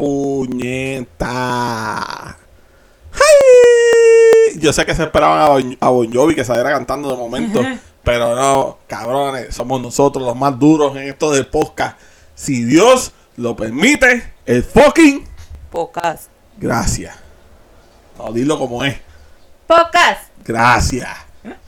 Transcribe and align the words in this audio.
puñeta. 0.00 1.28
¡Ay! 3.12 4.58
Yo 4.58 4.72
sé 4.72 4.86
que 4.86 4.94
se 4.94 5.02
esperaban 5.02 5.40
a 5.40 5.48
Bon, 5.48 5.76
a 5.78 5.90
Bon 5.90 6.10
Jovi 6.10 6.34
que 6.34 6.42
saliera 6.44 6.70
cantando 6.70 7.10
de 7.10 7.16
momento, 7.18 7.60
pero 8.02 8.34
no, 8.34 8.78
cabrones, 8.86 9.54
somos 9.54 9.78
nosotros 9.82 10.24
los 10.24 10.34
más 10.34 10.58
duros 10.58 10.96
en 10.96 11.02
esto 11.08 11.30
del 11.32 11.46
podcast. 11.48 11.98
Si 12.34 12.64
Dios 12.64 13.12
lo 13.36 13.54
permite, 13.56 14.32
el 14.46 14.64
fucking 14.64 15.28
Pocas. 15.70 16.30
gracias. 16.56 17.14
No, 18.16 18.32
dilo 18.32 18.58
como 18.58 18.82
es. 18.82 18.96
Pocas. 19.66 20.18
Gracias. 20.44 21.10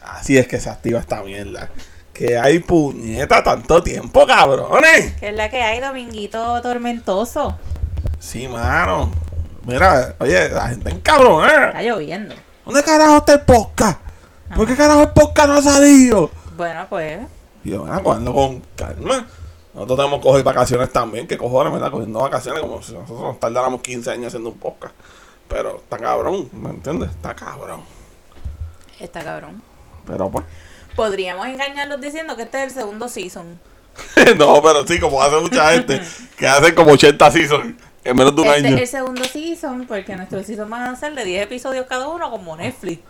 Así 0.03 0.39
es 0.39 0.47
que 0.49 0.59
se 0.59 0.71
activa 0.71 1.01
esta 1.01 1.23
mierda. 1.23 1.69
Que 2.15 2.39
hay 2.39 2.61
puñeta 2.61 3.43
tanto 3.43 3.83
tiempo, 3.83 4.27
cabrones. 4.27 5.13
Que 5.21 5.29
es 5.29 5.37
la 5.37 5.51
que 5.51 5.63
hay, 5.63 5.81
dominguito 5.81 6.63
tormentoso. 6.63 7.59
Sí, 8.19 8.49
mano. 8.49 9.11
Mira, 9.65 10.17
oye, 10.19 10.49
la 10.49 10.69
gente 10.69 10.91
en 10.91 11.01
cabrón, 11.01 11.45
Está 11.49 11.83
lloviendo. 11.83 12.35
¿Dónde 12.65 12.83
carajo 12.83 13.19
está 13.19 13.35
el 13.35 13.43
podcast? 13.43 14.01
¿Por 14.55 14.67
qué 14.67 14.77
carajo 14.77 15.03
el 15.03 15.11
podcast 15.11 15.49
no 15.49 15.55
ha 15.55 15.63
salido? 15.63 16.31
Bueno, 16.57 16.87
pues. 16.89 17.21
Y 17.65 17.71
yo, 17.71 17.81
bueno, 17.81 18.03
cogiendo 18.03 18.33
con 18.35 18.63
calma. 18.77 19.27
Nosotros 19.73 19.99
tenemos 19.99 20.21
que 20.21 20.29
coger 20.29 20.45
vacaciones 20.45 20.93
también. 20.93 21.27
Que 21.27 21.39
cojones, 21.39 21.73
¿verdad? 21.73 21.91
Cogiendo 21.91 22.21
vacaciones 22.21 22.61
como 22.61 22.83
si 22.83 22.93
nosotros 22.93 23.21
nos 23.21 23.41
tardáramos 23.41 23.81
15 23.83 24.11
años 24.11 24.27
haciendo 24.29 24.51
un 24.51 24.59
podcast. 24.59 24.95
Pero 25.49 25.77
está 25.77 25.99
cabrón, 25.99 26.49
¿me 26.53 26.71
entiendes? 26.71 27.11
Está 27.11 27.35
cabrón. 27.35 27.83
Está 28.99 29.23
cabrón. 29.23 29.63
Pero 30.07 30.31
pues. 30.31 30.45
Podríamos 30.97 31.47
engañarlos 31.47 32.01
diciendo 32.01 32.37
que 32.37 32.43
este 32.43 32.59
es 32.59 32.65
el 32.65 32.71
segundo 32.71 33.09
season. 33.09 33.61
no, 34.39 34.61
pero 34.63 34.87
sí, 34.87 34.99
como 34.99 35.23
hace 35.23 35.37
mucha 35.41 35.73
gente 35.73 36.01
que 36.37 36.47
hacen 36.47 36.75
como 36.75 36.93
80 36.93 37.31
seasons 37.31 37.75
en 38.05 38.17
menos 38.17 38.35
de 38.35 38.43
un 38.43 38.49
Este 38.49 38.67
año. 38.67 38.77
es 38.77 38.83
el 38.83 38.89
segundo 38.89 39.25
season, 39.25 39.87
porque 39.87 40.17
nuestros 40.17 40.47
season 40.47 40.69
van 40.71 40.83
a 40.83 40.97
ser 40.97 41.15
de 41.15 41.25
10 41.25 41.45
episodios 41.45 41.87
cada 41.87 42.09
uno, 42.09 42.31
como 42.31 42.57
Netflix. 42.57 43.01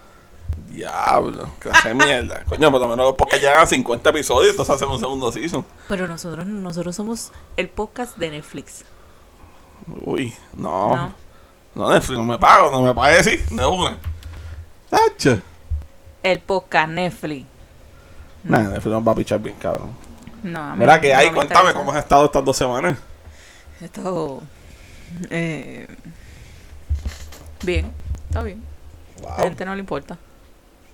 Diablo, 0.69 1.49
que 1.61 1.71
hace 1.71 1.95
mierda. 1.95 2.45
Coño, 2.49 2.71
por 2.71 2.81
lo 2.81 2.89
menos 2.89 3.15
porque 3.17 3.39
llegan 3.39 3.59
a 3.61 3.67
50 3.67 4.11
episodios, 4.11 4.51
entonces 4.53 4.75
hacen 4.75 4.89
un 4.89 4.99
segundo 4.99 5.31
season. 5.33 5.65
Pero 5.89 6.07
nosotros, 6.09 6.47
nosotros 6.47 6.97
somos 6.97 7.33
el 7.57 7.69
podcast 7.69 8.17
de 8.17 8.31
Netflix. 8.31 8.85
Uy, 10.05 10.33
no. 10.55 10.97
No. 10.97 11.15
No, 11.75 11.91
Netflix, 11.93 12.19
no 12.19 12.25
me 12.25 12.39
pago, 12.39 12.71
no 12.71 12.83
me 12.83 12.95
pague 12.95 13.19
así, 13.19 13.37
de 13.51 13.65
una. 13.67 13.97
Tacho. 14.91 15.41
El 16.23 16.39
podcast 16.41 16.89
Netflix. 16.91 17.47
Nah, 18.45 18.59
Netflix 18.61 18.87
nos 18.87 19.07
va 19.09 19.13
a 19.13 19.15
pichar 19.15 19.41
bien, 19.41 19.57
cabrón. 19.59 19.91
No, 20.43 20.61
a 20.61 20.73
mí 20.73 20.81
Mira 20.81 20.97
no- 20.97 21.01
que 21.01 21.13
no 21.13 21.19
hay, 21.19 21.29
me 21.31 21.35
cuéntame 21.37 21.73
cómo 21.73 21.93
has 21.93 21.99
estado 21.99 22.27
estas 22.27 22.45
dos 22.45 22.57
semanas. 22.57 22.99
Esto. 23.81 24.43
Eh, 25.31 25.87
bien, 27.63 27.93
está 28.29 28.43
bien. 28.43 28.63
A 29.19 29.23
la 29.23 29.37
Wow. 29.37 29.45
gente 29.45 29.65
no 29.65 29.75
le 29.75 29.81
importa. 29.81 30.19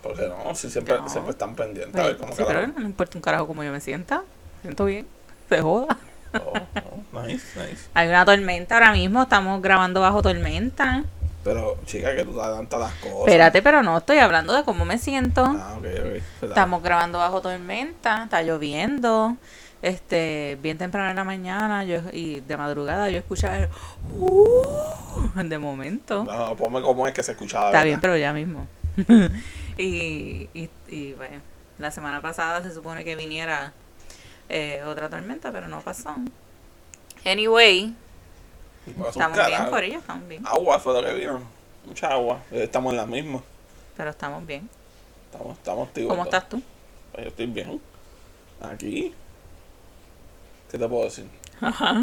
Porque 0.03 0.29
no, 0.29 0.55
si 0.55 0.71
siempre, 0.71 0.99
No. 0.99 1.09
siempre 1.09 1.33
están 1.33 1.55
pendientes 1.55 2.01
a 2.01 2.07
ver 2.07 2.17
cómo 2.17 2.35
sí, 2.35 2.43
pero 2.47 2.67
no 2.67 2.79
le 2.79 2.87
importa 2.87 3.19
un 3.19 3.23
carajo 3.23 3.47
cómo 3.47 3.65
yo 3.65 3.73
me 3.73 3.81
sienta. 3.81 4.23
Siento 4.63 4.85
bien. 4.85 5.07
Se 5.49 5.61
joda. 5.61 5.97
Oh, 6.35 6.53
oh, 6.53 7.23
nice, 7.27 7.47
nice. 7.59 7.89
Hay 7.95 8.09
una 8.09 8.25
tormenta 8.25 8.75
ahora 8.75 8.93
mismo. 8.93 9.23
Estamos 9.23 9.61
grabando 9.63 10.01
bajo 10.01 10.21
tormenta. 10.23 11.05
Pero, 11.43 11.79
chica, 11.87 12.15
que 12.15 12.25
tú 12.25 12.35
te 12.35 12.41
adelantas 12.41 12.79
las 12.79 12.93
cosas. 12.97 13.19
Espérate, 13.21 13.63
pero 13.63 13.83
no 13.83 13.97
estoy 13.99 14.19
hablando 14.19 14.53
de 14.53 14.65
cómo 14.65 14.85
me 14.85 14.99
siento. 14.99 15.45
Ah, 15.47 15.77
ok, 15.79 15.85
ok. 15.85 16.45
Estamos 16.49 16.83
grabando 16.83 17.19
bajo 17.19 17.41
tormenta, 17.41 18.25
está 18.25 18.43
lloviendo. 18.43 19.37
Este, 19.81 20.59
bien 20.61 20.77
temprano 20.77 21.11
en 21.11 21.17
la 21.17 21.25
mañana 21.25 21.85
yo, 21.85 22.01
y 22.13 22.41
de 22.41 22.57
madrugada 22.57 23.09
yo 23.11 23.19
escuchaba 23.19 23.59
el 23.59 23.69
"Uh", 24.19 24.63
de 25.45 25.59
momento. 25.59 26.25
No, 26.25 26.57
ponme 26.57 26.83
cómo 26.83 27.07
es 27.07 27.15
que 27.15 27.23
se 27.23 27.33
escuchaba. 27.33 27.67
Está 27.67 27.79
¿verdad? 27.79 27.85
bien, 27.85 28.01
pero 28.01 28.17
ya 28.17 28.33
mismo. 28.33 28.67
y, 29.79 30.49
y, 30.53 30.69
y 30.89 31.13
bueno, 31.13 31.41
la 31.79 31.91
semana 31.93 32.21
pasada 32.21 32.63
se 32.63 32.75
supone 32.75 33.05
que 33.05 33.15
viniera 33.15 33.73
eh, 34.49 34.83
otra 34.85 35.09
tormenta, 35.09 35.53
pero 35.53 35.69
no 35.69 35.81
pasó. 35.81 36.17
Anyway, 37.25 37.95
estamos 39.09 39.47
bien 39.47 39.71
por 39.71 39.85
ello, 39.85 39.99
estamos 39.99 40.29
bien. 40.29 40.45
Agua 40.47 40.79
fue 40.81 41.01
lo 41.01 41.07
que 41.09 41.15
vino. 41.15 41.41
Mucha 41.87 42.09
agua. 42.09 42.41
Eh, 42.51 42.65
Estamos 42.65 42.93
en 42.93 42.97
la 42.97 43.07
misma. 43.07 43.43
Pero 43.97 44.11
estamos 44.11 44.45
bien. 44.47 44.69
Estamos, 45.31 45.57
estamos 45.57 45.89
activos. 45.89 46.11
¿Cómo 46.11 46.25
estás 46.25 46.49
tú? 46.49 46.61
Pues 47.13 47.25
Yo 47.25 47.29
estoy 47.31 47.47
bien. 47.47 47.81
Aquí. 48.61 49.15
¿Qué 50.71 50.79
te 50.79 50.89
puedo 50.89 51.05
decir? 51.05 51.27
Ajá. 51.61 52.01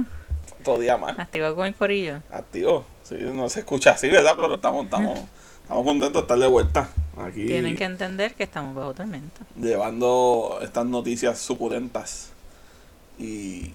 Otro 0.61 0.79
día 0.79 0.97
más. 0.97 1.17
Activo 1.19 1.55
con 1.55 1.67
el 1.67 1.75
corillo. 1.75 2.21
Activo. 2.31 2.85
Sí, 3.03 3.15
no 3.21 3.47
se 3.49 3.59
escucha 3.59 3.91
así, 3.91 4.09
¿verdad? 4.09 4.33
Pero 4.35 4.55
estamos, 4.55 4.85
estamos, 4.85 5.19
estamos 5.61 5.83
contentos 5.85 6.13
de 6.13 6.19
estar 6.21 6.39
de 6.39 6.47
vuelta. 6.47 6.89
Aquí. 7.17 7.45
Tienen 7.45 7.75
que 7.75 7.83
entender 7.83 8.33
que 8.33 8.43
estamos 8.43 8.75
bajo 8.75 8.93
tormenta. 8.93 9.41
Llevando 9.55 10.59
estas 10.61 10.85
noticias 10.85 11.37
suculentas. 11.39 12.31
Y 13.19 13.71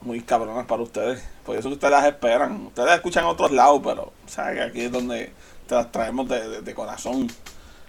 muy 0.00 0.20
cabronas 0.22 0.66
para 0.66 0.82
ustedes. 0.82 1.22
Por 1.44 1.56
eso 1.56 1.68
que 1.68 1.74
ustedes 1.74 1.92
las 1.92 2.06
esperan. 2.06 2.66
Ustedes 2.66 2.86
las 2.86 2.96
escuchan 2.96 3.24
en 3.24 3.30
otros 3.30 3.52
lados, 3.52 3.80
pero 3.84 4.12
saben 4.26 4.54
que 4.56 4.62
aquí 4.62 4.80
es 4.82 4.92
donde 4.92 5.32
te 5.68 5.74
las 5.74 5.92
traemos 5.92 6.28
de, 6.28 6.48
de- 6.48 6.62
de 6.62 6.74
corazón. 6.74 7.28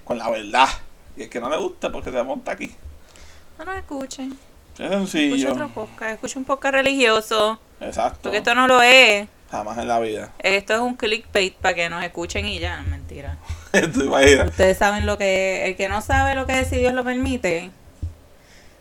Con 0.03 0.17
la 0.17 0.29
verdad. 0.29 0.67
Y 1.15 1.23
el 1.23 1.29
que 1.29 1.39
no 1.39 1.49
le 1.49 1.57
gusta, 1.57 1.91
porque 1.91 2.11
se 2.11 2.21
monta 2.23 2.51
aquí. 2.51 2.75
No 3.57 3.65
nos 3.65 3.77
escuchen. 3.77 4.37
Es 4.79 4.91
Escucha 4.91 5.07
sencillo. 5.07 5.51
otro 5.53 5.69
podcast. 5.69 6.11
Escucha 6.13 6.39
un 6.39 6.45
podcast 6.45 6.73
religioso. 6.73 7.59
Exacto. 7.81 8.19
Porque 8.23 8.37
esto 8.37 8.53
no 8.55 8.67
lo 8.67 8.81
es. 8.81 9.27
Jamás 9.49 9.77
en 9.77 9.87
la 9.87 9.99
vida. 9.99 10.31
Esto 10.39 10.73
es 10.73 10.79
un 10.79 10.95
clickbait 10.95 11.55
para 11.55 11.73
que 11.73 11.89
nos 11.89 12.03
escuchen 12.03 12.45
y 12.45 12.59
ya. 12.59 12.81
Mentira. 12.81 13.37
Ustedes 14.47 14.77
saben 14.77 15.05
lo 15.05 15.17
que 15.17 15.65
El 15.65 15.75
que 15.75 15.89
no 15.89 16.01
sabe 16.01 16.35
lo 16.35 16.45
que 16.45 16.59
es 16.59 16.67
si 16.69 16.77
Dios 16.77 16.93
lo 16.93 17.03
permite, 17.03 17.71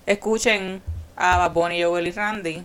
escuchen 0.07 0.83
a 1.17 1.39
Bad 1.39 1.53
Bunny, 1.53 1.83
Joel 1.83 2.07
y 2.09 2.11
Randy 2.13 2.65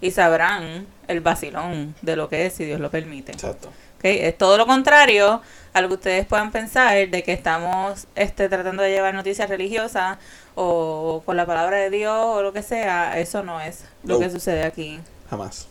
y 0.00 0.10
sabrán 0.10 0.86
el 1.08 1.20
vacilón 1.20 1.94
de 2.02 2.16
lo 2.16 2.28
que 2.28 2.46
es 2.46 2.54
si 2.54 2.64
Dios 2.64 2.80
lo 2.80 2.90
permite. 2.90 3.32
Exacto. 3.32 3.68
¿ok? 3.68 4.04
Es 4.04 4.38
todo 4.38 4.56
lo 4.56 4.66
contrario 4.66 5.42
a 5.72 5.80
lo 5.80 5.88
que 5.88 5.94
ustedes 5.94 6.26
puedan 6.26 6.50
pensar 6.50 7.08
de 7.08 7.22
que 7.22 7.32
estamos 7.32 8.06
este, 8.16 8.48
tratando 8.48 8.82
de 8.82 8.90
llevar 8.90 9.14
noticias 9.14 9.48
religiosas 9.48 10.18
o 10.56 11.22
con 11.24 11.36
la 11.36 11.46
palabra 11.46 11.76
de 11.76 11.90
Dios 11.90 12.12
o 12.24 12.42
lo 12.42 12.52
que 12.52 12.62
sea. 12.62 13.18
Eso 13.18 13.42
no 13.42 13.60
es 13.60 13.84
lo 14.02 14.14
No. 14.14 14.20
que 14.20 14.30
sucede 14.30 14.64
aquí. 14.64 15.00
Jamás. 15.30 15.68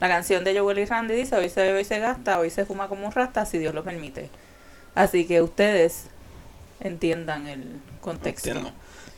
La 0.00 0.08
canción 0.08 0.44
de 0.44 0.58
Joel 0.58 0.78
y 0.80 0.84
Randy 0.84 1.14
dice, 1.14 1.36
hoy 1.36 1.48
se 1.48 1.62
bebe, 1.62 1.78
hoy 1.78 1.84
se 1.84 1.98
gasta, 2.00 2.38
hoy 2.38 2.50
se 2.50 2.64
fuma 2.66 2.88
como 2.88 3.06
un 3.06 3.12
rasta, 3.12 3.46
si 3.46 3.58
Dios 3.58 3.72
lo 3.74 3.82
permite. 3.84 4.28
Así 4.94 5.26
que 5.26 5.40
ustedes 5.42 6.06
entiendan 6.80 7.46
el 7.46 7.80
contexto. 8.00 8.48
Entiendo. 8.50 8.72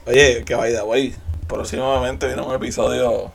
Oye, 0.07 0.45
que 0.45 0.55
vaya, 0.55 0.83
güey. 0.83 1.15
Próximamente 1.49 2.27
viene 2.27 2.43
un 2.43 2.55
episodio 2.55 3.33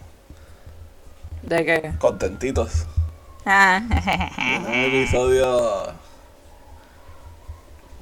¿De 1.41 1.65
qué? 1.65 1.91
contentitos. 1.99 2.85
Ah, 3.45 3.81
un 4.67 4.73
episodio 4.73 5.93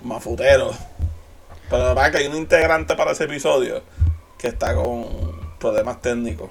mafutero. 0.03 0.71
Pero 1.69 1.83
la 1.83 1.93
verdad 1.93 2.11
que 2.11 2.17
hay 2.17 2.27
un 2.27 2.35
integrante 2.35 2.95
para 2.95 3.11
ese 3.11 3.25
episodio 3.25 3.81
que 4.37 4.47
está 4.47 4.75
con 4.75 5.05
problemas 5.59 6.01
técnicos. 6.01 6.49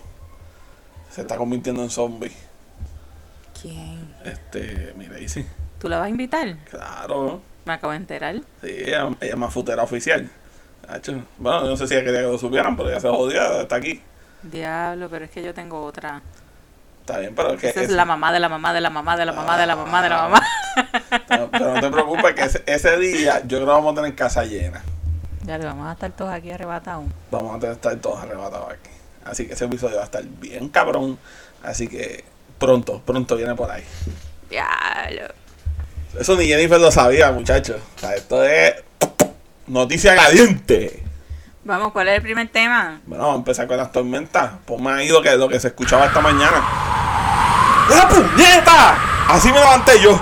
Se 1.11 1.23
está 1.23 1.37
convirtiendo 1.37 1.83
en 1.83 1.91
zombie. 1.91 2.33
¿Quién? 3.61 4.15
Este, 4.25 4.95
mira, 4.97 5.19
y 5.19 5.29
sí. 5.29 5.45
¿Tú 5.79 5.89
la 5.89 5.99
vas 5.99 6.07
a 6.07 6.11
invitar? 6.11 6.57
Claro. 6.71 7.43
Me 7.65 7.73
acabo 7.75 7.93
de 7.93 7.99
enterar. 7.99 8.37
Sí, 8.63 8.69
ella, 8.71 9.09
ella 9.21 9.33
es 9.33 9.37
mafutera 9.37 9.83
oficial. 9.83 10.31
Bueno, 11.39 11.63
yo 11.63 11.71
no 11.71 11.77
sé 11.77 11.87
si 11.87 11.95
ella 11.95 12.05
quería 12.05 12.21
que 12.21 12.27
lo 12.27 12.39
supieran, 12.39 12.77
pero 12.77 12.91
ya 12.91 13.01
se 13.01 13.09
jodía, 13.09 13.61
está 13.61 13.77
aquí. 13.77 14.01
Diablo, 14.43 15.09
pero 15.09 15.25
es 15.27 15.31
que 15.31 15.43
yo 15.43 15.55
tengo 15.55 15.83
otra. 15.83 16.23
Está 17.11 17.21
bien, 17.21 17.35
pero 17.35 17.57
que. 17.57 17.69
Esa 17.69 17.81
es 17.83 17.89
es- 17.91 17.93
la 17.95 18.05
mamá 18.05 18.33
de 18.33 18.41
la 18.41 18.49
mamá 18.49 18.73
de 18.73 18.81
la 18.81 18.91
mamá 18.91 19.17
de 19.17 19.25
la 19.27 19.33
mamá 19.33 19.59
de 19.59 19.67
la 19.67 19.77
mamá 19.77 20.03
de 20.03 20.09
la 20.09 20.17
mamá. 20.23 20.43
No, 21.31 21.51
pero 21.51 21.75
no 21.75 21.81
te 21.81 21.91
preocupes 21.91 22.35
que 22.35 22.43
ese, 22.43 22.63
ese 22.67 22.97
día 22.99 23.41
yo 23.41 23.59
creo 23.59 23.61
que 23.67 23.73
vamos 23.73 23.93
a 23.93 23.97
tener 24.03 24.15
casa 24.15 24.45
llena. 24.45 24.83
Ya 25.45 25.59
le 25.59 25.65
vamos 25.65 25.89
a 25.89 25.93
estar 25.93 26.11
todos 26.13 26.31
aquí 26.33 26.51
arrebatados. 26.51 27.05
Vamos 27.31 27.63
a 27.65 27.73
estar 27.73 27.97
todos 27.97 28.23
arrebatados 28.23 28.71
aquí. 28.71 28.91
Así 29.25 29.47
que 29.47 29.55
ese 29.55 29.65
episodio 29.65 29.97
va 29.97 30.03
a 30.03 30.05
estar 30.05 30.23
bien 30.25 30.69
cabrón. 30.69 31.19
Así 31.65 31.89
que 31.89 32.25
pronto, 32.59 33.01
pronto 33.05 33.37
viene 33.37 33.55
por 33.55 33.71
ahí. 33.71 33.85
Diablo. 34.49 35.35
Eso 36.19 36.37
ni 36.37 36.47
Jennifer 36.47 36.81
lo 36.81 36.91
sabía, 36.93 37.31
muchachos. 37.33 37.77
O 37.97 37.99
sea, 37.99 38.15
esto 38.15 38.43
es 38.45 38.75
noticia 39.67 40.15
caliente. 40.15 41.03
Vamos, 41.65 41.93
¿cuál 41.93 42.09
es 42.09 42.17
el 42.17 42.23
primer 42.23 42.49
tema? 42.49 43.01
Bueno, 43.07 43.25
vamos 43.25 43.37
a 43.37 43.39
empezar 43.41 43.67
con 43.67 43.77
las 43.77 43.93
tormentas. 43.93 44.51
Ponme 44.67 44.91
ahí 44.93 45.09
lo 45.09 45.21
que, 45.23 45.37
lo 45.37 45.49
que 45.49 45.61
se 45.61 45.69
escuchaba 45.69 46.07
esta 46.07 46.21
mañana. 46.21 46.63
¡La 47.91 48.09
puñeta! 48.09 48.95
Así 49.29 49.53
me 49.53 49.59
levanté 49.61 50.01
yo. 50.01 50.19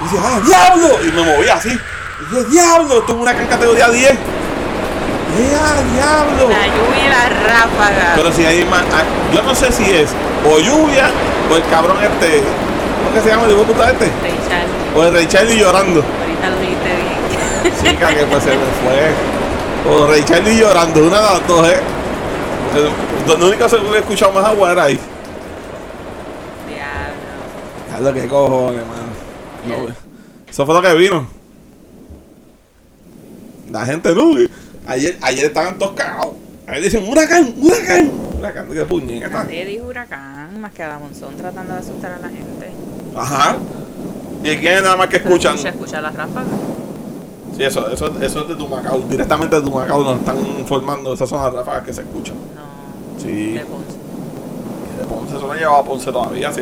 Y 0.00 0.04
dije, 0.04 0.18
¡ah, 0.24 0.40
diablo! 0.44 0.98
Y 1.04 1.12
me 1.12 1.22
moví 1.22 1.48
así. 1.48 1.68
Y 1.70 2.34
dije, 2.34 2.44
¡diablo! 2.50 3.02
Tuve 3.02 3.22
una 3.22 3.34
categoría 3.34 3.88
10. 3.88 4.12
¡Ya, 5.32 5.82
diablo! 5.94 6.48
La 6.50 6.66
lluvia 6.66 7.06
y 7.06 7.08
la 7.08 7.28
ráfaga. 7.48 8.12
Pero 8.16 8.32
si 8.32 8.44
hay 8.44 8.64
más. 8.66 8.82
ah, 8.92 9.02
Yo 9.32 9.42
no 9.42 9.54
sé 9.54 9.72
si 9.72 9.90
es 9.90 10.10
o 10.44 10.58
lluvia 10.58 11.08
O 11.50 11.56
el 11.56 11.64
cabrón 11.70 11.96
este. 12.02 12.42
¿Cómo 13.02 13.14
que 13.14 13.20
se 13.20 13.28
llama 13.28 13.44
el 13.46 13.52
hijo 13.52 13.62
puta 13.62 13.90
este? 13.90 14.10
O 14.94 15.02
el 15.04 15.12
Ray 15.14 15.26
Charlie 15.26 15.58
llorando. 15.58 16.02
ahorita 16.20 16.50
lo 16.50 16.60
dijiste 16.60 16.96
bien. 16.96 17.94
Chica, 17.94 18.08
que 18.08 18.26
pues 18.26 18.42
se 18.44 18.50
me 18.50 18.56
fue. 18.82 19.90
O 19.90 20.06
Ray 20.06 20.22
Charlie 20.24 20.58
llorando, 20.58 21.00
una 21.00 21.16
de 21.16 21.22
las 21.22 21.46
dos, 21.48 21.68
¿eh? 21.68 21.80
Lo 23.26 23.46
único 23.46 23.66
que 23.68 23.96
he 23.96 23.98
escuchado 23.98 24.32
más 24.32 24.44
agua 24.44 24.72
era 24.72 24.84
ahí. 24.84 25.00
Qué 28.10 28.28
cojones, 28.28 28.82
mano. 28.86 29.12
No, 29.68 29.82
güey. 29.82 29.94
Eso 30.48 30.66
fue 30.66 30.74
lo 30.74 30.82
que 30.82 30.94
vino. 30.94 31.26
La 33.70 33.86
gente 33.86 34.14
no. 34.14 34.32
Ayer, 34.86 35.16
ayer 35.22 35.46
estaban 35.46 35.78
todos 35.78 35.92
cagados. 35.92 36.34
Ayer 36.66 36.82
dicen, 36.82 37.08
huracán, 37.08 37.54
huracán. 37.58 38.10
Huracán, 38.38 38.68
qué 38.72 38.84
puñeta. 38.84 39.28
Nadie 39.28 39.64
dijo 39.64 39.86
huracán, 39.86 40.60
más 40.60 40.72
que 40.72 40.82
a 40.82 40.98
Monzón 40.98 41.36
tratando 41.36 41.74
de 41.74 41.78
asustar 41.78 42.12
a 42.12 42.18
la 42.18 42.28
gente. 42.28 42.70
Ajá. 43.16 43.56
¿Y 44.42 44.56
quién 44.56 44.82
nada 44.82 44.96
más 44.96 45.08
que 45.08 45.18
escuchan? 45.18 45.56
Se 45.56 45.68
escucha 45.68 46.00
las 46.00 46.14
ráfagas. 46.14 46.48
Sí, 47.56 47.62
eso, 47.62 47.88
eso, 47.90 48.12
eso 48.20 48.40
es 48.42 48.48
de 48.48 48.56
Tumacao. 48.56 49.00
Directamente 49.00 49.56
de 49.56 49.62
Tumacao 49.62 50.02
nos 50.02 50.18
están 50.18 50.38
informando. 50.58 51.14
Esas 51.14 51.28
son 51.28 51.42
las 51.42 51.52
ráfagas 51.52 51.84
que 51.84 51.92
se 51.92 52.00
escuchan. 52.00 52.34
No. 52.34 53.22
Sí. 53.22 53.52
De 53.52 53.60
Ponce. 53.60 53.96
De 54.98 55.04
Ponce, 55.06 55.36
eso 55.36 55.46
no 55.46 55.54
llevaba 55.54 55.78
a 55.78 55.84
Ponce 55.84 56.10
todavía. 56.10 56.50
Eso 56.50 56.60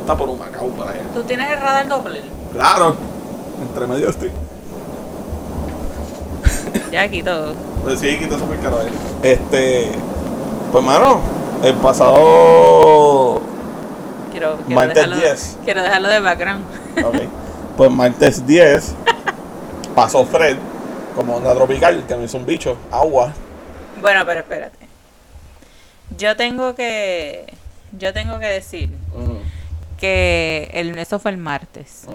está 0.00 0.16
por 0.16 0.28
Humacao, 0.28 0.68
por 0.68 0.88
allá. 0.88 1.02
¿Tú 1.14 1.22
tienes 1.22 1.50
el 1.50 1.60
radar 1.60 1.88
Doppler? 1.88 2.22
Claro. 2.52 2.96
Entre 3.62 3.86
medio 3.86 4.10
estoy. 4.10 4.30
Ya 6.92 7.02
aquí 7.02 7.22
todo. 7.22 7.54
Pues 7.82 8.00
sí, 8.00 8.18
quita 8.18 8.38
súper 8.38 8.58
caro 8.60 8.80
ahí. 8.80 8.88
Este. 9.22 9.92
Pues, 10.72 10.84
mano, 10.84 11.20
el 11.62 11.74
pasado. 11.74 13.40
Quiero, 14.30 14.56
quiero, 14.58 14.74
Martes 14.80 14.94
dejarlo, 14.94 15.16
10. 15.16 15.58
quiero 15.64 15.82
dejarlo 15.82 16.08
de 16.08 16.20
background. 16.20 16.64
Ok. 17.04 17.16
Pues, 17.76 17.90
martes 17.90 18.46
10. 18.46 18.94
Pasó 19.94 20.26
Fred. 20.26 20.58
Como 21.16 21.36
onda 21.36 21.54
tropical, 21.54 22.04
que 22.06 22.14
me 22.14 22.24
hizo 22.24 22.36
un 22.36 22.44
bicho. 22.44 22.76
Agua. 22.90 23.32
Bueno, 24.02 24.24
pero 24.26 24.40
espérate. 24.40 24.76
Yo 26.18 26.36
tengo 26.36 26.74
que. 26.74 27.46
Yo 27.98 28.12
tengo 28.12 28.38
que 28.38 28.46
decir 28.46 28.90
que 30.00 30.70
el, 30.72 30.98
eso 30.98 31.18
fue 31.18 31.30
el 31.30 31.36
martes. 31.36 32.06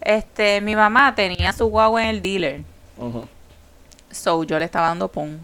Este, 0.00 0.60
mi 0.60 0.76
mamá 0.76 1.14
tenía 1.14 1.52
su 1.52 1.66
guagua 1.66 2.02
en 2.02 2.08
el 2.10 2.22
dealer. 2.22 2.60
So 4.10 4.44
yo 4.44 4.58
le 4.58 4.64
estaba 4.66 4.88
dando 4.88 5.08
pon. 5.08 5.40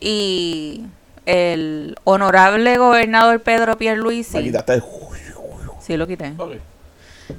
Y 0.00 0.84
el 1.24 1.96
honorable 2.04 2.76
gobernador 2.76 3.40
Pedro 3.40 3.78
Pierluisi. 3.78 4.42
quitaste 4.42 4.74
el. 4.74 4.82
Sí, 5.80 5.96
lo 5.96 6.06
quité. 6.06 6.32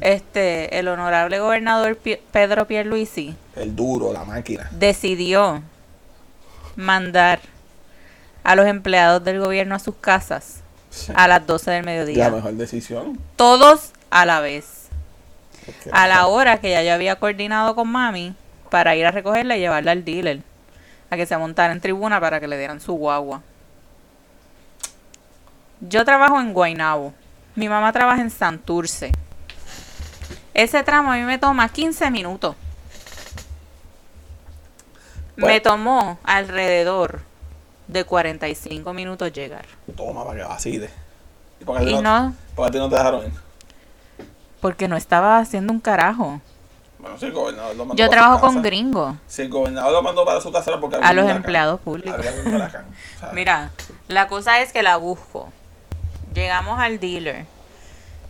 Este, 0.02 0.80
el 0.80 0.88
honorable 0.88 1.40
gobernador 1.40 1.98
Pedro 2.32 2.68
Pierluisi 2.68 3.34
El 3.56 3.74
duro, 3.74 4.12
la 4.12 4.26
máquina. 4.26 4.68
decidió 4.72 5.64
mandar 6.76 7.40
a 8.44 8.56
los 8.56 8.66
empleados 8.68 9.24
del 9.24 9.40
gobierno 9.40 9.76
a 9.76 9.80
sus 9.80 9.96
casas 9.96 10.62
Sí. 10.98 11.14
a 11.16 11.28
las 11.28 11.46
12 11.46 11.72
del 11.72 11.86
La 11.86 11.92
mediodía. 11.92 12.30
mejor 12.30 12.54
decisión. 12.54 13.20
Todos 13.36 13.92
a 14.10 14.26
la 14.26 14.40
vez. 14.40 14.88
A 15.92 16.08
la 16.08 16.28
hora 16.28 16.60
que 16.60 16.72
ya 16.72 16.82
yo 16.84 16.94
había 16.94 17.18
coordinado 17.18 17.76
con 17.76 17.90
mami 17.90 18.36
para 18.70 18.96
ir 18.96 19.06
a 19.06 19.12
recogerla 19.12 19.58
y 19.58 19.60
llevarla 19.60 19.92
al 19.92 20.04
dealer. 20.06 20.42
A 21.10 21.16
que 21.16 21.26
se 21.26 21.38
montara 21.38 21.72
en 21.74 21.82
tribuna 21.82 22.20
para 22.20 22.40
que 22.40 22.48
le 22.48 22.58
dieran 22.58 22.80
su 22.82 22.94
guagua. 22.94 23.42
Yo 25.82 26.04
trabajo 26.06 26.40
en 26.40 26.54
Guaynabo. 26.54 27.14
Mi 27.56 27.70
mamá 27.70 27.92
trabaja 27.94 28.22
en 28.22 28.30
Santurce. 28.30 29.12
Ese 30.54 30.84
tramo 30.84 31.12
a 31.12 31.16
mí 31.16 31.22
me 31.22 31.38
toma 31.38 31.70
15 31.70 32.10
minutos. 32.12 32.56
Me 35.36 35.60
tomó 35.62 36.18
alrededor 36.24 37.22
de 37.88 38.04
45 38.04 38.94
minutos 38.94 39.32
llegar. 39.34 39.66
Toma 39.96 40.26
para 40.26 40.40
que 40.40 40.46
vacile. 40.46 40.90
¿Y 41.60 41.64
por 41.66 41.78
qué 41.80 41.84
Y 41.86 41.94
no, 41.96 42.02
no, 42.02 42.36
por 42.56 42.72
qué 42.72 42.78
no 42.78 42.90
te 42.90 42.96
dejaron 42.96 43.26
ir? 43.26 43.32
porque 44.62 44.88
no 44.88 44.98
estaba 44.98 45.38
haciendo 45.40 45.72
un 45.72 45.80
carajo. 45.80 46.42
Bueno, 47.00 47.18
si 47.20 47.28
el 47.28 47.32
gobernador 47.32 47.76
lo 47.76 47.86
mandó 47.86 47.96
Yo 48.04 48.10
para 48.10 48.22
trabajo 48.22 48.36
su 48.38 48.42
con 48.42 48.56
casa. 48.56 48.68
gringos. 48.68 49.16
Si 49.28 49.42
el 49.44 49.50
gobernador 49.50 49.92
lo 49.94 50.02
mandó 50.02 50.26
para 50.26 50.42
su 50.42 50.52
casa 50.52 50.72
era 50.72 50.80
porque 50.80 50.98
A 50.98 51.14
los 51.14 51.30
empleados 51.30 51.80
públicos. 51.80 52.26
Mira, 53.34 53.72
la 54.08 54.28
cosa 54.28 54.62
es 54.62 54.74
que 54.74 54.82
la 54.84 54.98
busco. 54.98 55.50
Llegamos 56.34 56.80
al 56.80 57.00
dealer. 57.00 57.46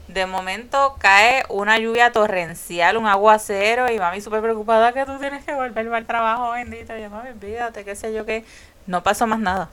De 0.09 0.25
momento 0.25 0.95
cae 0.99 1.43
una 1.49 1.77
lluvia 1.79 2.11
torrencial, 2.11 2.97
un 2.97 3.07
aguacero 3.07 3.91
y 3.91 3.99
mami 3.99 4.21
súper 4.21 4.41
preocupada 4.41 4.93
que 4.93 5.05
tú 5.05 5.17
tienes 5.19 5.43
que 5.43 5.53
volver 5.53 5.93
al 5.93 6.05
trabajo, 6.05 6.51
bendito. 6.51 6.95
Y 6.97 7.01
yo, 7.01 7.09
mami, 7.09 7.29
olvídate, 7.29 7.83
qué 7.83 7.95
sé 7.95 8.13
yo 8.13 8.25
qué. 8.25 8.45
No 8.87 9.03
pasó 9.03 9.27
más 9.27 9.39
nada. 9.39 9.69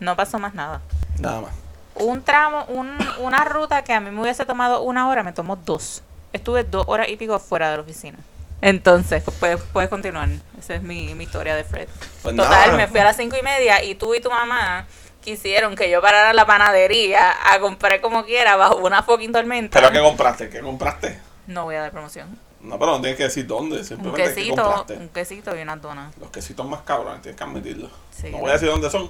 No 0.00 0.16
pasó 0.16 0.38
más 0.38 0.54
nada. 0.54 0.80
Nada 1.20 1.40
más. 1.42 1.50
Un 1.94 2.22
tramo, 2.22 2.64
un- 2.64 2.98
una 3.20 3.44
ruta 3.44 3.84
que 3.84 3.92
a 3.92 4.00
mí 4.00 4.10
me 4.10 4.20
hubiese 4.22 4.44
tomado 4.44 4.82
una 4.82 5.08
hora, 5.08 5.22
me 5.22 5.32
tomó 5.32 5.56
dos. 5.56 6.02
Estuve 6.32 6.64
dos 6.64 6.84
horas 6.88 7.08
y 7.08 7.16
pico 7.16 7.38
fuera 7.38 7.70
de 7.70 7.76
la 7.76 7.82
oficina. 7.82 8.18
Entonces, 8.60 9.22
puedes, 9.38 9.60
puedes 9.72 9.88
continuar. 9.90 10.28
Esa 10.58 10.74
es 10.74 10.82
mi, 10.82 11.14
mi 11.14 11.24
historia 11.24 11.54
de 11.54 11.62
Fred. 11.64 11.86
Pues 12.22 12.34
Total, 12.34 12.50
nada. 12.68 12.76
me 12.76 12.88
fui 12.88 12.98
a 12.98 13.04
las 13.04 13.16
cinco 13.16 13.36
y 13.38 13.42
media 13.42 13.82
y 13.84 13.94
tú 13.94 14.14
y 14.14 14.20
tu 14.20 14.30
mamá 14.30 14.86
quisieron 15.22 15.76
que 15.76 15.88
yo 15.90 16.00
parara 16.02 16.32
la 16.32 16.46
panadería 16.46 17.32
a 17.52 17.58
comprar 17.60 18.00
como 18.00 18.24
quiera 18.24 18.56
bajo 18.56 18.76
una 18.76 19.02
fucking 19.02 19.32
tormenta. 19.32 19.78
¿Pero 19.78 19.92
qué 19.92 20.00
compraste? 20.00 20.48
¿Qué 20.50 20.60
compraste? 20.60 21.18
No 21.46 21.64
voy 21.64 21.76
a 21.76 21.82
dar 21.82 21.90
promoción. 21.92 22.38
No, 22.64 22.78
pero 22.78 22.92
no 22.92 23.00
tienes 23.00 23.16
que 23.16 23.24
decir 23.24 23.46
dónde. 23.46 23.78
Un 23.78 23.84
Simplemente 23.84 24.22
qué 24.22 24.34
quesito, 24.34 24.62
compraste. 24.62 24.96
un 24.96 25.08
quesito 25.10 25.56
y 25.56 25.62
unas 25.62 25.82
donas. 25.82 26.16
Los 26.18 26.30
quesitos 26.30 26.66
más 26.66 26.80
cabrones, 26.82 27.22
tienes 27.22 27.38
que 27.38 27.44
admitirlo. 27.44 27.90
Sí. 28.10 28.30
no 28.30 28.38
voy 28.38 28.50
a 28.50 28.54
decir 28.54 28.68
dónde 28.68 28.90
son, 28.90 29.08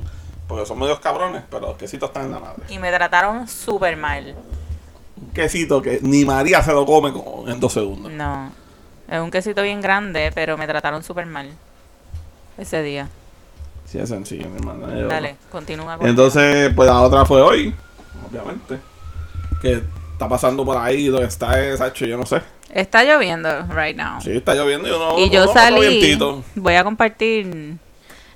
porque 0.48 0.66
son 0.66 0.78
medios 0.78 0.98
cabrones, 1.00 1.42
pero 1.48 1.68
los 1.68 1.76
quesitos 1.76 2.10
están 2.10 2.24
en 2.26 2.32
la 2.32 2.40
madre. 2.40 2.64
Y 2.68 2.78
me 2.78 2.90
trataron 2.90 3.46
súper 3.48 3.96
mal. 3.96 4.34
Un 5.16 5.30
quesito 5.30 5.80
que 5.80 6.00
ni 6.02 6.24
María 6.24 6.62
se 6.62 6.72
lo 6.72 6.84
come 6.84 7.12
en 7.50 7.60
dos 7.60 7.72
segundos. 7.72 8.10
No. 8.10 8.52
Es 9.08 9.20
un 9.20 9.30
quesito 9.30 9.62
bien 9.62 9.80
grande, 9.80 10.32
pero 10.34 10.56
me 10.58 10.66
trataron 10.66 11.02
súper 11.02 11.26
mal. 11.26 11.50
Ese 12.58 12.82
día. 12.82 13.08
Sí, 13.84 13.98
es 13.98 14.08
sencillo, 14.08 14.48
mi 14.48 14.56
hermana. 14.56 14.98
Yo- 14.98 15.08
Dale, 15.08 15.36
continúa 15.52 15.98
con 15.98 16.08
Entonces, 16.08 16.72
pues 16.74 16.88
la 16.88 17.00
otra 17.00 17.24
fue 17.24 17.40
hoy, 17.42 17.74
obviamente. 18.28 18.78
Que 19.60 19.82
está 20.24 20.28
pasando 20.28 20.64
por 20.64 20.76
ahí, 20.76 21.06
donde 21.08 21.26
está 21.26 21.60
esa 21.62 21.92
yo 21.92 22.16
no 22.16 22.26
sé. 22.26 22.40
Está 22.70 23.04
lloviendo 23.04 23.48
right 23.68 23.96
now. 23.96 24.20
Sí, 24.20 24.32
está 24.32 24.54
lloviendo 24.54 24.88
y 24.88 24.90
uno. 24.90 25.18
y 25.18 25.30
yo 25.30 25.46
salí. 25.52 26.18
Voy 26.54 26.74
a 26.74 26.84
compartir 26.84 27.76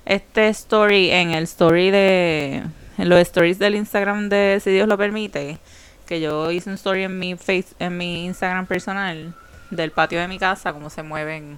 este 0.05 0.47
story 0.49 1.11
en 1.11 1.31
el 1.31 1.43
story 1.43 1.91
de. 1.91 2.63
En 2.97 3.09
los 3.09 3.19
stories 3.19 3.59
del 3.59 3.75
Instagram 3.75 4.29
de 4.29 4.59
Si 4.63 4.71
Dios 4.71 4.87
lo 4.87 4.97
permite. 4.97 5.57
Que 6.05 6.19
yo 6.19 6.51
hice 6.51 6.69
un 6.69 6.75
story 6.75 7.03
en 7.03 7.19
mi 7.19 7.35
face, 7.35 7.67
en 7.79 7.97
mi 7.97 8.25
Instagram 8.25 8.65
personal. 8.65 9.33
Del 9.71 9.91
patio 9.91 10.19
de 10.19 10.27
mi 10.27 10.39
casa, 10.39 10.73
cómo 10.73 10.89
se 10.89 11.03
mueven 11.03 11.57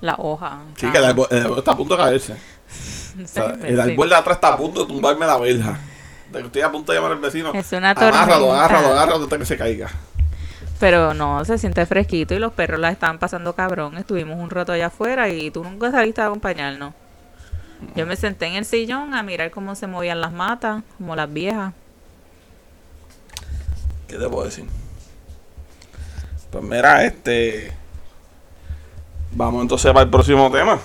las 0.00 0.16
hojas. 0.18 0.54
Sí, 0.76 0.90
que 0.90 0.98
el 0.98 1.04
árbol, 1.04 1.28
el 1.30 1.44
árbol 1.44 1.58
está 1.58 1.72
a 1.72 1.76
punto 1.76 1.96
de 1.96 2.02
caerse. 2.02 2.36
O 3.16 3.26
sea, 3.26 3.54
Sí, 3.54 3.60
el 3.68 3.80
árbol 3.80 4.10
de 4.10 4.14
atrás 4.14 4.36
está 4.36 4.48
a 4.48 4.56
punto 4.58 4.80
de 4.80 4.92
tumbarme 4.92 5.24
la 5.24 5.38
verja. 5.38 5.80
De 6.32 6.40
que 6.40 6.46
estoy 6.46 6.62
a 6.62 6.70
punto 6.72 6.92
de 6.92 6.98
llamar 6.98 7.12
al 7.12 7.18
vecino. 7.18 7.52
Es 7.54 7.72
una 7.72 7.90
Agárralo, 7.90 8.12
tormenta. 8.46 8.54
agárralo, 8.64 8.92
agárralo 8.92 9.24
hasta 9.24 9.38
que 9.38 9.44
se 9.46 9.56
caiga. 9.56 9.90
Pero 10.80 11.14
no, 11.14 11.44
se 11.44 11.56
siente 11.56 11.86
fresquito 11.86 12.34
y 12.34 12.38
los 12.38 12.52
perros 12.52 12.78
la 12.80 12.90
estaban 12.90 13.18
pasando 13.18 13.54
cabrón. 13.54 13.96
Estuvimos 13.96 14.38
un 14.38 14.50
rato 14.50 14.72
allá 14.72 14.86
afuera 14.88 15.28
y 15.28 15.50
tú 15.50 15.64
nunca 15.64 15.90
saliste 15.90 16.20
a 16.20 16.26
acompañarnos. 16.26 16.92
Yo 17.94 18.06
me 18.06 18.16
senté 18.16 18.46
en 18.46 18.54
el 18.54 18.64
sillón 18.64 19.14
a 19.14 19.22
mirar 19.22 19.50
cómo 19.50 19.74
se 19.74 19.86
movían 19.86 20.20
las 20.20 20.32
matas, 20.32 20.82
como 20.98 21.14
las 21.16 21.32
viejas. 21.32 21.72
¿Qué 24.08 24.16
te 24.16 24.28
puedo 24.28 24.44
decir? 24.44 24.66
Pues 26.50 26.64
mira, 26.64 27.04
este. 27.04 27.72
Vamos 29.32 29.62
entonces 29.62 29.92
para 29.92 30.04
el 30.04 30.10
próximo 30.10 30.50
tema. 30.50 30.78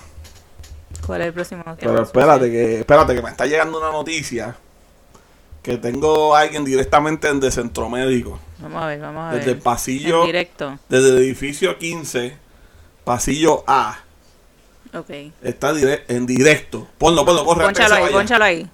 ¿Cuál 1.06 1.22
es 1.22 1.28
el 1.28 1.34
próximo 1.34 1.64
tema? 1.64 1.76
Pero 1.80 2.02
espérate 2.04 2.50
que, 2.52 2.80
espérate 2.80 3.16
que 3.16 3.22
me 3.22 3.30
está 3.30 3.46
llegando 3.46 3.78
una 3.80 3.92
noticia. 3.92 4.56
Que 5.62 5.78
tengo 5.78 6.36
a 6.36 6.42
alguien 6.42 6.66
directamente 6.66 7.32
de 7.32 7.52
centro 7.52 7.88
médico. 7.90 8.40
Vamos 8.60 8.82
a 8.84 8.88
ver, 8.88 9.00
vamos 9.00 9.24
a 9.24 9.30
ver. 9.32 9.40
Desde 9.40 9.52
el 9.52 9.58
pasillo. 9.60 10.22
En 10.22 10.26
directo. 10.28 10.80
Desde 10.90 11.10
el 11.10 11.18
edificio 11.20 11.78
15, 11.78 12.36
pasillo 13.04 13.64
A. 13.68 14.00
Ok. 14.94 15.10
Está 15.44 15.72
dire- 15.74 16.04
en 16.08 16.26
directo. 16.26 16.88
Ponlo, 16.98 17.24
ponlo, 17.26 17.46
corre. 17.46 17.66
Pónchalo 17.66 17.96
ahí, 17.96 18.12
pónchalo 18.12 18.44
ahí. 18.44 18.68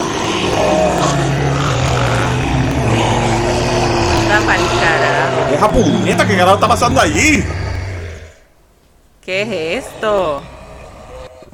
Anda 4.22 4.46
pa'l 4.46 4.60
carajo. 4.80 5.50
Deja 5.50 5.70
puñeta, 5.70 6.26
¿qué 6.26 6.36
carajo 6.36 6.54
está 6.54 6.68
pasando 6.68 7.00
allí? 7.00 7.44
¿Qué 9.24 9.42
es 9.42 9.84
esto? 9.84 10.42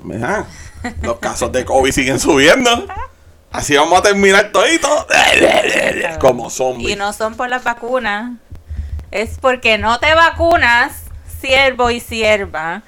Mira, 0.03 0.47
los 1.03 1.19
casos 1.19 1.51
de 1.51 1.65
COVID 1.65 1.91
siguen 1.93 2.21
subiendo. 2.21 2.71
Así 3.55 3.77
vamos 3.77 4.01
a 4.01 4.03
terminar 4.03 4.51
todito. 4.51 4.89
Como 6.19 6.49
Y 6.49 6.51
zombies. 6.51 6.99
no 6.99 7.13
son 7.13 7.37
por 7.37 7.49
las 7.49 7.63
vacunas. 7.63 8.33
Es 9.13 9.39
porque 9.41 9.79
no 9.79 10.01
te 10.01 10.13
vacunas, 10.13 11.05
siervo 11.41 11.89
y 11.93 12.01
sierva, 12.01 12.83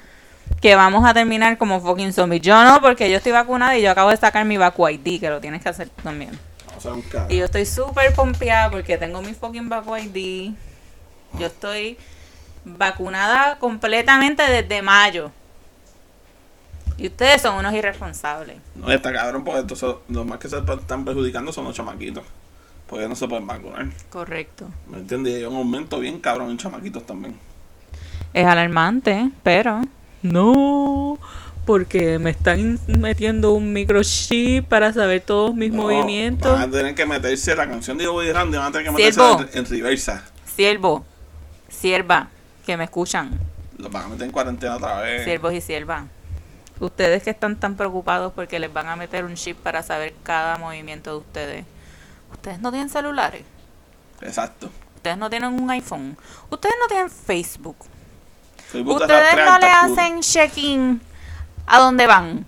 que 0.59 0.75
vamos 0.75 1.05
a 1.07 1.13
terminar 1.13 1.57
como 1.57 1.79
fucking 1.79 2.11
zombies. 2.11 2.41
Yo 2.41 2.61
no, 2.65 2.81
porque 2.81 3.09
yo 3.09 3.15
estoy 3.15 3.31
vacunada 3.31 3.77
y 3.77 3.81
yo 3.81 3.89
acabo 3.91 4.09
de 4.09 4.17
sacar 4.17 4.43
mi 4.43 4.57
Vacu 4.57 4.89
ID, 4.89 5.21
que 5.21 5.29
lo 5.29 5.39
tienes 5.39 5.63
que 5.63 5.69
hacer 5.69 5.87
también. 6.03 6.37
O 6.75 6.81
sea. 6.81 6.91
Y 7.29 7.37
yo 7.37 7.45
estoy 7.45 7.65
súper 7.65 8.13
pompeada 8.13 8.69
porque 8.69 8.97
tengo 8.97 9.21
mi 9.21 9.33
fucking 9.33 9.69
Vacu 9.69 9.95
ID. 9.95 10.51
Yo 11.39 11.47
estoy 11.47 11.97
vacunada 12.65 13.57
completamente 13.57 14.43
desde 14.43 14.81
mayo. 14.81 15.31
Y 16.97 17.07
ustedes 17.07 17.41
son 17.41 17.55
unos 17.57 17.73
irresponsables. 17.73 18.57
No 18.75 18.91
está 18.91 19.13
cabrón, 19.13 19.43
porque 19.43 19.59
entonces 19.61 19.95
los 20.09 20.25
más 20.25 20.39
que 20.39 20.49
se 20.49 20.57
están 20.57 21.05
perjudicando 21.05 21.51
son 21.53 21.65
los 21.65 21.75
chamaquitos. 21.75 22.23
Porque 22.87 23.07
no 23.07 23.15
se 23.15 23.27
pueden 23.27 23.45
vacunar. 23.45 23.87
Correcto. 24.09 24.67
¿Me 24.89 24.97
entiendes? 24.99 25.35
Hay 25.35 25.43
un 25.43 25.55
aumento 25.57 25.99
bien 25.99 26.19
cabrón 26.19 26.49
en 26.51 26.57
chamaquitos 26.57 27.05
también. 27.05 27.37
Es 28.33 28.45
alarmante, 28.45 29.29
pero 29.43 29.81
no, 30.21 31.19
porque 31.65 32.17
me 32.19 32.29
están 32.31 32.79
metiendo 32.87 33.53
un 33.53 33.73
microchip 33.73 34.65
para 34.67 34.91
saber 34.93 35.21
todos 35.21 35.53
mis 35.53 35.71
No, 35.71 35.83
movimientos. 35.83 36.51
Van 36.51 36.69
a 36.69 36.71
tener 36.71 36.95
que 36.95 37.05
meterse 37.05 37.55
la 37.55 37.67
canción 37.67 37.97
de 37.97 38.07
Bobby 38.07 38.31
Randy, 38.31 38.57
van 38.57 38.67
a 38.67 38.71
tener 38.71 38.87
que 38.87 38.91
meterse 38.91 39.57
en 39.59 39.65
reversa. 39.65 40.23
Siervo, 40.55 41.05
sierva, 41.69 42.29
que 42.65 42.77
me 42.77 42.85
escuchan, 42.85 43.37
Los 43.77 43.91
van 43.91 44.05
a 44.05 44.07
meter 44.09 44.25
en 44.25 44.31
cuarentena 44.31 44.77
otra 44.77 45.01
vez. 45.01 45.23
siervos 45.25 45.53
y 45.53 45.61
siervas. 45.61 46.05
Ustedes 46.79 47.23
que 47.23 47.31
están 47.31 47.59
tan 47.59 47.75
preocupados 47.75 48.33
porque 48.33 48.59
les 48.59 48.71
van 48.71 48.87
a 48.87 48.95
meter 48.95 49.25
un 49.25 49.35
chip 49.35 49.57
para 49.57 49.81
saber 49.83 50.13
cada 50.23 50.57
movimiento 50.57 51.11
de 51.11 51.17
ustedes. 51.17 51.65
Ustedes 52.31 52.59
no 52.59 52.71
tienen 52.71 52.89
celulares, 52.89 53.43
Exacto. 54.21 54.69
ustedes 54.95 55.17
no 55.17 55.29
tienen 55.29 55.59
un 55.59 55.69
iPhone, 55.71 56.17
ustedes 56.49 56.75
no 56.79 56.87
tienen 56.87 57.09
Facebook, 57.09 57.77
Facebook 58.69 58.97
te 58.97 59.03
ustedes 59.05 59.45
no 59.45 59.59
le 59.59 59.67
hacen 59.67 60.19
check-in 60.21 61.01
a 61.65 61.79
dónde 61.79 62.05
van. 62.05 62.45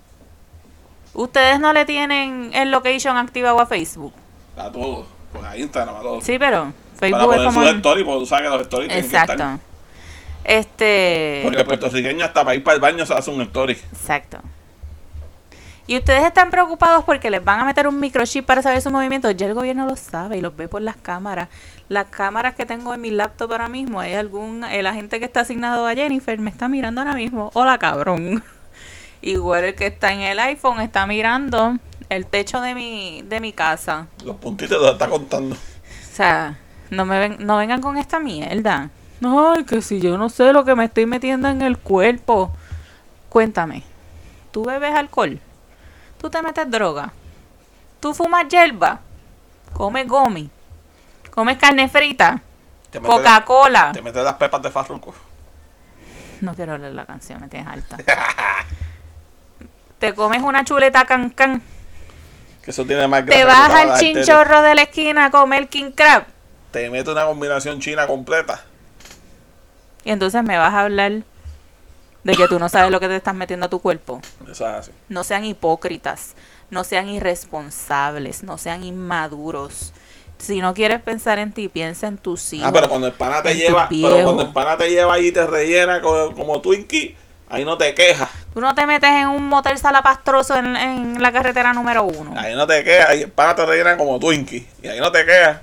Ustedes 1.13 1.59
no 1.59 1.73
le 1.73 1.85
tienen 1.85 2.51
el 2.53 2.71
location 2.71 3.17
activado 3.17 3.59
a 3.59 3.65
Facebook. 3.65 4.13
A 4.55 4.71
todos. 4.71 5.07
Pues 5.33 5.43
a 5.43 5.57
Instagram, 5.57 5.95
a 5.95 6.01
todos. 6.01 6.23
Sí, 6.23 6.37
pero 6.39 6.71
Para 6.99 6.99
Facebook 6.99 7.33
es 7.35 7.45
como... 7.45 7.63
stories, 7.63 8.05
porque 8.05 8.19
tú 8.19 8.25
sabes 8.25 8.43
que 8.43 8.49
los 8.49 8.61
stories 8.61 8.89
tienen 8.89 9.09
que 9.09 9.17
estar. 9.17 9.59
Este... 10.43 11.41
Porque 11.43 11.59
el 11.59 11.65
puertorriqueño 11.65 12.25
hasta 12.25 12.43
para 12.43 12.55
ir 12.55 12.63
para 12.63 12.75
el 12.75 12.81
baño 12.81 13.05
se 13.05 13.13
hace 13.13 13.29
un 13.31 13.41
story. 13.41 13.73
Exacto. 13.73 14.39
Y 15.89 15.97
ustedes 15.97 16.23
están 16.23 16.51
preocupados 16.51 17.03
porque 17.03 17.31
les 17.31 17.43
van 17.43 17.61
a 17.61 17.65
meter 17.65 17.87
un 17.87 17.99
microchip 17.99 18.45
para 18.45 18.61
saber 18.61 18.79
sus 18.79 18.91
movimientos. 18.91 19.35
Ya 19.35 19.47
el 19.47 19.55
gobierno 19.55 19.87
lo 19.87 19.95
sabe 19.95 20.37
y 20.37 20.41
los 20.41 20.55
ve 20.55 20.67
por 20.67 20.83
las 20.83 20.95
cámaras. 20.95 21.49
Las 21.87 22.05
cámaras 22.05 22.53
que 22.53 22.67
tengo 22.67 22.93
en 22.93 23.01
mi 23.01 23.09
laptop 23.09 23.51
ahora 23.53 23.69
mismo, 23.69 23.99
hay 23.99 24.13
algún, 24.13 24.63
el 24.63 24.85
agente 24.85 25.17
que 25.17 25.25
está 25.25 25.39
asignado 25.39 25.87
a 25.87 25.95
Jennifer 25.95 26.37
me 26.37 26.51
está 26.51 26.69
mirando 26.69 27.01
ahora 27.01 27.15
mismo. 27.15 27.49
Hola, 27.55 27.79
cabrón. 27.79 28.43
Igual 29.23 29.63
el 29.63 29.73
que 29.73 29.87
está 29.87 30.13
en 30.13 30.19
el 30.19 30.37
iPhone 30.37 30.79
está 30.79 31.07
mirando 31.07 31.79
el 32.09 32.27
techo 32.27 32.61
de 32.61 32.75
mi, 32.75 33.23
de 33.23 33.39
mi 33.39 33.51
casa. 33.51 34.05
Los 34.23 34.35
puntitos 34.35 34.79
los 34.79 34.91
está 34.91 35.07
contando. 35.07 35.55
O 35.55 36.15
sea, 36.15 36.59
no 36.91 37.03
me 37.05 37.17
ven, 37.17 37.37
no 37.39 37.57
vengan 37.57 37.81
con 37.81 37.97
esta 37.97 38.19
mierda. 38.19 38.91
Ay, 39.23 39.65
que 39.65 39.81
si 39.81 39.99
yo 39.99 40.17
no 40.17 40.29
sé 40.29 40.53
lo 40.53 40.63
que 40.63 40.75
me 40.75 40.85
estoy 40.85 41.05
metiendo 41.05 41.49
en 41.49 41.61
el 41.61 41.77
cuerpo. 41.77 42.51
Cuéntame, 43.29 43.83
¿tú 44.51 44.63
bebes 44.63 44.93
alcohol? 44.95 45.39
¿Tú 46.19 46.29
te 46.29 46.41
metes 46.41 46.69
droga? 46.69 47.13
¿Tú 47.99 48.13
fumas 48.13 48.47
hierba? 48.47 48.99
¿Comes 49.73 50.07
gomi? 50.07 50.49
¿Comes 51.31 51.57
carne 51.57 51.87
frita? 51.89 52.41
¿Coca-Cola? 52.91 53.91
te 53.93 54.01
metes 54.01 54.23
las 54.23 54.33
pepas 54.35 54.61
de 54.61 54.71
Farruko. 54.71 55.13
No 56.41 56.55
quiero 56.55 56.77
leer 56.77 56.93
la 56.93 57.05
canción, 57.05 57.41
me 57.41 57.49
tienes 57.49 57.67
alta. 57.67 57.97
¿Te 59.99 60.15
comes 60.15 60.41
una 60.41 60.63
chuleta 60.63 61.05
cancan? 61.05 61.61
Que 62.63 62.71
eso 62.71 62.85
tiene 62.85 63.07
más 63.07 63.25
¿Te 63.25 63.43
vas 63.43 63.69
al 63.69 63.99
chinchorro 63.99 64.61
de 64.61 64.75
la 64.75 64.83
esquina 64.83 65.25
a 65.25 65.31
comer 65.31 65.67
king 65.67 65.91
crab? 65.91 66.25
Te 66.71 66.89
metes 66.89 67.09
una 67.09 67.25
combinación 67.25 67.79
china 67.79 68.07
completa. 68.07 68.63
Y 70.03 70.11
entonces 70.11 70.43
me 70.43 70.57
vas 70.57 70.73
a 70.73 70.81
hablar 70.81 71.23
de 72.23 72.35
que 72.35 72.47
tú 72.47 72.59
no 72.59 72.69
sabes 72.69 72.91
lo 72.91 72.99
que 72.99 73.07
te 73.07 73.15
estás 73.15 73.35
metiendo 73.35 73.65
a 73.65 73.69
tu 73.69 73.79
cuerpo. 73.79 74.21
Eso 74.43 74.67
es 74.67 74.73
así. 74.73 74.91
No 75.07 75.23
sean 75.23 75.45
hipócritas, 75.45 76.35
no 76.69 76.83
sean 76.83 77.09
irresponsables, 77.09 78.43
no 78.43 78.57
sean 78.57 78.83
inmaduros. 78.83 79.93
Si 80.37 80.61
no 80.61 80.73
quieres 80.73 81.01
pensar 81.01 81.37
en 81.39 81.51
ti, 81.51 81.67
piensa 81.67 82.07
en 82.07 82.17
tus 82.17 82.53
hijos. 82.53 82.67
Ah, 82.67 82.71
pero 82.71 82.87
cuando 82.87 83.07
el 83.07 83.13
pana 83.13 83.41
te 83.41 83.55
lleva, 83.55 83.89
pero 83.89 84.23
cuando 84.23 84.43
el 84.43 84.53
pana 84.53 84.77
te 84.77 84.89
lleva 84.89 85.15
ahí 85.15 85.27
y 85.27 85.31
te 85.31 85.45
rellena 85.45 86.01
como, 86.01 86.33
como 86.33 86.61
Twinkie, 86.61 87.17
ahí 87.49 87.65
no 87.65 87.77
te 87.77 87.93
quejas. 87.93 88.29
Tú 88.53 88.61
no 88.61 88.73
te 88.73 88.85
metes 88.85 89.09
en 89.09 89.27
un 89.27 89.47
motel 89.47 89.77
salapastroso 89.77 90.55
en, 90.55 90.75
en 90.77 91.21
la 91.21 91.31
carretera 91.33 91.73
número 91.73 92.03
uno. 92.03 92.33
Ahí 92.37 92.55
no 92.55 92.65
te 92.65 92.83
quejas, 92.85 93.17
y 93.17 93.23
el 93.23 93.31
pana 93.31 93.55
te 93.55 93.65
rellena 93.65 93.97
como 93.97 94.17
Twinkie. 94.17 94.65
Y 94.81 94.87
ahí 94.87 94.99
no 94.99 95.11
te 95.11 95.25
quejas. 95.25 95.59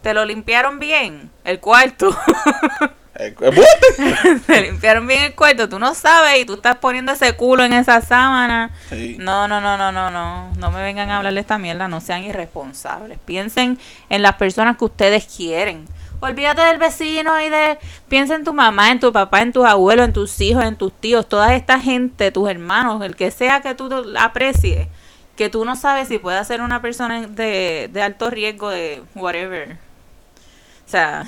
¿Te 0.00 0.14
lo 0.14 0.24
limpiaron 0.24 0.78
bien? 0.78 1.30
El 1.44 1.60
cuarto. 1.60 2.16
Te 3.16 4.60
limpiaron 4.62 5.06
bien 5.06 5.22
el 5.22 5.34
cuarto. 5.34 5.68
Tú 5.68 5.78
no 5.78 5.94
sabes 5.94 6.40
y 6.40 6.44
tú 6.44 6.54
estás 6.54 6.76
poniendo 6.76 7.12
ese 7.12 7.32
culo 7.34 7.64
en 7.64 7.72
esa 7.72 8.00
sábana. 8.00 8.72
Sí. 8.88 9.16
No, 9.20 9.46
no, 9.46 9.60
no, 9.60 9.78
no, 9.78 9.92
no, 9.92 10.10
no. 10.10 10.52
No 10.56 10.70
me 10.72 10.82
vengan 10.82 11.10
a 11.10 11.18
hablar 11.18 11.32
de 11.32 11.40
esta 11.40 11.58
mierda. 11.58 11.86
No 11.86 12.00
sean 12.00 12.24
irresponsables. 12.24 13.18
Piensen 13.24 13.78
en 14.10 14.22
las 14.22 14.34
personas 14.34 14.76
que 14.76 14.84
ustedes 14.86 15.26
quieren. 15.26 15.86
Olvídate 16.20 16.62
del 16.62 16.78
vecino 16.78 17.40
y 17.40 17.50
de... 17.50 17.78
Piensa 18.08 18.34
en 18.34 18.44
tu 18.44 18.52
mamá, 18.52 18.90
en 18.90 18.98
tu 18.98 19.12
papá, 19.12 19.42
en 19.42 19.52
tus 19.52 19.64
abuelos, 19.64 20.06
en 20.06 20.12
tus 20.12 20.40
hijos, 20.40 20.64
en 20.64 20.76
tus 20.76 20.92
tíos, 20.92 21.28
toda 21.28 21.54
esta 21.54 21.78
gente, 21.78 22.32
tus 22.32 22.48
hermanos, 22.48 23.02
el 23.04 23.14
que 23.14 23.30
sea 23.30 23.60
que 23.60 23.74
tú 23.74 23.90
aprecies, 24.18 24.88
que 25.36 25.50
tú 25.50 25.64
no 25.64 25.76
sabes 25.76 26.08
si 26.08 26.18
puede 26.18 26.42
ser 26.44 26.62
una 26.62 26.80
persona 26.80 27.26
de, 27.26 27.90
de 27.92 28.02
alto 28.02 28.30
riesgo 28.30 28.70
de 28.70 29.02
whatever. 29.14 29.76
O 30.86 30.90
sea, 30.90 31.24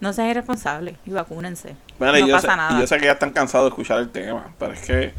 no 0.00 0.12
sean 0.12 0.28
irresponsables 0.28 0.96
y 1.06 1.10
vacúnense. 1.10 1.70
Y 1.70 2.02
no 2.04 2.16
yo 2.18 2.34
pasa 2.34 2.50
sé, 2.50 2.56
nada. 2.56 2.80
yo 2.80 2.86
sé 2.86 2.98
que 2.98 3.04
ya 3.06 3.12
están 3.12 3.30
cansados 3.30 3.66
de 3.66 3.68
escuchar 3.70 3.98
el 3.98 4.10
tema, 4.10 4.48
pero 4.58 4.72
es 4.72 4.80
que. 4.80 5.14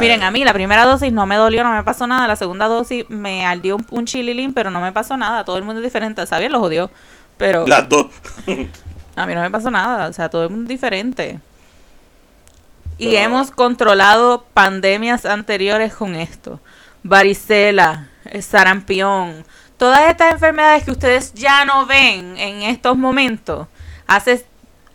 Miren, 0.00 0.22
a 0.24 0.30
mí 0.32 0.42
la 0.44 0.52
primera 0.52 0.84
dosis 0.86 1.12
no 1.12 1.24
me 1.26 1.36
dolió, 1.36 1.62
no 1.62 1.72
me 1.72 1.84
pasó 1.84 2.06
nada. 2.06 2.26
La 2.26 2.34
segunda 2.36 2.66
dosis 2.66 3.08
me 3.10 3.46
ardió 3.46 3.76
un, 3.76 3.86
un 3.90 4.06
chililín, 4.06 4.52
pero 4.52 4.70
no 4.70 4.80
me 4.80 4.90
pasó 4.92 5.16
nada. 5.16 5.44
Todo 5.44 5.56
el 5.58 5.62
mundo 5.64 5.80
es 5.80 5.84
diferente. 5.84 6.26
Sabía, 6.26 6.48
lo 6.48 6.58
jodió. 6.58 6.90
Pero 7.36 7.66
Las 7.66 7.88
dos. 7.88 8.06
a 9.16 9.26
mí 9.26 9.34
no 9.34 9.40
me 9.40 9.50
pasó 9.50 9.70
nada. 9.70 10.08
O 10.08 10.12
sea, 10.12 10.28
todo 10.28 10.44
el 10.44 10.50
mundo 10.50 10.64
es 10.64 10.68
diferente. 10.70 11.38
Y 12.98 13.10
Pero- 13.10 13.18
hemos 13.18 13.50
controlado 13.52 14.44
pandemias 14.54 15.24
anteriores 15.26 15.94
con 15.94 16.16
esto. 16.16 16.60
Varicela, 17.04 18.08
sarampión. 18.40 19.44
Todas 19.76 20.08
estas 20.10 20.32
enfermedades 20.32 20.84
que 20.84 20.90
ustedes 20.92 21.34
ya 21.34 21.64
no 21.64 21.86
ven 21.86 22.36
en 22.38 22.62
estos 22.62 22.96
momentos, 22.96 23.68
hace 24.06 24.44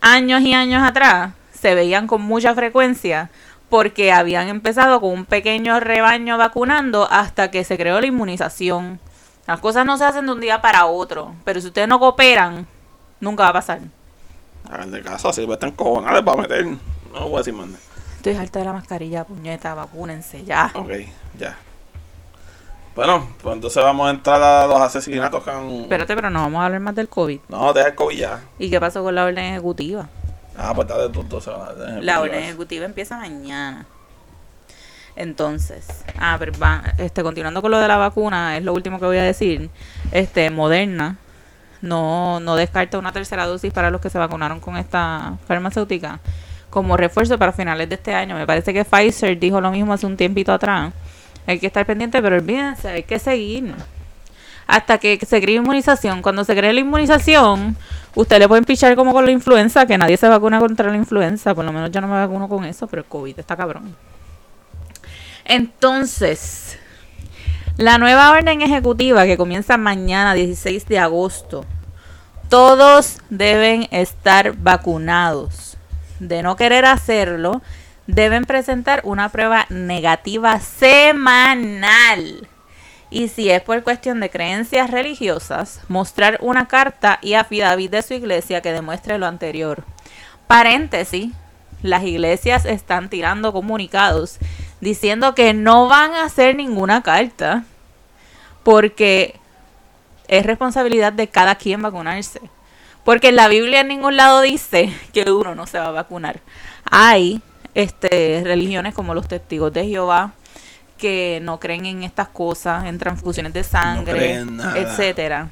años 0.01 0.41
y 0.41 0.53
años 0.53 0.83
atrás, 0.83 1.33
se 1.53 1.75
veían 1.75 2.07
con 2.07 2.21
mucha 2.21 2.55
frecuencia 2.55 3.29
porque 3.69 4.11
habían 4.11 4.47
empezado 4.47 4.99
con 4.99 5.11
un 5.11 5.25
pequeño 5.25 5.79
rebaño 5.79 6.37
vacunando 6.37 7.07
hasta 7.11 7.51
que 7.51 7.63
se 7.63 7.77
creó 7.77 7.99
la 8.01 8.07
inmunización. 8.07 8.99
Las 9.45 9.59
cosas 9.59 9.85
no 9.85 9.97
se 9.97 10.05
hacen 10.05 10.25
de 10.25 10.31
un 10.31 10.39
día 10.39 10.61
para 10.61 10.85
otro, 10.85 11.35
pero 11.43 11.61
si 11.61 11.67
ustedes 11.67 11.87
no 11.87 11.99
cooperan, 11.99 12.67
nunca 13.19 13.43
va 13.43 13.49
a 13.49 13.53
pasar. 13.53 13.79
Hagan 14.69 14.91
de 14.91 15.01
caso, 15.01 15.29
así 15.29 15.45
están 15.49 15.71
cojonales 15.71 16.23
para 16.23 16.41
meter. 16.41 16.65
No 16.65 17.29
voy 17.29 17.35
a 17.35 17.37
decir 17.39 17.53
más. 17.53 17.67
Estoy 18.17 18.35
harta 18.35 18.59
de 18.59 18.65
la 18.65 18.73
mascarilla, 18.73 19.23
puñeta, 19.23 19.73
vacúnense 19.73 20.43
ya. 20.43 20.71
Ok, 20.75 20.91
ya. 21.37 21.57
Bueno, 22.99 23.25
pues 23.41 23.55
entonces 23.55 23.81
vamos 23.81 24.07
a 24.07 24.09
entrar 24.09 24.43
a 24.43 24.67
los 24.67 24.77
asesinatos 24.81 25.41
que 25.41 25.49
han. 25.49 25.69
Espérate, 25.69 26.15
pero 26.15 26.29
no 26.29 26.41
vamos 26.41 26.59
a 26.61 26.65
hablar 26.65 26.81
más 26.81 26.93
del 26.95 27.07
COVID. 27.07 27.39
No, 27.47 27.71
deja 27.71 27.87
el 27.87 27.95
COVID 27.95 28.17
ya. 28.17 28.41
¿Y 28.59 28.69
qué 28.69 28.77
pasó 28.77 29.01
con 29.03 29.15
la 29.15 29.23
orden 29.23 29.45
ejecutiva? 29.45 30.09
Ah, 30.57 30.73
pues 30.75 30.85
tú 31.13 31.21
entonces. 31.21 31.53
dale, 31.77 32.01
La 32.01 32.19
orden 32.19 32.43
ejecutiva 32.43 32.83
empieza 32.83 33.15
mañana. 33.15 33.85
Entonces, 35.15 36.03
ah, 36.19 36.35
pero 36.39 36.51
va- 36.61 36.83
este, 36.97 37.23
continuando 37.23 37.61
con 37.61 37.71
lo 37.71 37.79
de 37.79 37.87
la 37.87 37.95
vacuna, 37.95 38.57
es 38.57 38.65
lo 38.65 38.73
último 38.73 38.99
que 38.99 39.05
voy 39.05 39.17
a 39.17 39.23
decir. 39.23 39.69
Este, 40.11 40.49
Moderna 40.49 41.15
no, 41.81 42.41
no 42.41 42.57
descarta 42.57 42.99
una 42.99 43.13
tercera 43.13 43.45
dosis 43.45 43.71
para 43.71 43.91
los 43.91 44.01
que 44.01 44.09
se 44.09 44.17
vacunaron 44.17 44.59
con 44.59 44.75
esta 44.75 45.37
farmacéutica 45.47 46.19
como 46.69 46.97
refuerzo 46.97 47.39
para 47.39 47.53
finales 47.53 47.87
de 47.87 47.95
este 47.95 48.13
año. 48.13 48.35
Me 48.35 48.45
parece 48.45 48.73
que 48.73 48.83
Pfizer 48.83 49.39
dijo 49.39 49.61
lo 49.61 49.71
mismo 49.71 49.93
hace 49.93 50.05
un 50.05 50.17
tiempito 50.17 50.51
atrás. 50.51 50.91
Hay 51.47 51.59
que 51.59 51.67
estar 51.67 51.85
pendiente, 51.85 52.21
pero 52.21 52.35
olvídense, 52.35 52.89
hay 52.89 53.03
que 53.03 53.19
seguir. 53.19 53.73
Hasta 54.67 54.97
que 54.99 55.19
se 55.25 55.41
cree 55.41 55.55
inmunización. 55.55 56.21
Cuando 56.21 56.43
se 56.43 56.55
cree 56.55 56.73
la 56.73 56.79
inmunización, 56.79 57.75
usted 58.13 58.37
le 58.39 58.47
pueden 58.47 58.65
pichar 58.65 58.95
como 58.95 59.13
con 59.13 59.25
la 59.25 59.31
influenza, 59.31 59.85
que 59.85 59.97
nadie 59.97 60.17
se 60.17 60.27
vacuna 60.27 60.59
contra 60.59 60.91
la 60.91 60.97
influenza. 60.97 61.55
Por 61.55 61.65
lo 61.65 61.73
menos 61.73 61.89
yo 61.91 62.01
no 62.01 62.07
me 62.07 62.13
vacuno 62.13 62.47
con 62.47 62.65
eso, 62.65 62.85
pero 62.87 63.01
el 63.01 63.07
COVID 63.07 63.39
está 63.39 63.55
cabrón. 63.57 63.95
Entonces, 65.45 66.77
La 67.79 67.97
nueva 67.97 68.29
orden 68.31 68.61
ejecutiva 68.61 69.23
que 69.23 69.37
comienza 69.37 69.77
mañana 69.77 70.33
16 70.33 70.85
de 70.89 70.99
agosto. 70.99 71.63
Todos 72.49 73.19
deben 73.29 73.87
estar 73.91 74.51
vacunados. 74.57 75.77
De 76.19 76.43
no 76.43 76.57
querer 76.57 76.83
hacerlo, 76.83 77.61
deben 78.09 78.45
presentar 78.45 79.01
una 79.03 79.29
prueba 79.29 79.67
negativa 79.69 80.59
semanal. 80.59 82.47
Y 83.11 83.27
si 83.27 83.49
es 83.49 83.61
por 83.61 83.83
cuestión 83.83 84.19
de 84.19 84.29
creencias 84.29 84.89
religiosas, 84.89 85.81
mostrar 85.87 86.37
una 86.41 86.67
carta 86.67 87.19
y 87.21 87.35
affidavit 87.35 87.91
de 87.91 88.01
su 88.01 88.15
iglesia 88.15 88.61
que 88.61 88.71
demuestre 88.71 89.17
lo 89.19 89.27
anterior. 89.27 89.83
Paréntesis, 90.47 91.31
las 91.83 92.03
iglesias 92.03 92.65
están 92.65 93.09
tirando 93.09 93.53
comunicados 93.53 94.39
diciendo 94.81 95.35
que 95.35 95.53
no 95.53 95.87
van 95.87 96.13
a 96.13 96.23
hacer 96.23 96.55
ninguna 96.55 97.03
carta 97.03 97.63
porque 98.63 99.35
es 100.27 100.45
responsabilidad 100.45 101.13
de 101.13 101.27
cada 101.27 101.55
quien 101.55 101.81
vacunarse. 101.81 102.41
Porque 103.03 103.29
en 103.29 103.35
la 103.35 103.47
Biblia 103.47 103.81
en 103.81 103.87
ningún 103.87 104.17
lado 104.17 104.41
dice 104.41 104.93
que 105.13 105.31
uno 105.31 105.53
no 105.53 105.67
se 105.67 105.79
va 105.79 105.87
a 105.87 105.91
vacunar. 105.91 106.39
Hay 106.89 107.41
este, 107.73 108.41
religiones 108.43 108.93
como 108.93 109.13
los 109.13 109.27
testigos 109.27 109.71
de 109.73 109.87
Jehová 109.87 110.33
que 110.99 111.39
no 111.41 111.59
creen 111.59 111.85
en 111.85 112.03
estas 112.03 112.27
cosas, 112.27 112.85
en 112.85 112.99
transfusiones 112.99 113.53
de 113.53 113.63
sangre, 113.63 114.43
etcétera. 114.75 115.49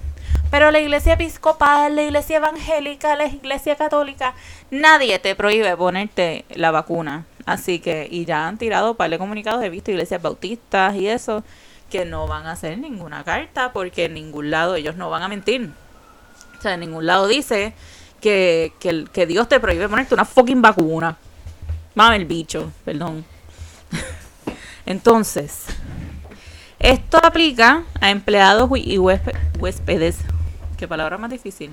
Pero 0.51 0.71
la 0.71 0.79
iglesia 0.79 1.13
episcopal, 1.13 1.95
la 1.95 2.03
iglesia 2.03 2.37
evangélica, 2.37 3.15
la 3.15 3.25
iglesia 3.25 3.75
católica, 3.75 4.33
nadie 4.71 5.19
te 5.19 5.35
prohíbe 5.35 5.75
ponerte 5.75 6.45
la 6.53 6.71
vacuna. 6.71 7.25
Así 7.45 7.79
que, 7.79 8.07
y 8.09 8.25
ya 8.25 8.47
han 8.47 8.57
tirado 8.57 8.95
par 8.95 9.09
de 9.09 9.17
comunicados, 9.17 9.63
he 9.63 9.69
visto 9.69 9.91
iglesias 9.91 10.21
bautistas 10.21 10.95
y 10.95 11.07
eso, 11.07 11.43
que 11.89 12.05
no 12.05 12.27
van 12.27 12.45
a 12.45 12.51
hacer 12.51 12.77
ninguna 12.77 13.23
carta 13.23 13.71
porque 13.71 14.05
en 14.05 14.13
ningún 14.13 14.51
lado 14.51 14.75
ellos 14.75 14.95
no 14.95 15.09
van 15.09 15.23
a 15.23 15.27
mentir. 15.29 15.69
O 16.57 16.61
sea, 16.61 16.73
en 16.73 16.81
ningún 16.81 17.05
lado 17.05 17.27
dice 17.27 17.73
que, 18.19 18.73
que, 18.79 19.05
que 19.11 19.25
Dios 19.25 19.47
te 19.47 19.59
prohíbe 19.59 19.87
ponerte 19.87 20.13
una 20.13 20.25
fucking 20.25 20.61
vacuna. 20.61 21.17
Mame 21.97 22.17
el 22.17 22.25
bicho, 22.25 22.71
perdón. 22.85 23.25
Entonces, 24.85 25.65
esto 26.77 27.17
aplica 27.23 27.85
a 27.99 28.11
empleados 28.11 28.69
y 28.75 28.99
huéspedes 28.99 30.19
qué 30.77 30.87
palabra 30.87 31.17
más 31.17 31.31
difícil, 31.31 31.71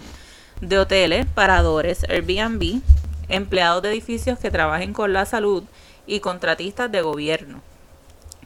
de 0.62 0.78
hoteles, 0.78 1.26
paradores, 1.26 2.04
Airbnb, 2.08 2.80
empleados 3.28 3.82
de 3.82 3.90
edificios 3.90 4.38
que 4.38 4.50
trabajen 4.50 4.94
con 4.94 5.12
la 5.12 5.26
salud 5.26 5.64
y 6.06 6.20
contratistas 6.20 6.90
de 6.90 7.02
gobierno. 7.02 7.60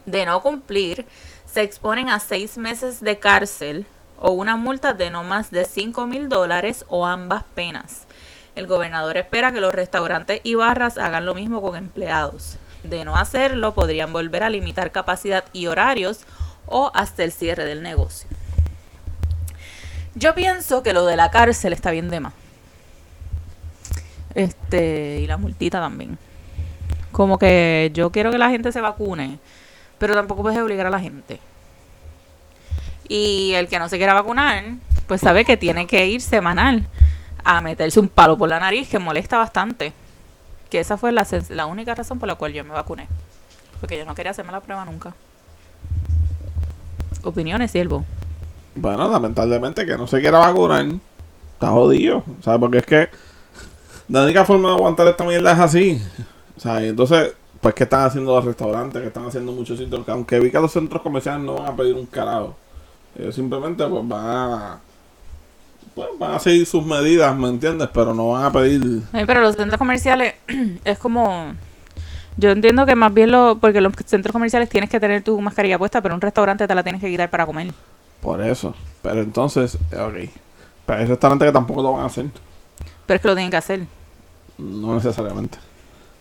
De 0.05 0.25
no 0.25 0.41
cumplir, 0.41 1.05
se 1.45 1.61
exponen 1.61 2.09
a 2.09 2.19
seis 2.19 2.57
meses 2.57 2.99
de 2.99 3.19
cárcel 3.19 3.85
o 4.19 4.31
una 4.31 4.57
multa 4.57 4.91
de 4.91 5.11
no 5.11 5.23
más 5.23 5.49
de 5.49 5.63
5 5.63 6.07
mil 6.07 6.27
dólares 6.27 6.83
o 6.89 7.05
ambas 7.05 7.45
penas. 7.55 8.05
El 8.55 8.67
gobernador 8.67 9.17
espera 9.17 9.51
que 9.51 9.61
los 9.61 9.73
restaurantes 9.73 10.41
y 10.43 10.55
barras 10.55 10.97
hagan 10.97 11.25
lo 11.25 11.35
mismo 11.35 11.61
con 11.61 11.75
empleados. 11.75 12.57
De 12.83 13.05
no 13.05 13.17
hacerlo, 13.17 13.73
podrían 13.73 14.13
volver 14.13 14.43
a 14.43 14.49
limitar 14.49 14.91
capacidad 14.91 15.43
y 15.53 15.67
horarios 15.67 16.21
o 16.65 16.91
hasta 16.93 17.23
el 17.23 17.31
cierre 17.31 17.65
del 17.65 17.83
negocio. 17.83 18.29
Yo 20.15 20.33
pienso 20.33 20.83
que 20.83 20.93
lo 20.93 21.05
de 21.05 21.15
la 21.15 21.31
cárcel 21.31 21.73
está 21.73 21.91
bien 21.91 22.09
de 22.09 22.19
más. 22.19 22.33
Este, 24.35 25.19
y 25.21 25.27
la 25.27 25.37
multita 25.37 25.79
también. 25.79 26.17
Como 27.11 27.37
que 27.37 27.91
yo 27.93 28.11
quiero 28.11 28.31
que 28.31 28.37
la 28.37 28.49
gente 28.49 28.71
se 28.71 28.81
vacune, 28.81 29.39
pero 29.97 30.13
tampoco 30.13 30.43
puedes 30.43 30.59
obligar 30.59 30.85
a 30.85 30.91
la 30.91 30.99
gente. 30.99 31.39
Y 33.07 33.53
el 33.53 33.67
que 33.67 33.79
no 33.79 33.89
se 33.89 33.97
quiera 33.97 34.13
vacunar, 34.13 34.63
pues 35.07 35.21
sabe 35.21 35.43
que 35.43 35.57
tiene 35.57 35.87
que 35.87 36.05
ir 36.07 36.21
semanal 36.21 36.87
a 37.43 37.61
meterse 37.61 37.99
un 37.99 38.07
palo 38.07 38.37
por 38.37 38.49
la 38.49 38.59
nariz 38.59 38.89
que 38.89 38.99
molesta 38.99 39.37
bastante. 39.37 39.93
Que 40.69 40.79
esa 40.79 40.97
fue 40.97 41.11
la, 41.11 41.25
la 41.49 41.65
única 41.65 41.95
razón 41.95 42.19
por 42.19 42.27
la 42.27 42.35
cual 42.35 42.53
yo 42.53 42.63
me 42.63 42.71
vacuné. 42.71 43.07
Porque 43.79 43.97
yo 43.97 44.05
no 44.05 44.15
quería 44.15 44.31
hacerme 44.31 44.51
la 44.51 44.61
prueba 44.61 44.85
nunca. 44.85 45.13
Opiniones, 47.23 47.71
siervo. 47.71 48.05
Bueno, 48.75 49.09
lamentablemente 49.09 49.85
que 49.85 49.97
no 49.97 50.07
se 50.07 50.21
quiera 50.21 50.39
vacunar. 50.39 50.85
Está 51.53 51.69
jodido. 51.69 52.23
¿Sabes? 52.41 52.59
Porque 52.59 52.77
es 52.77 52.85
que 52.85 53.09
la 54.07 54.23
única 54.23 54.45
forma 54.45 54.69
de 54.69 54.75
aguantar 54.75 55.07
esta 55.07 55.23
mierda 55.23 55.51
es 55.51 55.59
así. 55.59 56.01
O 56.57 56.59
sea, 56.59 56.83
entonces, 56.83 57.33
pues, 57.61 57.73
¿qué 57.75 57.83
están 57.83 58.05
haciendo 58.05 58.35
los 58.35 58.45
restaurantes? 58.45 59.01
¿Qué 59.01 59.07
están 59.07 59.25
haciendo 59.25 59.51
muchos 59.51 59.77
sitios? 59.77 60.07
Aunque 60.07 60.39
vi 60.39 60.51
que 60.51 60.59
los 60.59 60.71
centros 60.71 61.01
comerciales 61.01 61.41
no 61.41 61.55
van 61.55 61.67
a 61.67 61.75
pedir 61.75 61.95
un 61.95 62.05
carajo. 62.05 62.55
Ellos 63.17 63.35
simplemente, 63.35 63.85
pues, 63.85 64.07
van 64.07 64.25
a. 64.25 64.79
Pues, 65.99 66.17
van 66.17 66.31
a 66.31 66.39
seguir 66.39 66.65
sus 66.65 66.85
medidas, 66.85 67.35
¿me 67.35 67.49
entiendes? 67.49 67.89
Pero 67.93 68.13
no 68.13 68.29
van 68.29 68.45
a 68.45 68.51
pedir. 68.53 69.01
pero 69.11 69.41
los 69.41 69.57
centros 69.57 69.77
comerciales 69.77 70.35
es 70.85 70.97
como. 70.97 71.53
Yo 72.37 72.51
entiendo 72.51 72.85
que 72.85 72.95
más 72.95 73.13
bien 73.13 73.31
lo. 73.31 73.57
Porque 73.59 73.81
los 73.81 73.91
centros 74.05 74.31
comerciales 74.31 74.69
tienes 74.69 74.89
que 74.89 74.97
tener 74.97 75.23
tu 75.23 75.41
mascarilla 75.41 75.77
puesta, 75.77 76.01
pero 76.01 76.15
un 76.15 76.21
restaurante 76.21 76.65
te 76.65 76.73
la 76.73 76.83
tienes 76.83 77.01
que 77.01 77.09
quitar 77.09 77.29
para 77.29 77.45
comer. 77.45 77.73
Por 78.21 78.41
eso. 78.41 78.73
Pero 79.01 79.19
entonces, 79.19 79.75
ok. 79.75 80.29
Pero 80.85 80.99
hay 80.99 81.05
restaurantes 81.05 81.49
que 81.49 81.51
tampoco 81.51 81.83
lo 81.83 81.91
van 81.91 82.03
a 82.03 82.05
hacer. 82.05 82.27
Pero 83.05 83.15
es 83.17 83.21
que 83.21 83.27
lo 83.27 83.35
tienen 83.35 83.51
que 83.51 83.57
hacer. 83.57 83.81
No 84.57 84.95
necesariamente. 84.95 85.57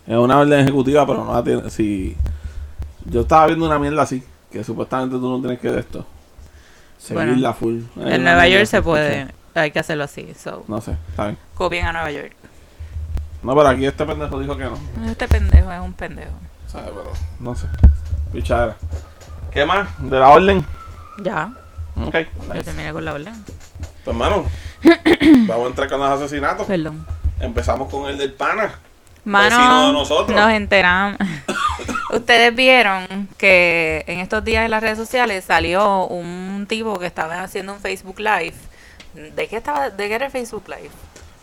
Es 0.09 0.17
una 0.17 0.41
orden 0.41 0.59
ejecutiva, 0.59 1.07
pero 1.07 1.25
no 1.25 1.35
la 1.35 1.45
tiene. 1.45 1.71
Si. 1.71 2.17
Yo 3.05 3.21
estaba 3.21 3.47
viendo 3.47 3.65
una 3.65 3.79
mierda 3.79 4.03
así, 4.03 4.25
que 4.51 4.65
supuestamente 4.65 5.15
tú 5.15 5.29
no 5.29 5.39
tienes 5.39 5.61
que 5.61 5.71
de 5.71 5.79
esto. 5.79 6.05
Seguirla 6.99 7.53
full. 7.55 7.83
en 7.97 8.25
Nueva 8.25 8.49
York 8.49 8.67
se 8.67 8.83
puede. 8.83 9.38
Hay 9.55 9.71
que 9.71 9.79
hacerlo 9.79 10.05
así. 10.05 10.33
So. 10.35 10.65
No 10.69 10.81
sé, 10.81 10.97
está 11.09 11.27
bien. 11.27 11.39
Copien 11.55 11.87
a 11.87 11.93
Nueva 11.93 12.11
York. 12.11 12.33
No, 13.43 13.55
pero 13.55 13.69
aquí 13.69 13.87
este 13.87 14.05
pendejo 14.05 14.41
dijo 14.41 14.57
que 14.57 14.65
no. 14.65 14.79
Este 15.07 15.29
pendejo 15.29 15.73
es 15.73 15.81
un 15.81 15.93
pendejo. 15.93 16.33
¿Sabes? 16.67 16.91
Pero 16.91 17.13
no 17.41 17.55
sé. 17.55 17.67
Pichadera. 18.33 18.77
¿Qué 19.53 19.65
más? 19.65 19.89
¿De 19.99 20.19
la 20.19 20.29
orden? 20.31 20.65
Ya. 21.23 21.53
Ok. 21.97 22.17
Yo 22.55 22.65
terminé 22.65 22.93
con 22.93 23.05
la 23.05 23.15
orden. 23.15 23.35
Pues, 24.05 24.15
hermano, 24.15 24.45
vamos 25.47 25.65
a 25.65 25.69
entrar 25.69 25.89
con 25.89 26.01
los 26.01 26.11
asesinatos. 26.11 26.67
Perdón. 26.67 27.07
Empezamos 27.41 27.91
con 27.91 28.11
el 28.11 28.19
del 28.19 28.33
pana. 28.33 28.79
Mano, 29.25 29.89
de 29.89 29.93
nosotros. 29.93 30.37
nos 30.37 30.51
enteramos. 30.51 31.19
Ustedes 32.11 32.55
vieron 32.55 33.29
que 33.37 34.05
en 34.07 34.21
estos 34.21 34.43
días 34.45 34.65
en 34.65 34.71
las 34.71 34.83
redes 34.83 34.97
sociales 34.97 35.45
salió 35.45 36.07
un 36.07 36.67
tipo 36.69 36.99
que 36.99 37.07
estaba 37.07 37.43
haciendo 37.43 37.75
un 37.75 37.81
Facebook 37.81 38.19
Live. 38.19 38.55
¿De 39.35 39.49
qué 39.49 39.57
estaba? 39.57 39.91
¿De 39.91 40.09
qué 40.09 40.15
era 40.15 40.27
el 40.27 40.33
Facebook 40.33 40.65
Live? 40.69 40.91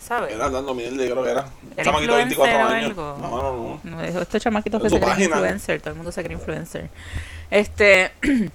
¿Sabes? 0.00 0.34
Era 0.34 0.48
dando 0.48 0.72
mierda, 0.72 0.96
creo 0.96 1.22
que 1.24 1.30
era. 1.30 1.46
¿Era 1.76 1.84
chamaquito 1.84 2.12
de 2.12 2.18
24 2.18 2.58
años. 2.68 2.96
No, 2.96 3.18
no, 3.18 3.80
no. 3.82 4.02
Este 4.02 4.38
chamaquito 4.38 4.80
que 4.80 4.90
se 4.90 5.00
cree 5.00 5.24
influencer, 5.24 5.80
todo 5.80 5.90
el 5.90 5.96
mundo 5.96 6.12
se 6.12 6.22
cree 6.22 6.36
influencer. 6.36 6.90
Este 7.50 8.12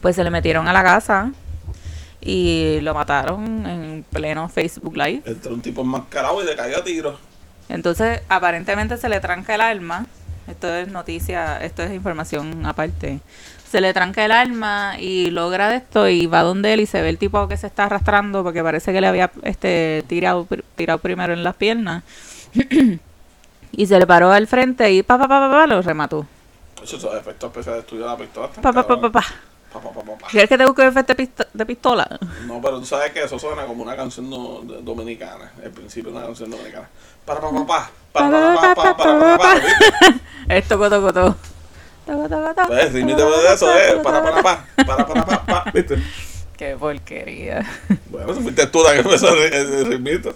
pues 0.00 0.16
se 0.16 0.24
le 0.24 0.30
metieron 0.30 0.66
a 0.68 0.72
la 0.72 0.82
casa 0.82 1.30
y 2.20 2.78
lo 2.82 2.94
mataron 2.94 3.66
en 3.66 4.04
pleno 4.10 4.48
Facebook 4.48 4.96
Live. 4.96 5.22
Entró 5.24 5.52
un 5.52 5.60
tipo 5.60 5.82
enmascarado 5.82 6.42
y 6.42 6.46
le 6.46 6.56
cayó 6.56 6.78
a 6.78 6.84
tiro. 6.84 7.18
Entonces, 7.68 8.20
aparentemente 8.28 8.96
se 8.96 9.08
le 9.08 9.20
tranca 9.20 9.54
el 9.54 9.60
alma. 9.60 10.06
Esto 10.48 10.74
es 10.74 10.88
noticia, 10.88 11.58
esto 11.62 11.82
es 11.82 11.92
información 11.92 12.66
aparte. 12.66 13.20
Se 13.72 13.80
le 13.80 13.94
tranca 13.94 14.22
el 14.22 14.32
alma 14.32 14.96
y 15.00 15.30
logra 15.30 15.74
esto 15.74 16.06
y 16.06 16.26
va 16.26 16.42
donde 16.42 16.74
él 16.74 16.80
y 16.80 16.86
se 16.86 17.00
ve 17.00 17.08
el 17.08 17.16
tipo 17.16 17.48
que 17.48 17.56
se 17.56 17.66
está 17.66 17.84
arrastrando 17.84 18.42
porque 18.42 18.62
parece 18.62 18.92
que 18.92 19.00
le 19.00 19.06
había 19.06 19.30
este 19.44 20.04
tirado, 20.08 20.46
tirado 20.76 20.98
primero 20.98 21.32
en 21.32 21.42
las 21.42 21.56
piernas. 21.56 22.02
y 23.72 23.86
se 23.86 23.98
le 23.98 24.06
paró 24.06 24.30
al 24.30 24.46
frente 24.46 24.92
y 24.92 25.02
pa 25.02 25.16
pa 25.16 25.26
pa 25.26 25.50
pa, 25.50 25.66
lo 25.66 25.80
remató. 25.80 26.26
Eso 26.82 26.96
es 26.98 27.18
efectos 27.18 27.48
especiales 27.48 27.90
la 27.92 28.14
pistola. 28.14 28.48
Pa 28.48 28.74
pa 28.74 28.86
pa 28.86 29.00
pa 29.00 29.10
pa. 29.10 29.24
¿Quieres 30.30 30.50
que 30.50 30.58
te 30.58 30.66
busque 30.66 30.86
efecto 30.86 31.14
de 31.54 31.64
pistola? 31.64 32.20
No, 32.46 32.60
pero 32.60 32.78
tú 32.78 32.84
sabes 32.84 33.10
que 33.12 33.24
eso 33.24 33.38
suena 33.38 33.64
como 33.64 33.84
una 33.84 33.96
canción 33.96 34.28
dominicana. 34.84 35.50
El 35.62 35.70
principio 35.70 36.10
de 36.12 36.18
una 36.18 36.26
canción 36.26 36.50
dominicana. 36.50 36.90
Para 37.24 37.40
papá, 37.40 37.90
para 38.12 38.30
papá, 38.30 38.74
para 38.74 38.96
para 38.96 39.38
para 39.38 39.60
Esto 40.58 40.76
coto 40.76 41.00
coto. 41.00 41.51
Pues, 42.04 42.92
rímite 42.92 43.22
de 43.22 43.54
eso, 43.54 43.74
eh. 43.76 44.00
Para 44.02 44.22
para 44.22 44.42
para 44.42 44.66
para 44.86 45.06
para 45.06 45.46
para 45.46 45.70
¿viste? 45.72 45.96
Qué 46.56 46.76
porquería. 46.76 47.64
Bueno, 48.10 48.34
fuiste 48.34 48.66
tú 48.66 48.82
la 48.82 48.92
que 48.92 48.98
empezó 49.00 49.34
el 49.34 49.86
ritmito. 49.86 50.34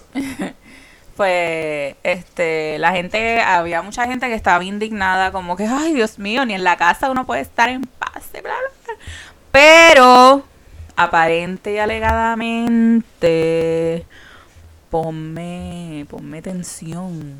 Pues, 1.15 1.95
este, 2.03 2.77
la 2.77 2.91
gente, 2.91 3.41
había 3.41 3.81
mucha 3.81 4.05
gente 4.05 4.27
que 4.27 4.35
estaba 4.35 4.63
indignada, 4.63 5.31
como 5.31 5.55
que, 5.55 5.65
ay, 5.65 5.93
Dios 5.93 6.19
mío, 6.19 6.45
ni 6.45 6.53
en 6.53 6.63
la 6.63 6.77
casa 6.77 7.09
uno 7.09 7.25
puede 7.25 7.41
estar 7.41 7.69
en 7.69 7.81
paz, 7.81 8.29
bla, 8.31 8.41
bla, 8.41 8.51
bla. 8.51 8.69
Pero, 9.51 10.43
aparente 10.95 11.73
y 11.73 11.79
alegadamente, 11.79 14.05
ponme, 14.91 16.05
ponme 16.07 16.43
tensión. 16.43 17.33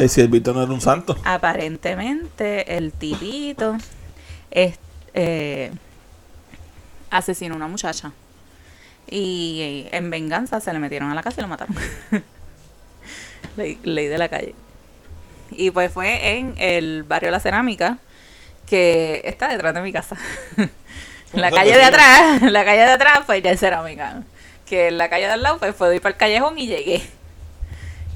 El 0.00 0.08
siervito 0.08 0.54
no 0.54 0.62
era 0.62 0.72
un 0.72 0.80
santo. 0.80 1.14
Aparentemente 1.24 2.78
el 2.78 2.90
tipito 2.92 3.76
es, 4.50 4.78
eh, 5.12 5.70
asesinó 7.10 7.52
a 7.52 7.56
una 7.58 7.68
muchacha. 7.68 8.12
Y 9.06 9.60
eh, 9.60 9.96
en 9.96 10.08
venganza 10.08 10.58
se 10.60 10.72
le 10.72 10.78
metieron 10.78 11.10
a 11.10 11.14
la 11.14 11.22
casa 11.22 11.40
y 11.40 11.42
lo 11.42 11.48
mataron. 11.48 11.76
ley, 13.58 13.78
ley 13.82 14.06
de 14.06 14.16
la 14.16 14.30
calle. 14.30 14.54
Y 15.50 15.70
pues 15.70 15.92
fue 15.92 16.38
en 16.38 16.54
el 16.56 17.02
barrio 17.02 17.30
La 17.30 17.40
Cerámica, 17.40 17.98
que 18.66 19.20
está 19.24 19.48
detrás 19.48 19.74
de 19.74 19.82
mi 19.82 19.92
casa. 19.92 20.16
la 21.34 21.50
calle 21.50 21.76
de 21.76 21.84
atrás, 21.84 22.40
la 22.40 22.64
calle 22.64 22.86
de 22.86 22.92
atrás, 22.92 23.20
pues 23.26 23.42
ya 23.42 23.50
es 23.50 23.60
cerámica. 23.60 24.22
Que 24.64 24.88
en 24.88 24.96
la 24.96 25.10
calle 25.10 25.26
de 25.26 25.32
al 25.32 25.42
lado, 25.42 25.58
pues 25.58 25.76
fue 25.76 25.94
ir 25.94 26.00
para 26.00 26.14
el 26.14 26.18
callejón 26.18 26.58
y 26.58 26.68
llegué. 26.68 27.02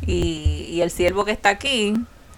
Y, 0.07 0.67
y 0.71 0.81
el 0.83 0.91
siervo 0.91 1.25
que 1.25 1.33
está 1.33 1.51
aquí 1.51 1.95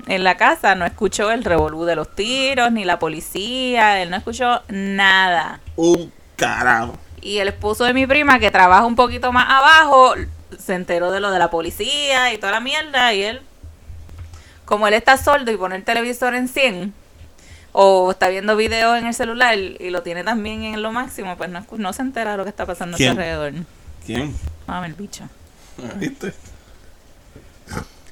en 0.06 0.24
la 0.24 0.36
casa 0.36 0.74
no 0.74 0.84
escuchó 0.84 1.30
el 1.30 1.44
revolú 1.44 1.84
de 1.84 1.96
los 1.96 2.14
tiros, 2.14 2.70
ni 2.70 2.84
la 2.84 2.98
policía, 2.98 4.00
él 4.00 4.10
no 4.10 4.16
escuchó 4.16 4.62
nada. 4.68 5.60
Un 5.74 6.12
carajo. 6.36 6.96
Y 7.20 7.38
el 7.38 7.48
esposo 7.48 7.84
de 7.84 7.92
mi 7.92 8.06
prima, 8.06 8.38
que 8.38 8.50
trabaja 8.50 8.86
un 8.86 8.94
poquito 8.94 9.32
más 9.32 9.46
abajo, 9.48 10.14
se 10.58 10.74
enteró 10.74 11.10
de 11.10 11.20
lo 11.20 11.30
de 11.30 11.38
la 11.40 11.50
policía 11.50 12.32
y 12.32 12.38
toda 12.38 12.52
la 12.52 12.60
mierda. 12.60 13.12
Y 13.14 13.22
él, 13.22 13.42
como 14.64 14.86
él 14.86 14.94
está 14.94 15.16
sordo 15.16 15.50
y 15.50 15.56
pone 15.56 15.74
el 15.74 15.82
televisor 15.82 16.34
en 16.36 16.46
100, 16.46 16.94
o 17.72 18.12
está 18.12 18.28
viendo 18.28 18.56
videos 18.56 18.96
en 18.98 19.06
el 19.06 19.12
celular 19.12 19.58
y 19.58 19.90
lo 19.90 20.02
tiene 20.02 20.24
también 20.24 20.62
en 20.62 20.82
lo 20.82 20.92
máximo, 20.92 21.36
pues 21.36 21.50
no, 21.50 21.66
no 21.76 21.92
se 21.92 22.02
entera 22.02 22.32
de 22.32 22.36
lo 22.38 22.44
que 22.44 22.50
está 22.50 22.64
pasando 22.64 22.94
a 22.94 22.98
su 22.98 23.08
alrededor. 23.08 23.52
¿Quién? 24.06 24.34
Mame 24.66 24.86
el 24.86 24.94
bicho. 24.94 25.24
¿Viste? 25.96 26.32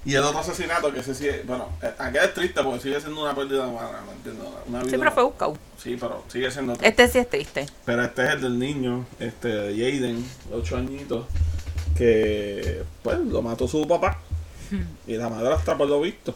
Y 0.07 0.15
el 0.15 0.23
otro 0.23 0.39
asesinato 0.41 0.93
que 0.93 1.01
ese 1.01 1.15
sí 1.15 1.27
es, 1.27 1.47
bueno, 1.47 1.69
eh, 1.83 1.91
aquel 1.99 2.25
es 2.25 2.35
triste 2.35 2.63
porque 2.63 2.81
sigue 2.81 3.01
siendo 3.01 3.23
una 3.23 3.35
pérdida 3.35 3.67
humana, 3.67 4.01
¿me 4.07 4.13
entiendes? 4.13 4.49
Una 4.67 4.79
vida- 4.81 4.89
Siempre 4.91 5.11
fue 5.11 5.23
buscado. 5.23 5.57
Sí, 5.83 5.97
pero 5.99 6.23
sigue 6.29 6.51
siendo 6.51 6.75
triste. 6.75 6.89
Este 7.03 7.09
sí 7.13 7.19
es 7.21 7.31
triste. 7.31 7.67
Pero 7.87 8.03
este 8.05 8.25
es 8.25 8.31
el 8.35 8.41
del 8.43 8.59
niño, 8.59 9.07
este, 9.19 9.49
de 9.49 9.73
Jaden, 9.73 10.23
de 10.51 10.55
8 10.57 10.77
añitos, 10.77 11.25
que 11.97 12.83
pues 13.03 13.19
lo 13.19 13.43
mató 13.43 13.67
su 13.69 13.87
papá. 13.87 14.19
Y 15.07 15.17
la 15.17 15.29
madre 15.29 15.53
hasta 15.55 15.77
por 15.77 15.89
lo 15.89 16.01
visto. 16.01 16.35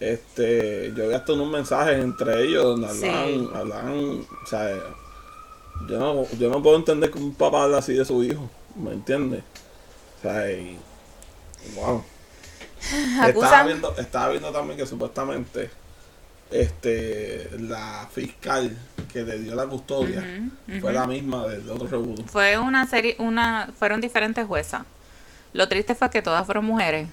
Este, 0.00 0.92
yo 0.96 1.08
vi 1.08 1.14
hasta 1.14 1.32
unos 1.32 1.48
mensajes 1.48 1.98
entre 2.02 2.42
ellos 2.42 2.64
donde 2.64 2.88
Sí. 2.92 3.06
hablaban, 3.06 3.56
hablaban, 3.56 4.26
o 4.44 4.46
sea, 4.46 4.68
yo 5.88 5.98
no, 5.98 6.26
yo 6.38 6.50
no 6.50 6.62
puedo 6.62 6.76
entender 6.76 7.10
que 7.10 7.18
un 7.18 7.34
papá 7.34 7.62
habla 7.64 7.78
así 7.78 7.94
de 7.94 8.04
su 8.04 8.22
hijo, 8.24 8.50
¿me 8.74 8.92
entiendes? 8.92 9.42
O 10.18 10.22
sea, 10.22 10.50
y, 10.50 10.78
wow. 11.76 12.02
Estaba 13.26 13.62
viendo, 13.64 13.96
estaba 13.96 14.28
viendo 14.28 14.52
también 14.52 14.78
que 14.78 14.86
supuestamente 14.86 15.70
este 16.50 17.50
la 17.58 18.08
fiscal 18.12 18.76
que 19.12 19.22
le 19.22 19.38
dio 19.38 19.54
la 19.54 19.66
custodia 19.66 20.22
fue 20.80 20.92
la 20.92 21.06
misma 21.06 21.46
del 21.48 21.68
otro 21.68 21.88
rebudo. 21.88 22.24
Fue 22.26 22.58
una 22.58 22.86
serie, 22.86 23.16
una, 23.18 23.70
fueron 23.78 24.00
diferentes 24.00 24.46
juezas. 24.46 24.82
Lo 25.52 25.68
triste 25.68 25.94
fue 25.94 26.10
que 26.10 26.22
todas 26.22 26.44
fueron 26.46 26.64
mujeres. 26.64 27.08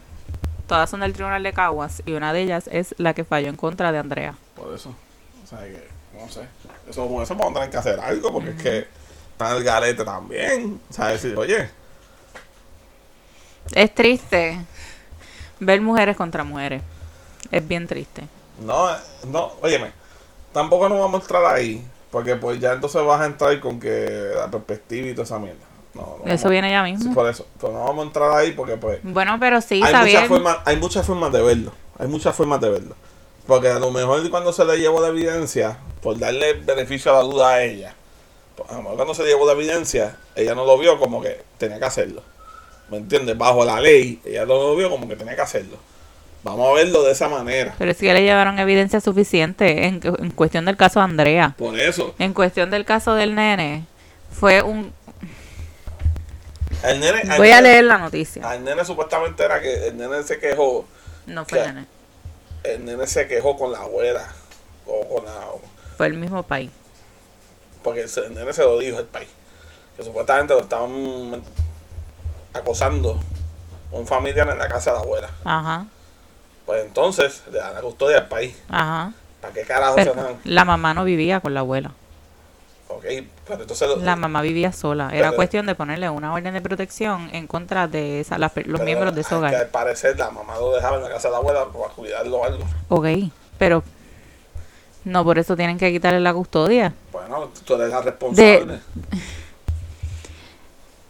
Todas 0.68 0.90
son 0.90 1.02
del 1.02 1.14
tribunal 1.14 1.44
de 1.44 1.54
Caguas 1.54 2.02
y 2.06 2.14
una 2.14 2.34
de 2.34 2.42
ellas 2.42 2.70
es 2.72 2.96
la 2.98 3.14
que 3.14 3.24
falló 3.24 3.50
en 3.50 3.56
contra 3.56 3.92
de 3.92 4.00
Andrea. 4.00 4.36
Por 4.56 4.74
eso. 4.74 4.96
O 5.44 5.48
sea 5.48 5.60
que, 5.60 5.88
no 6.18 6.30
sé. 6.30 6.42
Eso, 6.90 7.22
eso 7.22 7.36
tener 7.36 7.70
que 7.70 7.78
hacer 7.78 8.00
algo 8.00 8.32
porque 8.32 8.52
es 8.52 8.62
que 8.62 8.88
está 9.32 9.56
el 9.56 9.64
garete 9.64 10.04
también. 10.04 10.80
O 10.90 10.94
sea, 10.94 11.08
decir, 11.08 11.36
oye, 11.38 11.70
Es 13.74 13.94
triste 13.94 14.58
ver 15.62 15.80
mujeres 15.80 16.18
contra 16.18 16.44
mujeres. 16.44 16.82
Es 17.52 17.66
bien 17.66 17.88
triste. 17.88 18.24
no, 18.66 18.90
no, 19.28 19.54
óyeme, 19.62 19.92
tampoco 20.52 20.90
nos 20.90 21.00
vamos 21.00 21.22
a 21.22 21.24
entrar 21.24 21.46
ahí. 21.46 21.88
Porque 22.12 22.36
pues 22.36 22.60
ya 22.60 22.74
entonces 22.74 23.04
vas 23.06 23.22
a 23.22 23.26
entrar 23.26 23.58
con 23.62 23.80
que 23.80 24.32
la 24.36 24.52
perspectiva 24.52 25.08
y 25.08 25.14
toda 25.14 25.24
esa 25.24 25.40
mierda. 25.40 25.62
No, 25.94 26.18
no 26.24 26.32
Eso 26.32 26.50
viene 26.50 26.70
ya 26.70 26.86
sí, 26.86 26.92
mismo. 26.92 27.14
Por 27.14 27.30
eso. 27.30 27.48
Pero 27.60 27.74
no 27.74 27.80
vamos 27.86 28.04
a 28.04 28.08
entrar 28.08 28.32
ahí 28.34 28.52
porque 28.52 28.76
pues 28.78 29.00
Bueno, 29.02 29.38
pero 29.40 29.62
sí, 29.62 29.82
hay, 29.82 29.92
sabía. 29.92 30.20
muchas 30.20 30.28
formas, 30.28 30.58
hay 30.66 30.78
muchas 30.78 31.06
formas 31.06 31.32
de 31.32 31.42
verlo. 31.42 31.72
Hay 31.98 32.08
muchas 32.08 32.36
formas 32.36 32.60
de 32.60 32.70
verlo. 32.70 32.96
Porque 33.48 33.70
a 33.70 33.80
lo 33.80 33.92
mejor 33.92 34.30
cuando 34.30 34.52
se 34.52 34.66
le 34.66 34.78
llevó 34.78 35.02
la 35.02 35.08
evidencia, 35.08 35.78
por 36.02 36.20
darle 36.20 36.54
beneficio 36.54 37.12
a 37.12 37.16
la 37.16 37.22
duda 37.22 37.50
a 37.50 37.64
ella, 37.64 37.96
pues, 38.56 38.70
a 38.70 38.74
lo 38.74 38.82
mejor 38.82 38.98
cuando 38.98 39.14
se 39.14 39.24
le 39.24 39.30
llevó 39.30 39.46
la 39.46 39.54
evidencia, 39.54 40.18
ella 40.36 40.54
no 40.54 40.66
lo 40.66 40.78
vio 40.78 41.00
como 41.00 41.22
que 41.22 41.44
tenía 41.58 41.80
que 41.80 41.86
hacerlo. 41.86 42.24
¿Me 42.92 42.98
entiendes? 42.98 43.38
Bajo 43.38 43.66
la 43.66 43.80
ley, 43.80 44.22
ella 44.26 44.46
lo 44.46 44.76
vio 44.76 44.90
como 44.90 45.08
que 45.08 45.16
tenía 45.16 45.36
que 45.36 45.42
hacerlo. 45.42 45.78
Vamos 46.44 46.70
a 46.70 46.74
verlo 46.74 47.04
de 47.04 47.12
esa 47.12 47.30
manera. 47.30 47.74
Pero 47.78 47.92
es 47.92 47.98
que 47.98 48.14
le 48.14 48.22
llevaron 48.24 48.60
evidencia 48.60 49.00
suficiente 49.00 49.86
en, 49.86 50.02
en 50.04 50.32
cuestión 50.32 50.66
del 50.66 50.76
caso 50.76 51.00
de 51.00 51.06
Andrea. 51.06 51.56
Por 51.58 51.80
eso, 51.80 52.14
En 52.20 52.34
cuestión 52.34 52.70
del 52.72 52.84
caso 52.84 53.14
del 53.16 53.34
nene, 53.36 53.86
fue 54.32 54.62
un... 54.62 54.92
el 56.84 57.00
nene, 57.00 57.22
Voy 57.38 57.52
a 57.52 57.62
leer 57.62 57.84
la 57.86 57.98
noticia. 58.00 58.48
Al 58.50 58.64
nene 58.64 58.84
supuestamente 58.84 59.44
era 59.44 59.62
que 59.62 59.88
el 59.88 59.98
nene 59.98 60.24
se 60.24 60.40
quejó, 60.40 60.86
No 61.28 61.46
fue 61.46 61.60
¿Qué? 61.60 61.68
nene. 61.68 61.86
el 62.64 62.86
nene 62.86 63.08
se 63.08 63.28
quejó 63.28 63.56
con 63.56 63.72
la 63.72 63.80
abuela. 63.80 64.28
O 64.88 65.08
con 65.08 65.26
la, 65.26 65.32
Fue 65.96 66.08
el 66.08 66.16
mismo 66.16 66.42
país. 66.44 66.72
porque 67.84 68.02
el 68.02 68.10
el 68.26 68.34
nene 68.34 68.52
se 68.52 68.64
lo 68.64 68.80
dijo 68.80 69.00
el 69.00 69.06
país. 69.06 69.30
Que 69.96 70.04
supuestamente 70.04 70.56
lo 70.56 70.62
estaban 70.62 71.44
acosando 72.54 73.20
un 73.92 74.08
familiar 74.08 74.48
en 74.50 74.58
la 74.58 74.68
casa 74.68 74.92
de 74.92 74.98
la 74.98 75.04
abuela. 75.04 75.30
Ajá, 75.44 75.86
Pues 76.66 76.86
entonces 76.86 77.44
le 77.52 77.58
dan 77.60 77.74
la 77.74 77.82
custodia 77.82 78.18
al 78.20 78.28
país. 78.28 78.56
ajá. 78.70 79.14
¿Para 79.42 79.54
qué 79.54 79.62
carajo 79.64 79.96
Pero 79.96 80.14
se 80.14 80.22
dan? 80.22 80.38
la 80.44 80.66
mamá 80.66 80.94
no 80.94 81.04
vivía 81.04 81.40
con 81.40 81.54
la 81.54 81.62
abuela. 81.62 81.92
Ok, 82.90 83.06
pero 83.48 83.62
entonces 83.62 83.88
La 84.00 84.16
mamá 84.16 84.42
vivía 84.42 84.72
sola. 84.74 85.10
Era 85.14 85.28
Pero- 85.30 85.36
cuestión 85.38 85.66
de 85.66 85.76
ponerle 85.76 86.10
una 86.10 86.34
orden 86.34 86.54
de 86.54 86.62
protección 86.62 87.30
en 87.34 87.48
contra 87.48 87.88
de 87.88 88.20
esa, 88.20 88.38
las 88.38 88.52
los 88.56 88.64
pero 88.80 88.84
miembros 88.84 89.16
de 89.16 89.22
ese 89.22 89.34
al- 89.34 89.42
Que 89.42 89.48
hogar. 89.48 89.56
al 89.62 89.68
parecer 89.70 90.20
la 90.20 90.30
mamá 90.30 90.58
lo 90.58 90.74
dejaba 90.74 90.98
en 90.98 91.04
la 91.04 91.10
casa 91.10 91.30
de 91.30 91.32
la 91.32 91.38
abuela 91.38 91.66
para 91.66 91.94
cuidarlo 91.94 92.38
o 92.38 92.44
algo. 92.46 92.64
Ok, 92.90 93.06
pero 93.58 93.82
no 95.06 95.24
por 95.24 95.40
eso 95.40 95.56
tienen 95.56 95.78
que 95.80 95.92
quitarle 95.92 96.20
la 96.20 96.34
custodia. 96.34 96.94
Bueno, 97.12 97.50
tú 97.66 97.76
eres 97.76 97.90
la 97.90 98.02
responsable. 98.02 98.80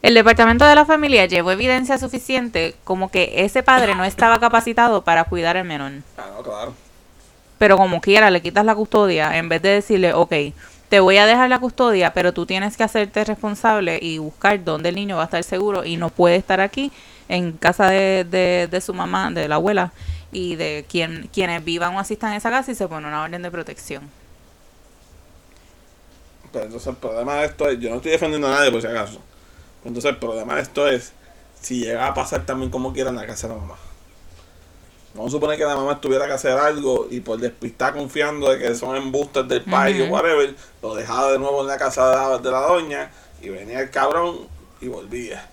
El 0.01 0.15
departamento 0.15 0.65
de 0.65 0.73
la 0.73 0.85
familia 0.85 1.27
llevó 1.27 1.51
evidencia 1.51 1.97
suficiente 1.99 2.75
como 2.83 3.11
que 3.11 3.45
ese 3.45 3.61
padre 3.61 3.93
no 3.93 4.03
estaba 4.03 4.39
capacitado 4.39 5.03
para 5.03 5.25
cuidar 5.25 5.57
al 5.57 5.65
menor. 5.65 5.91
Ah, 6.17 6.25
no, 6.35 6.41
claro. 6.41 6.73
Pero 7.59 7.77
como 7.77 8.01
quiera, 8.01 8.31
le 8.31 8.41
quitas 8.41 8.65
la 8.65 8.73
custodia 8.73 9.37
en 9.37 9.47
vez 9.47 9.61
de 9.61 9.69
decirle, 9.69 10.13
ok, 10.13 10.33
te 10.89 10.99
voy 10.99 11.17
a 11.17 11.27
dejar 11.27 11.49
la 11.49 11.59
custodia, 11.59 12.13
pero 12.13 12.33
tú 12.33 12.47
tienes 12.47 12.75
que 12.75 12.83
hacerte 12.83 13.23
responsable 13.23 13.99
y 14.01 14.17
buscar 14.17 14.63
dónde 14.63 14.89
el 14.89 14.95
niño 14.95 15.17
va 15.17 15.21
a 15.21 15.25
estar 15.25 15.43
seguro 15.43 15.85
y 15.85 15.97
no 15.97 16.09
puede 16.09 16.35
estar 16.35 16.59
aquí 16.61 16.91
en 17.29 17.51
casa 17.51 17.87
de, 17.87 18.23
de, 18.23 18.67
de 18.69 18.81
su 18.81 18.95
mamá, 18.95 19.29
de 19.29 19.47
la 19.47 19.55
abuela 19.55 19.93
y 20.31 20.55
de 20.55 20.83
quien, 20.89 21.29
quienes 21.31 21.63
vivan 21.63 21.95
o 21.95 21.99
asistan 21.99 22.31
en 22.31 22.37
esa 22.37 22.49
casa 22.49 22.71
y 22.71 22.75
se 22.75 22.87
pone 22.87 23.07
una 23.07 23.21
orden 23.21 23.43
de 23.43 23.51
protección. 23.51 24.09
Pero 26.51 26.65
entonces 26.65 26.87
el 26.87 26.95
problema 26.95 27.35
de 27.35 27.45
esto 27.45 27.69
es, 27.69 27.79
yo 27.79 27.89
no 27.91 27.97
estoy 27.97 28.11
defendiendo 28.11 28.47
a 28.47 28.51
nadie 28.51 28.71
por 28.71 28.81
si 28.81 28.87
acaso. 28.87 29.21
Entonces 29.83 30.11
el 30.11 30.17
problema 30.17 30.55
de 30.55 30.61
esto 30.61 30.87
es 30.87 31.13
si 31.59 31.79
llega 31.83 32.07
a 32.07 32.13
pasar 32.13 32.45
también 32.45 32.71
como 32.71 32.93
quiera 32.93 33.09
en 33.09 33.15
la 33.15 33.25
casa 33.25 33.47
de 33.47 33.55
la 33.55 33.59
mamá. 33.61 33.75
Vamos 35.13 35.31
a 35.33 35.35
suponer 35.35 35.57
que 35.57 35.65
la 35.65 35.75
mamá 35.75 35.99
tuviera 35.99 36.25
que 36.25 36.31
hacer 36.33 36.53
algo 36.57 37.07
y 37.11 37.19
por 37.19 37.37
despistar 37.39 37.93
confiando 37.93 38.49
de 38.49 38.59
que 38.59 38.73
son 38.75 38.95
embustes 38.95 39.45
del 39.47 39.61
país 39.63 39.97
o 40.01 40.05
whatever, 40.13 40.55
lo 40.81 40.95
dejaba 40.95 41.31
de 41.33 41.39
nuevo 41.39 41.61
en 41.61 41.67
la 41.67 41.77
casa 41.77 42.09
de 42.09 42.15
la, 42.15 42.37
de 42.37 42.51
la 42.51 42.59
doña 42.61 43.11
y 43.41 43.49
venía 43.49 43.81
el 43.81 43.89
cabrón 43.89 44.47
y 44.79 44.87
volvía. 44.87 45.47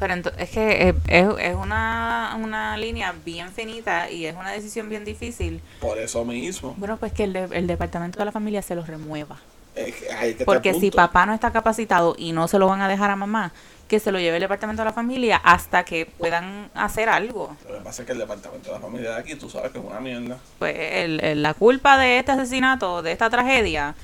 Pero 0.00 0.14
es 0.36 0.50
que 0.50 0.88
es, 0.88 0.94
es, 1.06 1.28
es 1.38 1.54
una, 1.54 2.36
una 2.42 2.76
línea 2.76 3.14
bien 3.24 3.52
finita 3.52 4.10
y 4.10 4.26
es 4.26 4.34
una 4.34 4.50
decisión 4.50 4.88
bien 4.88 5.04
difícil. 5.04 5.60
Por 5.80 5.96
eso 5.98 6.24
mismo. 6.24 6.74
Bueno, 6.78 6.96
pues 6.96 7.12
que 7.12 7.22
el, 7.24 7.32
de- 7.32 7.48
el 7.52 7.68
departamento 7.68 8.18
de 8.18 8.24
la 8.24 8.32
familia 8.32 8.62
se 8.62 8.74
los 8.74 8.88
remueva. 8.88 9.38
Ahí 9.74 9.92
que 10.34 10.40
el 10.40 10.44
Porque 10.44 10.74
si 10.74 10.90
papá 10.90 11.24
no 11.26 11.34
está 11.34 11.50
capacitado 11.50 12.14
y 12.18 12.32
no 12.32 12.46
se 12.48 12.58
lo 12.58 12.66
van 12.66 12.82
a 12.82 12.88
dejar 12.88 13.10
a 13.10 13.16
mamá, 13.16 13.52
que 13.88 14.00
se 14.00 14.10
lo 14.12 14.18
lleve 14.18 14.36
el 14.36 14.42
departamento 14.42 14.82
de 14.82 14.86
la 14.86 14.92
familia 14.92 15.36
hasta 15.44 15.84
que 15.84 16.06
puedan 16.06 16.70
hacer 16.74 17.08
algo. 17.08 17.56
Lo 17.68 17.78
que 17.78 17.84
pasa 17.84 18.02
es 18.02 18.06
que 18.06 18.12
el 18.12 18.18
departamento 18.18 18.68
de 18.68 18.74
la 18.74 18.80
familia 18.80 19.10
de 19.10 19.16
aquí, 19.16 19.34
tú 19.34 19.50
sabes 19.50 19.70
que 19.70 19.78
es 19.78 19.84
una 19.84 20.00
mierda. 20.00 20.38
Pues 20.58 20.74
el- 20.78 21.22
el- 21.24 21.42
la 21.42 21.52
culpa 21.54 21.98
de 21.98 22.18
este 22.18 22.32
asesinato, 22.32 23.02
de 23.02 23.12
esta 23.12 23.28
tragedia, 23.28 23.94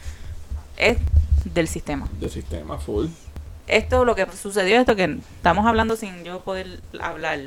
es 0.76 0.98
del 1.44 1.68
sistema. 1.68 2.08
De 2.20 2.28
sistema 2.28 2.78
full. 2.78 3.06
Esto, 3.66 4.04
lo 4.04 4.14
que 4.14 4.26
sucedió, 4.40 4.78
esto 4.78 4.96
que 4.96 5.18
estamos 5.36 5.66
hablando 5.66 5.96
sin 5.96 6.22
yo 6.24 6.40
poder 6.40 6.80
hablar. 7.00 7.40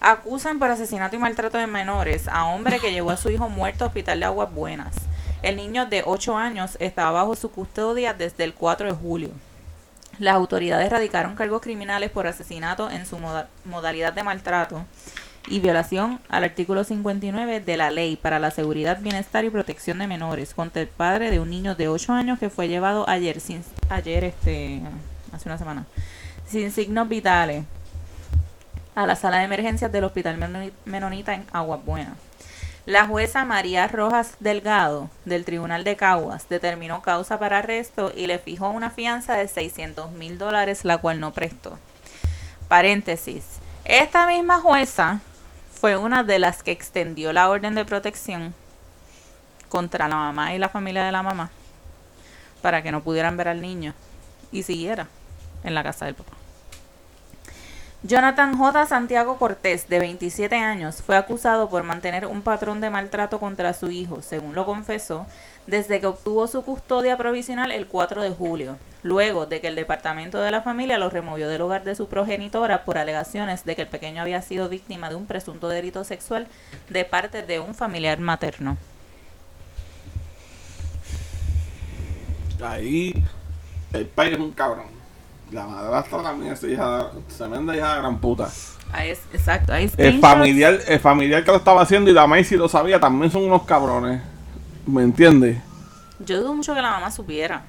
Acusan 0.00 0.58
por 0.58 0.68
asesinato 0.70 1.16
y 1.16 1.18
maltrato 1.18 1.58
de 1.58 1.66
menores 1.66 2.28
a 2.28 2.44
hombre 2.46 2.80
que 2.80 2.92
llevó 2.92 3.10
a 3.10 3.16
su 3.16 3.30
hijo 3.30 3.48
muerto 3.48 3.84
a 3.84 3.88
hospital 3.88 4.18
de 4.20 4.26
Aguas 4.26 4.52
Buenas. 4.52 4.94
El 5.42 5.56
niño 5.56 5.86
de 5.86 6.02
8 6.06 6.36
años 6.36 6.76
estaba 6.80 7.10
bajo 7.12 7.34
su 7.34 7.50
custodia 7.50 8.14
desde 8.14 8.44
el 8.44 8.54
4 8.54 8.86
de 8.86 8.92
julio. 8.98 9.30
Las 10.18 10.34
autoridades 10.34 10.90
radicaron 10.90 11.34
cargos 11.34 11.62
criminales 11.62 12.10
por 12.10 12.26
asesinato 12.26 12.90
en 12.90 13.06
su 13.06 13.18
moda- 13.18 13.48
modalidad 13.64 14.12
de 14.12 14.22
maltrato 14.22 14.84
y 15.48 15.58
violación 15.58 16.20
al 16.28 16.44
artículo 16.44 16.84
59 16.84 17.60
de 17.60 17.76
la 17.76 17.90
Ley 17.90 18.14
para 18.16 18.38
la 18.38 18.50
Seguridad, 18.52 19.00
Bienestar 19.00 19.44
y 19.44 19.50
Protección 19.50 19.98
de 19.98 20.06
Menores 20.06 20.54
contra 20.54 20.82
el 20.82 20.88
padre 20.88 21.30
de 21.32 21.40
un 21.40 21.50
niño 21.50 21.74
de 21.74 21.88
8 21.88 22.12
años 22.12 22.38
que 22.38 22.50
fue 22.50 22.68
llevado 22.68 23.08
ayer, 23.08 23.40
sin, 23.40 23.64
ayer 23.88 24.22
este, 24.22 24.80
hace 25.32 25.48
una 25.48 25.58
semana, 25.58 25.86
sin 26.46 26.70
signos 26.70 27.08
vitales 27.08 27.64
a 28.94 29.06
la 29.06 29.16
sala 29.16 29.38
de 29.38 29.44
emergencias 29.44 29.90
del 29.90 30.04
Hospital 30.04 30.38
Menoni- 30.38 30.72
Menonita 30.84 31.34
en 31.34 31.44
Aguas 31.52 31.84
Buenas. 31.84 32.14
La 32.84 33.06
jueza 33.06 33.44
María 33.44 33.86
Rojas 33.86 34.34
Delgado 34.40 35.08
del 35.24 35.44
Tribunal 35.44 35.84
de 35.84 35.94
Caguas 35.94 36.48
determinó 36.48 37.00
causa 37.00 37.38
para 37.38 37.58
arresto 37.58 38.12
y 38.12 38.26
le 38.26 38.40
fijó 38.40 38.70
una 38.70 38.90
fianza 38.90 39.34
de 39.34 39.46
600 39.46 40.10
mil 40.10 40.36
dólares, 40.36 40.84
la 40.84 40.98
cual 40.98 41.20
no 41.20 41.32
prestó. 41.32 41.78
Paréntesis. 42.66 43.44
Esta 43.84 44.26
misma 44.26 44.58
jueza 44.58 45.20
fue 45.72 45.96
una 45.96 46.24
de 46.24 46.40
las 46.40 46.64
que 46.64 46.72
extendió 46.72 47.32
la 47.32 47.50
orden 47.50 47.76
de 47.76 47.84
protección 47.84 48.52
contra 49.68 50.08
la 50.08 50.16
mamá 50.16 50.52
y 50.52 50.58
la 50.58 50.68
familia 50.68 51.04
de 51.04 51.12
la 51.12 51.22
mamá 51.22 51.50
para 52.62 52.82
que 52.82 52.90
no 52.90 53.04
pudieran 53.04 53.36
ver 53.36 53.46
al 53.46 53.60
niño 53.60 53.94
y 54.50 54.64
siguiera 54.64 55.06
en 55.62 55.76
la 55.76 55.84
casa 55.84 56.06
del 56.06 56.16
papá. 56.16 56.41
Jonathan 58.04 58.58
J. 58.58 58.86
Santiago 58.86 59.36
Cortés, 59.38 59.88
de 59.88 60.00
27 60.00 60.56
años, 60.56 61.00
fue 61.02 61.16
acusado 61.16 61.70
por 61.70 61.84
mantener 61.84 62.26
un 62.26 62.42
patrón 62.42 62.80
de 62.80 62.90
maltrato 62.90 63.38
contra 63.38 63.74
su 63.74 63.92
hijo, 63.92 64.22
según 64.22 64.56
lo 64.56 64.66
confesó, 64.66 65.24
desde 65.68 66.00
que 66.00 66.08
obtuvo 66.08 66.48
su 66.48 66.64
custodia 66.64 67.16
provisional 67.16 67.70
el 67.70 67.86
4 67.86 68.22
de 68.22 68.30
julio, 68.30 68.76
luego 69.04 69.46
de 69.46 69.60
que 69.60 69.68
el 69.68 69.76
departamento 69.76 70.40
de 70.40 70.50
la 70.50 70.62
familia 70.62 70.98
lo 70.98 71.10
removió 71.10 71.48
del 71.48 71.62
hogar 71.62 71.84
de 71.84 71.94
su 71.94 72.08
progenitora 72.08 72.84
por 72.84 72.98
alegaciones 72.98 73.64
de 73.64 73.76
que 73.76 73.82
el 73.82 73.88
pequeño 73.88 74.20
había 74.20 74.42
sido 74.42 74.68
víctima 74.68 75.08
de 75.08 75.14
un 75.14 75.26
presunto 75.26 75.68
delito 75.68 76.02
sexual 76.02 76.48
de 76.88 77.04
parte 77.04 77.44
de 77.44 77.60
un 77.60 77.72
familiar 77.72 78.18
materno. 78.18 78.78
Ahí 82.60 83.14
el 83.92 84.06
país 84.06 84.32
es 84.32 84.40
un 84.40 84.50
cabrón. 84.50 85.01
La 85.52 85.66
madrastra 85.66 86.22
también 86.22 86.52
es 86.54 86.64
hija 86.64 87.10
tremenda 87.36 87.76
hija 87.76 87.94
de 87.94 88.00
gran 88.00 88.18
puta. 88.18 88.48
Ahí 88.90 89.10
es, 89.10 89.20
exacto, 89.32 89.72
ahí 89.72 89.84
El 89.84 89.90
screenshots. 89.90 90.20
familiar, 90.20 90.78
el 90.88 91.00
familiar 91.00 91.44
que 91.44 91.50
lo 91.50 91.58
estaba 91.58 91.82
haciendo 91.82 92.10
y 92.10 92.14
la 92.14 92.26
Macy 92.26 92.56
lo 92.56 92.68
sabía, 92.68 92.98
también 92.98 93.30
son 93.30 93.42
unos 93.44 93.62
cabrones. 93.64 94.22
¿Me 94.86 95.02
entiendes? 95.02 95.58
Yo 96.20 96.40
dudo 96.40 96.54
mucho 96.54 96.74
que 96.74 96.80
la 96.82 96.92
mamá 96.92 97.10
supiera. 97.10 97.62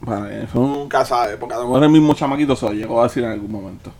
Bueno, 0.00 0.26
eso 0.28 0.58
nunca 0.60 1.04
sabe, 1.04 1.36
porque 1.36 1.54
a 1.54 1.58
lo 1.58 1.64
mejor 1.64 1.84
el 1.84 1.90
mismo 1.90 2.14
chamaquito 2.14 2.56
se 2.56 2.66
lo 2.66 2.72
llegó 2.72 3.00
a 3.00 3.04
decir 3.04 3.24
en 3.24 3.30
algún 3.30 3.50
momento. 3.50 3.90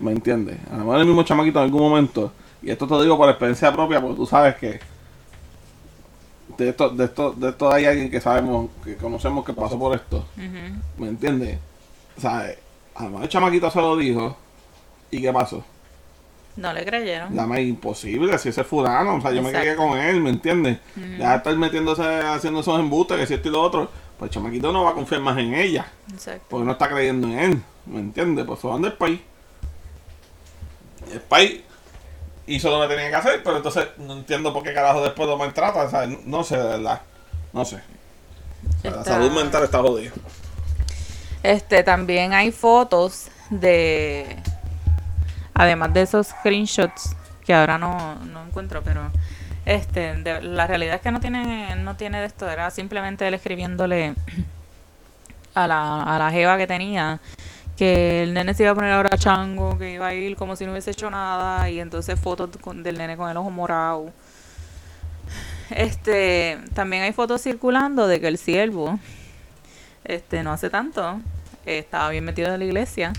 ¿Me 0.00 0.12
entiendes? 0.12 0.58
A 0.70 0.74
lo 0.74 0.78
mejor 0.78 1.00
el 1.00 1.06
mismo 1.06 1.22
chamaquito 1.24 1.58
en 1.58 1.64
algún 1.64 1.80
momento. 1.80 2.32
Y 2.62 2.70
esto 2.70 2.86
te 2.86 3.02
digo 3.02 3.16
por 3.16 3.28
experiencia 3.28 3.72
propia, 3.72 4.00
porque 4.00 4.16
tú 4.16 4.26
sabes 4.26 4.56
que 4.56 4.80
de 6.56 6.68
esto, 6.68 6.90
de 6.90 7.04
esto, 7.04 7.32
de 7.32 7.50
esto 7.50 7.72
hay 7.72 7.84
alguien 7.86 8.10
que 8.10 8.20
sabemos, 8.20 8.70
que 8.84 8.96
conocemos 8.96 9.44
que 9.44 9.52
pasó 9.52 9.78
por 9.78 9.94
esto. 9.94 10.24
¿Me 10.96 11.08
entiendes? 11.08 11.58
¿Sabes? 12.20 12.58
A 12.94 13.04
lo 13.04 13.10
mejor 13.10 13.24
el 13.24 13.28
chamaquito 13.28 13.70
se 13.70 13.80
lo 13.80 13.96
dijo. 13.96 14.36
¿Y 15.10 15.22
qué 15.22 15.32
pasó? 15.32 15.64
No 16.56 16.72
le 16.72 16.84
creyeron. 16.84 17.34
Más 17.34 17.60
imposible, 17.60 18.36
si 18.36 18.48
ese 18.48 18.62
es 18.62 18.66
fulano, 18.66 19.14
o 19.16 19.20
sea, 19.20 19.30
yo 19.30 19.42
me 19.42 19.52
quedé 19.52 19.76
con 19.76 19.96
él, 19.96 20.20
¿me 20.20 20.30
entiendes? 20.30 20.78
Ya 21.16 21.36
estar 21.36 21.54
metiéndose, 21.56 22.02
haciendo 22.02 22.60
esos 22.60 22.80
embustes, 22.80 23.16
que 23.16 23.26
si 23.28 23.34
esto 23.34 23.48
y 23.48 23.52
lo 23.52 23.62
otro, 23.62 23.88
pues 24.18 24.28
el 24.30 24.34
chamaquito 24.34 24.72
no 24.72 24.82
va 24.82 24.90
a 24.90 24.94
confiar 24.94 25.20
más 25.20 25.38
en 25.38 25.54
ella, 25.54 25.86
Exacto. 26.12 26.44
porque 26.48 26.66
no 26.66 26.72
está 26.72 26.88
creyendo 26.88 27.28
en 27.28 27.38
él, 27.38 27.62
¿me 27.86 28.00
entiendes? 28.00 28.44
Pues 28.44 28.58
se 28.58 28.66
van 28.66 28.82
del 28.82 28.94
país. 28.94 29.20
El 31.12 31.20
país 31.20 31.60
hizo 32.48 32.70
lo 32.76 32.88
que 32.88 32.94
tenía 32.94 33.10
que 33.10 33.16
hacer, 33.16 33.42
pero 33.44 33.58
entonces 33.58 33.86
no 33.98 34.14
entiendo 34.14 34.52
por 34.52 34.64
qué 34.64 34.74
carajo 34.74 35.00
después 35.02 35.28
lo 35.28 35.36
maltrata, 35.38 35.84
o 35.84 35.90
sea, 35.90 36.06
no, 36.06 36.18
no 36.26 36.42
sé, 36.42 36.56
de 36.56 36.64
verdad, 36.64 37.02
no 37.52 37.64
sé. 37.64 37.76
O 37.76 38.82
sea, 38.82 38.90
La 38.90 39.04
salud 39.04 39.30
mental 39.30 39.62
está 39.62 39.78
jodida. 39.78 40.10
Este, 41.42 41.82
también 41.82 42.32
hay 42.32 42.52
fotos 42.52 43.28
de. 43.50 44.36
Además 45.54 45.92
de 45.94 46.02
esos 46.02 46.28
screenshots 46.28 47.16
que 47.44 47.54
ahora 47.54 47.78
no, 47.78 48.16
no 48.16 48.44
encuentro, 48.44 48.82
pero. 48.82 49.10
Este, 49.64 50.16
la 50.40 50.66
realidad 50.66 50.94
es 50.94 51.02
que 51.02 51.10
no 51.10 51.20
tiene, 51.20 51.76
no 51.76 51.94
tiene 51.94 52.20
de 52.20 52.26
esto, 52.26 52.48
era 52.48 52.70
simplemente 52.70 53.28
él 53.28 53.34
escribiéndole 53.34 54.14
a 55.54 55.66
la, 55.66 56.02
a 56.04 56.18
la 56.18 56.30
jeva 56.30 56.56
que 56.56 56.66
tenía 56.66 57.20
que 57.78 58.24
el 58.24 58.34
nene 58.34 58.54
se 58.54 58.64
iba 58.64 58.72
a 58.72 58.74
poner 58.74 58.90
ahora 58.90 59.16
chango, 59.16 59.78
que 59.78 59.92
iba 59.92 60.08
a 60.08 60.14
ir 60.14 60.36
como 60.36 60.56
si 60.56 60.66
no 60.66 60.72
hubiese 60.72 60.90
hecho 60.90 61.08
nada, 61.10 61.70
y 61.70 61.78
entonces 61.78 62.18
fotos 62.18 62.50
del 62.74 62.98
nene 62.98 63.16
con 63.16 63.30
el 63.30 63.36
ojo 63.36 63.50
morado. 63.50 64.12
Este, 65.70 66.58
también 66.74 67.04
hay 67.04 67.12
fotos 67.12 67.40
circulando 67.40 68.08
de 68.08 68.20
que 68.20 68.26
el 68.26 68.36
siervo, 68.36 68.98
este, 70.08 70.42
no 70.42 70.52
hace 70.52 70.70
tanto, 70.70 71.20
estaba 71.66 72.10
bien 72.10 72.24
metido 72.24 72.52
en 72.52 72.58
la 72.58 72.64
iglesia 72.64 73.12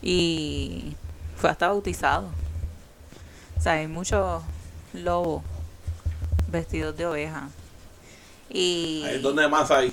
y 0.00 0.94
fue 1.36 1.50
hasta 1.50 1.68
bautizado. 1.68 2.28
O 3.56 3.60
sea, 3.60 3.72
hay 3.72 3.88
muchos 3.88 4.42
lobos 4.92 5.42
vestidos 6.48 6.96
de 6.96 7.06
oveja. 7.06 7.48
Y 8.48 9.04
donde 9.22 9.48
más 9.48 9.70
hay. 9.70 9.92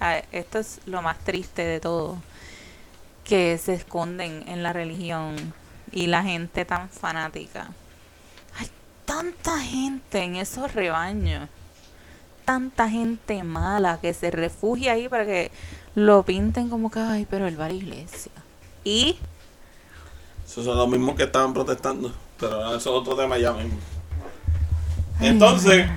Ah, 0.00 0.22
esto 0.32 0.58
es 0.58 0.80
lo 0.86 1.02
más 1.02 1.18
triste 1.18 1.62
de 1.62 1.80
todo, 1.80 2.18
que 3.24 3.58
se 3.58 3.74
esconden 3.74 4.48
en 4.48 4.62
la 4.62 4.72
religión 4.72 5.52
y 5.92 6.06
la 6.06 6.22
gente 6.22 6.64
tan 6.64 6.88
fanática. 6.88 7.68
Hay 8.58 8.68
tanta 9.04 9.58
gente 9.58 10.22
en 10.22 10.36
esos 10.36 10.72
rebaños, 10.72 11.48
tanta 12.48 12.88
gente 12.88 13.44
mala 13.44 13.98
que 14.00 14.14
se 14.14 14.30
refugia 14.30 14.92
ahí 14.92 15.06
para 15.06 15.26
que 15.26 15.50
lo 15.94 16.22
pinten 16.22 16.70
como 16.70 16.90
que, 16.90 16.98
ay, 16.98 17.26
pero 17.28 17.46
él 17.46 17.60
va 17.60 17.66
a 17.66 17.68
la 17.68 17.74
iglesia. 17.74 18.32
Y 18.84 19.18
Esos 20.46 20.64
son 20.64 20.78
los 20.78 20.88
mismos 20.88 21.14
que 21.14 21.24
estaban 21.24 21.52
protestando. 21.52 22.10
Pero 22.40 22.68
eso 22.74 22.76
es 22.76 22.86
otro 22.86 23.14
tema 23.16 23.36
ya 23.36 23.52
mismo. 23.52 23.76
Entonces, 25.20 25.90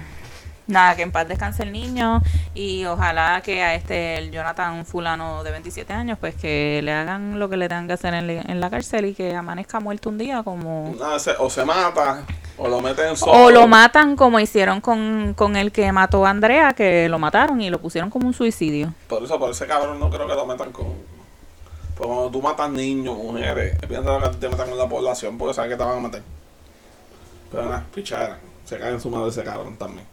nada, 0.67 0.95
que 0.95 1.01
en 1.01 1.11
paz 1.11 1.27
descanse 1.27 1.63
el 1.63 1.71
niño 1.71 2.21
y 2.53 2.85
ojalá 2.85 3.41
que 3.43 3.61
a 3.63 3.75
este 3.75 4.17
el 4.17 4.31
Jonathan 4.31 4.85
fulano 4.85 5.43
de 5.43 5.51
27 5.51 5.91
años 5.93 6.17
pues 6.19 6.35
que 6.35 6.81
le 6.83 6.93
hagan 6.93 7.39
lo 7.39 7.49
que 7.49 7.57
le 7.57 7.67
tengan 7.67 7.87
que 7.87 7.93
hacer 7.93 8.13
en, 8.13 8.27
la- 8.27 8.41
en 8.41 8.59
la 8.59 8.69
cárcel 8.69 9.05
y 9.05 9.13
que 9.13 9.35
amanezca 9.35 9.79
muerto 9.79 10.09
un 10.09 10.17
día 10.17 10.43
como 10.43 10.93
se- 11.19 11.35
o 11.39 11.49
se 11.49 11.65
mata, 11.65 12.23
o 12.57 12.67
lo 12.67 12.79
meten 12.81 13.17
solo. 13.17 13.31
o 13.45 13.51
lo 13.51 13.67
matan 13.67 14.15
como 14.15 14.39
hicieron 14.39 14.81
con, 14.81 15.33
con 15.35 15.55
el 15.55 15.71
que 15.71 15.91
mató 15.91 16.25
a 16.25 16.29
Andrea 16.29 16.73
que 16.73 17.09
lo 17.09 17.19
mataron 17.19 17.59
y 17.61 17.69
lo 17.69 17.79
pusieron 17.81 18.09
como 18.09 18.27
un 18.27 18.33
suicidio 18.33 18.93
Por 19.07 19.23
eso, 19.23 19.37
por 19.39 19.51
ese 19.51 19.65
cabrón 19.67 19.99
no 19.99 20.09
creo 20.09 20.27
que 20.27 20.35
lo 20.35 20.45
metan 20.45 20.71
con. 20.71 20.87
Pues 21.95 22.07
cuando 22.07 22.31
tú 22.31 22.41
matas 22.41 22.69
niños, 22.71 23.15
mujeres, 23.15 23.77
piensa 23.87 24.19
que 24.21 24.37
te 24.37 24.49
metan 24.49 24.69
con 24.69 24.77
la 24.77 24.87
población 24.89 25.37
porque 25.37 25.53
saben 25.53 25.69
que 25.71 25.77
te 25.77 25.83
van 25.83 25.97
a 25.97 26.01
meter. 26.01 26.23
Pero 27.51 27.65
nada, 27.65 27.85
pichadera. 27.93 28.39
Se 28.65 28.79
cae 28.79 28.91
en 28.91 29.01
su 29.01 29.09
madre 29.09 29.29
ese 29.29 29.43
cabrón 29.43 29.75
también. 29.75 30.05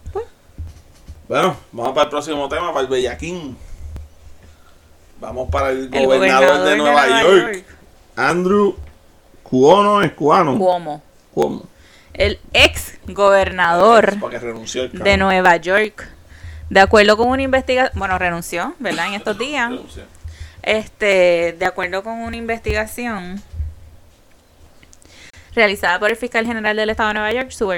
Bueno, 1.29 1.57
vamos 1.73 1.93
para 1.93 2.05
el 2.05 2.11
próximo 2.11 2.49
tema, 2.49 2.73
para 2.73 2.81
el 2.81 2.87
Bellaquín. 2.87 3.57
Vamos 5.21 5.51
para 5.51 5.71
el, 5.71 5.91
el 5.93 6.07
gobernador, 6.07 6.65
de 6.65 6.77
Nueva, 6.77 7.23
York, 7.23 7.65
Andrew 8.17 8.77
Cuono 9.43 10.01
es 10.03 10.13
Cuano. 10.13 10.57
Cuomo 10.57 11.03
Cuomo. 11.35 11.65
el 12.15 12.39
ex 12.53 12.99
gobernador 13.09 14.17
renunció 14.41 14.89
de. 14.89 15.17
Nueva 15.17 15.57
York 15.57 16.09
de 16.71 16.81
acuerdo 16.81 17.17
con 17.17 17.29
una 17.29 17.43
investigación 17.43 17.99
bueno 17.99 18.19
renunció 18.19 18.75
verdad 18.79 19.09
en 19.09 19.15
estos 19.15 19.39
días 19.39 19.71
Renunció. 19.71 20.05
Este, 20.63 21.57
de 21.59 21.65
acuerdo 21.67 22.03
con 22.03 22.15
una 22.19 22.37
investigación 22.37 23.43
realizada 25.55 25.99
por 25.99 26.11
el 26.11 26.17
fiscal 26.17 26.47
general 26.47 26.77
del 26.77 26.91
estado 26.91 27.09
de 27.09 27.15
Nueva 27.15 27.33
York, 27.33 27.51
su, 27.51 27.71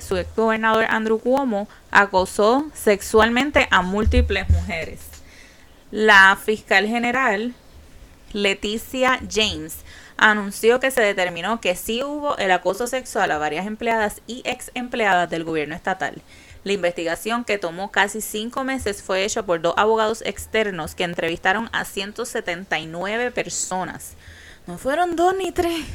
su 0.00 0.16
ex 0.16 0.34
gobernador 0.34 0.86
Andrew 0.88 1.18
Cuomo 1.18 1.68
acosó 1.90 2.70
sexualmente 2.74 3.68
a 3.70 3.82
múltiples 3.82 4.48
mujeres. 4.50 5.00
La 5.90 6.38
fiscal 6.42 6.86
general 6.86 7.54
Leticia 8.32 9.20
James 9.28 9.78
anunció 10.16 10.78
que 10.80 10.90
se 10.90 11.00
determinó 11.00 11.60
que 11.60 11.74
sí 11.74 12.02
hubo 12.02 12.36
el 12.36 12.50
acoso 12.52 12.86
sexual 12.86 13.30
a 13.30 13.38
varias 13.38 13.66
empleadas 13.66 14.20
y 14.26 14.42
ex 14.44 14.70
empleadas 14.74 15.28
del 15.30 15.44
gobierno 15.44 15.74
estatal. 15.74 16.22
La 16.62 16.74
investigación, 16.74 17.44
que 17.44 17.56
tomó 17.56 17.90
casi 17.90 18.20
cinco 18.20 18.64
meses, 18.64 19.02
fue 19.02 19.24
hecha 19.24 19.42
por 19.42 19.62
dos 19.62 19.74
abogados 19.78 20.22
externos 20.26 20.94
que 20.94 21.04
entrevistaron 21.04 21.70
a 21.72 21.86
179 21.86 23.30
personas. 23.30 24.12
No 24.66 24.76
fueron 24.76 25.16
dos 25.16 25.34
ni 25.34 25.52
tres. 25.52 25.86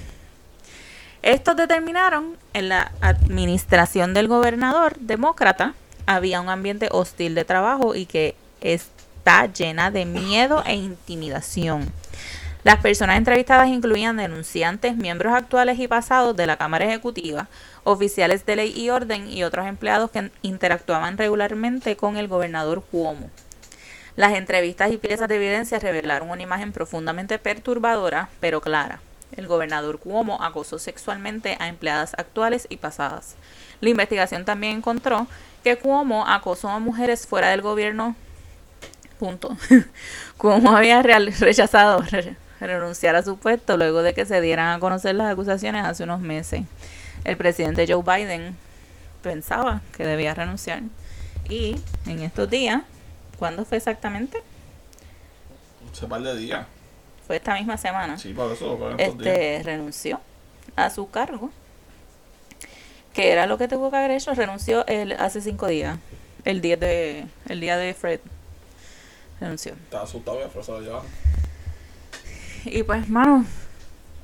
Estos 1.26 1.56
determinaron 1.56 2.38
en 2.54 2.70
la 2.70 2.92
administración 3.02 4.14
del 4.14 4.28
gobernador 4.28 4.96
demócrata 5.00 5.74
había 6.06 6.40
un 6.40 6.50
ambiente 6.50 6.88
hostil 6.92 7.34
de 7.34 7.44
trabajo 7.44 7.96
y 7.96 8.06
que 8.06 8.36
está 8.62 9.52
llena 9.52 9.90
de 9.90 10.06
miedo 10.06 10.62
e 10.68 10.76
intimidación. 10.76 11.92
Las 12.64 12.78
personas 12.78 13.18
entrevistadas 13.18 13.70
incluían 13.70 14.18
denunciantes, 14.18 14.98
miembros 14.98 15.34
actuales 15.34 15.80
y 15.80 15.88
pasados 15.88 16.36
de 16.36 16.46
la 16.46 16.58
Cámara 16.58 16.86
Ejecutiva, 16.86 17.48
oficiales 17.84 18.46
de 18.46 18.58
ley 18.58 18.74
y 18.76 18.92
orden 18.92 19.28
y 19.28 19.44
otros 19.44 19.66
empleados 19.66 20.12
que 20.12 20.30
interactuaban 20.44 21.18
regularmente 21.18 21.98
con 21.98 22.18
el 22.18 22.28
gobernador 22.28 22.84
Cuomo. 22.84 23.32
Las 24.16 24.34
entrevistas 24.34 24.92
y 24.92 24.98
piezas 24.98 25.28
de 25.28 25.38
evidencia 25.38 25.80
revelaron 25.80 26.30
una 26.30 26.44
imagen 26.44 26.72
profundamente 26.72 27.40
perturbadora, 27.40 28.30
pero 28.40 28.62
clara. 28.62 29.00
El 29.32 29.48
gobernador 29.48 30.00
Cuomo 30.00 30.42
acosó 30.42 30.80
sexualmente 30.80 31.58
a 31.60 31.68
empleadas 31.68 32.14
actuales 32.18 32.68
y 32.70 32.78
pasadas. 32.78 33.36
La 33.82 33.90
investigación 33.90 34.46
también 34.46 34.78
encontró 34.78 35.28
que 35.64 35.78
Cuomo 35.78 36.26
acosó 36.28 36.70
a 36.70 36.80
mujeres 36.80 37.28
fuera 37.28 37.50
del 37.50 37.62
gobierno. 37.62 38.16
Punto. 39.20 39.58
Cuomo 40.38 40.76
había 40.76 41.02
rechazado 41.02 42.02
re- 42.02 42.36
renunciar 42.60 43.16
a 43.16 43.24
su 43.24 43.38
puesto 43.38 43.78
luego 43.78 44.02
de 44.04 44.14
que 44.14 44.26
se 44.26 44.42
dieran 44.42 44.76
a 44.76 44.80
conocer 44.80 45.16
las 45.16 45.32
acusaciones 45.32 45.86
hace 45.86 46.04
unos 46.04 46.22
meses. 46.22 46.64
El 47.24 47.38
presidente 47.38 47.86
Joe 47.88 48.04
Biden 48.04 48.56
pensaba 49.24 49.82
que 49.98 50.06
debía 50.06 50.34
renunciar. 50.34 50.84
Y 51.50 51.76
en 52.06 52.20
estos 52.22 52.50
días, 52.50 52.84
¿cuándo 53.40 53.66
fue 53.66 53.78
exactamente? 53.78 54.42
Hace 55.92 56.08
par 56.08 56.22
de 56.22 56.36
días. 56.36 56.66
Fue 57.28 57.38
esta 57.38 57.54
misma 57.56 57.78
semana. 57.78 58.18
Sí, 58.18 58.34
por 58.34 58.52
eso 58.52 58.78
días. 58.78 59.10
este 59.10 59.62
renunció 59.64 60.20
a 60.76 60.90
su 60.90 61.10
cargo. 61.10 61.52
Que 63.14 63.32
era 63.32 63.48
lo 63.48 63.58
que 63.58 63.68
tuvo 63.68 63.90
que 63.92 63.98
haber 63.98 64.12
hecho. 64.12 64.34
Renunció 64.34 64.86
el, 64.88 65.14
hace 65.14 65.42
cinco 65.42 65.68
días. 65.68 65.98
El 66.44 66.62
día 66.62 66.78
de 66.78 67.26
el 67.48 67.60
día 67.62 67.78
de 67.78 67.94
Fred. 67.94 68.20
Renunció. 69.40 69.74
Estaba 69.74 70.04
asustado 70.04 70.40
y 70.40 70.44
a 70.44 70.50
fuerza 70.50 70.74
lo 70.74 70.82
llevaron. 70.82 71.06
Y 72.66 72.84
pues, 72.84 73.08
mano, 73.10 73.46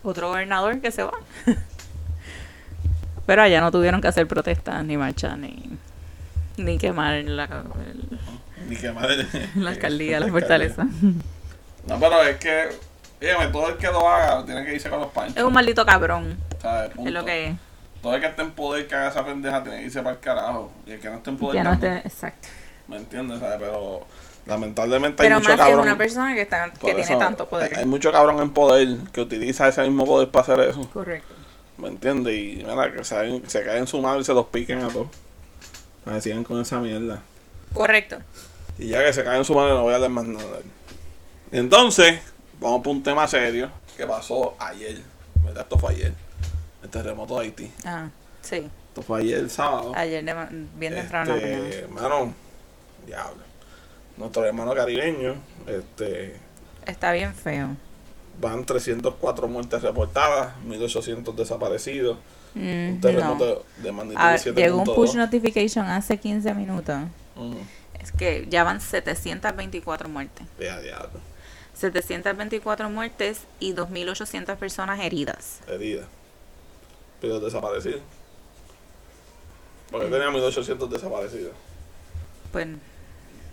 otro 0.03 0.29
gobernador 0.29 0.79
que 0.81 0.91
se 0.91 1.03
va. 1.03 1.13
Pero 3.25 3.41
allá 3.43 3.61
no 3.61 3.71
tuvieron 3.71 4.01
que 4.01 4.07
hacer 4.07 4.27
protestas, 4.27 4.83
ni 4.83 4.97
marchas, 4.97 5.37
ni, 5.37 5.77
ni 6.57 6.77
quemar 6.77 7.23
la, 7.23 7.45
el- 7.45 8.19
Ni 8.67 8.75
que 8.75 8.91
madre. 8.91 9.25
la 9.55 9.69
alcaldía, 9.69 10.19
la 10.19 10.27
fortaleza. 10.31 10.85
No, 11.87 11.99
pero 11.99 12.21
es 12.23 12.37
que, 12.37 12.69
dígame, 13.21 13.47
todo 13.47 13.69
el 13.69 13.77
que 13.77 13.87
lo 13.87 14.09
haga 14.09 14.43
tiene 14.45 14.65
que 14.65 14.75
irse 14.75 14.89
con 14.89 14.99
los 14.99 15.11
panchos. 15.11 15.37
Es 15.37 15.43
un 15.43 15.53
maldito 15.53 15.85
cabrón, 15.85 16.37
¿sabes? 16.61 16.91
es 16.97 17.11
lo 17.11 17.23
que 17.23 17.47
es. 17.47 17.55
Todo 18.01 18.15
el 18.15 18.21
que 18.21 18.27
esté 18.27 18.41
en 18.41 18.51
poder 18.51 18.87
que 18.87 18.95
haga 18.95 19.09
esa 19.09 19.23
pendeja 19.23 19.61
tiene 19.61 19.77
que 19.79 19.85
irse 19.85 20.01
para 20.01 20.15
el 20.15 20.19
carajo. 20.19 20.71
Y 20.87 20.91
el 20.91 20.99
que 20.99 21.09
no 21.09 21.17
esté 21.17 21.29
en 21.29 21.37
poder 21.37 21.55
Ya 21.55 21.63
no 21.63 21.73
esté, 21.73 21.97
exacto. 21.97 22.47
¿Me 22.87 22.97
entiendes? 22.97 23.39
¿sabes? 23.39 23.57
Pero 23.59 24.05
lamentablemente 24.47 25.21
hay 25.21 25.29
Pero 25.29 25.39
mucho 25.39 25.49
más 25.49 25.57
si 25.57 25.61
es 25.61 25.67
cabrón. 25.67 25.87
una 25.87 25.97
persona 25.97 26.33
que, 26.33 26.41
está, 26.41 26.71
que 26.71 26.79
tiene 26.79 27.01
eso, 27.01 27.17
tanto 27.17 27.47
poder. 27.47 27.77
Hay 27.77 27.85
mucho 27.85 28.11
cabrón 28.11 28.39
en 28.41 28.49
poder 28.49 28.97
que 29.13 29.21
utiliza 29.21 29.67
ese 29.67 29.83
mismo 29.83 30.05
poder 30.05 30.29
para 30.29 30.41
hacer 30.41 30.59
eso. 30.69 30.89
Correcto. 30.91 31.35
¿Me 31.77 31.89
entiendes? 31.89 32.33
Y 32.33 32.63
mira, 32.67 32.91
que 32.91 33.03
se, 33.03 33.41
se 33.47 33.63
caen 33.63 33.77
en 33.79 33.87
su 33.87 34.01
madre 34.01 34.21
y 34.21 34.23
se 34.23 34.33
los 34.33 34.47
piquen 34.47 34.83
a 34.83 34.87
todos. 34.89 35.07
Que 36.03 36.21
sigan 36.21 36.43
con 36.43 36.59
esa 36.59 36.79
mierda. 36.79 37.21
Correcto. 37.73 38.17
Y 38.79 38.87
ya 38.87 39.05
que 39.05 39.13
se 39.13 39.23
caen 39.23 39.37
en 39.37 39.45
su 39.45 39.53
madre 39.53 39.73
no 39.73 39.83
voy 39.83 39.91
a 39.93 39.95
hablar 39.95 40.09
más 40.09 40.25
nada. 40.25 40.57
Entonces, 41.51 42.19
vamos 42.61 42.81
por 42.81 42.93
un 42.93 43.03
tema 43.03 43.27
serio 43.27 43.69
que 43.97 44.07
pasó 44.07 44.55
ayer. 44.59 45.01
¿Verdad? 45.43 45.63
Esto 45.63 45.77
fue 45.77 45.91
ayer. 45.93 46.13
El 46.83 46.89
terremoto 46.89 47.35
de 47.39 47.41
Haití. 47.45 47.71
Ah, 47.83 48.07
sí. 48.41 48.67
Esto 48.87 49.01
fue 49.01 49.19
ayer 49.21 49.39
el 49.39 49.49
sábado. 49.49 49.91
Ayer 49.95 50.23
de, 50.23 50.33
bien 50.77 50.93
temprano. 50.95 51.35
Este, 51.35 51.79
hermano, 51.79 52.33
diablo. 53.05 53.41
Nuestro 54.17 54.45
hermano 54.45 54.73
caribeño, 54.75 55.35
este, 55.67 56.35
Está 56.85 57.11
bien 57.11 57.33
feo. 57.33 57.69
van 58.39 58.65
304 58.65 59.47
muertes 59.47 59.81
reportadas, 59.81 60.55
1800 60.63 61.35
desaparecidos, 61.35 62.17
Mm, 62.53 62.59
un 62.59 62.95
no. 62.95 62.99
terremoto 63.01 63.65
de 63.77 63.91
magnitud 63.93 64.19
Ah, 64.21 64.35
llegó 64.35 64.79
un 64.79 64.83
push 64.83 65.11
7.2. 65.11 65.15
notification 65.15 65.85
hace 65.85 66.17
15 66.17 66.53
minutos. 66.53 66.97
Ujú. 67.37 67.57
Es 68.01 68.11
que 68.11 68.45
ya 68.49 68.65
van 68.65 68.81
724 68.81 70.09
muertes. 70.09 70.45
Ya, 70.59 70.77
diablo, 70.81 71.19
724 71.73 72.89
muertes 72.89 73.41
y 73.59 73.73
2.800 73.73 74.55
personas 74.57 74.99
heridas. 74.99 75.59
herida. 75.67 76.03
Pero 77.19 77.39
desaparecidos. 77.39 78.01
Porque 79.91 80.07
tenía 80.07 80.31
1800 80.31 80.89
desaparecidos. 80.89 81.51
Pues 82.51 82.67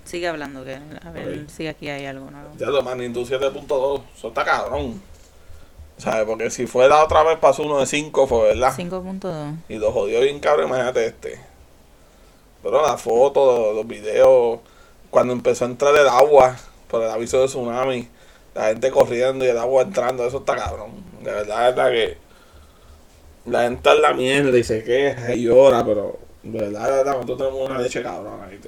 sigue 0.04 0.28
hablando, 0.28 0.64
que 0.64 0.74
a 0.76 1.10
ver 1.10 1.42
Ok. 1.44 1.48
si 1.50 1.66
aquí 1.66 1.88
hay 1.88 2.06
algo. 2.06 2.30
Ya 2.56 2.66
lo 2.66 2.82
magnitud 2.82 3.26
7.2, 3.28 4.02
eso 4.16 4.28
está 4.28 4.44
cabrón. 4.44 5.02
¿Sabes? 5.98 6.26
Porque 6.26 6.48
si 6.50 6.66
fue 6.66 6.88
la 6.88 7.02
otra 7.02 7.24
vez 7.24 7.38
pasó 7.38 7.64
uno 7.64 7.80
de 7.80 7.86
5, 7.86 8.26
fue 8.28 8.48
verdad. 8.54 8.72
5.2. 8.76 9.56
Y 9.68 9.76
lo 9.78 9.90
jodió 9.92 10.20
bien 10.20 10.38
cabrón, 10.38 10.68
imagínate 10.68 11.06
este. 11.06 11.40
Pero 12.62 12.82
la 12.82 12.96
foto, 12.96 13.72
los 13.72 13.86
videos, 13.86 14.60
cuando 15.10 15.32
empezó 15.32 15.64
a 15.64 15.68
entrar 15.68 15.94
el 15.96 16.08
agua 16.08 16.56
por 16.88 17.02
el 17.02 17.10
aviso 17.10 17.40
de 17.40 17.46
tsunami, 17.46 18.08
la 18.54 18.66
gente 18.68 18.90
corriendo 18.90 19.44
y 19.44 19.48
el 19.48 19.58
agua 19.58 19.82
entrando, 19.82 20.26
eso 20.26 20.38
está 20.38 20.56
cabrón. 20.56 20.90
De 21.22 21.30
verdad, 21.30 21.58
de 21.58 21.64
verdad 21.74 21.90
que 21.90 22.18
la 23.46 23.62
gente 23.62 23.76
está 23.76 23.92
en 23.94 24.02
la 24.02 24.12
mierda 24.14 24.58
y 24.58 24.64
se 24.64 24.82
queja 24.82 25.34
y 25.34 25.44
llora, 25.44 25.84
pero 25.84 26.18
de 26.42 26.58
verdad, 26.58 26.86
de 26.86 26.96
verdad, 26.96 27.12
nosotros 27.14 27.38
tenemos 27.38 27.70
una 27.70 27.78
leche 27.78 28.02
cabrón 28.02 28.40
ahí. 28.42 28.58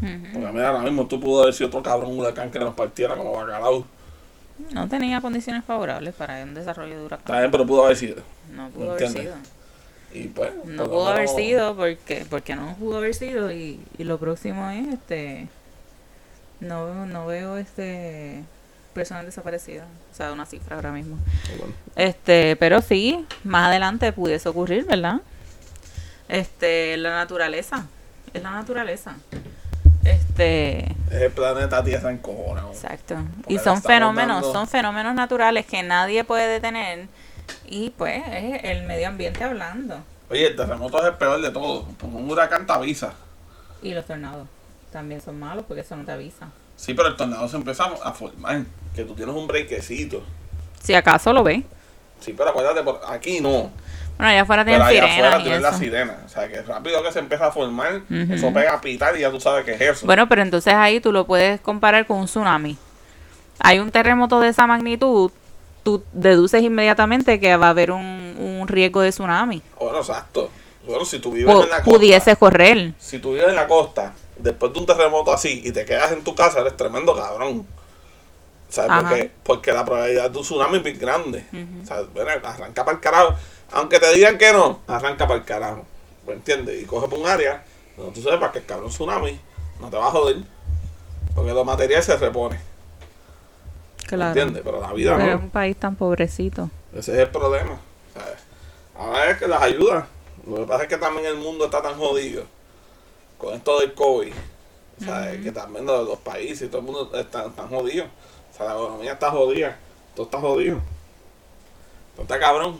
Ujú. 0.00 0.32
Porque 0.32 0.52
mira, 0.52 0.68
ahora 0.68 0.82
mismo 0.82 1.06
tú 1.06 1.20
pudo 1.20 1.42
haber 1.42 1.54
sido 1.54 1.68
otro 1.68 1.82
cabrón 1.82 2.18
huracán 2.18 2.50
que 2.50 2.58
nos 2.58 2.74
partiera 2.74 3.16
como 3.16 3.32
bacalao. 3.32 3.84
No 4.72 4.88
tenía 4.88 5.20
condiciones 5.20 5.64
favorables 5.64 6.14
para 6.14 6.42
un 6.42 6.54
desarrollo 6.54 6.98
de 6.98 7.04
huracán. 7.04 7.38
Bien, 7.38 7.50
pero 7.50 7.66
pudo 7.66 7.84
haber 7.84 7.96
sido. 7.96 8.16
No 8.54 8.68
pudo 8.70 8.92
haber 8.92 9.04
¿Entiendes? 9.04 9.34
sido. 9.34 10.22
Y 10.22 10.28
pues. 10.28 10.52
No 10.64 10.84
lo 10.84 10.90
pudo 10.90 11.08
haber 11.08 11.28
sido 11.28 11.76
porque 11.76 12.24
porque 12.28 12.56
no 12.56 12.74
pudo 12.76 12.98
haber 12.98 13.14
sido 13.14 13.52
y, 13.52 13.80
y 13.98 14.04
lo 14.04 14.18
próximo 14.18 14.68
es 14.70 14.88
este 14.88 15.48
no 16.60 17.06
no 17.06 17.26
veo 17.26 17.56
este 17.56 18.42
personas 18.94 19.24
desaparecidas, 19.26 19.86
o 20.12 20.16
sea, 20.16 20.32
una 20.32 20.44
cifra 20.46 20.76
ahora 20.76 20.90
mismo. 20.90 21.16
Bueno, 21.58 21.72
Este, 21.94 22.56
pero 22.56 22.82
sí, 22.82 23.24
más 23.44 23.68
adelante 23.68 24.12
pudiese 24.12 24.48
ocurrir, 24.48 24.86
¿verdad? 24.86 25.20
Este, 26.28 26.96
la 26.96 27.10
naturaleza, 27.10 27.86
es 28.34 28.42
la 28.42 28.50
naturaleza. 28.50 29.14
Este, 30.04 30.84
es 31.10 31.22
el 31.22 31.30
planeta 31.32 31.82
Tierra 31.84 32.10
en 32.10 32.18
cojones. 32.18 32.64
exacto. 32.72 33.16
Y 33.46 33.58
son 33.58 33.82
fenómenos, 33.82 34.42
dando- 34.42 34.52
son 34.52 34.68
fenómenos 34.68 35.14
naturales 35.14 35.66
que 35.66 35.82
nadie 35.82 36.24
puede 36.24 36.48
detener 36.48 37.06
y 37.66 37.90
pues 37.90 38.22
es 38.28 38.64
el 38.64 38.84
medio 38.84 39.08
ambiente 39.08 39.42
hablando 39.44 40.02
Oye, 40.30 40.46
el 40.48 40.56
terremoto 40.56 40.98
es 41.00 41.06
el 41.06 41.14
peor 41.14 41.40
de 41.40 41.50
todo. 41.50 41.86
Un 42.02 42.30
huracán 42.30 42.66
te 42.66 42.72
avisa. 42.72 43.12
y 43.82 43.94
los 43.94 44.04
tornados 44.06 44.46
también 44.98 45.20
son 45.20 45.38
malos 45.38 45.64
porque 45.66 45.82
eso 45.82 45.94
no 45.94 46.04
te 46.04 46.10
avisa. 46.10 46.48
Sí, 46.74 46.92
pero 46.92 47.08
el 47.08 47.16
tornado 47.16 47.48
se 47.48 47.56
empieza 47.56 47.84
a 48.02 48.12
formar. 48.12 48.64
Que 48.96 49.04
tú 49.04 49.14
tienes 49.14 49.34
un 49.34 49.46
brequecito. 49.46 50.24
Si 50.82 50.92
acaso 50.92 51.32
lo 51.32 51.44
ve. 51.44 51.62
Sí, 52.18 52.34
pero 52.36 52.50
acuérdate, 52.50 52.82
por 52.82 53.00
aquí 53.08 53.40
no. 53.40 53.70
Bueno, 54.16 54.32
allá 54.32 54.42
afuera 54.42 54.64
tienen 54.64 54.82
allá 54.82 54.90
sirenas 54.90 55.14
afuera 55.14 55.38
y 55.38 55.42
tienes 55.44 55.62
la 55.62 55.72
sirena. 55.72 56.22
O 56.26 56.28
sea, 56.28 56.48
que 56.48 56.62
rápido 56.62 57.00
que 57.04 57.12
se 57.12 57.20
empieza 57.20 57.46
a 57.46 57.52
formar, 57.52 58.02
eso 58.10 58.52
pega 58.52 58.74
a 58.74 58.80
pitar 58.80 59.16
y 59.16 59.20
ya 59.20 59.30
tú 59.30 59.38
sabes 59.38 59.64
que 59.64 59.74
es 59.74 59.80
eso. 59.80 60.06
Bueno, 60.06 60.28
pero 60.28 60.42
entonces 60.42 60.74
ahí 60.74 60.98
tú 60.98 61.12
lo 61.12 61.24
puedes 61.24 61.60
comparar 61.60 62.04
con 62.04 62.16
un 62.18 62.26
tsunami. 62.26 62.76
Hay 63.60 63.78
un 63.78 63.92
terremoto 63.92 64.40
de 64.40 64.48
esa 64.48 64.66
magnitud, 64.66 65.30
tú 65.84 66.02
deduces 66.12 66.60
inmediatamente 66.60 67.38
que 67.38 67.56
va 67.56 67.66
a 67.66 67.70
haber 67.70 67.92
un, 67.92 68.02
un 68.02 68.66
riesgo 68.66 69.00
de 69.00 69.10
tsunami. 69.10 69.62
Bueno, 69.78 69.98
exacto. 69.98 70.50
Bueno, 70.84 71.04
si 71.04 71.20
tú 71.20 71.30
vives 71.30 71.54
en 71.54 71.60
la 71.60 71.76
costa. 71.76 71.82
pudiese 71.84 72.36
correr. 72.36 72.94
Si 72.98 73.18
tú 73.18 73.32
vives 73.32 73.48
en 73.48 73.56
la 73.56 73.68
costa, 73.68 74.14
después 74.38 74.72
de 74.72 74.78
un 74.78 74.86
terremoto 74.86 75.32
así 75.32 75.62
y 75.64 75.72
te 75.72 75.84
quedas 75.84 76.12
en 76.12 76.24
tu 76.24 76.34
casa, 76.34 76.60
eres 76.60 76.76
tremendo 76.76 77.14
cabrón. 77.14 77.66
¿Sabes 78.68 78.90
por 78.90 79.06
Ajá. 79.06 79.14
qué? 79.14 79.30
Porque 79.44 79.72
la 79.72 79.84
probabilidad 79.84 80.30
de 80.30 80.38
un 80.38 80.44
tsunami 80.44 80.76
es 80.78 80.82
bien 80.82 80.98
grande. 80.98 81.44
Bueno, 82.12 82.30
arranca 82.44 82.84
para 82.84 82.96
el 82.96 83.00
carajo. 83.00 83.34
Aunque 83.72 83.98
te 83.98 84.12
digan 84.14 84.36
que 84.38 84.52
no, 84.52 84.80
arranca 84.86 85.26
para 85.26 85.40
el 85.40 85.44
carajo. 85.44 85.84
¿Me 86.26 86.34
entiendes? 86.34 86.82
Y 86.82 86.84
coge 86.84 87.08
por 87.08 87.18
un 87.18 87.26
área 87.26 87.64
donde 87.96 88.12
tú 88.12 88.28
sepas 88.28 88.52
que 88.52 88.58
el 88.58 88.66
cabrón 88.66 88.90
tsunami 88.90 89.40
no 89.80 89.88
te 89.88 89.96
va 89.96 90.08
a 90.08 90.10
joder. 90.10 90.36
Porque 91.34 91.52
los 91.52 91.64
materiales 91.64 92.04
se 92.04 92.16
repone. 92.16 92.60
Claro. 94.06 94.28
¿Entiendes? 94.38 94.62
Pero 94.64 94.80
la 94.80 94.92
vida 94.92 95.16
Pero 95.16 95.28
es 95.30 95.36
no. 95.38 95.44
un 95.44 95.50
país 95.50 95.76
tan 95.76 95.96
pobrecito. 95.96 96.70
Ese 96.94 97.12
es 97.12 97.18
el 97.18 97.28
problema. 97.30 97.78
¿sabes? 98.14 98.38
Ahora 98.98 99.30
es 99.30 99.38
que 99.38 99.46
las 99.48 99.62
ayudas. 99.62 100.04
Lo 100.46 100.56
que 100.56 100.64
pasa 100.64 100.82
es 100.84 100.88
que 100.88 100.96
también 100.96 101.26
el 101.26 101.36
mundo 101.36 101.66
está 101.66 101.82
tan 101.82 101.94
jodido 101.98 102.44
con 103.38 103.54
esto 103.54 103.80
del 103.80 103.94
COVID. 103.94 104.32
¿sabes? 105.04 105.42
Que 105.42 105.52
también 105.52 105.86
los, 105.86 106.06
los 106.08 106.18
países 106.18 106.62
y 106.62 106.66
todo 106.68 106.78
el 106.80 106.86
mundo 106.86 107.10
están 107.18 107.52
tan 107.52 107.68
jodidos. 107.68 108.08
O 108.52 108.56
sea, 108.56 108.66
la 108.66 108.72
economía 108.72 109.12
está 109.12 109.30
jodida. 109.30 109.76
Todo 110.14 110.26
está 110.26 110.38
jodido. 110.40 110.80
Todo 112.14 112.22
está 112.22 112.38
cabrón. 112.38 112.78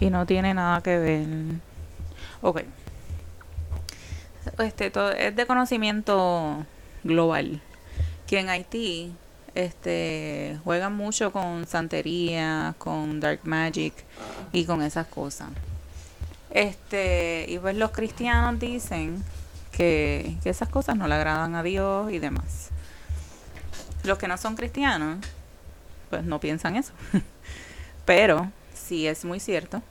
Y 0.00 0.10
no 0.10 0.26
tiene 0.26 0.52
nada 0.54 0.82
que 0.82 0.98
ver. 0.98 1.26
Ok. 2.42 2.62
Este, 4.58 4.90
todo, 4.90 5.10
es 5.10 5.34
de 5.34 5.46
conocimiento 5.46 6.64
global 7.02 7.60
que 8.26 8.38
en 8.40 8.48
Haití 8.48 9.12
este 9.54 10.58
juegan 10.64 10.94
mucho 10.94 11.32
con 11.32 11.66
santería, 11.66 12.74
con 12.78 13.20
dark 13.20 13.40
magic 13.44 13.94
y 14.52 14.64
con 14.64 14.82
esas 14.82 15.06
cosas. 15.06 15.48
Este, 16.50 17.46
y 17.48 17.58
pues 17.58 17.76
los 17.76 17.90
cristianos 17.90 18.60
dicen 18.60 19.24
que, 19.76 20.36
esas 20.44 20.68
cosas 20.68 20.96
no 20.96 21.06
le 21.06 21.14
agradan 21.14 21.54
a 21.54 21.62
Dios 21.62 22.10
y 22.10 22.18
demás. 22.18 22.70
Los 24.04 24.18
que 24.18 24.28
no 24.28 24.36
son 24.38 24.56
cristianos, 24.56 25.18
pues 26.10 26.24
no 26.24 26.40
piensan 26.40 26.76
eso. 26.76 26.92
Pero 28.04 28.50
sí 28.74 29.06
es 29.06 29.24
muy 29.24 29.40
cierto 29.40 29.82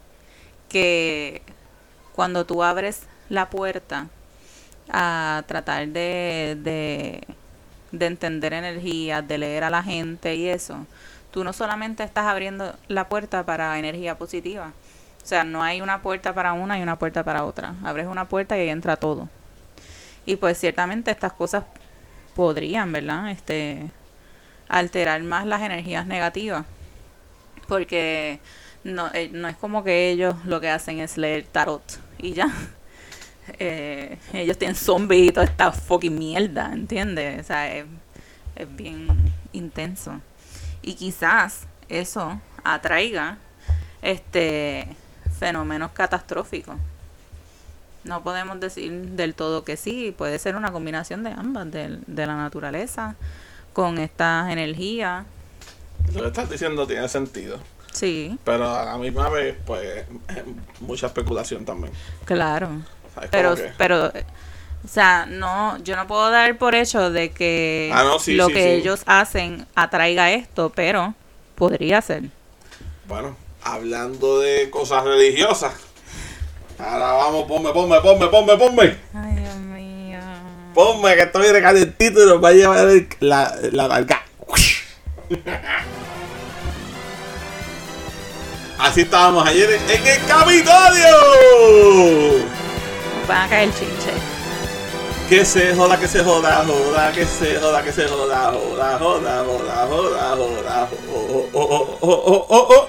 que 0.69 1.41
cuando 2.13 2.45
tú 2.45 2.63
abres 2.63 3.03
la 3.29 3.49
puerta 3.49 4.07
a 4.89 5.43
tratar 5.47 5.87
de, 5.89 6.57
de, 6.61 7.23
de 7.91 8.05
entender 8.05 8.53
energías, 8.53 9.27
de 9.27 9.37
leer 9.37 9.63
a 9.63 9.69
la 9.69 9.83
gente 9.83 10.35
y 10.35 10.47
eso, 10.47 10.85
tú 11.31 11.43
no 11.43 11.53
solamente 11.53 12.03
estás 12.03 12.25
abriendo 12.25 12.75
la 12.87 13.09
puerta 13.09 13.45
para 13.45 13.77
energía 13.77 14.17
positiva, 14.17 14.71
o 15.23 15.27
sea, 15.27 15.43
no 15.43 15.63
hay 15.63 15.81
una 15.81 16.01
puerta 16.01 16.33
para 16.33 16.53
una 16.53 16.77
y 16.77 16.83
una 16.83 16.99
puerta 16.99 17.23
para 17.23 17.45
otra. 17.45 17.73
Abres 17.83 18.05
una 18.05 18.25
puerta 18.25 18.55
y 18.57 18.61
ahí 18.61 18.69
entra 18.69 18.95
todo. 18.95 19.27
Y 20.25 20.37
pues 20.37 20.57
ciertamente 20.57 21.11
estas 21.11 21.33
cosas 21.33 21.63
podrían, 22.35 22.91
¿verdad? 22.91 23.31
Este 23.31 23.91
alterar 24.67 25.21
más 25.23 25.45
las 25.45 25.61
energías 25.61 26.05
negativas. 26.07 26.65
Porque 27.67 28.39
no, 28.83 29.09
eh, 29.13 29.29
no 29.31 29.47
es 29.47 29.55
como 29.55 29.83
que 29.83 30.09
ellos 30.09 30.35
lo 30.45 30.61
que 30.61 30.69
hacen 30.69 30.99
es 30.99 31.17
leer 31.17 31.45
tarot 31.45 31.99
y 32.17 32.33
ya. 32.33 32.49
Eh, 33.59 34.17
ellos 34.33 34.57
tienen 34.57 34.75
zombies 34.75 35.29
y 35.29 35.31
toda 35.31 35.45
esta 35.45 35.71
fucking 35.71 36.17
mierda, 36.17 36.71
¿entiendes? 36.73 37.41
O 37.41 37.43
sea, 37.43 37.71
es, 37.75 37.85
es 38.55 38.75
bien 38.75 39.07
intenso. 39.53 40.19
Y 40.81 40.95
quizás 40.95 41.67
eso 41.87 42.41
atraiga 42.63 43.37
este 44.01 44.87
fenómenos 45.37 45.91
catastróficos. 45.91 46.75
No 48.05 48.23
podemos 48.23 48.59
decir 48.59 48.91
del 48.91 49.33
todo 49.35 49.63
que 49.65 49.75
sí, 49.77 50.13
puede 50.17 50.39
ser 50.39 50.55
una 50.55 50.71
combinación 50.71 51.23
de 51.23 51.31
ambas, 51.31 51.69
de, 51.71 51.99
de 52.07 52.25
la 52.25 52.35
naturaleza 52.35 53.15
con 53.73 53.97
estas 53.97 54.49
energías. 54.51 55.25
Lo 56.13 56.21
que 56.21 56.27
estás 56.27 56.49
diciendo 56.49 56.85
tiene 56.87 57.09
sentido. 57.09 57.59
Sí, 57.91 58.37
Pero 58.43 58.69
a 58.75 58.85
la 58.85 58.97
misma 58.97 59.29
vez, 59.29 59.57
pues, 59.65 60.05
mucha 60.81 61.07
especulación 61.07 61.65
también. 61.65 61.91
claro. 62.25 62.69
¿Sabes? 63.13 63.29
Pero, 63.31 63.55
que- 63.55 63.71
pero, 63.77 64.07
eh, 64.13 64.25
o 64.83 64.87
sea, 64.87 65.25
no, 65.25 65.77
yo 65.83 65.95
no 65.95 66.05
puedo 66.05 66.29
dar 66.29 66.57
por 66.57 66.75
hecho 66.75 67.09
de 67.09 67.31
que 67.31 67.89
Ah, 67.93 68.03
no, 68.03 68.19
sí, 68.19 68.33
lo 68.35 68.47
sí, 68.47 68.53
que 68.53 68.61
sí. 68.61 68.69
ellos 68.69 69.01
hacen 69.05 69.65
atraiga 69.75 70.31
esto, 70.31 70.71
pero 70.75 71.15
podría 71.55 72.01
ser. 72.01 72.23
Bueno, 73.07 73.35
hablando 73.63 74.39
de 74.39 74.69
cosas 74.69 75.03
religiosas. 75.05 75.73
Ahora 76.77 77.11
vamos, 77.13 77.45
ponme, 77.47 77.71
ponme, 77.71 78.01
ponme, 78.01 78.27
ponme, 78.27 78.57
ponme. 78.57 78.97
Ay, 79.13 79.35
Dios 79.35 79.55
mío. 79.57 80.19
Ponme 80.73 81.15
que 81.15 81.21
estoy 81.23 81.47
de 81.53 81.61
calentito 81.61 82.23
y 82.23 82.27
nos 82.27 82.43
va 82.43 82.49
a 82.49 82.53
llevar 82.53 82.79
el- 82.89 83.07
la, 83.21 83.55
la 83.71 83.87
larga. 83.87 84.21
Así 88.77 89.01
estábamos 89.01 89.47
ayer 89.47 89.69
en, 89.71 89.89
en 89.89 90.07
el 90.07 90.25
Capitolio. 90.25 91.15
Van 93.27 93.41
a 93.45 93.49
caer 93.49 93.69
chinche. 93.73 94.11
Que 95.29 95.43
se 95.45 95.73
joda, 95.75 95.97
que 95.99 96.07
se 96.07 96.23
joda, 96.23 96.63
joda, 96.67 97.11
que 97.11 97.25
se 97.25 97.55
joda, 97.59 97.81
que 97.83 97.91
se 97.91 98.07
joda, 98.07 98.51
joda, 98.53 98.99
joda, 98.99 99.43
joda, 99.43 99.87
joda, 99.87 100.35
joda, 100.35 100.89
oh, 101.09 101.15
oh, 101.15 101.49
oh, 101.53 101.97
oh, 102.01 102.23
oh, 102.27 102.45
oh, 102.49 102.67
oh. 102.69 102.87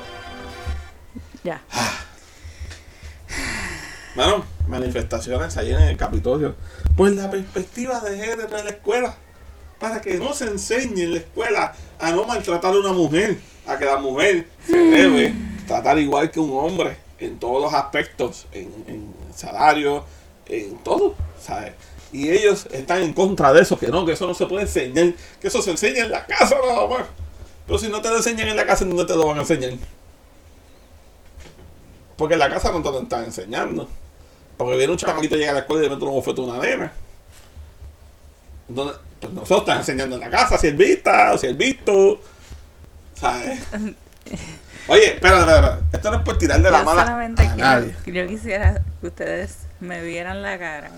Ya. 1.44 1.60
Bueno, 4.16 4.46
manifestaciones 4.66 5.58
ayer 5.58 5.78
en 5.78 5.88
el 5.88 5.96
Capitolio. 5.98 6.54
Pues 6.96 7.14
la 7.14 7.30
perspectiva 7.30 8.00
de 8.00 8.16
género 8.16 8.56
en 8.56 8.64
la 8.64 8.70
escuela. 8.70 9.14
Para 9.78 10.00
que 10.00 10.14
no 10.14 10.32
se 10.32 10.46
enseñe 10.46 11.02
en 11.02 11.12
la 11.12 11.18
escuela 11.18 11.74
a 12.00 12.12
no 12.12 12.24
maltratar 12.24 12.72
a 12.72 12.78
una 12.78 12.92
mujer. 12.92 13.38
A 13.66 13.76
que 13.76 13.84
la 13.84 13.98
mujer 13.98 14.48
se 14.66 14.74
debe 14.74 15.34
tratar 15.66 15.98
igual 15.98 16.30
que 16.30 16.40
un 16.40 16.50
hombre 16.56 16.96
en 17.18 17.38
todos 17.38 17.62
los 17.62 17.74
aspectos. 17.74 18.46
En, 18.52 18.72
en 18.86 19.14
salario, 19.34 20.02
en 20.46 20.78
todo. 20.78 21.14
¿sabes? 21.38 21.74
Y 22.10 22.30
ellos 22.30 22.68
están 22.72 23.02
en 23.02 23.12
contra 23.12 23.52
de 23.52 23.60
eso. 23.60 23.78
Que 23.78 23.88
no, 23.88 24.06
que 24.06 24.12
eso 24.12 24.26
no 24.26 24.32
se 24.32 24.46
puede 24.46 24.62
enseñar. 24.62 25.12
Que 25.42 25.48
eso 25.48 25.60
se 25.60 25.72
enseña 25.72 26.04
en 26.04 26.10
la 26.10 26.24
casa 26.24 26.56
nada 26.66 26.88
más. 26.88 27.06
Pero 27.66 27.78
si 27.78 27.88
no 27.88 28.00
te 28.00 28.08
lo 28.08 28.16
enseñan 28.16 28.48
en 28.48 28.56
la 28.56 28.64
casa, 28.64 28.86
¿dónde 28.86 29.04
te 29.04 29.14
lo 29.14 29.26
van 29.26 29.36
a 29.36 29.40
enseñar? 29.40 29.72
Porque 32.16 32.32
en 32.32 32.40
la 32.40 32.48
casa 32.48 32.72
no 32.72 32.82
te 32.82 32.90
lo 32.90 33.02
están 33.02 33.24
enseñando. 33.24 33.86
Porque 34.56 34.76
viene 34.76 34.92
un 34.92 34.98
chamaquito 34.98 35.36
llega 35.36 35.50
a 35.50 35.54
la 35.54 35.60
escuela 35.60 35.86
y 35.86 35.90
mete 35.90 36.04
un 36.04 36.10
bofete 36.12 36.40
a 36.40 36.44
una 36.44 36.58
nena. 36.58 36.92
Entonces, 38.68 38.98
pues 39.20 39.32
nosotros 39.32 39.60
están 39.60 39.78
enseñando 39.78 40.16
en 40.16 40.20
la 40.22 40.30
casa, 40.30 40.58
si 40.58 40.66
el 40.68 40.76
vista 40.76 41.32
o 41.32 41.38
si 41.38 41.46
el 41.46 41.54
visto. 41.56 42.20
¿Sabes? 43.14 43.60
Oye, 44.88 45.14
espera, 45.14 45.40
espera, 45.40 45.56
espera. 45.56 45.78
Esto 45.92 46.10
no 46.10 46.16
es 46.18 46.22
por 46.22 46.38
tirar 46.38 46.60
de 46.62 46.70
la 46.70 46.82
mala 46.82 47.02
solamente 47.04 47.42
a 47.42 47.54
quiero- 47.54 47.68
nadie. 47.70 47.94
yo 48.06 48.26
quisiera 48.26 48.80
que 49.00 49.06
ustedes 49.06 49.58
me 49.80 50.02
vieran 50.02 50.42
la 50.42 50.58
cara 50.58 50.90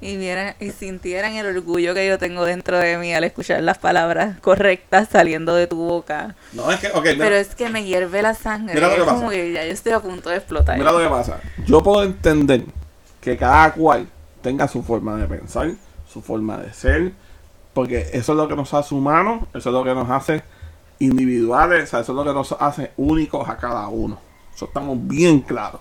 y 0.00 0.16
vieran 0.16 0.54
y 0.60 0.70
sintieran 0.70 1.34
el 1.34 1.46
orgullo 1.46 1.94
que 1.94 2.06
yo 2.08 2.18
tengo 2.18 2.44
dentro 2.44 2.78
de 2.78 2.96
mí 2.96 3.12
al 3.14 3.22
escuchar 3.24 3.62
las 3.62 3.78
palabras 3.78 4.38
correctas 4.40 5.08
saliendo 5.12 5.54
de 5.54 5.66
tu 5.66 5.76
boca. 5.76 6.34
No, 6.52 6.70
es 6.72 6.80
que, 6.80 6.88
ok, 6.88 7.04
mira, 7.04 7.16
Pero 7.18 7.36
es 7.36 7.54
que 7.54 7.68
me 7.68 7.84
hierve 7.84 8.22
la 8.22 8.34
sangre. 8.34 8.74
Mira 8.74 8.88
lo 8.88 8.94
que 8.94 9.00
es 9.02 9.06
como 9.06 9.20
pasa. 9.22 9.32
que 9.32 9.52
ya 9.52 9.64
yo 9.64 9.72
estoy 9.72 9.92
a 9.92 10.00
punto 10.00 10.30
de 10.30 10.36
explotar. 10.36 10.78
mira 10.78 10.90
lo 10.92 10.98
que 11.00 11.08
pasa. 11.08 11.40
Yo 11.66 11.82
puedo 11.82 12.02
entender 12.02 12.64
que 13.20 13.36
cada 13.36 13.72
cual 13.72 14.08
tenga 14.42 14.66
su 14.68 14.82
forma 14.82 15.16
de 15.16 15.26
pensar, 15.26 15.72
su 16.10 16.22
forma 16.22 16.56
de 16.58 16.72
ser, 16.72 17.12
porque 17.74 18.08
eso 18.12 18.32
es 18.32 18.36
lo 18.38 18.48
que 18.48 18.56
nos 18.56 18.72
hace 18.74 18.94
humanos, 18.94 19.42
eso 19.54 19.68
es 19.70 19.74
lo 19.74 19.84
que 19.84 19.94
nos 19.94 20.08
hace 20.10 20.42
individuales, 20.98 21.84
o 21.84 21.86
sea, 21.86 22.00
eso 22.00 22.12
es 22.12 22.16
lo 22.16 22.24
que 22.24 22.32
nos 22.32 22.52
hace 22.58 22.92
únicos 22.96 23.48
a 23.48 23.56
cada 23.56 23.88
uno. 23.88 24.18
Eso 24.54 24.66
estamos 24.66 24.98
bien 25.06 25.40
claros. 25.40 25.80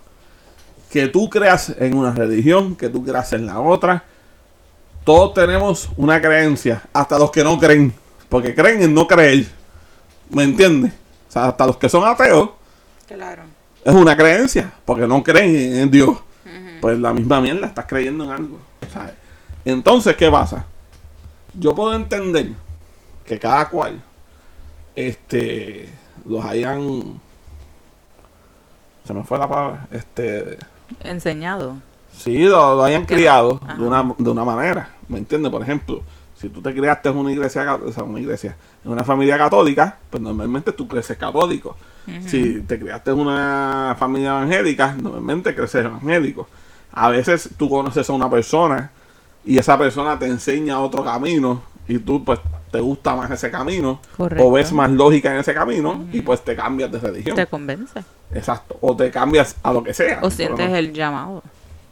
Que 0.91 1.07
tú 1.07 1.29
creas 1.29 1.69
en 1.77 1.95
una 1.97 2.11
religión, 2.13 2.75
que 2.75 2.89
tú 2.89 3.03
creas 3.03 3.31
en 3.33 3.45
la 3.45 3.59
otra, 3.59 4.03
todos 5.03 5.33
tenemos 5.33 5.89
una 5.97 6.21
creencia, 6.21 6.83
hasta 6.93 7.17
los 7.17 7.31
que 7.31 7.43
no 7.43 7.57
creen, 7.57 7.93
porque 8.27 8.53
creen 8.55 8.81
en 8.83 8.93
no 8.93 9.07
creer. 9.07 9.47
¿Me 10.29 10.43
entiendes? 10.43 10.93
O 11.27 11.31
sea, 11.31 11.47
hasta 11.47 11.65
los 11.65 11.77
que 11.77 11.89
son 11.89 12.07
ateos, 12.07 12.51
Claro. 13.07 13.43
es 13.83 13.93
una 13.93 14.15
creencia, 14.15 14.71
porque 14.85 15.07
no 15.07 15.23
creen 15.23 15.79
en 15.79 15.91
Dios. 15.91 16.17
Pues 16.81 16.99
la 16.99 17.13
misma 17.13 17.41
mierda, 17.41 17.67
estás 17.67 17.85
creyendo 17.85 18.23
en 18.23 18.29
algo. 18.31 18.57
¿sabes? 18.91 19.13
Entonces, 19.65 20.15
¿qué 20.15 20.29
pasa? 20.31 20.65
Yo 21.53 21.75
puedo 21.75 21.93
entender 21.93 22.51
que 23.25 23.37
cada 23.39 23.69
cual 23.69 24.01
este 24.95 25.89
los 26.25 26.43
hayan 26.43 27.19
se 29.05 29.13
me 29.13 29.23
fue 29.23 29.37
la 29.37 29.47
palabra 29.47 29.87
este 29.91 30.57
Enseñado. 31.03 31.75
sí 32.15 32.43
lo, 32.43 32.75
lo 32.75 32.83
hayan 32.83 33.05
criado 33.05 33.59
Ajá. 33.63 33.75
de 33.75 33.83
una, 33.83 34.15
de 34.17 34.29
una 34.29 34.43
manera 34.43 34.89
¿me 35.07 35.17
entiendes? 35.19 35.51
por 35.51 35.61
ejemplo 35.61 36.01
si 36.35 36.49
tú 36.49 36.61
te 36.61 36.73
criaste 36.73 37.09
en 37.09 37.17
una 37.17 37.31
iglesia 37.31 37.75
o 37.75 37.91
sea, 37.91 38.03
una 38.03 38.19
iglesia 38.19 38.55
en 38.83 38.91
una 38.91 39.03
familia 39.03 39.37
católica 39.37 39.97
pues 40.09 40.21
normalmente 40.21 40.71
tú 40.71 40.87
creces 40.87 41.17
católico 41.17 41.75
si 42.25 42.61
te 42.61 42.79
criaste 42.79 43.11
en 43.11 43.19
una 43.19 43.95
familia 43.99 44.29
evangélica 44.29 44.95
normalmente 44.99 45.55
creces 45.55 45.85
evangélico 45.85 46.47
a 46.91 47.09
veces 47.09 47.49
tú 47.57 47.69
conoces 47.69 48.09
a 48.09 48.13
una 48.13 48.29
persona 48.29 48.91
y 49.45 49.57
esa 49.57 49.77
persona 49.77 50.17
te 50.19 50.25
enseña 50.27 50.79
otro 50.79 51.03
camino 51.03 51.61
y 51.87 51.97
tú 51.99 52.23
pues 52.23 52.39
te 52.71 52.79
gusta 52.79 53.15
más 53.15 53.31
ese 53.31 53.49
camino 53.49 53.99
Correcto. 54.15 54.45
o 54.45 54.51
ves 54.51 54.71
más 54.71 54.91
lógica 54.91 55.31
en 55.33 55.39
ese 55.39 55.53
camino 55.53 56.05
y 56.11 56.21
pues 56.21 56.43
te 56.43 56.55
cambias 56.55 56.91
de 56.91 56.99
religión. 56.99 57.35
Te 57.35 57.47
convence. 57.47 58.03
Exacto. 58.33 58.77
O 58.81 58.95
te 58.95 59.09
cambias 59.09 59.55
a 59.63 59.73
lo 59.73 59.83
que 59.83 59.93
sea. 59.93 60.19
O 60.21 60.29
sientes 60.29 60.69
no- 60.69 60.75
el 60.75 60.93
llamado. 60.93 61.41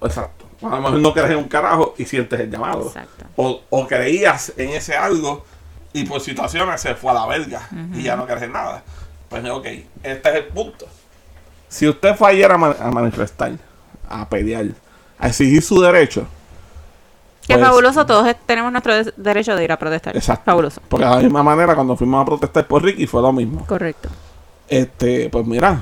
Exacto. 0.02 0.46
A 0.62 0.70
lo 0.70 0.82
mejor 0.82 1.00
no 1.00 1.14
crees 1.14 1.32
en 1.32 1.38
un 1.38 1.48
carajo 1.48 1.96
y 1.98 2.06
sientes 2.06 2.40
el 2.40 2.52
llamado. 2.52 2.88
Exacto. 2.88 3.26
O, 3.36 3.62
o 3.70 3.88
creías 3.88 4.54
en 4.58 4.70
ese 4.70 4.96
algo 4.96 5.46
y 5.94 6.04
por 6.06 6.22
situaciones 6.22 6.80
se 6.82 6.94
fue 6.94 7.12
a 7.12 7.16
la 7.16 7.26
verga 7.26 7.68
y 7.94 8.04
ya 8.04 8.16
no 8.16 8.26
crees 8.28 8.44
en 8.44 8.52
nada. 8.52 8.84
Pues 9.30 9.44
ok, 9.50 9.66
este 10.04 10.30
es 10.30 10.36
el 10.36 10.46
punto. 10.46 10.86
Si 11.70 11.88
usted 11.88 12.16
fue 12.16 12.30
ayer 12.32 12.52
a, 12.52 12.56
a 12.56 12.92
manifestar, 12.92 13.54
a 14.08 14.30
pelear, 14.30 14.68
a 15.20 15.28
exigir 15.28 15.62
su 15.62 15.80
derecho, 15.82 16.28
Qué 17.48 17.54
Pues- 17.54 17.66
fabuloso, 17.66 18.06
todos 18.06 18.36
tenemos 18.46 18.74
nuestro 18.74 18.94
derecho 19.16 19.56
de 19.56 19.64
ir 19.64 19.72
a 19.72 19.80
protestar. 19.80 20.18
exacto. 20.18 20.44
Fabuloso. 20.44 20.82
Porque 20.90 21.06
de 21.06 21.12
la 21.12 21.18
misma 21.22 21.44
manera 21.44 21.76
cuando 21.76 21.96
fuimos 21.96 22.22
a 22.22 22.26
protestar 22.26 22.68
por 22.68 22.84
Ricky 22.84 23.08
fue 23.08 23.22
lo 23.22 23.32
mismo. 23.32 23.66
Correcto. 23.66 24.10
Este, 24.68 25.30
pues 25.30 25.46
mira, 25.48 25.82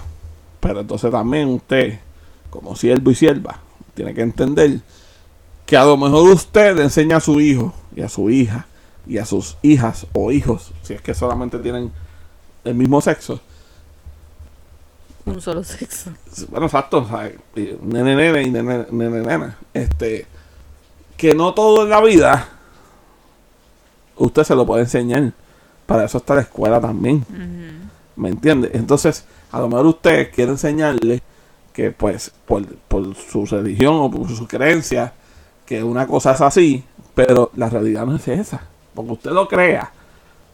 pero 0.60 0.82
entonces 0.82 1.10
también 1.10 1.48
usted, 1.48 2.00
como 2.52 2.76
siervo 2.76 3.10
y 3.10 3.16
sierva, 3.16 3.58
tiene 3.96 4.14
que 4.14 4.22
entender 4.22 4.80
que 5.66 5.76
a 5.76 5.86
lo 5.86 5.98
mejor 5.98 6.30
usted 6.30 6.76
le 6.76 6.84
enseña 6.84 7.18
a 7.18 7.20
su 7.20 7.40
hijo 7.40 7.74
y 7.96 8.02
a 8.02 8.10
su 8.10 8.30
hija 8.30 8.68
y 9.08 9.18
a 9.18 9.26
sus 9.26 9.58
hijas 9.64 10.06
o 10.14 10.32
hijos, 10.32 10.72
si 10.84 10.94
es 10.94 11.02
que 11.02 11.16
solamente 11.16 11.58
tienen 11.58 11.92
el 12.64 12.76
mismo 12.76 13.02
sexo, 13.02 13.40
Un 15.26 15.42
solo 15.42 15.64
sexo. 15.64 16.12
bueno, 16.50 16.68
exacto, 16.68 17.08
nene, 17.82 18.16
nene 18.16 18.44
y 18.44 18.52
nene, 18.52 18.86
nene, 18.92 19.20
nena. 19.22 19.58
Este, 19.74 20.28
que 21.18 21.34
no 21.34 21.54
todo 21.54 21.84
en 21.84 21.90
la 21.90 22.02
vida 22.02 22.50
usted 24.18 24.44
se 24.44 24.56
lo 24.56 24.66
puede 24.66 24.84
enseñar. 24.84 25.34
Para 25.86 26.06
eso 26.06 26.18
está 26.18 26.36
la 26.36 26.42
escuela 26.42 26.80
también. 26.80 27.26
¿Me 28.16 28.30
entiende? 28.30 28.72
Entonces, 28.74 29.26
a 29.52 29.60
lo 29.60 29.68
mejor 29.68 29.88
usted 29.88 30.32
quiere 30.34 30.52
enseñarle 30.52 31.22
que, 31.74 31.92
pues, 31.92 32.32
por, 32.46 32.66
por 32.66 33.16
su 33.16 33.46
religión 33.46 33.96
o 33.96 34.10
por 34.10 34.30
su 34.30 34.48
creencia, 34.48 35.14
que 35.66 35.84
una 35.84 36.08
cosa 36.08 36.32
es 36.32 36.42
así, 36.42 36.84
pero 37.14 37.52
la 37.56 37.70
realidad 37.70 38.06
no 38.06 38.16
es 38.16 38.28
esa. 38.28 38.62
Porque 38.94 39.12
usted 39.12 39.32
lo 39.32 39.48
crea, 39.48 39.92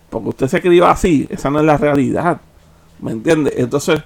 porque 0.09 0.30
usted 0.30 0.47
se 0.47 0.61
crió 0.61 0.88
así, 0.88 1.28
esa 1.30 1.49
no 1.49 1.59
es 1.59 1.65
la 1.65 1.78
realidad. 1.78 2.41
¿Me 2.99 3.11
entiende? 3.11 3.53
Entonces, 3.57 4.01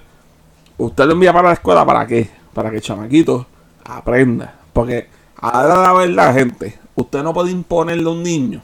usted 0.78 1.04
lo 1.06 1.12
envía 1.12 1.32
para 1.32 1.48
la 1.48 1.54
escuela, 1.54 1.84
¿para 1.84 2.06
qué? 2.06 2.28
Para 2.52 2.70
que 2.70 2.76
el 2.76 2.82
chamaquito 2.82 3.46
aprenda. 3.84 4.54
Porque, 4.72 5.08
ahora 5.36 5.82
la 5.82 5.92
verdad, 5.92 6.34
gente, 6.34 6.78
usted 6.94 7.22
no 7.22 7.32
puede 7.32 7.50
imponerle 7.50 8.08
a 8.08 8.12
un 8.12 8.22
niño 8.22 8.60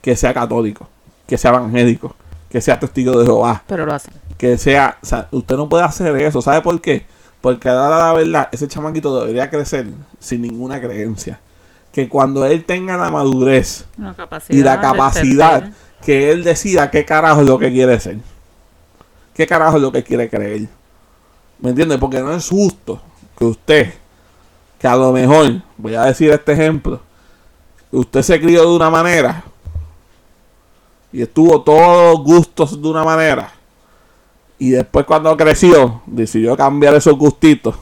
que 0.00 0.16
sea 0.16 0.34
católico, 0.34 0.88
que 1.26 1.38
sea 1.38 1.50
evangélico, 1.50 2.14
que 2.48 2.60
sea 2.60 2.78
testigo 2.78 3.18
de 3.18 3.24
Jehová, 3.26 3.62
Pero 3.66 3.86
lo 3.86 3.94
hacen. 3.94 4.14
que 4.36 4.58
sea, 4.58 4.98
o 5.02 5.06
sea, 5.06 5.28
usted 5.30 5.56
no 5.56 5.68
puede 5.68 5.84
hacer 5.84 6.14
eso, 6.16 6.42
¿sabe 6.42 6.60
por 6.60 6.80
qué? 6.80 7.06
Porque 7.40 7.68
ahora 7.68 7.98
la 7.98 8.12
verdad, 8.12 8.48
ese 8.52 8.68
chamaquito 8.68 9.20
debería 9.20 9.50
crecer 9.50 9.86
sin 10.18 10.42
ninguna 10.42 10.80
creencia. 10.80 11.40
Que 11.92 12.08
cuando 12.08 12.44
él 12.46 12.64
tenga 12.64 12.96
la 12.96 13.10
madurez 13.10 13.86
y 14.48 14.62
la 14.62 14.80
capacidad, 14.80 15.70
que 16.04 16.32
él 16.32 16.42
decida 16.42 16.90
qué 16.90 17.04
carajo 17.04 17.42
es 17.42 17.46
lo 17.46 17.58
que 17.58 17.70
quiere 17.70 18.00
ser. 18.00 18.16
¿Qué 19.34 19.46
carajo 19.46 19.76
es 19.76 19.82
lo 19.82 19.92
que 19.92 20.04
quiere 20.04 20.30
creer? 20.30 20.68
¿Me 21.58 21.70
entiende? 21.70 21.98
Porque 21.98 22.20
no 22.20 22.32
es 22.32 22.48
justo 22.48 23.00
que 23.36 23.44
usted, 23.44 23.94
que 24.78 24.86
a 24.86 24.96
lo 24.96 25.12
mejor, 25.12 25.60
voy 25.76 25.94
a 25.94 26.02
decir 26.02 26.30
este 26.30 26.52
ejemplo, 26.52 27.00
usted 27.90 28.22
se 28.22 28.40
crió 28.40 28.62
de 28.62 28.76
una 28.76 28.90
manera 28.90 29.44
y 31.12 31.22
estuvo 31.22 31.62
todos 31.62 32.16
los 32.16 32.24
gustos 32.24 32.80
de 32.80 32.88
una 32.88 33.04
manera 33.04 33.52
y 34.58 34.70
después 34.70 35.04
cuando 35.06 35.36
creció 35.36 36.02
decidió 36.06 36.56
cambiar 36.56 36.94
esos 36.94 37.16
gustitos 37.16 37.76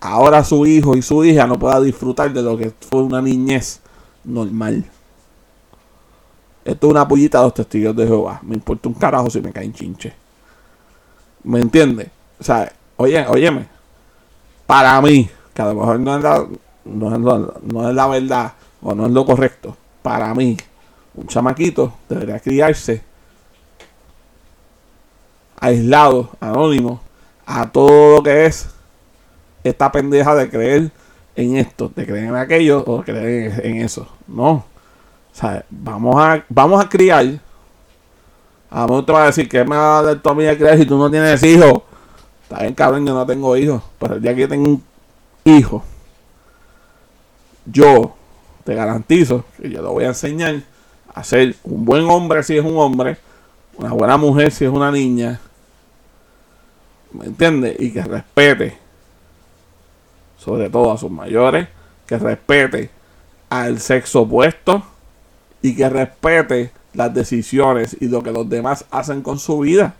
ahora 0.00 0.42
su 0.44 0.66
hijo 0.66 0.96
y 0.96 1.02
su 1.02 1.24
hija 1.24 1.46
no 1.46 1.58
pueda 1.58 1.80
disfrutar 1.80 2.32
de 2.32 2.42
lo 2.42 2.56
que 2.56 2.72
fue 2.90 3.02
una 3.02 3.22
niñez 3.22 3.80
normal 4.24 4.84
esto 6.64 6.86
es 6.86 6.90
una 6.90 7.06
pullita 7.06 7.38
de 7.38 7.44
los 7.44 7.54
testigos 7.54 7.94
de 7.96 8.06
Jehová 8.06 8.40
me 8.42 8.54
importa 8.54 8.88
un 8.88 8.94
carajo 8.94 9.30
si 9.30 9.40
me 9.40 9.52
caen 9.52 9.72
chinche 9.72 10.12
¿me 11.44 11.60
entiendes? 11.60 12.08
o 12.40 12.44
sea 12.44 12.72
oye, 12.96 13.26
óyeme 13.26 13.66
para 14.66 15.00
mí 15.02 15.28
que 15.52 15.62
a 15.62 15.66
lo 15.66 15.74
mejor 15.74 16.00
no 16.00 16.16
es 16.16 16.22
la, 16.22 16.46
no 16.84 17.14
es 17.14 17.20
la- 17.20 17.52
no 17.62 17.88
es 17.88 17.94
la 17.94 18.06
verdad 18.06 18.52
o 18.82 18.94
no 18.94 19.06
es 19.06 19.12
lo 19.12 19.24
correcto 19.24 19.76
para 20.02 20.34
mí 20.34 20.56
un 21.14 21.26
chamaquito 21.26 21.92
debería 22.08 22.40
criarse 22.40 23.02
aislado, 25.60 26.30
anónimo, 26.40 27.00
a 27.46 27.70
todo 27.70 28.16
lo 28.16 28.22
que 28.22 28.46
es 28.46 28.68
esta 29.62 29.90
pendeja 29.90 30.34
de 30.34 30.50
creer 30.50 30.90
en 31.36 31.56
esto, 31.56 31.90
de 31.94 32.04
creer 32.06 32.24
en 32.24 32.36
aquello 32.36 32.84
o 32.86 32.98
de 32.98 33.04
creer 33.04 33.66
en 33.66 33.76
eso. 33.80 34.06
No. 34.26 34.64
O 35.34 35.36
sea, 35.36 35.64
vamos 35.68 36.14
a, 36.16 36.44
vamos 36.48 36.84
a 36.84 36.88
criar. 36.88 37.26
A 38.70 38.86
mejor 38.86 39.04
te 39.04 39.12
va 39.12 39.24
a 39.24 39.26
decir 39.26 39.48
que 39.48 39.64
me 39.64 39.76
va 39.76 39.98
a 39.98 40.02
dar 40.02 40.22
tu 40.22 40.28
amiga 40.28 40.56
criar 40.56 40.78
si 40.78 40.86
tú 40.86 40.96
no 40.96 41.10
tienes 41.10 41.42
hijos. 41.42 41.82
Está 42.44 42.60
bien, 42.60 42.74
cabrón, 42.74 43.04
yo 43.04 43.14
no 43.14 43.26
tengo 43.26 43.56
hijos. 43.56 43.82
Pero 43.98 44.14
el 44.14 44.22
día 44.22 44.34
que 44.34 44.42
yo 44.42 44.48
tenga 44.48 44.68
un 44.68 44.84
hijo, 45.44 45.82
yo 47.66 48.14
te 48.62 48.74
garantizo 48.76 49.44
que 49.60 49.70
yo 49.70 49.82
lo 49.82 49.92
voy 49.92 50.04
a 50.04 50.08
enseñar 50.08 50.62
a 51.12 51.24
ser 51.24 51.56
un 51.64 51.84
buen 51.84 52.08
hombre 52.08 52.44
si 52.44 52.56
es 52.56 52.64
un 52.64 52.78
hombre, 52.78 53.16
una 53.76 53.92
buena 53.92 54.16
mujer 54.16 54.52
si 54.52 54.64
es 54.64 54.70
una 54.70 54.92
niña, 54.92 55.40
¿me 57.12 57.26
entiendes? 57.26 57.76
Y 57.80 57.92
que 57.92 58.02
respete, 58.02 58.78
sobre 60.38 60.70
todo 60.70 60.92
a 60.92 60.98
sus 60.98 61.10
mayores, 61.10 61.68
que 62.06 62.18
respete 62.18 62.90
al 63.50 63.80
sexo 63.80 64.22
opuesto 64.22 64.93
y 65.64 65.74
que 65.74 65.88
respete 65.88 66.72
las 66.92 67.14
decisiones 67.14 67.96
y 67.98 68.08
lo 68.08 68.22
que 68.22 68.30
los 68.30 68.46
demás 68.46 68.84
hacen 68.90 69.22
con 69.22 69.38
su 69.38 69.60
vida. 69.60 69.94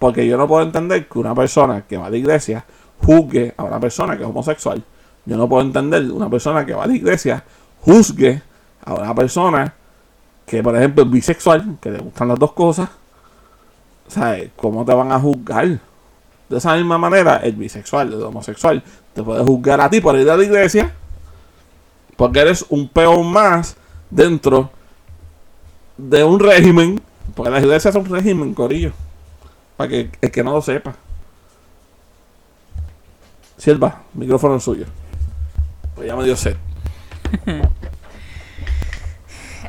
Porque 0.00 0.26
yo 0.26 0.36
no 0.36 0.48
puedo 0.48 0.64
entender 0.64 1.06
que 1.06 1.18
una 1.20 1.32
persona 1.32 1.84
que 1.86 1.96
va 1.96 2.06
a 2.06 2.10
la 2.10 2.16
iglesia 2.16 2.64
juzgue 3.00 3.54
a 3.56 3.62
una 3.62 3.78
persona 3.78 4.16
que 4.16 4.24
es 4.24 4.28
homosexual. 4.28 4.82
Yo 5.24 5.36
no 5.36 5.48
puedo 5.48 5.62
entender 5.62 6.10
una 6.10 6.28
persona 6.28 6.66
que 6.66 6.74
va 6.74 6.82
a 6.82 6.86
la 6.88 6.96
iglesia 6.96 7.44
juzgue 7.82 8.42
a 8.84 8.94
una 8.94 9.14
persona 9.14 9.72
que, 10.44 10.60
por 10.60 10.74
ejemplo, 10.74 11.04
es 11.04 11.10
bisexual, 11.12 11.78
que 11.80 11.92
le 11.92 11.98
gustan 12.00 12.26
las 12.26 12.40
dos 12.40 12.54
cosas. 12.54 12.88
¿Sabes? 14.08 14.50
¿Cómo 14.56 14.84
te 14.84 14.92
van 14.92 15.12
a 15.12 15.20
juzgar? 15.20 15.78
De 16.48 16.58
esa 16.58 16.74
misma 16.74 16.98
manera, 16.98 17.36
el 17.36 17.52
bisexual, 17.52 18.12
el 18.12 18.20
homosexual, 18.20 18.82
te 19.14 19.22
puede 19.22 19.44
juzgar 19.44 19.80
a 19.80 19.88
ti 19.88 20.00
por 20.00 20.16
ir 20.16 20.28
a 20.28 20.36
la 20.36 20.42
iglesia. 20.42 20.92
Porque 22.20 22.40
eres 22.40 22.66
un 22.68 22.86
peón 22.86 23.32
más 23.32 23.78
dentro 24.10 24.70
de 25.96 26.22
un 26.22 26.38
régimen. 26.38 27.00
Porque 27.34 27.50
las 27.50 27.62
iglesias 27.62 27.94
son 27.94 28.02
un 28.06 28.14
régimen, 28.14 28.52
corillo. 28.52 28.92
Para 29.78 29.88
que 29.88 30.10
el 30.20 30.30
que 30.30 30.44
no 30.44 30.52
lo 30.52 30.60
sepa. 30.60 30.94
Sierva, 33.56 34.02
micrófono 34.12 34.56
es 34.56 34.62
suyo. 34.62 34.84
Pues 35.94 36.08
ya 36.08 36.14
me 36.14 36.24
dio 36.24 36.36
sed. 36.36 36.56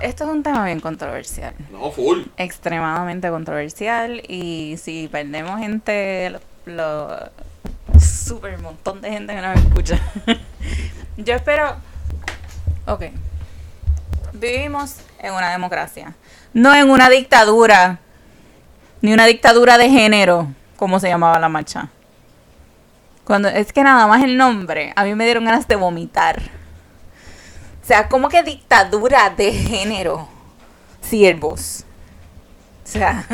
Esto 0.02 0.24
es 0.26 0.30
un 0.30 0.44
tema 0.44 0.66
bien 0.66 0.82
controversial. 0.82 1.54
No, 1.72 1.90
full. 1.90 2.24
Extremadamente 2.36 3.30
controversial. 3.30 4.22
Y 4.28 4.76
si 4.78 5.08
perdemos 5.08 5.58
gente, 5.62 6.32
lo, 6.32 6.42
lo- 6.66 7.30
super 7.98 8.58
montón 8.60 9.00
de 9.00 9.10
gente 9.10 9.34
que 9.34 9.42
nos 9.42 9.58
escucha. 9.58 10.02
Yo 11.18 11.34
espero. 11.36 11.76
Ok. 12.86 13.06
Vivimos 14.34 14.98
en 15.20 15.34
una 15.34 15.52
democracia. 15.52 16.16
No 16.54 16.74
en 16.74 16.90
una 16.90 17.10
dictadura. 17.10 18.00
Ni 19.02 19.14
una 19.14 19.26
dictadura 19.26 19.78
de 19.78 19.90
género, 19.90 20.48
como 20.78 21.00
se 21.00 21.08
llamaba 21.08 21.40
la 21.40 21.50
marcha. 21.50 21.90
Cuando 23.24 23.48
es 23.48 23.72
que 23.72 23.84
nada 23.84 24.08
más 24.08 24.24
el 24.24 24.38
nombre, 24.38 24.94
a 24.96 25.04
mí 25.04 25.16
me 25.16 25.26
dieron 25.26 25.46
ganas 25.46 25.68
de 25.68 25.76
vomitar. 25.76 26.42
O 27.82 27.86
sea, 27.86 28.10
como 28.10 28.30
que 28.30 28.44
dictadura 28.44 29.30
de 29.30 29.52
género. 29.52 30.28
Siervos. 31.02 31.86
O 32.84 32.88
sea, 32.88 33.26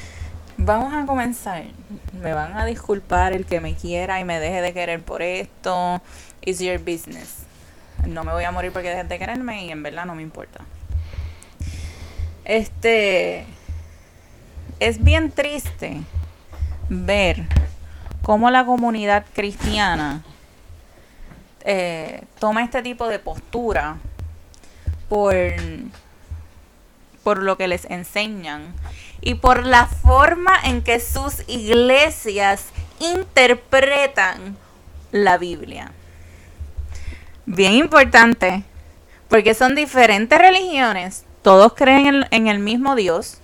vamos 0.56 0.92
a 0.92 1.06
comenzar. 1.06 1.64
Me 2.20 2.32
van 2.34 2.56
a 2.56 2.64
disculpar 2.64 3.32
el 3.32 3.46
que 3.46 3.60
me 3.60 3.74
quiera 3.74 4.20
y 4.20 4.24
me 4.24 4.40
deje 4.40 4.60
de 4.60 4.72
querer 4.72 5.02
por 5.02 5.22
esto. 5.22 6.00
It's 6.40 6.60
your 6.60 6.78
business. 6.78 7.46
No 8.06 8.24
me 8.24 8.32
voy 8.32 8.44
a 8.44 8.50
morir 8.50 8.72
porque 8.72 8.88
dejen 8.88 9.08
de 9.08 9.18
quererme 9.18 9.64
y 9.64 9.70
en 9.70 9.82
verdad 9.82 10.06
no 10.06 10.14
me 10.14 10.22
importa. 10.22 10.60
Este. 12.44 13.46
Es 14.80 15.02
bien 15.02 15.30
triste 15.30 16.02
ver 16.88 17.46
cómo 18.22 18.50
la 18.50 18.64
comunidad 18.64 19.24
cristiana 19.32 20.22
eh, 21.64 22.24
toma 22.40 22.64
este 22.64 22.82
tipo 22.82 23.06
de 23.06 23.20
postura 23.20 23.98
por, 25.08 25.34
por 27.22 27.42
lo 27.42 27.56
que 27.56 27.68
les 27.68 27.84
enseñan 27.84 28.74
y 29.20 29.34
por 29.34 29.64
la 29.64 29.86
forma 29.86 30.52
en 30.64 30.82
que 30.82 30.98
sus 30.98 31.48
iglesias 31.48 32.66
interpretan 32.98 34.56
la 35.12 35.38
Biblia. 35.38 35.92
Bien 37.46 37.72
importante, 37.74 38.62
porque 39.28 39.54
son 39.54 39.74
diferentes 39.74 40.38
religiones, 40.38 41.24
todos 41.42 41.72
creen 41.74 42.06
en, 42.06 42.26
en 42.30 42.46
el 42.48 42.58
mismo 42.58 42.94
Dios, 42.94 43.38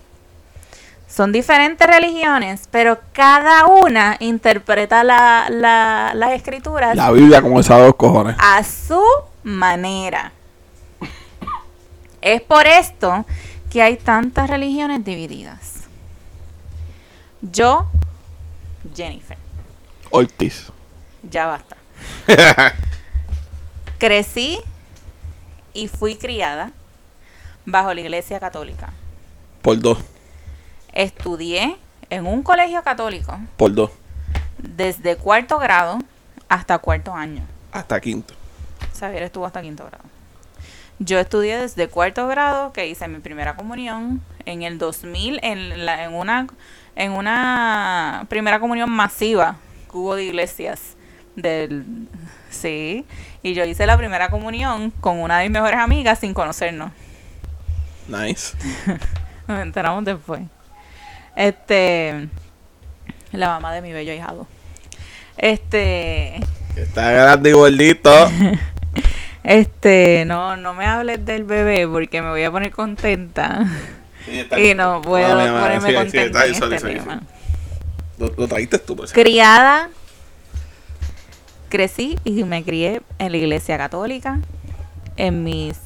son 1.07 1.31
diferentes 1.31 1.85
religiones, 1.87 2.67
pero 2.71 2.99
cada 3.13 3.65
una 3.65 4.15
interpreta 4.19 5.03
la, 5.03 5.47
la- 5.49 6.11
las 6.15 6.31
escrituras 6.31 6.95
La 6.95 7.11
Biblia 7.11 7.41
con 7.41 7.53
esos 7.57 7.77
dos 7.79 7.95
cojones. 7.95 8.35
a 8.39 8.63
su 8.63 9.01
manera. 9.43 10.31
Es 12.21 12.41
por 12.41 12.67
esto 12.67 13.25
que 13.71 13.81
hay 13.81 13.97
tantas 13.97 14.49
religiones 14.49 15.03
divididas. 15.03 15.85
Yo, 17.41 17.87
Jennifer, 18.95 19.37
Ortiz. 20.11 20.67
ya 21.23 21.45
basta. 21.47 21.75
Crecí 23.99 24.59
y 25.73 25.87
fui 25.87 26.15
criada 26.15 26.71
bajo 27.65 27.93
la 27.93 28.01
iglesia 28.01 28.39
católica. 28.39 28.91
Por 29.61 29.79
dos. 29.79 29.97
Estudié 30.93 31.77
en 32.09 32.25
un 32.25 32.41
colegio 32.41 32.81
católico 32.81 33.37
Por 33.57 33.73
dos. 33.73 33.91
desde 34.57 35.15
cuarto 35.17 35.59
grado 35.59 35.99
hasta 36.47 36.79
cuarto 36.79 37.13
año. 37.13 37.43
Hasta 37.71 37.99
quinto. 38.01 38.33
Xavier 38.97 39.23
estuvo 39.23 39.45
hasta 39.45 39.61
quinto 39.61 39.85
grado. 39.85 40.03
Yo 40.99 41.19
estudié 41.19 41.57
desde 41.59 41.87
cuarto 41.87 42.27
grado, 42.27 42.73
que 42.73 42.87
hice 42.87 43.07
mi 43.07 43.19
primera 43.19 43.55
comunión 43.55 44.21
en 44.45 44.63
el 44.63 44.77
2000, 44.77 45.39
en, 45.43 45.85
la- 45.85 46.03
en, 46.03 46.13
una, 46.13 46.47
en 46.95 47.11
una 47.11 48.25
primera 48.29 48.59
comunión 48.59 48.89
masiva 48.89 49.57
que 49.91 49.97
hubo 49.97 50.15
de 50.15 50.23
iglesias. 50.25 50.95
Del, 51.35 51.85
sí, 52.49 53.05
y 53.41 53.53
yo 53.53 53.65
hice 53.65 53.85
la 53.85 53.97
primera 53.97 54.29
comunión 54.29 54.91
con 54.99 55.19
una 55.19 55.39
de 55.39 55.45
mis 55.45 55.51
mejores 55.51 55.79
amigas 55.79 56.19
sin 56.19 56.33
conocernos. 56.33 56.91
Nice. 58.07 58.55
Nos 59.47 59.61
enteramos 59.61 60.03
después. 60.05 60.41
Este, 61.35 62.27
la 63.31 63.47
mamá 63.47 63.73
de 63.73 63.81
mi 63.81 63.91
bello 63.91 64.13
hijado. 64.13 64.47
Este, 65.37 66.41
Está 66.75 67.11
grande 67.11 67.49
y 67.49 67.53
gordito. 67.53 68.11
Este, 69.41 70.25
no, 70.27 70.57
no 70.57 70.73
me 70.73 70.85
hables 70.85 71.25
del 71.25 71.45
bebé 71.45 71.87
porque 71.87 72.21
me 72.21 72.29
voy 72.29 72.43
a 72.43 72.51
poner 72.51 72.71
contenta. 72.71 73.65
Y 74.57 74.75
no 74.75 75.01
puedo 75.01 75.29
ponerme 75.29 75.93
contenta 75.95 76.45
en 76.45 76.53
este 76.53 76.77
tema. 76.77 77.21
Lo, 78.19 78.27
lo 78.37 78.47
trajiste 78.47 78.77
tú, 78.79 78.97
pues. 78.97 79.13
Criada, 79.13 79.89
crecí 81.69 82.17
y 82.23 82.43
me 82.43 82.63
crié 82.63 83.01
en 83.19 83.31
la 83.31 83.37
iglesia 83.37 83.77
católica. 83.77 84.39
En 85.17 85.43
mis 85.43 85.77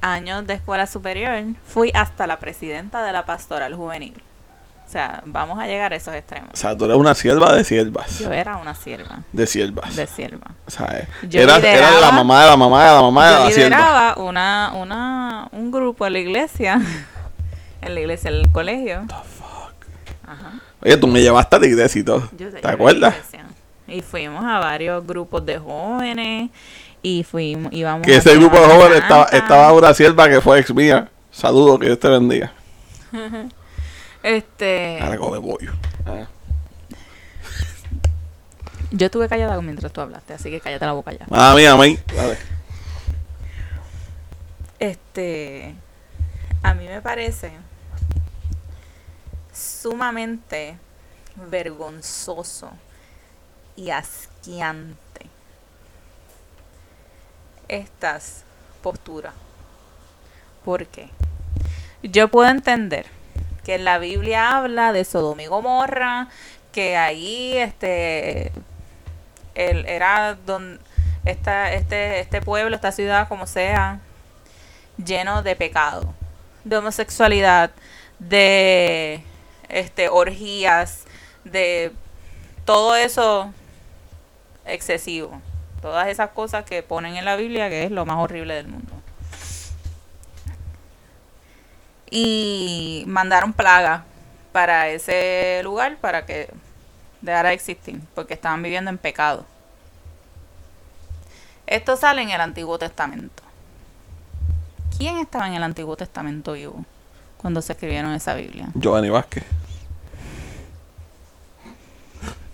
años 0.00 0.46
de 0.46 0.54
escuela 0.54 0.86
superior 0.86 1.42
fui 1.66 1.90
hasta 1.94 2.26
la 2.26 2.38
presidenta 2.38 3.02
de 3.04 3.12
la 3.12 3.24
pastoral 3.24 3.74
juvenil. 3.74 4.14
O 4.86 4.90
sea, 4.94 5.22
vamos 5.24 5.58
a 5.58 5.66
llegar 5.66 5.92
a 5.92 5.96
esos 5.96 6.14
extremos. 6.14 6.50
O 6.52 6.56
sea, 6.56 6.76
tú 6.76 6.84
eres 6.84 6.96
una 6.98 7.14
sierva 7.14 7.52
de 7.54 7.64
siervas. 7.64 8.18
Yo 8.20 8.30
era 8.32 8.58
una 8.58 8.74
sierva, 8.74 9.20
De 9.32 9.46
siervas. 9.46 9.96
de 9.96 10.06
sierva. 10.06 10.50
O 10.66 10.70
sea, 10.70 10.86
eh, 10.98 11.08
Yo 11.28 11.40
era, 11.40 11.56
era 11.56 11.90
la 12.00 12.12
mamá 12.12 12.44
de 12.44 12.50
la 12.50 12.56
mamá 12.56 12.84
de 12.86 12.92
la 12.94 13.00
mamá 13.00 13.26
de 13.28 13.32
Yo 13.32 13.44
la 13.44 13.50
sierva. 13.50 13.76
lideraba 13.76 14.14
una, 14.22 14.72
una, 14.76 15.48
un 15.52 15.70
grupo 15.72 16.06
en 16.06 16.12
la 16.12 16.18
iglesia, 16.18 16.80
en 17.82 17.94
la 17.94 18.00
iglesia 18.00 18.30
del 18.30 18.52
colegio. 18.52 19.04
Ajá. 20.26 20.52
Oye, 20.82 20.96
tú 20.98 21.06
me 21.06 21.20
llevaste 21.22 21.56
a 21.56 21.58
la 21.58 21.66
iglesia 21.66 22.00
y 22.00 22.04
todo. 22.04 22.28
Yo 22.36 22.50
¿Te 22.52 22.68
acuerdas? 22.68 23.14
iglesia. 23.14 23.43
Y 23.94 24.02
fuimos 24.02 24.44
a 24.44 24.58
varios 24.58 25.06
grupos 25.06 25.46
de 25.46 25.56
jóvenes 25.56 26.50
y 27.00 27.22
fuimos, 27.22 27.72
íbamos 27.72 28.04
Que 28.04 28.16
a 28.16 28.18
ese 28.18 28.34
grupo 28.34 28.58
de 28.58 28.66
jóvenes 28.66 28.98
estaba, 29.02 29.24
estaba 29.26 29.72
una 29.72 29.94
sierva 29.94 30.28
que 30.28 30.40
fue 30.40 30.58
ex 30.58 30.74
mía. 30.74 31.08
Saludos, 31.30 31.78
que 31.78 31.86
Dios 31.86 32.00
te 32.00 32.08
bendiga. 32.08 32.52
Este, 34.24 34.98
Ahora 35.02 35.18
come 35.18 35.38
pollo. 35.38 35.74
Ah. 36.06 36.26
yo 38.90 39.04
estuve 39.04 39.28
callada 39.28 39.60
mientras 39.60 39.92
tú 39.92 40.00
hablaste, 40.00 40.32
así 40.32 40.50
que 40.50 40.60
cállate 40.60 40.86
la 40.86 40.92
boca 40.92 41.12
ya. 41.12 41.26
Mala 41.28 41.54
mía, 41.54 41.72
amén. 41.72 42.02
Dale. 42.16 42.38
Este, 44.78 45.74
a 46.62 46.72
mí 46.72 46.86
me 46.86 47.02
parece 47.02 47.52
sumamente 49.52 50.78
vergonzoso 51.50 52.70
y 53.76 53.90
asqueante 53.90 55.26
estas 57.68 58.44
posturas. 58.82 59.34
¿Por 60.64 60.86
qué? 60.86 61.10
Yo 62.02 62.28
puedo 62.28 62.48
entender 62.48 63.06
que 63.64 63.78
la 63.78 63.98
Biblia 63.98 64.56
habla 64.56 64.92
de 64.92 65.04
Sodoma 65.04 65.42
y 65.42 65.46
Gomorra, 65.46 66.28
que 66.72 66.96
ahí 66.96 67.56
este 67.56 68.52
el, 69.54 69.86
era 69.86 70.36
don, 70.46 70.80
esta, 71.24 71.72
este, 71.72 72.20
este 72.20 72.40
pueblo, 72.42 72.74
esta 72.74 72.92
ciudad, 72.92 73.28
como 73.28 73.46
sea, 73.46 74.00
lleno 75.02 75.42
de 75.42 75.56
pecado, 75.56 76.12
de 76.64 76.76
homosexualidad, 76.76 77.70
de 78.18 79.22
este 79.68 80.08
orgías, 80.08 81.04
de 81.44 81.92
todo 82.64 82.96
eso 82.96 83.52
excesivo. 84.64 85.40
Todas 85.82 86.08
esas 86.08 86.30
cosas 86.30 86.64
que 86.64 86.82
ponen 86.82 87.16
en 87.16 87.24
la 87.24 87.36
Biblia 87.36 87.68
que 87.68 87.84
es 87.84 87.90
lo 87.90 88.06
más 88.06 88.16
horrible 88.18 88.54
del 88.54 88.68
mundo. 88.68 88.92
Y 92.10 93.04
mandaron 93.06 93.52
plaga 93.52 94.04
para 94.52 94.88
ese 94.88 95.60
lugar 95.64 95.96
para 95.96 96.26
que 96.26 96.48
dejara 97.20 97.48
de 97.48 97.54
existir, 97.54 98.00
porque 98.14 98.34
estaban 98.34 98.62
viviendo 98.62 98.90
en 98.90 98.98
pecado. 98.98 99.44
Esto 101.66 101.96
sale 101.96 102.22
en 102.22 102.30
el 102.30 102.40
Antiguo 102.40 102.78
Testamento. 102.78 103.42
¿Quién 104.96 105.18
estaba 105.18 105.48
en 105.48 105.54
el 105.54 105.62
Antiguo 105.62 105.96
Testamento 105.96 106.52
vivo 106.52 106.84
cuando 107.36 107.60
se 107.62 107.72
escribieron 107.72 108.12
esa 108.12 108.34
Biblia? 108.34 108.68
Giovanni 108.74 109.10
Vázquez. 109.10 109.44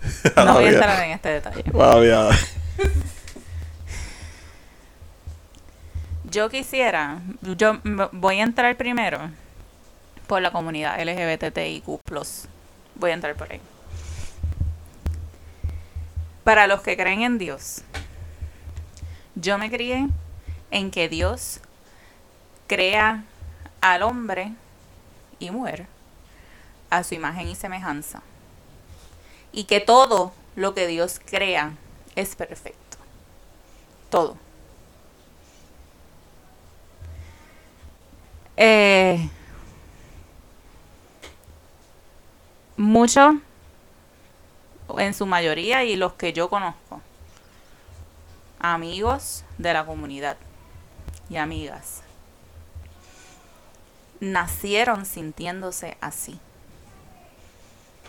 No 0.35 0.53
voy 0.53 0.65
a 0.65 0.69
entrar 0.69 1.03
en 1.03 1.11
este 1.11 1.29
detalle. 1.29 1.63
Yo 6.23 6.49
quisiera, 6.49 7.19
yo 7.41 7.81
voy 8.13 8.39
a 8.39 8.43
entrar 8.43 8.77
primero 8.77 9.19
por 10.27 10.41
la 10.41 10.51
comunidad 10.51 10.97
LGBTIQ+. 10.97 11.83
Voy 12.95 13.11
a 13.11 13.13
entrar 13.13 13.35
por 13.35 13.51
ahí. 13.51 13.59
Para 16.45 16.67
los 16.67 16.81
que 16.83 16.95
creen 16.95 17.23
en 17.23 17.37
Dios, 17.37 17.81
yo 19.35 19.57
me 19.57 19.69
crié 19.69 20.07
en 20.71 20.89
que 20.89 21.09
Dios 21.09 21.59
crea 22.67 23.25
al 23.81 24.03
hombre 24.03 24.53
y 25.37 25.51
mujer 25.51 25.85
a 26.89 27.03
su 27.03 27.13
imagen 27.13 27.49
y 27.49 27.55
semejanza. 27.55 28.21
Y 29.51 29.65
que 29.65 29.79
todo 29.79 30.33
lo 30.55 30.73
que 30.73 30.87
Dios 30.87 31.19
crea 31.23 31.75
es 32.15 32.35
perfecto. 32.35 32.97
Todo. 34.09 34.37
Eh, 38.57 39.29
muchos, 42.77 43.35
en 44.97 45.13
su 45.13 45.25
mayoría, 45.25 45.83
y 45.83 45.95
los 45.95 46.13
que 46.13 46.33
yo 46.33 46.49
conozco, 46.49 47.01
amigos 48.59 49.43
de 49.57 49.73
la 49.73 49.85
comunidad 49.85 50.37
y 51.29 51.37
amigas, 51.37 52.03
nacieron 54.19 55.05
sintiéndose 55.05 55.97
así. 56.01 56.39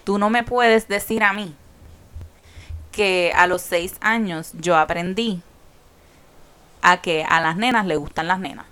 Tú 0.05 0.19
no 0.19 0.31
me 0.31 0.43
puedes 0.43 0.89
decir 0.89 1.23
a 1.23 1.33
mí 1.33 1.55
que 2.91 3.33
a 3.35 3.47
los 3.47 3.63
seis 3.63 3.95
años 4.01 4.53
yo 4.55 4.77
aprendí 4.77 5.43
a 6.83 7.01
que 7.01 7.25
a 7.25 7.41
las 7.41 7.57
nenas 7.57 7.87
le 7.87 7.97
gustan 7.97 8.29
las 8.29 8.41
nenas 8.41 8.67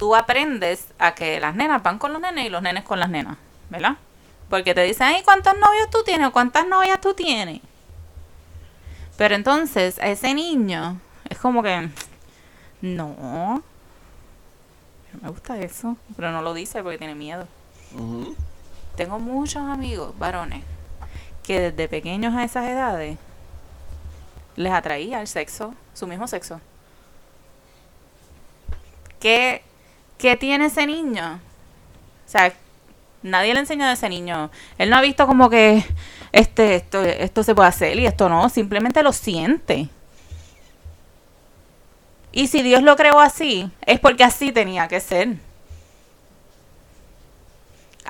tú 0.00 0.16
aprendes 0.16 0.86
a 0.98 1.14
que 1.14 1.38
las 1.40 1.54
nenas 1.54 1.82
van 1.82 1.98
con 1.98 2.14
los 2.14 2.22
nenes 2.22 2.46
y 2.46 2.48
los 2.48 2.62
nenes 2.62 2.84
con 2.84 2.98
las 2.98 3.10
nenas, 3.10 3.36
¿verdad? 3.68 3.98
Porque 4.48 4.74
te 4.74 4.82
dicen, 4.82 5.08
ay, 5.08 5.22
¿cuántos 5.22 5.52
novios 5.52 5.90
tú 5.90 5.98
tienes? 6.02 6.30
¿Cuántas 6.30 6.66
novias 6.66 6.98
tú 7.02 7.12
tienes? 7.12 7.60
Pero 9.18 9.34
entonces 9.34 9.98
a 9.98 10.08
ese 10.08 10.32
niño 10.32 10.98
es 11.28 11.36
como 11.36 11.62
que, 11.62 11.90
no, 12.80 13.14
no 13.18 13.62
me 15.20 15.28
gusta 15.28 15.58
eso, 15.58 15.98
pero 16.16 16.32
no 16.32 16.40
lo 16.40 16.54
dice 16.54 16.82
porque 16.82 16.96
tiene 16.96 17.14
miedo. 17.14 17.46
Ujú. 17.92 18.34
Tengo 19.00 19.18
muchos 19.18 19.62
amigos 19.62 20.12
varones 20.18 20.62
que 21.42 21.58
desde 21.58 21.88
pequeños 21.88 22.34
a 22.34 22.44
esas 22.44 22.68
edades 22.68 23.16
les 24.56 24.70
atraía 24.70 25.22
el 25.22 25.26
sexo, 25.26 25.72
su 25.94 26.06
mismo 26.06 26.28
sexo. 26.28 26.60
¿Qué, 29.18 29.62
qué 30.18 30.36
tiene 30.36 30.66
ese 30.66 30.86
niño? 30.86 31.40
O 32.26 32.30
sea, 32.30 32.52
nadie 33.22 33.54
le 33.54 33.60
enseña 33.60 33.88
a 33.88 33.94
ese 33.94 34.10
niño. 34.10 34.50
Él 34.76 34.90
no 34.90 34.98
ha 34.98 35.00
visto 35.00 35.26
como 35.26 35.48
que 35.48 35.82
este, 36.30 36.74
esto, 36.74 37.00
esto 37.00 37.42
se 37.42 37.54
puede 37.54 37.70
hacer 37.70 37.98
y 37.98 38.04
esto 38.04 38.28
no, 38.28 38.50
simplemente 38.50 39.02
lo 39.02 39.14
siente. 39.14 39.88
Y 42.32 42.48
si 42.48 42.62
Dios 42.62 42.82
lo 42.82 42.96
creó 42.96 43.18
así, 43.18 43.70
es 43.86 43.98
porque 43.98 44.24
así 44.24 44.52
tenía 44.52 44.88
que 44.88 45.00
ser 45.00 45.38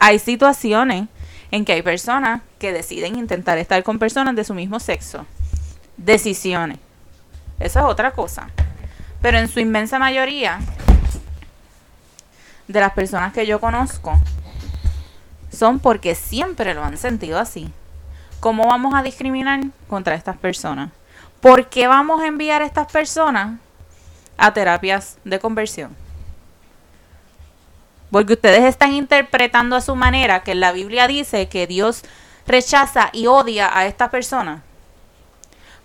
hay 0.01 0.19
situaciones 0.19 1.09
en 1.51 1.65
que 1.65 1.75
hay 1.75 1.83
personas 1.83 2.41
que 2.59 2.73
deciden 2.73 3.17
intentar 3.17 3.59
estar 3.59 3.83
con 3.85 3.99
personas 3.99 4.35
de 4.35 4.45
su 4.45 4.55
mismo 4.55 4.81
sexo. 4.81 5.27
Decisiones. 5.97 6.79
Eso 7.61 7.79
es 7.79 7.85
otra 7.85 8.13
cosa. 8.13 8.49
Pero 9.21 9.39
en 9.39 9.47
su 9.47 9.61
inmensa 9.61 9.99
mayoría 9.99 10.59
de 12.67 12.81
las 12.81 12.93
personas 12.93 13.33
que 13.35 13.47
yo 13.47 13.61
conozco 13.61 14.19
son 15.53 15.81
porque 15.81 16.15
siempre 16.15 16.73
lo 16.75 16.83
han 16.83 16.97
sentido 16.97 17.39
así. 17.39 17.71
¿Cómo 18.41 18.69
vamos 18.69 18.95
a 18.95 19.03
discriminar 19.03 19.61
contra 19.87 20.15
estas 20.15 20.39
personas? 20.39 20.91
¿Por 21.43 21.69
qué 21.69 21.89
vamos 21.89 22.23
a 22.23 22.27
enviar 22.27 22.63
a 22.63 22.67
estas 22.67 22.91
personas 22.91 23.59
a 24.39 24.55
terapias 24.55 25.19
de 25.25 25.39
conversión? 25.39 25.95
Porque 28.11 28.33
ustedes 28.33 28.65
están 28.65 28.93
interpretando 28.93 29.77
a 29.77 29.81
su 29.81 29.95
manera 29.95 30.43
que 30.43 30.55
la 30.55 30.73
Biblia 30.73 31.07
dice 31.07 31.49
que 31.49 31.67
Dios 31.67 32.03
rechaza 32.47 33.11
y 33.13 33.27
odia 33.27 33.77
a 33.77 33.87
estas 33.87 34.11
personas. 34.11 34.63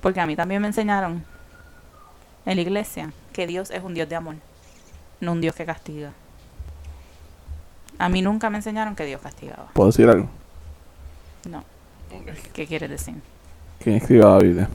Porque 0.01 0.19
a 0.19 0.25
mí 0.25 0.35
también 0.35 0.61
me 0.61 0.67
enseñaron 0.67 1.23
en 2.45 2.55
la 2.55 2.61
iglesia 2.61 3.11
que 3.33 3.47
Dios 3.47 3.71
es 3.71 3.83
un 3.83 3.93
Dios 3.93 4.09
de 4.09 4.15
amor, 4.15 4.35
no 5.19 5.33
un 5.33 5.41
Dios 5.41 5.55
que 5.55 5.65
castiga. 5.65 6.13
A 7.97 8.09
mí 8.09 8.21
nunca 8.21 8.49
me 8.49 8.57
enseñaron 8.57 8.95
que 8.95 9.05
Dios 9.05 9.21
castigaba. 9.21 9.67
¿Puedo 9.73 9.89
decir 9.89 10.09
algo? 10.09 10.27
No. 11.49 11.63
¿Qué 12.53 12.65
quieres 12.65 12.89
decir? 12.89 13.15
¿Quién 13.79 13.97
escribió 13.97 14.29
la 14.29 14.37
Biblia? 14.39 14.69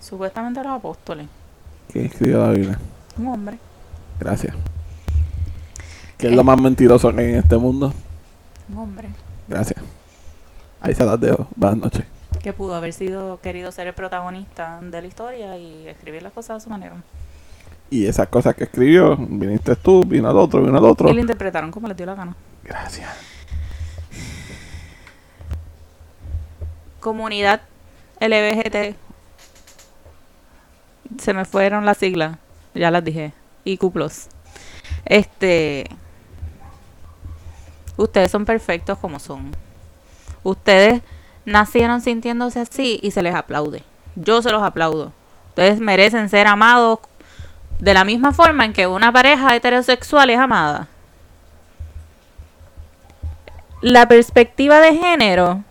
Supuestamente 0.00 0.62
los 0.62 0.72
apóstoles. 0.72 1.26
¿Quién 1.90 2.06
escribió 2.06 2.38
la 2.46 2.52
Biblia? 2.52 2.78
Un 3.16 3.28
hombre. 3.28 3.58
Gracias. 4.18 4.54
¿Qué 6.22 6.28
es 6.28 6.36
lo 6.36 6.44
más 6.44 6.60
mentiroso 6.60 7.12
que 7.12 7.20
hay 7.20 7.30
en 7.30 7.34
este 7.34 7.56
mundo? 7.56 7.92
Un 8.68 8.78
hombre. 8.78 9.08
Gracias. 9.48 9.82
Ahí 10.80 10.94
se 10.94 11.04
las 11.04 11.18
dejo. 11.18 11.48
Buenas 11.56 11.78
noches. 11.78 12.04
Que 12.40 12.52
pudo 12.52 12.76
haber 12.76 12.92
sido 12.92 13.40
querido 13.40 13.72
ser 13.72 13.88
el 13.88 13.92
protagonista 13.92 14.78
de 14.80 15.02
la 15.02 15.08
historia 15.08 15.58
y 15.58 15.88
escribir 15.88 16.22
las 16.22 16.32
cosas 16.32 16.58
a 16.58 16.60
su 16.60 16.70
manera. 16.70 16.94
Y 17.90 18.06
esas 18.06 18.28
cosas 18.28 18.54
que 18.54 18.62
escribió, 18.62 19.16
viniste 19.16 19.74
tú, 19.74 20.04
vino 20.04 20.30
el 20.30 20.36
otro, 20.36 20.62
vino 20.62 20.78
el 20.78 20.84
otro. 20.84 21.08
Y 21.08 21.12
lo 21.12 21.20
interpretaron 21.20 21.72
como 21.72 21.88
les 21.88 21.96
dio 21.96 22.06
la 22.06 22.14
gana. 22.14 22.36
Gracias. 22.62 23.10
Comunidad 27.00 27.62
LBGT. 28.20 28.96
Se 31.18 31.34
me 31.34 31.44
fueron 31.44 31.84
las 31.84 31.98
siglas. 31.98 32.38
Ya 32.76 32.92
las 32.92 33.02
dije. 33.02 33.32
IQ 33.64 33.90
Plus. 33.90 34.28
Este. 35.04 35.88
Ustedes 37.96 38.30
son 38.30 38.44
perfectos 38.44 38.98
como 38.98 39.18
son. 39.18 39.54
Ustedes 40.42 41.02
nacieron 41.44 42.00
sintiéndose 42.00 42.60
así 42.60 42.98
y 43.02 43.10
se 43.10 43.22
les 43.22 43.34
aplaude. 43.34 43.82
Yo 44.16 44.42
se 44.42 44.50
los 44.50 44.62
aplaudo. 44.62 45.12
Ustedes 45.48 45.80
merecen 45.80 46.28
ser 46.28 46.46
amados 46.46 47.00
de 47.78 47.94
la 47.94 48.04
misma 48.04 48.32
forma 48.32 48.64
en 48.64 48.72
que 48.72 48.86
una 48.86 49.12
pareja 49.12 49.54
heterosexual 49.54 50.30
es 50.30 50.38
amada. 50.38 50.88
La 53.80 54.06
perspectiva 54.06 54.80
de 54.80 54.96
género 54.96 55.64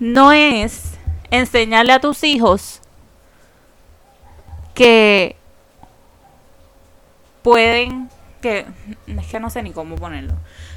no 0.00 0.32
es 0.32 0.98
enseñarle 1.30 1.92
a 1.92 2.00
tus 2.00 2.24
hijos 2.24 2.80
que 4.74 5.36
pueden 7.42 8.10
que 8.40 8.66
es 9.06 9.26
que 9.28 9.40
no 9.40 9.48
sé 9.48 9.62
ni 9.62 9.70
cómo 9.70 9.94
ponerlo. 9.94 10.34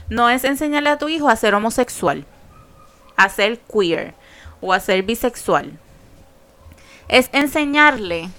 No 0.10 0.30
es 0.30 0.43
enseñarle 0.43 0.89
a 0.89 0.97
tu 0.97 1.10
hijo 1.10 1.30
a 1.30 1.36
ser 1.36 1.56
homosexual, 1.56 2.26
a 3.16 3.30
ser 3.30 3.60
queer 3.60 4.14
o 4.62 4.74
a 4.74 4.80
ser 4.80 5.03
bisexual. 5.03 5.80
Es 7.08 7.30
enseñarle 7.34 8.30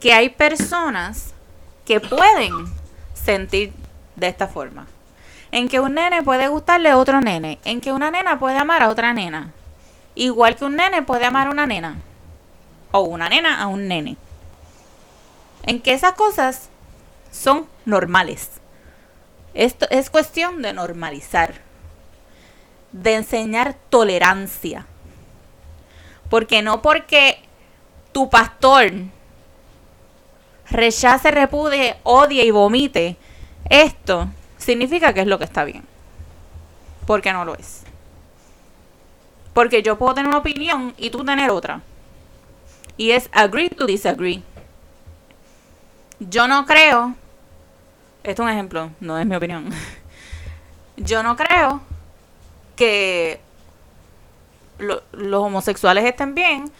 que 0.00 0.12
hay 0.12 0.30
personas 0.30 1.34
que 1.84 2.00
pueden 2.00 2.52
sentir 3.14 3.72
de 4.16 4.28
esta 4.28 4.48
forma. 4.48 4.86
En 5.52 5.68
que 5.68 5.80
un 5.80 5.94
nene 5.94 6.22
puede 6.22 6.48
gustarle 6.48 6.90
a 6.90 6.98
otro 6.98 7.20
nene. 7.20 7.58
En 7.64 7.80
que 7.80 7.92
una 7.92 8.10
nena 8.10 8.38
puede 8.38 8.58
amar 8.58 8.82
a 8.82 8.88
otra 8.88 9.12
nena. 9.12 9.52
Igual 10.14 10.56
que 10.56 10.64
un 10.64 10.76
nene 10.76 11.02
puede 11.02 11.24
amar 11.24 11.46
a 11.46 11.50
una 11.50 11.66
nena. 11.66 11.96
O 12.90 13.00
una 13.00 13.28
nena 13.28 13.60
a 13.62 13.66
un 13.66 13.86
nene. 13.86 14.16
En 15.62 15.80
que 15.80 15.92
esas 15.92 16.12
cosas 16.12 16.68
son 17.30 17.66
normales. 17.84 18.50
Esto 19.56 19.86
es 19.88 20.10
cuestión 20.10 20.60
de 20.60 20.74
normalizar. 20.74 21.54
De 22.92 23.14
enseñar 23.14 23.74
tolerancia. 23.88 24.86
Porque 26.28 26.60
no 26.60 26.82
porque 26.82 27.38
tu 28.12 28.28
pastor 28.28 28.92
rechace, 30.70 31.30
repudie, 31.30 31.96
odie 32.02 32.44
y 32.44 32.50
vomite 32.50 33.16
esto, 33.70 34.28
significa 34.58 35.14
que 35.14 35.20
es 35.22 35.26
lo 35.26 35.38
que 35.38 35.44
está 35.44 35.64
bien. 35.64 35.84
Porque 37.06 37.32
no 37.32 37.44
lo 37.44 37.54
es. 37.54 37.82
Porque 39.54 39.82
yo 39.82 39.96
puedo 39.96 40.14
tener 40.14 40.28
una 40.28 40.38
opinión 40.38 40.94
y 40.98 41.08
tú 41.08 41.24
tener 41.24 41.50
otra. 41.50 41.80
Y 42.98 43.12
es 43.12 43.30
agree 43.32 43.70
to 43.70 43.86
disagree. 43.86 44.42
Yo 46.18 46.46
no 46.46 46.66
creo, 46.66 47.14
esto 48.26 48.42
es 48.42 48.46
un 48.46 48.52
ejemplo, 48.52 48.90
no 48.98 49.18
es 49.18 49.24
mi 49.24 49.36
opinión. 49.36 49.70
Yo 50.96 51.22
no 51.22 51.36
creo 51.36 51.80
que 52.74 53.40
los 54.78 55.42
homosexuales 55.42 56.04
estén 56.04 56.34
bien, 56.34 56.70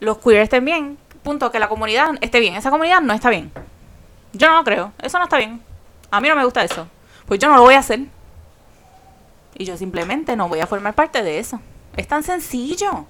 los 0.00 0.18
queer 0.18 0.40
estén 0.40 0.64
bien, 0.64 0.98
punto, 1.22 1.52
que 1.52 1.58
la 1.58 1.68
comunidad 1.68 2.14
esté 2.22 2.40
bien. 2.40 2.54
Esa 2.54 2.70
comunidad 2.70 3.02
no 3.02 3.12
está 3.12 3.28
bien. 3.28 3.52
Yo 4.32 4.48
no 4.48 4.56
lo 4.56 4.64
creo, 4.64 4.92
eso 5.02 5.18
no 5.18 5.24
está 5.24 5.36
bien. 5.36 5.62
A 6.10 6.20
mí 6.20 6.28
no 6.28 6.36
me 6.36 6.44
gusta 6.44 6.64
eso. 6.64 6.88
Pues 7.26 7.38
yo 7.38 7.48
no 7.48 7.56
lo 7.56 7.62
voy 7.62 7.74
a 7.74 7.80
hacer. 7.80 8.00
Y 9.54 9.66
yo 9.66 9.76
simplemente 9.76 10.34
no 10.34 10.48
voy 10.48 10.60
a 10.60 10.66
formar 10.66 10.94
parte 10.94 11.22
de 11.22 11.38
eso. 11.38 11.60
Es 11.94 12.08
tan 12.08 12.22
sencillo. 12.22 13.04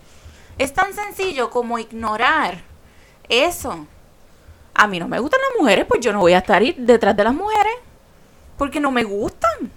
Es 0.59 0.75
tan 0.75 0.93
sencillo 0.93 1.51
como 1.51 1.79
ignorar 1.79 2.59
eso. 3.29 3.87
A 4.75 4.87
mí 4.87 4.99
no 4.99 5.09
me 5.09 5.18
gustan 5.18 5.41
las 5.41 5.61
mujeres, 5.61 5.85
pues 5.87 6.01
yo 6.01 6.12
no 6.12 6.20
voy 6.20 6.33
a 6.33 6.39
estar 6.39 6.62
detrás 6.62 7.16
de 7.16 7.25
las 7.25 7.35
mujeres. 7.35 7.73
Porque 8.57 8.81
no 8.81 8.91
me 8.91 9.05
gustan. 9.05 9.70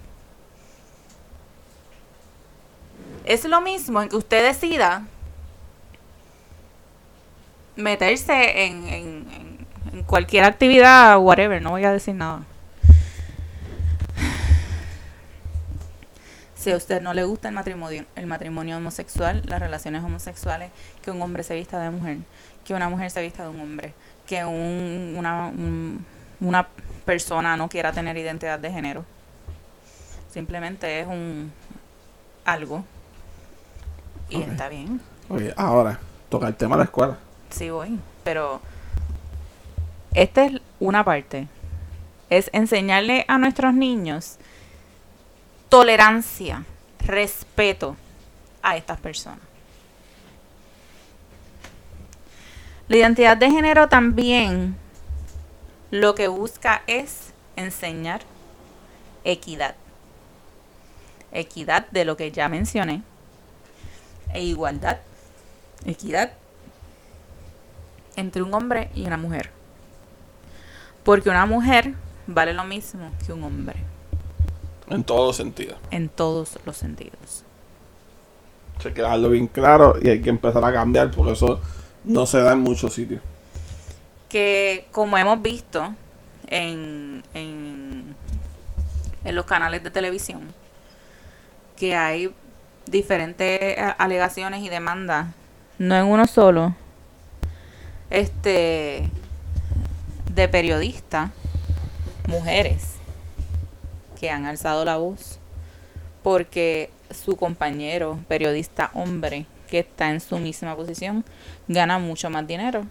Es 3.24 3.44
lo 3.44 3.60
mismo 3.60 4.00
en 4.00 4.08
que 4.08 4.16
usted 4.16 4.46
decida 4.46 5.04
meterse 7.74 8.66
en, 8.66 8.88
en, 8.88 10.04
cualquier 10.06 10.44
actividad, 10.44 11.18
whatever, 11.18 11.60
no 11.60 11.70
voy 11.70 11.84
a 11.84 11.92
decir 11.92 12.14
nada. 12.14 12.44
Si 16.54 16.70
a 16.70 16.76
usted 16.76 17.00
no 17.00 17.14
le 17.14 17.24
gusta 17.24 17.48
el 17.48 17.54
matrimonio, 17.54 18.04
el 18.14 18.26
matrimonio 18.26 18.76
homosexual, 18.76 19.42
las 19.46 19.60
relaciones 19.60 20.02
homosexuales, 20.02 20.70
que 21.02 21.10
un 21.10 21.22
hombre 21.22 21.42
se 21.42 21.54
vista 21.54 21.80
de 21.80 21.90
mujer, 21.90 22.18
que 22.64 22.74
una 22.74 22.88
mujer 22.88 23.10
se 23.10 23.22
vista 23.22 23.44
de 23.44 23.50
un 23.50 23.60
hombre, 23.60 23.94
que 24.26 24.44
un, 24.44 25.14
una, 25.16 25.52
una 26.40 26.68
persona 27.04 27.56
no 27.56 27.68
quiera 27.68 27.92
tener 27.92 28.16
identidad 28.16 28.58
de 28.58 28.70
género. 28.70 29.04
Simplemente 30.32 31.00
es 31.00 31.06
un 31.06 31.52
algo. 32.44 32.84
Y 34.28 34.42
está 34.42 34.68
bien. 34.68 35.00
Ahora, 35.56 35.98
toca 36.28 36.48
el 36.48 36.54
tema 36.56 36.76
de 36.76 36.80
la 36.80 36.84
escuela. 36.84 37.16
Sí 37.50 37.70
voy, 37.70 37.98
pero 38.24 38.60
esta 40.14 40.46
es 40.46 40.60
una 40.80 41.04
parte. 41.04 41.48
Es 42.28 42.50
enseñarle 42.52 43.24
a 43.28 43.38
nuestros 43.38 43.72
niños 43.72 44.38
tolerancia, 45.68 46.64
respeto 47.00 47.96
a 48.62 48.76
estas 48.76 48.98
personas. 48.98 49.45
La 52.88 52.96
identidad 52.96 53.36
de 53.36 53.50
género 53.50 53.88
también 53.88 54.76
lo 55.90 56.14
que 56.14 56.28
busca 56.28 56.82
es 56.86 57.32
enseñar 57.56 58.20
equidad. 59.24 59.74
Equidad 61.32 61.88
de 61.90 62.04
lo 62.04 62.16
que 62.16 62.30
ya 62.30 62.48
mencioné. 62.48 63.02
E 64.32 64.42
igualdad. 64.44 64.98
Equidad 65.84 66.32
entre 68.16 68.42
un 68.42 68.54
hombre 68.54 68.90
y 68.94 69.04
una 69.06 69.16
mujer. 69.16 69.50
Porque 71.04 71.28
una 71.28 71.46
mujer 71.46 71.94
vale 72.26 72.52
lo 72.54 72.64
mismo 72.64 73.10
que 73.24 73.32
un 73.32 73.44
hombre, 73.44 73.76
En 74.88 75.04
todos 75.04 75.26
los 75.28 75.36
sentidos. 75.36 75.78
en 75.90 76.08
todos 76.08 76.58
los 76.64 76.76
sentidos. 76.76 77.44
Hay 78.84 78.92
que 78.92 79.02
dejarlo 79.02 79.30
bien 79.30 79.46
claro 79.48 79.96
y 80.00 80.08
hay 80.08 80.20
que 80.22 80.30
empezar 80.30 80.64
a 80.64 80.72
cambiar 80.72 81.10
porque 81.10 81.32
eso 81.32 81.60
no 82.06 82.24
se 82.24 82.38
da 82.40 82.52
en 82.52 82.60
muchos 82.60 82.94
sitios. 82.94 83.20
Que 84.28 84.86
como 84.92 85.18
hemos 85.18 85.42
visto 85.42 85.94
en, 86.46 87.22
en, 87.34 88.14
en 89.24 89.34
los 89.34 89.44
canales 89.44 89.82
de 89.82 89.90
televisión, 89.90 90.40
que 91.76 91.94
hay 91.94 92.32
diferentes 92.86 93.76
alegaciones 93.98 94.62
y 94.62 94.68
demandas, 94.68 95.28
no 95.78 95.96
en 95.96 96.06
uno 96.06 96.26
solo, 96.26 96.74
este 98.08 99.10
de 100.32 100.48
periodistas, 100.48 101.30
mujeres, 102.28 102.94
que 104.18 104.30
han 104.30 104.46
alzado 104.46 104.84
la 104.84 104.96
voz 104.96 105.38
porque 106.22 106.90
su 107.10 107.36
compañero 107.36 108.18
periodista 108.26 108.90
hombre 108.94 109.46
que 109.66 109.80
está 109.80 110.10
en 110.10 110.20
su 110.20 110.38
misma 110.38 110.74
posición 110.76 111.24
gana 111.68 111.98
mucho 111.98 112.30
más 112.30 112.46
dinero 112.46 112.86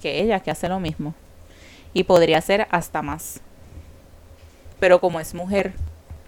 que 0.00 0.20
ella 0.20 0.40
que 0.40 0.50
hace 0.50 0.68
lo 0.68 0.80
mismo. 0.80 1.14
Y 1.94 2.04
podría 2.04 2.40
ser 2.40 2.66
hasta 2.70 3.02
más. 3.02 3.40
Pero 4.80 5.00
como 5.00 5.20
es 5.20 5.34
mujer 5.34 5.74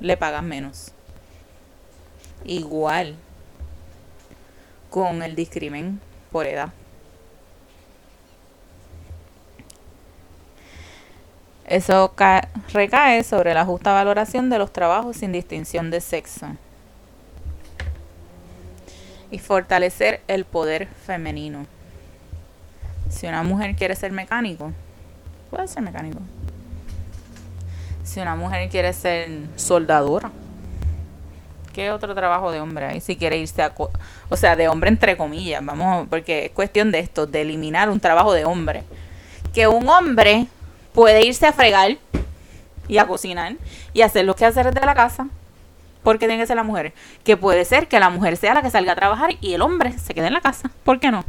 le 0.01 0.17
pagan 0.17 0.47
menos. 0.47 0.93
Igual 2.45 3.17
con 4.91 5.23
el 5.23 5.35
discrimen 5.35 6.01
por 6.31 6.47
edad. 6.47 6.73
Eso 11.67 12.15
recae 12.73 13.25
sobre 13.25 13.55
la 13.55 13.65
justa 13.65 13.93
valoración 13.93 14.51
de 14.51 14.59
los 14.59 14.73
trabajos 14.73 15.17
sin 15.17 15.33
distinción 15.33 15.91
de 15.91 16.01
sexo. 16.01 16.57
Y 19.35 19.41
fortalecer 19.41 20.21
el 20.29 20.45
poder 20.45 20.87
femenino. 20.87 21.67
Si 23.11 23.27
una 23.27 23.43
mujer 23.43 23.75
quiere 23.75 23.97
ser 23.97 24.13
mecánico, 24.13 24.71
puede 25.51 25.67
ser 25.67 25.83
mecánico. 25.83 26.21
Si 28.05 28.21
una 28.21 28.37
mujer 28.37 28.69
quiere 28.69 28.93
ser 28.93 29.29
soldadora, 29.57 30.31
¿qué 31.73 31.91
otro 31.91 32.15
trabajo 32.15 32.53
de 32.53 32.61
hombre 32.61 32.87
hay? 32.87 33.01
Si 33.01 33.17
quiere 33.17 33.37
irse 33.39 33.61
a... 33.61 33.75
O 34.29 34.37
sea, 34.37 34.55
de 34.55 34.69
hombre 34.69 34.89
entre 34.89 35.17
comillas, 35.17 35.65
vamos, 35.65 36.07
porque 36.09 36.45
es 36.45 36.53
cuestión 36.53 36.93
de 36.93 37.01
esto, 37.01 37.27
de 37.27 37.41
eliminar 37.43 37.91
un 37.91 37.99
trabajo 37.99 38.33
de 38.33 38.45
hombre. 38.45 38.85
Que 39.53 39.67
un 39.67 39.89
hombre 39.89 40.47
puede 40.93 41.27
irse 41.27 41.45
a 41.45 41.53
fregar 41.53 41.99
y 42.87 42.99
a 42.99 43.07
cocinar 43.09 43.57
y 43.93 44.03
hacer 44.03 44.27
los 44.27 44.37
quehaceres 44.37 44.73
de 44.73 44.87
la 44.87 44.95
casa. 44.95 45.27
Porque 46.05 46.29
tiene 46.29 46.41
que 46.41 46.47
ser 46.47 46.57
la 46.57 46.63
mujer. 46.63 46.93
Que 47.25 47.37
puede 47.37 47.65
ser 47.65 47.89
que 47.89 47.99
la 47.99 48.11
mujer 48.11 48.37
sea 48.37 48.55
la 48.55 48.63
que 48.63 48.71
salga 48.71 48.93
a 48.93 48.95
trabajar 48.95 49.31
y 49.41 49.55
el 49.55 49.63
hombre 49.63 49.99
se 49.99 50.15
quede 50.15 50.29
en 50.29 50.35
la 50.35 50.41
casa. 50.41 50.71
¿Por 50.85 51.01
qué 51.01 51.11
no? 51.11 51.25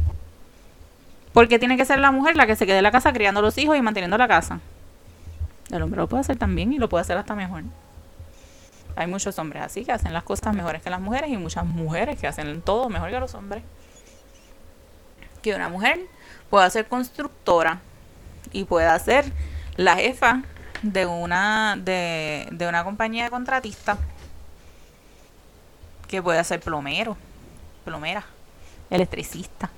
Porque 1.32 1.58
tiene 1.58 1.76
que 1.76 1.84
ser 1.84 1.98
la 1.98 2.12
mujer 2.12 2.36
la 2.36 2.46
que 2.46 2.54
se 2.54 2.66
quede 2.66 2.78
en 2.78 2.84
la 2.84 2.92
casa 2.92 3.12
criando 3.12 3.42
los 3.42 3.58
hijos 3.58 3.76
y 3.76 3.82
manteniendo 3.82 4.16
la 4.16 4.28
casa. 4.28 4.60
El 5.70 5.82
hombre 5.82 5.98
lo 6.00 6.06
puede 6.06 6.20
hacer 6.20 6.36
también 6.36 6.72
y 6.72 6.78
lo 6.78 6.88
puede 6.88 7.02
hacer 7.02 7.16
hasta 7.18 7.34
mejor. 7.34 7.64
Hay 8.94 9.06
muchos 9.06 9.38
hombres 9.38 9.62
así 9.62 9.84
que 9.84 9.92
hacen 9.92 10.12
las 10.12 10.22
cosas 10.22 10.54
mejores 10.54 10.82
que 10.82 10.88
las 10.88 11.00
mujeres 11.00 11.30
y 11.30 11.36
muchas 11.36 11.66
mujeres 11.66 12.18
que 12.18 12.26
hacen 12.26 12.62
todo 12.62 12.88
mejor 12.88 13.10
que 13.10 13.20
los 13.20 13.34
hombres. 13.34 13.62
Que 15.42 15.54
una 15.54 15.68
mujer 15.68 16.00
pueda 16.48 16.68
ser 16.70 16.86
constructora 16.86 17.80
y 18.52 18.64
pueda 18.64 18.98
ser 18.98 19.30
la 19.76 19.96
jefa 19.96 20.42
de 20.82 21.06
una, 21.06 21.76
de, 21.76 22.66
una 22.68 22.84
compañía 22.84 23.24
de 23.24 23.30
contratista 23.30 23.98
que 26.08 26.22
puede 26.22 26.42
ser 26.44 26.60
plomero, 26.60 27.16
plomera, 27.84 28.24
electricista. 28.90 29.70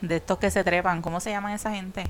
De 0.00 0.16
estos 0.16 0.38
que 0.38 0.50
se 0.50 0.62
trepan, 0.62 1.00
¿cómo 1.00 1.20
se 1.20 1.30
llaman 1.30 1.52
esa 1.52 1.70
gente? 1.70 2.04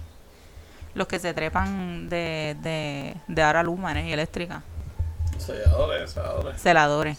Los 0.95 1.07
que 1.07 1.19
se 1.19 1.33
trepan 1.33 2.09
de, 2.09 2.57
de, 2.61 3.17
de 3.29 3.43
ahora 3.43 3.63
luma 3.63 4.01
y 4.01 4.13
eléctrica. 4.13 4.63
Celadores, 5.39 6.13
celadores. 6.13 6.61
Celadores. 6.61 7.19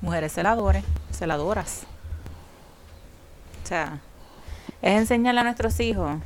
Mujeres 0.00 0.32
celadores, 0.32 0.84
celadoras. 1.12 1.84
O 3.62 3.66
sea, 3.66 3.98
es 4.82 4.98
enseñarle 4.98 5.40
a 5.40 5.44
nuestros 5.44 5.78
hijos 5.80 6.18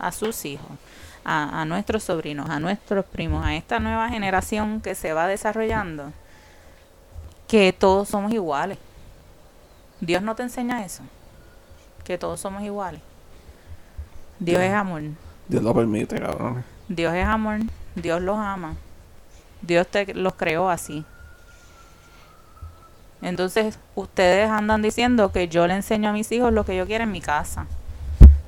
a 0.00 0.10
sus 0.10 0.44
hijos, 0.46 0.70
a, 1.24 1.64
nuestros 1.66 2.02
sobrinos, 2.02 2.48
a 2.48 2.58
nuestros 2.58 3.04
primos, 3.04 3.44
a 3.44 3.54
esta 3.54 3.78
nueva 3.78 4.08
generación 4.08 4.80
que 4.80 4.94
se 4.94 5.12
va 5.12 5.26
desarrollando, 5.26 6.12
que 7.50 7.72
todos 7.72 8.08
somos 8.08 8.32
iguales. 8.32 8.78
Dios 10.00 10.22
no 10.22 10.34
te 10.34 10.42
enseña 10.42 10.84
eso, 10.84 11.02
que 12.04 12.16
todos 12.16 12.40
somos 12.40 12.62
iguales. 12.62 13.00
Dios 14.38 14.62
es 14.62 14.72
amor. 14.72 15.02
Dios 15.48 15.62
lo 15.62 15.74
permite, 15.74 16.20
cabrón. 16.20 16.64
Dios 16.88 17.14
es 17.14 17.26
amor, 17.26 17.58
Dios 17.94 18.22
los 18.22 18.38
ama. 18.38 18.76
Dios 19.62 19.86
te 19.88 20.14
los 20.14 20.34
creó 20.34 20.70
así. 20.70 21.04
Entonces, 23.20 23.78
ustedes 23.94 24.48
andan 24.48 24.80
diciendo 24.80 25.32
que 25.32 25.48
yo 25.48 25.66
le 25.66 25.74
enseño 25.74 26.08
a 26.08 26.12
mis 26.12 26.32
hijos 26.32 26.52
lo 26.52 26.64
que 26.64 26.76
yo 26.76 26.86
quiero 26.86 27.04
en 27.04 27.12
mi 27.12 27.20
casa 27.20 27.66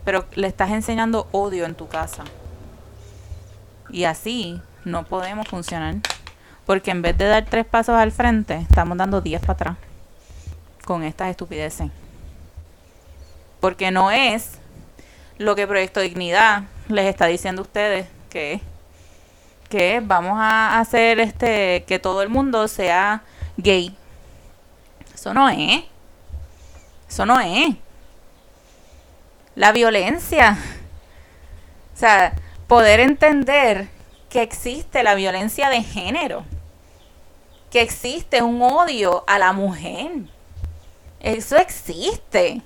pero 0.04 0.24
le 0.34 0.46
estás 0.46 0.70
enseñando 0.70 1.28
odio 1.32 1.64
en 1.64 1.74
tu 1.74 1.88
casa. 1.88 2.24
Y 3.90 4.04
así 4.04 4.60
no 4.84 5.04
podemos 5.04 5.48
funcionar. 5.48 5.96
Porque 6.72 6.90
en 6.90 7.02
vez 7.02 7.18
de 7.18 7.26
dar 7.26 7.44
tres 7.44 7.66
pasos 7.66 7.96
al 7.96 8.12
frente, 8.12 8.54
estamos 8.54 8.96
dando 8.96 9.20
diez 9.20 9.42
para 9.42 9.52
atrás. 9.52 9.76
Con 10.86 11.02
estas 11.02 11.28
estupideces. 11.28 11.90
Porque 13.60 13.90
no 13.90 14.10
es 14.10 14.52
lo 15.36 15.54
que 15.54 15.66
Proyecto 15.66 16.00
Dignidad 16.00 16.62
les 16.88 17.04
está 17.04 17.26
diciendo 17.26 17.60
a 17.60 17.64
ustedes 17.66 18.08
que 18.30 18.62
que 19.68 20.00
vamos 20.02 20.38
a 20.38 20.80
hacer 20.80 21.20
este 21.20 21.84
que 21.86 21.98
todo 21.98 22.22
el 22.22 22.30
mundo 22.30 22.66
sea 22.68 23.22
gay. 23.58 23.94
Eso 25.14 25.34
no 25.34 25.50
es. 25.50 25.84
Eso 27.06 27.26
no 27.26 27.38
es 27.38 27.76
la 29.56 29.72
violencia. 29.72 30.56
O 31.94 31.98
sea, 31.98 32.32
poder 32.66 32.98
entender 32.98 33.88
que 34.30 34.40
existe 34.40 35.02
la 35.02 35.14
violencia 35.14 35.68
de 35.68 35.82
género, 35.82 36.46
que 37.72 37.80
existe 37.80 38.42
un 38.42 38.60
odio 38.60 39.24
a 39.26 39.38
la 39.38 39.54
mujer. 39.54 40.10
Eso 41.20 41.56
existe. 41.56 42.60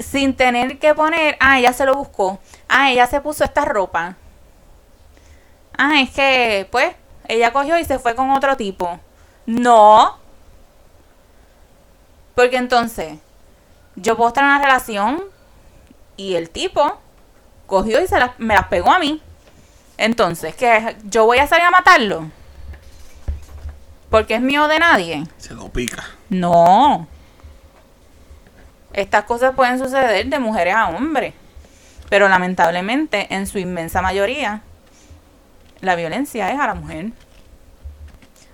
Sin 0.00 0.34
tener 0.34 0.80
que 0.80 0.92
poner, 0.92 1.36
ah, 1.38 1.60
ella 1.60 1.72
se 1.72 1.86
lo 1.86 1.94
buscó, 1.94 2.40
ah, 2.68 2.90
ella 2.90 3.06
se 3.06 3.20
puso 3.20 3.44
esta 3.44 3.64
ropa. 3.64 4.16
Ah, 5.78 6.00
es 6.00 6.10
que, 6.10 6.68
pues, 6.72 6.96
ella 7.28 7.52
cogió 7.52 7.78
y 7.78 7.84
se 7.84 8.00
fue 8.00 8.16
con 8.16 8.30
otro 8.30 8.56
tipo. 8.56 8.98
No. 9.46 10.18
Porque 12.34 12.56
entonces, 12.56 13.18
yo 13.94 14.16
puedo 14.16 14.28
estar 14.28 14.42
en 14.42 14.50
una 14.50 14.58
relación 14.62 15.22
y 16.16 16.34
el 16.34 16.50
tipo 16.50 16.98
cogió 17.66 18.02
y 18.02 18.08
se 18.08 18.16
me 18.38 18.54
las 18.54 18.66
pegó 18.66 18.90
a 18.90 18.98
mí. 18.98 19.22
Entonces, 19.96 20.56
¿qué? 20.56 20.96
¿Yo 21.04 21.24
voy 21.24 21.38
a 21.38 21.46
salir 21.46 21.66
a 21.66 21.70
matarlo? 21.70 22.30
Porque 24.14 24.36
es 24.36 24.40
mío 24.40 24.68
de 24.68 24.78
nadie. 24.78 25.26
Se 25.38 25.54
lo 25.54 25.70
pica. 25.70 26.04
No. 26.28 27.08
Estas 28.92 29.24
cosas 29.24 29.56
pueden 29.56 29.76
suceder 29.76 30.26
de 30.26 30.38
mujeres 30.38 30.72
a 30.72 30.86
hombres. 30.90 31.34
Pero 32.10 32.28
lamentablemente, 32.28 33.34
en 33.34 33.48
su 33.48 33.58
inmensa 33.58 34.02
mayoría, 34.02 34.62
la 35.80 35.96
violencia 35.96 36.48
es 36.52 36.60
a 36.60 36.68
la 36.68 36.74
mujer. 36.74 37.10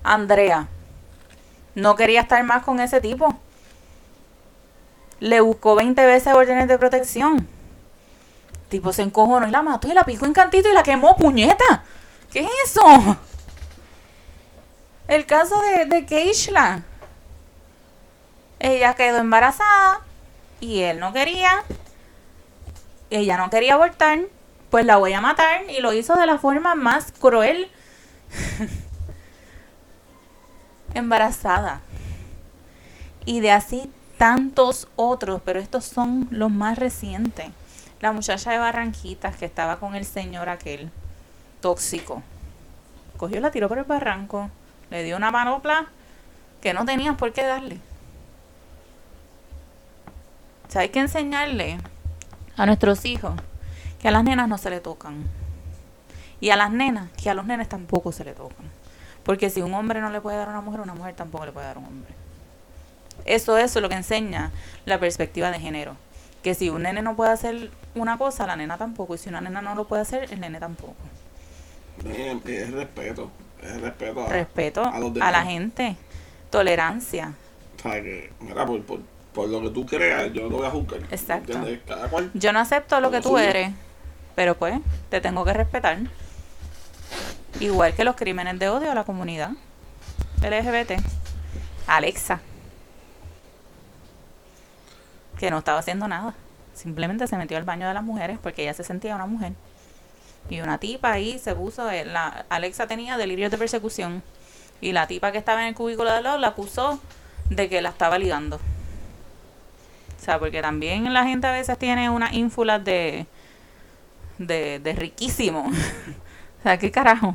Andrea 0.02 0.66
no 1.74 1.94
quería 1.94 2.22
estar 2.22 2.42
más 2.42 2.62
con 2.62 2.80
ese 2.80 3.02
tipo 3.02 3.38
le 5.18 5.42
buscó 5.42 5.74
20 5.74 6.06
veces 6.06 6.32
órdenes 6.32 6.68
de 6.68 6.78
protección. 6.78 7.46
tipo 8.70 8.94
se 8.94 9.02
encojonó 9.02 9.46
y 9.46 9.50
la 9.50 9.60
mató 9.60 9.88
y 9.88 9.92
la 9.92 10.04
picó 10.04 10.24
en 10.24 10.32
cantito 10.32 10.70
y 10.70 10.72
la 10.72 10.82
quemó, 10.82 11.18
puñeta. 11.18 11.84
¿Qué 12.32 12.40
es 12.40 12.50
eso? 12.64 13.18
El 15.10 15.26
caso 15.26 15.60
de, 15.60 15.86
de 15.86 16.06
Keishla. 16.06 16.84
Ella 18.60 18.94
quedó 18.94 19.18
embarazada 19.18 20.02
y 20.60 20.82
él 20.82 21.00
no 21.00 21.12
quería. 21.12 21.64
Ella 23.10 23.36
no 23.36 23.50
quería 23.50 23.74
abortar. 23.74 24.20
Pues 24.70 24.86
la 24.86 24.98
voy 24.98 25.12
a 25.12 25.20
matar 25.20 25.68
y 25.68 25.80
lo 25.80 25.92
hizo 25.92 26.14
de 26.14 26.26
la 26.26 26.38
forma 26.38 26.76
más 26.76 27.10
cruel. 27.10 27.68
embarazada. 30.94 31.80
Y 33.24 33.40
de 33.40 33.50
así 33.50 33.90
tantos 34.16 34.86
otros, 34.94 35.42
pero 35.44 35.58
estos 35.58 35.86
son 35.86 36.28
los 36.30 36.52
más 36.52 36.78
recientes. 36.78 37.48
La 37.98 38.12
muchacha 38.12 38.52
de 38.52 38.58
Barranquitas 38.58 39.36
que 39.36 39.46
estaba 39.46 39.80
con 39.80 39.96
el 39.96 40.04
señor 40.04 40.48
aquel 40.48 40.88
tóxico. 41.60 42.22
Cogió 43.16 43.40
la 43.40 43.50
tiró 43.50 43.68
por 43.68 43.78
el 43.78 43.84
barranco, 43.84 44.50
le 44.90 45.02
dio 45.02 45.16
una 45.16 45.30
manopla 45.30 45.86
que 46.60 46.74
no 46.74 46.84
tenías 46.84 47.16
por 47.16 47.32
qué 47.32 47.44
darle. 47.44 47.78
O 50.68 50.72
sea, 50.72 50.82
hay 50.82 50.90
que 50.90 51.00
enseñarle 51.00 51.78
a 52.56 52.66
nuestros 52.66 53.04
hijos 53.04 53.34
que 54.00 54.08
a 54.08 54.10
las 54.10 54.24
nenas 54.24 54.48
no 54.48 54.58
se 54.58 54.70
le 54.70 54.80
tocan. 54.80 55.24
Y 56.40 56.50
a 56.50 56.56
las 56.56 56.70
nenas, 56.70 57.10
que 57.12 57.28
a 57.28 57.34
los 57.34 57.44
nenes 57.44 57.68
tampoco 57.68 58.12
se 58.12 58.24
le 58.24 58.32
tocan. 58.32 58.70
Porque 59.24 59.50
si 59.50 59.60
un 59.62 59.74
hombre 59.74 60.00
no 60.00 60.10
le 60.10 60.20
puede 60.20 60.38
dar 60.38 60.48
a 60.48 60.52
una 60.52 60.60
mujer, 60.62 60.80
una 60.80 60.94
mujer 60.94 61.14
tampoco 61.14 61.44
le 61.44 61.52
puede 61.52 61.66
dar 61.66 61.76
a 61.76 61.80
un 61.80 61.86
hombre. 61.86 62.14
Eso, 63.26 63.58
es 63.58 63.74
lo 63.76 63.88
que 63.88 63.94
enseña 63.94 64.50
la 64.86 64.98
perspectiva 64.98 65.50
de 65.50 65.60
género. 65.60 65.96
Que 66.42 66.54
si 66.54 66.70
un 66.70 66.82
nene 66.82 67.02
no 67.02 67.16
puede 67.16 67.32
hacer 67.32 67.70
una 67.94 68.16
cosa, 68.16 68.46
la 68.46 68.56
nena 68.56 68.78
tampoco. 68.78 69.14
Y 69.14 69.18
si 69.18 69.28
una 69.28 69.42
nena 69.42 69.60
no 69.60 69.74
lo 69.74 69.86
puede 69.86 70.02
hacer, 70.02 70.32
el 70.32 70.40
nene 70.40 70.58
tampoco. 70.58 70.96
Es 72.46 72.70
respeto. 72.70 73.30
Es 73.62 73.80
respeto 73.80 74.24
a, 74.24 74.28
Respeto 74.28 74.84
a 74.84 74.98
los 74.98 75.20
a 75.20 75.30
la 75.30 75.44
gente. 75.44 75.96
Tolerancia. 76.50 77.34
O 77.78 77.82
sea, 77.82 78.02
que, 78.02 78.32
mira, 78.40 78.66
por, 78.66 78.82
por, 78.82 79.00
por 79.32 79.48
lo 79.48 79.62
que 79.62 79.70
tú 79.70 79.86
creas, 79.86 80.32
yo 80.32 80.48
no 80.48 80.56
voy 80.58 80.66
a 80.66 80.70
juzgar. 80.70 81.00
Exacto. 81.10 81.52
¿Entiendes? 81.52 81.80
Cada 81.86 82.08
cual. 82.08 82.30
Yo 82.34 82.52
no 82.52 82.58
acepto 82.58 83.00
lo 83.00 83.10
que 83.10 83.20
tú 83.20 83.30
suyo. 83.30 83.40
eres, 83.40 83.72
pero 84.34 84.56
pues 84.56 84.78
te 85.08 85.20
tengo 85.20 85.44
que 85.44 85.52
respetar. 85.52 85.98
Igual 87.60 87.94
que 87.94 88.04
los 88.04 88.16
crímenes 88.16 88.58
de 88.58 88.68
odio 88.68 88.90
a 88.90 88.94
la 88.94 89.04
comunidad 89.04 89.50
LGBT. 90.42 90.92
Alexa. 91.86 92.40
Que 95.38 95.50
no 95.50 95.58
estaba 95.58 95.78
haciendo 95.78 96.08
nada. 96.08 96.34
Simplemente 96.74 97.26
se 97.26 97.36
metió 97.36 97.56
al 97.56 97.64
baño 97.64 97.86
de 97.88 97.94
las 97.94 98.02
mujeres 98.02 98.38
porque 98.42 98.62
ella 98.62 98.74
se 98.74 98.84
sentía 98.84 99.14
una 99.14 99.26
mujer. 99.26 99.52
Y 100.50 100.60
una 100.60 100.78
tipa 100.78 101.12
ahí 101.12 101.38
se 101.38 101.54
puso. 101.56 101.90
eh, 101.90 102.04
La, 102.04 102.46
Alexa 102.50 102.86
tenía 102.88 103.16
delirios 103.18 103.50
de 103.50 103.58
persecución. 103.58 104.22
Y 104.82 104.92
la 104.92 105.08
tipa 105.08 105.32
que 105.32 105.38
estaba 105.38 105.62
en 105.62 105.68
el 105.70 105.74
cubículo 105.74 106.12
de 106.12 106.22
lado 106.22 106.38
la 106.38 106.48
acusó 106.48 107.00
de 107.50 107.68
que 107.70 107.82
la 107.82 107.90
estaba 107.90 108.18
ligando. 108.18 108.60
O 110.18 110.22
sea, 110.22 110.38
porque 110.38 110.60
también 110.62 111.12
la 111.12 111.24
gente 111.24 111.46
a 111.46 111.52
veces 111.52 111.78
tiene 111.78 112.10
unas 112.10 112.32
ínfulas 112.34 112.84
de, 112.84 113.26
de, 114.38 114.78
de 114.80 114.92
riquísimo. 114.94 115.66
o 116.60 116.62
sea, 116.62 116.78
¿qué 116.78 116.90
carajo? 116.90 117.34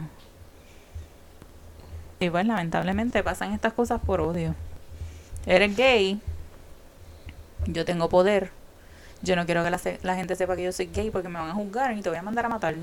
Y 2.19 2.29
pues 2.29 2.45
lamentablemente 2.45 3.23
pasan 3.23 3.53
estas 3.53 3.73
cosas 3.73 3.99
por 4.05 4.21
odio. 4.21 4.55
Eres 5.45 5.75
gay, 5.77 6.21
yo 7.67 7.85
tengo 7.85 8.09
poder. 8.09 8.51
Yo 9.23 9.35
no 9.35 9.45
quiero 9.45 9.63
que 9.63 9.71
la, 9.71 9.79
la 10.03 10.15
gente 10.15 10.35
sepa 10.35 10.55
que 10.55 10.63
yo 10.63 10.71
soy 10.71 10.87
gay 10.87 11.09
porque 11.11 11.29
me 11.29 11.39
van 11.39 11.49
a 11.49 11.53
juzgar 11.53 11.97
y 11.97 12.01
te 12.01 12.09
voy 12.09 12.19
a 12.19 12.23
mandar 12.23 12.45
a 12.45 12.49
matar. 12.49 12.75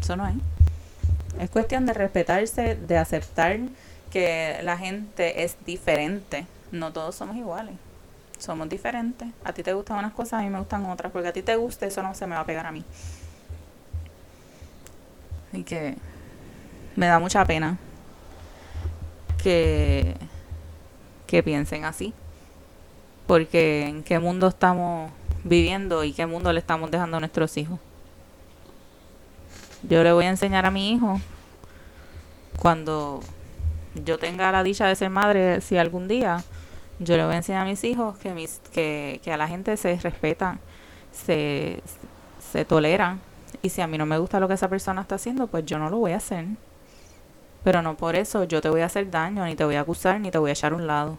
Eso 0.00 0.16
no 0.16 0.26
es. 0.26 0.34
Es 1.38 1.50
cuestión 1.50 1.86
de 1.86 1.92
respetarse, 1.92 2.74
de 2.74 2.98
aceptar 2.98 3.58
que 4.10 4.58
la 4.62 4.76
gente 4.76 5.44
es 5.44 5.56
diferente. 5.64 6.46
No 6.72 6.92
todos 6.92 7.14
somos 7.14 7.36
iguales. 7.36 7.74
Somos 8.38 8.68
diferentes. 8.68 9.28
A 9.44 9.52
ti 9.52 9.62
te 9.62 9.72
gustan 9.72 9.98
unas 9.98 10.12
cosas, 10.12 10.34
a 10.34 10.42
mí 10.42 10.50
me 10.50 10.58
gustan 10.58 10.84
otras. 10.86 11.12
Porque 11.12 11.28
a 11.28 11.32
ti 11.32 11.42
te 11.42 11.56
gusta, 11.56 11.86
eso 11.86 12.02
no 12.02 12.14
se 12.14 12.26
me 12.26 12.34
va 12.34 12.40
a 12.42 12.46
pegar 12.46 12.66
a 12.66 12.72
mí. 12.72 12.84
Y 15.52 15.62
que 15.62 15.96
me 16.96 17.06
da 17.06 17.18
mucha 17.18 17.44
pena 17.44 17.78
que, 19.42 20.14
que 21.26 21.42
piensen 21.42 21.84
así. 21.84 22.12
Porque 23.26 23.86
en 23.86 24.02
qué 24.02 24.18
mundo 24.18 24.48
estamos 24.48 25.10
viviendo 25.44 26.04
y 26.04 26.12
qué 26.12 26.26
mundo 26.26 26.52
le 26.52 26.58
estamos 26.58 26.90
dejando 26.90 27.18
a 27.18 27.20
nuestros 27.20 27.56
hijos. 27.56 27.78
Yo 29.82 30.02
le 30.02 30.12
voy 30.12 30.26
a 30.26 30.30
enseñar 30.30 30.66
a 30.66 30.70
mi 30.70 30.92
hijo 30.92 31.20
cuando 32.58 33.20
yo 33.94 34.18
tenga 34.18 34.52
la 34.52 34.62
dicha 34.62 34.86
de 34.86 34.94
ser 34.94 35.10
madre, 35.10 35.60
si 35.60 35.78
algún 35.78 36.06
día, 36.06 36.44
yo 36.98 37.16
le 37.16 37.24
voy 37.24 37.34
a 37.34 37.38
enseñar 37.38 37.62
a 37.62 37.64
mis 37.64 37.82
hijos 37.84 38.18
que, 38.18 38.32
mis, 38.32 38.60
que, 38.72 39.20
a 39.32 39.36
la 39.36 39.48
gente 39.48 39.76
se 39.76 39.96
respeta, 39.96 40.58
se, 41.12 41.82
se 42.52 42.64
tolera. 42.64 43.18
Y 43.62 43.70
si 43.70 43.80
a 43.80 43.86
mí 43.86 43.98
no 43.98 44.06
me 44.06 44.18
gusta 44.18 44.38
lo 44.38 44.48
que 44.48 44.54
esa 44.54 44.68
persona 44.68 45.02
está 45.02 45.16
haciendo, 45.16 45.46
pues 45.46 45.64
yo 45.64 45.78
no 45.78 45.90
lo 45.90 45.98
voy 45.98 46.12
a 46.12 46.18
hacer. 46.18 46.46
Pero 47.64 47.82
no 47.82 47.96
por 47.96 48.16
eso 48.16 48.44
yo 48.44 48.60
te 48.60 48.70
voy 48.70 48.82
a 48.82 48.86
hacer 48.86 49.10
daño, 49.10 49.44
ni 49.44 49.54
te 49.54 49.64
voy 49.64 49.76
a 49.76 49.80
acusar, 49.80 50.20
ni 50.20 50.30
te 50.30 50.38
voy 50.38 50.50
a 50.50 50.52
echar 50.52 50.72
a 50.72 50.76
un 50.76 50.86
lado. 50.86 51.18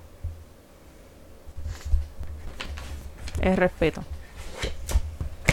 Es 3.41 3.57
respeto. 3.57 4.03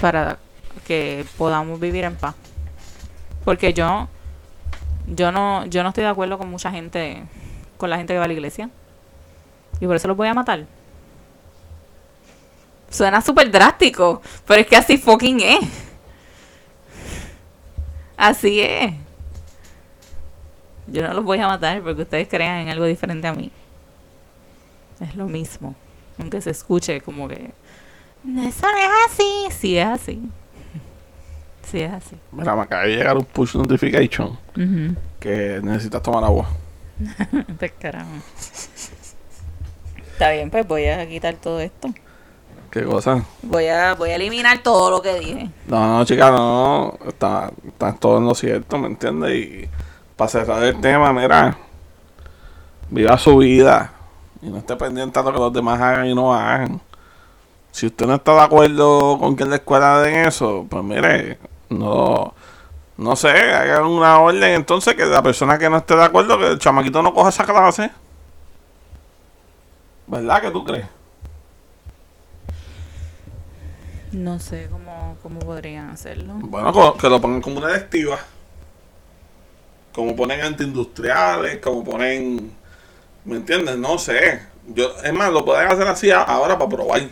Para 0.01 0.39
que 0.87 1.25
podamos 1.37 1.81
vivir 1.81 2.05
en 2.05 2.15
paz. 2.15 2.35
Porque 3.49 3.72
yo 3.72 4.09
yo 5.07 5.32
no 5.32 5.64
yo 5.64 5.82
no 5.82 5.88
estoy 5.88 6.05
de 6.05 6.11
acuerdo 6.11 6.36
con 6.36 6.51
mucha 6.51 6.70
gente 6.70 7.22
con 7.78 7.88
la 7.88 7.96
gente 7.96 8.12
que 8.12 8.18
va 8.18 8.26
a 8.26 8.28
la 8.28 8.34
iglesia. 8.34 8.68
Y 9.80 9.86
por 9.86 9.96
eso 9.96 10.07
los 10.07 10.18
voy 10.18 10.28
a 10.28 10.34
matar. 10.34 10.66
Suena 12.90 13.22
súper 13.22 13.51
drástico, 13.51 14.20
pero 14.46 14.61
es 14.61 14.66
que 14.66 14.76
así 14.76 14.99
fucking 14.99 15.40
es. 15.40 15.61
Así 18.18 18.61
es. 18.61 18.92
Yo 20.86 21.09
no 21.09 21.14
los 21.14 21.24
voy 21.24 21.38
a 21.38 21.49
matar 21.49 21.80
porque 21.80 22.03
ustedes 22.03 22.28
crean 22.28 22.59
en 22.59 22.68
algo 22.68 22.84
diferente 22.84 23.28
a 23.28 23.32
mí. 23.32 23.51
Es 25.01 25.14
lo 25.14 25.26
mismo. 25.26 25.74
Aunque 26.18 26.42
se 26.42 26.51
escuche 26.51 27.01
como 27.01 27.26
que... 27.28 27.51
Eso 28.46 28.66
no 28.66 28.76
es 28.76 28.90
así. 29.07 29.46
Sí 29.59 29.78
es 29.78 29.86
así. 29.86 30.20
Sí 31.71 31.81
es 31.81 31.93
así. 31.93 32.16
Mira, 32.33 32.55
me 32.57 32.62
acaba 32.62 32.83
de 32.85 32.97
llegar 32.97 33.16
un 33.16 33.25
push 33.25 33.57
notification 33.57 34.39
que 35.21 35.61
necesitas 35.62 36.03
tomar 36.03 36.25
agua. 36.25 36.49
Pues 37.59 37.73
carajo. 37.79 38.11
Está 40.12 40.31
bien, 40.33 40.51
pues 40.51 40.66
voy 40.66 40.87
a 40.87 41.09
quitar 41.09 41.35
todo 41.37 41.61
esto. 41.61 41.93
¿Qué 42.71 42.83
cosa? 42.83 43.23
Voy 43.43 43.66
a, 43.66 43.95
voy 43.95 44.11
a 44.11 44.16
eliminar 44.16 44.59
todo 44.59 44.91
lo 44.91 45.01
que 45.01 45.19
dije. 45.19 45.51
No, 45.66 45.99
no, 45.99 46.05
chica, 46.05 46.31
no. 46.31 46.99
Está, 47.07 47.51
está 47.66 47.93
todo 47.95 48.19
en 48.19 48.25
lo 48.25 48.35
cierto, 48.35 48.79
¿me 48.79 48.89
entiendes? 48.89 49.35
Y 49.35 49.69
para 50.16 50.29
cerrar 50.29 50.62
el 50.64 50.81
tema, 50.81 51.12
mira, 51.12 51.57
viva 52.91 53.16
su 53.16 53.37
vida 53.39 53.93
y 54.43 54.49
no 54.49 54.59
esté 54.59 54.77
pendiente 54.77 55.19
a 55.19 55.23
lo 55.23 55.33
que 55.33 55.39
los 55.39 55.53
demás 55.53 55.81
hagan 55.81 56.07
y 56.07 56.14
no 56.14 56.35
hagan. 56.35 56.81
Si 57.71 57.87
usted 57.87 58.07
no 58.07 58.16
está 58.16 58.35
de 58.35 58.41
acuerdo 58.41 59.19
con 59.19 59.37
que 59.37 59.45
la 59.45 59.57
escuela 59.57 60.01
den 60.01 60.27
eso, 60.27 60.66
pues 60.69 60.83
mire, 60.83 61.39
no, 61.71 62.35
no 62.97 63.16
sé, 63.16 63.29
hagan 63.29 63.87
una 63.87 64.19
orden 64.21 64.55
entonces 64.55 64.95
que 64.95 65.05
la 65.05 65.23
persona 65.23 65.59
que 65.59 65.71
no 65.71 65.79
esté 65.79 65.97
de 65.97 66.05
acuerdo, 66.05 66.39
que 66.39 66.49
el 66.49 66.59
chamaquito 66.59 67.03
no 67.03 67.14
coja 67.14 67.29
esa 67.29 67.45
clase. 67.45 67.91
¿Verdad 70.07 70.43
que 70.43 70.51
tú 70.51 70.64
crees? 70.64 70.87
No 74.12 74.41
sé 74.41 74.69
cómo, 74.71 75.19
cómo 75.23 75.39
podrían 75.41 75.91
hacerlo. 75.91 76.35
Bueno, 76.37 76.97
que 76.97 77.09
lo 77.09 77.21
pongan 77.21 77.43
como 77.43 77.59
una 77.59 77.69
electiva. 77.69 78.19
Como 79.93 80.16
ponen 80.16 80.41
antiindustriales, 80.41 81.59
como 81.59 81.85
ponen. 81.85 82.53
¿Me 83.25 83.37
entiendes? 83.37 83.77
No 83.77 83.99
sé. 83.99 84.47
Yo, 84.69 84.91
es 85.05 85.12
más, 85.12 85.31
lo 85.31 85.45
pueden 85.45 85.71
hacer 85.71 85.87
así 85.87 86.11
ahora 86.11 86.59
para 86.59 86.71
probar. 86.71 87.03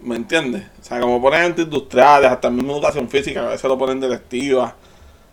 ¿Me 0.00 0.16
entiendes? 0.16 0.64
O 0.80 0.84
sea, 0.84 1.00
como 1.00 1.20
ponen 1.20 1.42
antiindustriales, 1.42 2.30
hasta 2.30 2.50
mismo 2.50 2.72
educación 2.72 3.08
física, 3.08 3.40
a 3.40 3.48
veces 3.48 3.64
lo 3.64 3.76
ponen 3.76 4.00
de 4.00 4.06
electiva. 4.06 4.74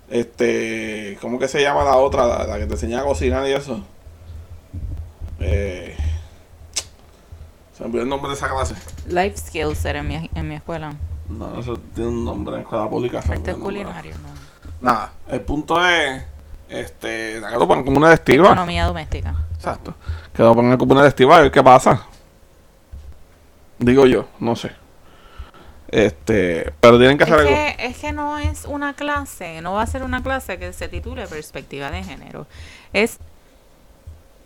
Este. 0.09 1.17
¿Cómo 1.21 1.37
que 1.39 1.47
se 1.47 1.61
llama 1.61 1.83
la 1.83 1.97
otra? 1.97 2.25
La, 2.25 2.45
la 2.45 2.57
que 2.57 2.65
te 2.65 2.73
enseña 2.73 3.01
a 3.01 3.03
cocinar 3.03 3.47
y 3.47 3.53
eso. 3.53 3.83
Eh, 5.39 5.95
se 7.73 7.83
me 7.83 7.87
olvidó 7.87 8.03
el 8.03 8.09
nombre 8.09 8.29
de 8.29 8.35
esa 8.35 8.49
clase. 8.49 8.75
Life 9.07 9.37
skills 9.37 9.83
era 9.85 9.99
en 9.99 10.07
mi, 10.07 10.29
en 10.33 10.47
mi 10.47 10.55
escuela. 10.55 10.93
No, 11.29 11.59
eso 11.59 11.77
tiene 11.93 12.09
un 12.09 12.23
nombre 12.23 12.55
en 12.55 12.61
escuela 12.61 12.89
pública. 12.89 13.23
Arte 13.27 13.53
culinario, 13.55 14.15
no. 14.19 14.29
Nada, 14.81 15.11
el 15.27 15.41
punto 15.41 15.83
es, 15.85 16.23
este, 16.69 17.41
que 17.41 17.57
lo 17.57 17.67
pongan 17.67 17.83
como 17.83 17.97
una 17.97 18.07
electiva. 18.07 18.45
Economía 18.47 18.85
doméstica. 18.85 19.35
Exacto. 19.55 19.95
Que 20.33 20.43
lo 20.43 20.53
pongan 20.53 20.77
como 20.77 20.93
una 20.93 21.01
electiva 21.01 21.37
a 21.37 21.41
ver 21.41 21.51
qué 21.51 21.63
pasa. 21.63 22.05
Digo 23.79 24.05
yo, 24.05 24.27
no 24.39 24.55
sé. 24.55 24.71
Este, 25.87 26.73
pero 26.81 26.97
tienen 26.97 27.17
que 27.17 27.23
Es 27.25 27.29
hacer 27.31 27.47
algo. 27.47 27.55
que, 27.55 27.75
es 27.85 27.97
que 27.97 28.11
no 28.11 28.37
es 28.39 28.65
una 28.65 28.95
clase, 28.95 29.61
no 29.61 29.73
va 29.73 29.83
a 29.83 29.87
ser 29.87 30.03
una 30.03 30.23
clase 30.23 30.57
que 30.57 30.73
se 30.73 30.87
titule 30.87 31.27
Perspectiva 31.27 31.91
de 31.91 32.03
Género. 32.03 32.47
Es 32.91 33.19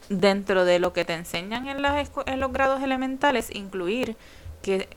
dentro 0.10 0.66
de 0.66 0.80
lo 0.80 0.92
que 0.94 1.06
te 1.06 1.14
enseñan 1.14 1.68
en, 1.68 1.82
las 1.82 2.10
en 2.26 2.40
los 2.40 2.52
grados 2.52 2.82
elementales, 2.82 3.50
incluir 3.56 4.16
que, 4.62 4.90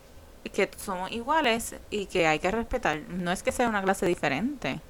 que 0.53 0.69
somos 0.77 1.13
iguales 1.13 1.77
y 1.91 2.07
que 2.07 2.27
hay 2.27 2.39
que 2.39 2.51
respetar. 2.51 3.01
No 3.09 3.31
es 3.31 3.43
que 3.43 3.53
sea 3.53 3.69
una 3.69 3.83
clase 3.83 4.07
diferente. 4.07 4.81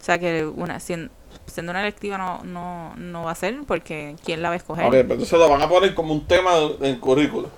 O 0.00 0.04
sea, 0.04 0.18
que 0.18 0.44
una 0.46 0.78
sien- 0.80 1.10
siendo 1.46 1.70
una 1.72 1.82
electiva 1.82 2.18
no, 2.18 2.42
no, 2.44 2.94
no 2.96 3.24
va 3.24 3.32
a 3.32 3.34
ser 3.34 3.60
porque 3.66 4.16
¿quién 4.24 4.42
la 4.42 4.48
va 4.48 4.54
a 4.54 4.58
escoger? 4.58 4.84
Ok, 4.86 4.90
pero 4.92 5.12
entonces 5.14 5.38
lo 5.38 5.48
van 5.48 5.62
a 5.62 5.68
poner 5.68 5.94
como 5.94 6.12
un 6.12 6.26
tema 6.26 6.54
del 6.80 6.98
currículo. 6.98 7.50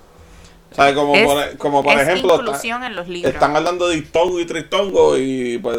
Sea, 0.73 0.95
como, 0.95 1.15
Es- 1.17 1.25
por, 1.27 1.57
como 1.59 1.83
por 1.83 1.95
es 1.95 2.03
ejemplo, 2.09 2.33
está- 2.35 2.45
inclusión 2.45 2.83
en 2.85 2.95
los 2.97 3.09
libros. 3.09 3.33
están 3.33 3.57
hablando 3.57 3.89
de 3.89 3.97
diptongo 3.97 4.39
y 4.41 4.45
tristongo 4.47 5.17
y 5.17 5.59
pues 5.59 5.79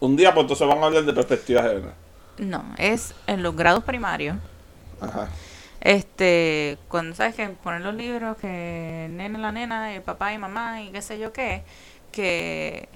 un 0.00 0.16
día 0.16 0.32
pues 0.32 0.44
entonces 0.44 0.66
van 0.68 0.78
a 0.82 0.86
hablar 0.86 1.04
de 1.04 1.12
perspectiva 1.12 1.62
de 1.62 1.68
género. 1.70 1.92
No, 2.38 2.64
es 2.78 3.14
en 3.26 3.42
los 3.42 3.54
grados 3.56 3.84
primarios. 3.84 4.36
Ajá. 5.00 5.28
Este, 5.80 6.78
cuando 6.88 7.14
sabes 7.14 7.34
que 7.34 7.46
ponen 7.48 7.82
los 7.82 7.94
libros, 7.94 8.36
que 8.38 9.06
el 9.06 9.16
nene, 9.16 9.38
la 9.38 9.52
nena, 9.52 9.94
el 9.94 10.00
papá 10.02 10.32
y 10.32 10.38
mamá 10.38 10.80
y 10.82 10.88
qué 10.90 11.02
sé 11.02 11.18
yo 11.18 11.32
qué, 11.32 11.62
que, 12.10 12.88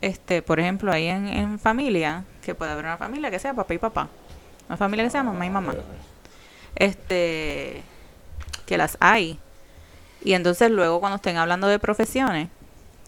este, 0.00 0.42
por 0.42 0.60
ejemplo, 0.60 0.92
ahí 0.92 1.08
en, 1.08 1.26
en 1.26 1.58
familia, 1.58 2.24
que 2.44 2.54
puede 2.54 2.70
haber 2.70 2.84
una 2.84 2.98
familia 2.98 3.30
que 3.32 3.38
sea 3.40 3.52
papá 3.54 3.74
y 3.74 3.78
papá, 3.78 4.08
una 4.68 4.76
familia 4.76 5.04
que 5.04 5.10
sea 5.10 5.24
mamá 5.24 5.44
y 5.44 5.50
mamá, 5.50 5.74
este, 6.76 7.82
que 8.66 8.78
las 8.78 8.96
hay, 9.00 9.38
Y 10.26 10.34
entonces 10.34 10.70
luego 10.72 10.98
cuando 10.98 11.16
estén 11.16 11.36
hablando 11.36 11.68
de 11.68 11.78
profesiones, 11.78 12.48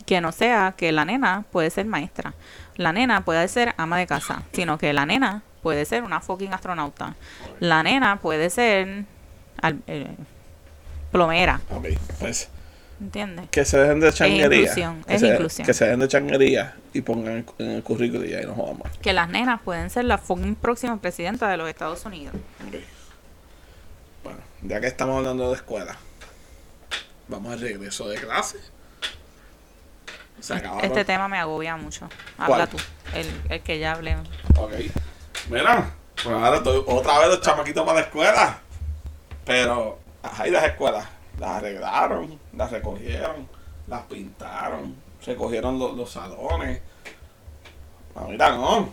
que 0.06 0.20
no 0.20 0.30
sea 0.32 0.72
que 0.76 0.92
la 0.92 1.04
nena 1.04 1.44
puede 1.50 1.68
ser 1.70 1.84
maestra, 1.84 2.32
la 2.76 2.92
nena 2.92 3.24
puede 3.24 3.46
ser 3.48 3.74
ama 3.76 3.98
de 3.98 4.06
casa, 4.06 4.42
sino 4.52 4.78
que 4.78 4.92
la 4.92 5.04
nena 5.04 5.42
puede 5.62 5.84
ser 5.84 6.04
una 6.04 6.20
fucking 6.20 6.54
astronauta, 6.54 7.16
la 7.58 7.82
nena 7.82 8.20
puede 8.20 8.50
ser 8.50 9.04
al- 9.60 9.80
eh, 9.88 10.14
plomera, 11.10 11.60
Ok, 11.70 11.88
pues 12.20 12.48
¿entiendes? 13.00 13.46
que 13.50 13.64
se 13.64 13.78
dejen 13.78 13.98
de 13.98 14.12
changuería. 14.12 14.60
inclusión, 14.60 15.02
que 15.04 15.14
es 15.14 15.20
se, 15.20 15.26
inclusión. 15.28 15.66
Que 15.66 15.74
se 15.74 15.84
dejen 15.86 16.00
de 16.00 16.08
changuería 16.08 16.76
y 16.92 17.00
pongan 17.00 17.44
en 17.58 17.70
el 17.72 17.82
currículo 17.82 18.24
y 18.24 18.32
ahí 18.34 18.46
nos 18.46 18.54
jodamos. 18.54 18.88
Que 19.02 19.12
las 19.12 19.28
nenas 19.28 19.60
pueden 19.62 19.90
ser 19.90 20.04
la 20.04 20.18
fucking 20.18 20.54
próxima 20.54 20.96
presidenta 21.00 21.48
de 21.48 21.56
los 21.56 21.68
Estados 21.68 22.04
Unidos. 22.06 22.36
Ok. 22.68 22.76
Bueno, 24.22 24.38
ya 24.62 24.80
que 24.80 24.86
estamos 24.86 25.16
hablando 25.18 25.48
de 25.50 25.56
escuela, 25.56 25.96
vamos 27.28 27.52
al 27.52 27.60
regreso 27.60 28.08
de 28.08 28.16
clase. 28.16 28.58
Se 30.40 30.54
acabaron. 30.54 30.84
Este 30.84 31.04
tema 31.04 31.28
me 31.28 31.38
agobia 31.38 31.76
mucho. 31.76 32.08
Habla 32.38 32.66
¿Cuál? 32.66 32.68
tú, 32.68 32.76
el, 33.14 33.42
el 33.48 33.62
que 33.62 33.78
ya 33.78 33.92
hablé. 33.92 34.16
Ok. 34.56 34.72
Mira, 35.50 35.94
pues 36.22 36.34
ahora 36.34 36.56
estoy 36.56 36.82
otra 36.86 37.18
vez 37.18 37.28
los 37.28 37.40
chamaquitos 37.40 37.84
para 37.84 38.00
la 38.00 38.06
escuela. 38.06 38.60
Pero, 39.44 39.98
ajá, 40.22 40.46
y 40.46 40.50
las 40.50 40.64
escuelas 40.64 41.06
las 41.38 41.50
arreglaron, 41.50 42.38
las 42.54 42.70
recogieron, 42.70 43.48
las 43.86 44.02
pintaron, 44.02 44.94
recogieron 45.24 45.78
los, 45.78 45.96
los 45.96 46.10
salones. 46.10 46.80
Ah, 48.14 48.26
mira, 48.28 48.50
no. 48.50 48.92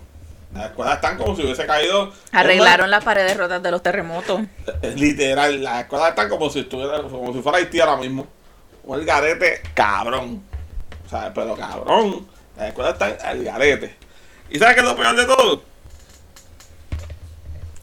Las 0.56 0.68
escuelas 0.68 0.96
están 0.96 1.18
como 1.18 1.36
si 1.36 1.44
hubiese 1.44 1.66
caído. 1.66 2.14
Arreglaron 2.32 2.90
las 2.90 3.04
paredes 3.04 3.36
rotas 3.36 3.62
de 3.62 3.72
los 3.72 3.84
terremotos. 3.84 4.40
Es 4.82 4.98
literal, 4.98 5.62
las 5.62 5.82
escuelas 5.82 6.10
están 6.10 6.30
como 6.30 6.50
si 6.50 6.60
estuviera, 6.60 7.02
como 7.02 7.34
si 7.34 7.42
fuera 7.42 7.58
Haití 7.58 7.82
ahora 7.82 7.98
mismo. 7.98 8.26
Un 8.84 9.00
el 9.00 9.06
garete 9.06 9.62
cabrón. 9.74 10.42
O 11.06 11.10
sea, 11.10 11.34
pero 11.34 11.58
cabrón. 11.58 12.26
Las 12.56 12.70
escuelas 12.70 12.94
están 12.94 13.18
al 13.22 13.44
garete. 13.44 13.98
¿Y 14.50 14.58
sabes 14.58 14.76
qué 14.76 14.80
es 14.80 14.88
lo 14.88 14.96
peor 14.96 15.16
de 15.18 15.26
todo? 15.26 15.62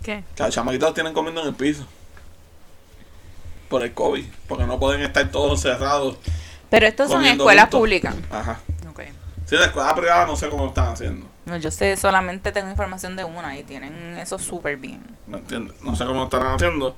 ¿Qué? 0.03 0.25
Que 0.35 0.43
los 0.43 0.55
chamaquitos 0.55 0.95
tienen 0.95 1.13
comiendo 1.13 1.43
en 1.43 1.49
el 1.49 1.55
piso. 1.55 1.85
Por 3.69 3.83
el 3.83 3.93
COVID. 3.93 4.25
Porque 4.49 4.65
no 4.65 4.79
pueden 4.81 5.03
estar 5.03 5.31
todos 5.31 5.61
cerrados. 5.61 6.17
Pero 6.71 6.87
estos 6.87 7.11
son 7.11 7.27
escuelas 7.27 7.65
juntos. 7.65 7.81
públicas. 7.81 8.15
Ajá. 8.31 8.61
Ok. 8.91 9.03
Si 9.45 9.57
la 9.57 9.67
escuela 9.67 9.95
privada 9.95 10.25
no 10.25 10.37
sé 10.37 10.49
cómo 10.49 10.63
lo 10.63 10.69
están 10.71 10.89
haciendo. 10.89 11.32
No, 11.45 11.57
yo 11.57 11.71
sé, 11.71 11.97
solamente 11.97 12.53
tengo 12.53 12.71
información 12.71 13.17
de 13.17 13.25
una 13.25 13.59
y 13.59 13.65
tienen 13.65 14.17
eso 14.19 14.39
súper 14.39 14.77
bien. 14.77 15.03
¿Me 15.27 15.39
entiendes? 15.39 15.81
No 15.83 15.97
sé 15.97 16.05
cómo 16.05 16.25
estarán 16.25 16.55
haciendo. 16.55 16.97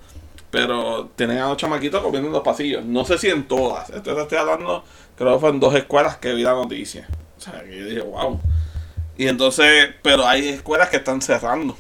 Pero 0.51 1.07
tienen 1.17 1.39
a 1.39 1.49
los 1.49 1.57
chamaquitos 1.57 2.01
comiendo 2.03 2.29
en 2.29 2.35
los 2.35 2.43
pasillos. 2.43 2.85
No 2.85 3.05
sé 3.05 3.19
si 3.19 3.29
en 3.29 3.49
todas. 3.49 3.91
Esto 3.91 4.21
estoy 4.21 4.39
hablando, 4.39 4.85
creo 5.17 5.35
que 5.35 5.41
fue 5.41 5.51
en 5.51 5.61
dos 5.61 5.75
escuelas 5.75 6.19
que 6.19 6.33
vi 6.35 6.43
la 6.43 6.53
noticia. 6.53 7.09
O 7.37 7.41
sea, 7.41 7.65
que 7.65 7.77
yo 7.77 7.87
dije, 7.87 8.03
wow. 8.03 8.41
Y 9.17 9.27
entonces, 9.27 9.95
pero 10.03 10.27
hay 10.27 10.49
escuelas 10.49 10.91
que 10.91 10.99
están 10.99 11.23
cerrando. 11.23 11.77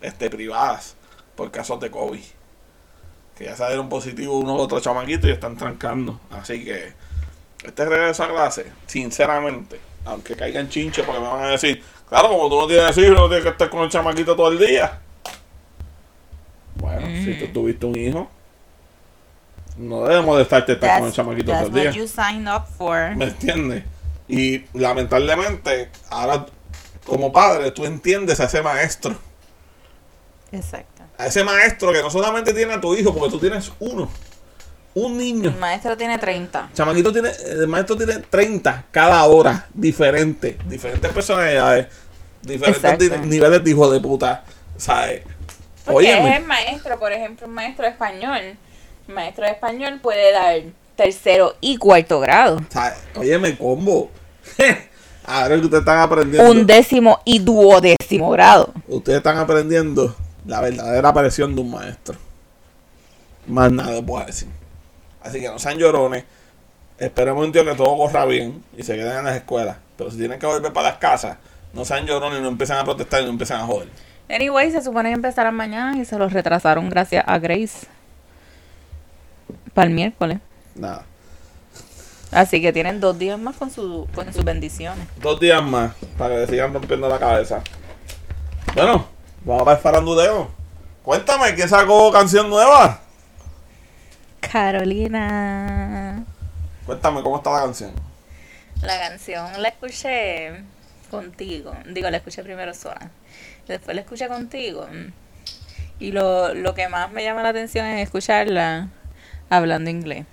Este, 0.00 0.30
privadas. 0.30 0.96
Por 1.34 1.50
casos 1.50 1.80
de 1.80 1.90
COVID. 1.90 2.22
Que 3.36 3.44
ya 3.46 3.56
salieron 3.56 3.88
positivos 3.88 4.36
unos 4.36 4.60
otros 4.60 4.82
chamaquitos 4.82 5.28
y 5.28 5.32
están 5.32 5.56
trancando. 5.56 6.20
Así 6.30 6.64
que, 6.64 6.92
este 7.64 7.84
regreso 7.86 8.22
a 8.22 8.28
clase, 8.28 8.70
sinceramente, 8.86 9.80
aunque 10.04 10.34
caigan 10.34 10.68
chinches 10.68 11.04
porque 11.04 11.20
me 11.20 11.28
van 11.28 11.44
a 11.44 11.48
decir, 11.48 11.82
claro, 12.08 12.28
como 12.28 12.48
tú 12.48 12.60
no 12.60 12.66
tienes 12.66 12.96
hijos, 12.98 13.16
no 13.16 13.28
tienes 13.28 13.44
que 13.44 13.50
estar 13.50 13.70
con 13.70 13.82
el 13.82 13.90
chamaquito 13.90 14.36
todo 14.36 14.50
el 14.50 14.58
día. 14.58 15.00
Bueno, 16.76 17.06
si 17.06 17.38
tú 17.38 17.52
tuviste 17.52 17.86
un 17.86 17.98
hijo, 17.98 18.30
no 19.76 20.04
debe 20.04 20.22
molestarte 20.22 20.72
estar 20.72 20.98
con 20.98 21.08
el 21.08 21.14
chamaquito 21.14 21.52
todo 21.52 21.66
el 21.66 21.72
día. 21.72 21.84
what 21.90 21.94
you 21.94 22.06
signed 22.06 22.48
up 22.48 22.66
for. 22.76 23.14
¿Me 23.16 23.26
entiendes? 23.26 23.84
Y 24.28 24.64
lamentablemente, 24.72 25.90
ahora 26.10 26.46
como 27.04 27.32
padre, 27.32 27.70
tú 27.70 27.84
entiendes 27.84 28.40
a 28.40 28.44
ese 28.44 28.62
maestro. 28.62 29.16
Exacto. 30.52 31.02
A 31.18 31.26
ese 31.26 31.44
maestro 31.44 31.92
que 31.92 32.00
no 32.00 32.10
solamente 32.10 32.52
tiene 32.54 32.72
a 32.74 32.80
tu 32.80 32.94
hijo, 32.94 33.14
porque 33.14 33.30
tú 33.30 33.38
tienes 33.38 33.72
uno. 33.78 34.08
Un 34.94 35.18
niño. 35.18 35.50
El 35.50 35.56
maestro 35.56 35.96
tiene 35.96 36.18
30. 36.18 36.70
Chamaquito 36.72 37.12
tiene, 37.12 37.30
el 37.48 37.66
maestro 37.66 37.96
tiene 37.96 38.18
30 38.18 38.84
cada 38.92 39.24
hora, 39.24 39.66
diferentes, 39.74 40.56
diferentes 40.68 41.10
personalidades, 41.10 41.88
diferentes 42.42 43.20
niveles 43.26 43.64
de 43.64 43.70
hijo 43.70 43.90
de 43.90 44.00
puta, 44.00 44.44
¿sabes? 44.76 45.22
Porque 45.84 46.12
es 46.12 46.36
el 46.36 46.44
maestro, 46.44 46.98
por 46.98 47.12
ejemplo, 47.12 47.46
un 47.46 47.54
maestro 47.54 47.84
de 47.84 47.90
español. 47.90 48.56
El 49.08 49.14
maestro 49.14 49.44
de 49.44 49.50
español 49.50 49.98
puede 50.00 50.32
dar 50.32 50.62
tercero 50.96 51.56
y 51.60 51.76
cuarto 51.76 52.20
grado. 52.20 52.60
¿sabes? 52.70 52.98
Óyeme, 53.16 53.56
combo. 53.58 54.10
Ahora 55.26 55.56
que 55.56 55.62
ustedes 55.62 55.80
están 55.80 55.98
aprendiendo, 55.98 56.50
Un 56.50 56.66
décimo 56.66 57.20
y 57.24 57.38
duodécimo 57.38 58.30
grado. 58.30 58.72
ustedes 58.86 59.18
están 59.18 59.38
aprendiendo 59.38 60.14
la 60.46 60.60
verdadera 60.60 61.08
aparición 61.08 61.54
de 61.54 61.62
un 61.62 61.70
maestro. 61.70 62.16
Más 63.46 63.72
nada 63.72 64.00
puedo 64.02 64.24
decir. 64.24 64.48
Así 65.24 65.40
que 65.40 65.48
no 65.48 65.58
sean 65.58 65.78
llorones. 65.78 66.24
Esperemos 66.98 67.44
un 67.44 67.50
tío 67.50 67.64
que 67.64 67.74
todo 67.74 67.96
corra 67.96 68.24
bien 68.26 68.62
y 68.76 68.82
se 68.82 68.94
queden 68.94 69.18
en 69.18 69.24
las 69.24 69.36
escuelas. 69.36 69.78
Pero 69.96 70.10
si 70.10 70.18
tienen 70.18 70.38
que 70.38 70.46
volver 70.46 70.72
para 70.72 70.90
las 70.90 70.98
casas, 70.98 71.38
no 71.72 71.84
sean 71.84 72.06
llorones 72.06 72.38
y 72.38 72.42
no 72.42 72.48
empiezan 72.48 72.78
a 72.78 72.84
protestar 72.84 73.22
y 73.22 73.24
no 73.24 73.30
empiezan 73.30 73.60
a 73.60 73.66
joder. 73.66 73.88
Anyway, 74.28 74.70
se 74.70 74.82
supone 74.82 75.08
que 75.08 75.14
empezarán 75.14 75.54
mañana 75.54 75.98
y 75.98 76.04
se 76.04 76.18
los 76.18 76.32
retrasaron 76.32 76.88
gracias 76.88 77.24
a 77.26 77.38
Grace. 77.38 77.86
Para 79.72 79.88
el 79.88 79.94
miércoles. 79.94 80.38
Nada. 80.74 81.04
Así 82.30 82.60
que 82.60 82.72
tienen 82.72 83.00
dos 83.00 83.18
días 83.18 83.38
más 83.38 83.56
con, 83.56 83.70
su, 83.70 84.08
con 84.14 84.32
sus 84.32 84.44
bendiciones. 84.44 85.06
Dos 85.20 85.38
días 85.40 85.62
más 85.62 85.94
para 86.18 86.34
que 86.34 86.40
le 86.40 86.46
sigan 86.48 86.72
rompiendo 86.72 87.08
la 87.08 87.18
cabeza. 87.18 87.62
Bueno, 88.74 89.06
vamos 89.44 89.64
para 89.64 89.76
el 89.76 89.82
faranduleo. 89.82 90.48
Cuéntame, 91.02 91.54
¿quién 91.54 91.68
sacó 91.68 92.10
canción 92.10 92.48
nueva? 92.50 93.03
Carolina. 94.50 96.24
Cuéntame 96.86 97.22
cómo 97.22 97.36
está 97.38 97.50
la 97.52 97.62
canción. 97.62 97.92
La 98.82 98.98
canción 98.98 99.62
la 99.62 99.68
escuché 99.68 100.62
contigo. 101.10 101.72
Digo, 101.86 102.10
la 102.10 102.18
escuché 102.18 102.42
primero 102.42 102.74
sola. 102.74 103.10
Después 103.66 103.94
la 103.94 104.02
escuché 104.02 104.28
contigo. 104.28 104.86
Y 105.98 106.12
lo, 106.12 106.54
lo 106.54 106.74
que 106.74 106.88
más 106.88 107.10
me 107.12 107.22
llama 107.22 107.42
la 107.42 107.50
atención 107.50 107.86
es 107.86 108.02
escucharla 108.02 108.88
hablando 109.48 109.90
inglés. 109.90 110.26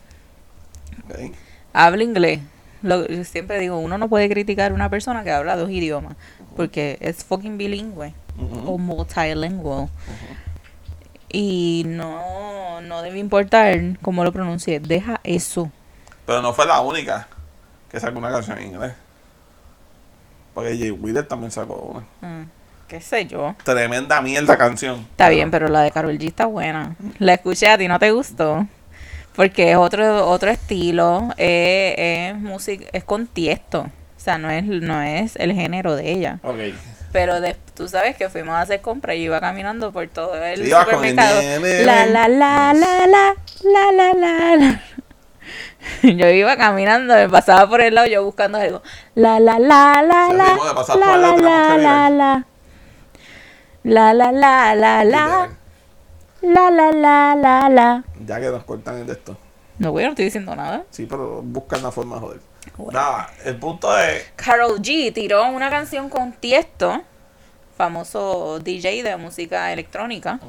Ok. 1.06 1.34
Habla 1.74 2.04
inglés. 2.04 2.40
Lo, 2.82 3.08
yo 3.08 3.24
siempre 3.24 3.60
digo, 3.60 3.78
uno 3.78 3.98
no 3.98 4.10
puede 4.10 4.28
criticar 4.28 4.72
a 4.72 4.74
una 4.74 4.90
persona 4.90 5.24
que 5.24 5.32
habla 5.32 5.56
dos 5.56 5.70
idiomas. 5.70 6.16
Porque 6.56 6.98
es 7.00 7.24
fucking 7.24 7.58
bilingüe. 7.58 8.14
O 8.66 8.78
multilingual. 8.78 9.90
Y 11.32 11.84
no, 11.88 12.82
no 12.82 13.02
debe 13.02 13.20
importar 13.20 13.80
cómo 14.02 14.24
lo 14.24 14.32
pronuncie. 14.32 14.80
Deja 14.80 15.20
eso. 15.24 15.72
Pero 16.26 16.42
no 16.42 16.54
fue 16.54 16.66
la 16.66 16.82
única 16.82 17.28
que 17.90 18.00
sacó 18.00 18.20
una 18.20 18.32
canción 18.32 18.58
en 18.60 18.68
inglés. 18.68 18.94
Porque 20.54 20.78
Jay 20.78 20.92
Wheeler 20.92 21.28
también 21.28 21.52
sacó 21.52 21.76
una. 21.76 22.30
Mm, 22.42 22.50
¿Qué 22.88 23.00
sé 23.00 23.26
yo? 23.26 23.56
Tremenda 23.64 24.22
mierda 24.22 24.58
canción. 24.58 25.00
Está 25.12 25.30
bien, 25.30 25.50
pero 25.50 25.70
la 25.70 25.82
de 25.82 25.92
Karol 25.92 26.18
G 26.18 26.28
está 26.28 26.46
buena. 26.46 26.96
La 27.20 27.34
escuché 27.34 27.70
a 27.70 27.78
ti, 27.78 27.88
¿no 27.88 28.00
te 28.00 28.12
gustó? 28.12 28.68
Porque 29.36 29.72
es 29.72 29.78
otro 29.78 30.28
otro 30.28 30.50
estilo, 30.50 31.30
es, 31.38 31.96
es 31.98 32.36
música, 32.36 32.86
es 32.92 33.06
con 33.06 33.28
tiesto. 33.28 33.82
O 33.82 34.24
sea, 34.24 34.38
no 34.38 34.52
es, 34.52 34.66
no 34.66 35.02
es 35.02 35.36
el 35.38 35.54
género 35.54 35.96
de 35.96 36.12
ella. 36.12 36.40
Ok. 36.44 36.58
Pero 37.12 37.42
de- 37.42 37.56
tú 37.76 37.88
sabes 37.88 38.16
que 38.16 38.30
fuimos 38.30 38.56
a 38.56 38.62
hacer 38.62 38.82
compras 38.82 39.16
y 39.18 39.22
iba 39.24 39.40
caminando 39.40 39.92
por 39.92 40.08
todo 40.08 40.36
el 40.44 40.64
Sí, 40.64 40.72
el 40.72 40.78
supermercado. 40.80 41.42
La 41.86 42.06
la 42.06 42.28
la 42.28 42.74
la 42.74 43.06
la 43.08 43.36
la 43.64 43.92
la 43.92 44.14
la 44.14 44.56
la. 44.56 44.82
Yo 46.04 46.30
iba 46.30 46.56
caminando, 46.56 47.14
me 47.16 47.28
pasaba 47.28 47.68
por 47.68 47.82
el 47.82 47.96
lado 47.96 48.08
yo 48.08 48.24
buscando 48.24 48.58
algo. 48.60 48.82
La 49.16 49.40
la 49.40 49.60
la 49.60 50.02
la 50.04 50.28
la 50.32 50.56
la 50.96 51.18
la 51.18 51.18
la 51.18 51.54
la 53.84 54.14
la 54.14 54.14
la 54.14 54.74
la 54.74 55.04
la 55.04 55.04
la 55.04 55.50
la 56.42 56.70
la 56.72 56.92
la 56.94 57.36
la 57.36 57.70
la. 57.70 58.04
Ya 58.26 58.40
que 58.40 58.48
nos 58.48 58.64
cortan 58.64 58.98
el 59.00 59.08
de 59.08 59.14
esto. 59.14 59.36
No, 59.80 59.92
güey, 59.92 60.06
no 60.06 60.12
estoy 60.12 60.26
diciendo 60.26 60.56
nada. 60.56 60.84
Sí, 60.92 61.08
pero 61.10 61.42
buscan 61.42 61.82
la 61.84 61.92
forma 61.92 62.16
de 62.16 62.22
joder. 62.22 62.40
Bueno. 62.78 63.00
Nada, 63.00 63.30
el 63.46 63.56
punto 63.58 63.98
es. 63.98 64.32
Carol 64.36 64.80
G 64.82 65.14
tiró 65.14 65.46
una 65.50 65.70
canción 65.70 66.10
con 66.10 66.32
Tiesto, 66.34 67.02
famoso 67.78 68.60
DJ 68.60 69.04
de 69.04 69.18
música 69.18 69.72
electrónica. 69.74 70.40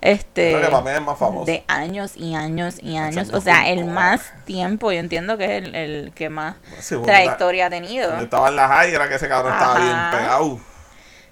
Este 0.00 0.50
Creo 0.52 0.60
que 0.62 0.68
para 0.70 0.82
mí 0.82 0.90
es 0.90 1.00
más 1.00 1.18
famoso. 1.18 1.46
de 1.46 1.64
años 1.66 2.16
y 2.16 2.34
años 2.34 2.76
y 2.82 2.96
años, 2.96 3.30
o 3.32 3.40
sea, 3.40 3.68
el 3.70 3.86
más 3.86 4.32
tiempo, 4.44 4.92
yo 4.92 4.98
entiendo 5.00 5.36
que 5.38 5.44
es 5.56 5.64
el, 5.64 5.74
el 5.74 6.12
que 6.14 6.28
más 6.28 6.56
Sí, 6.78 6.94
trayectoria 7.02 7.66
ha 7.66 7.70
tenido. 7.70 8.16
Estaba 8.20 8.48
en 8.48 8.56
la 8.56 8.68
high 8.68 8.94
era 8.94 9.08
que 9.08 9.14
ese 9.16 9.26
cabrón 9.28 9.52
estaba 9.54 9.78
bien 9.78 9.96
pegado. 10.12 10.60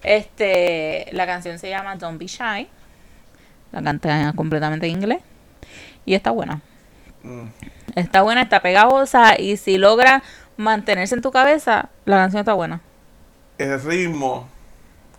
Este, 0.02 1.06
la 1.12 1.26
canción 1.26 1.58
se 1.58 1.68
llama 1.68 1.96
Don't 1.96 2.18
Be 2.18 2.26
Shy. 2.26 2.68
La 3.72 3.82
canta 3.82 4.32
completamente 4.34 4.86
en 4.86 4.92
inglés 4.92 5.20
y 6.06 6.14
está 6.14 6.30
buena. 6.30 6.60
Mm. 7.22 7.46
Está 7.94 8.22
buena, 8.22 8.42
está 8.42 8.60
pegajosa 8.60 9.38
y 9.38 9.56
si 9.56 9.78
logra 9.78 10.22
mantenerse 10.56 11.14
en 11.14 11.22
tu 11.22 11.30
cabeza, 11.30 11.88
la 12.04 12.16
canción 12.16 12.40
está 12.40 12.54
buena. 12.54 12.80
El 13.58 13.80
ritmo 13.82 14.48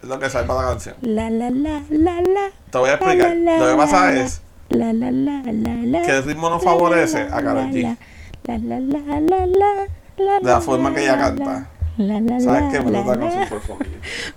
es 0.01 0.09
lo 0.09 0.19
que 0.19 0.29
salva 0.29 0.61
la 0.61 0.69
canción. 0.69 0.95
La 1.01 1.29
la 1.29 1.49
la 1.49 1.81
la 1.89 2.21
la. 2.21 2.51
Te 2.69 2.77
voy 2.77 2.89
a 2.89 2.93
explicar. 2.95 3.29
La, 3.35 3.53
la, 3.53 3.57
Lo 3.59 3.71
que 3.71 3.77
pasa 3.77 4.11
la, 4.11 4.21
es 4.21 4.41
La 4.69 4.93
la 4.93 5.11
la 5.11 5.41
la 5.43 5.73
la. 5.85 6.01
que 6.01 6.11
el 6.11 6.23
ritmo 6.23 6.49
no 6.49 6.59
favorece 6.59 7.21
a 7.21 7.41
Karol 7.41 7.71
G. 7.71 7.97
La 8.43 8.57
la 8.57 8.79
la 8.79 8.99
la 9.21 9.45
la. 9.45 9.87
la, 10.17 10.39
De 10.39 10.49
la 10.49 10.61
forma 10.61 10.93
que 10.93 11.03
ella 11.03 11.17
canta. 11.17 11.67
La 11.97 12.19
la 12.19 12.39
¿Sabes 12.41 12.63
qué? 12.73 12.81
Me 12.81 12.91
la, 12.91 13.03
nota 13.03 13.47
con. 13.65 13.77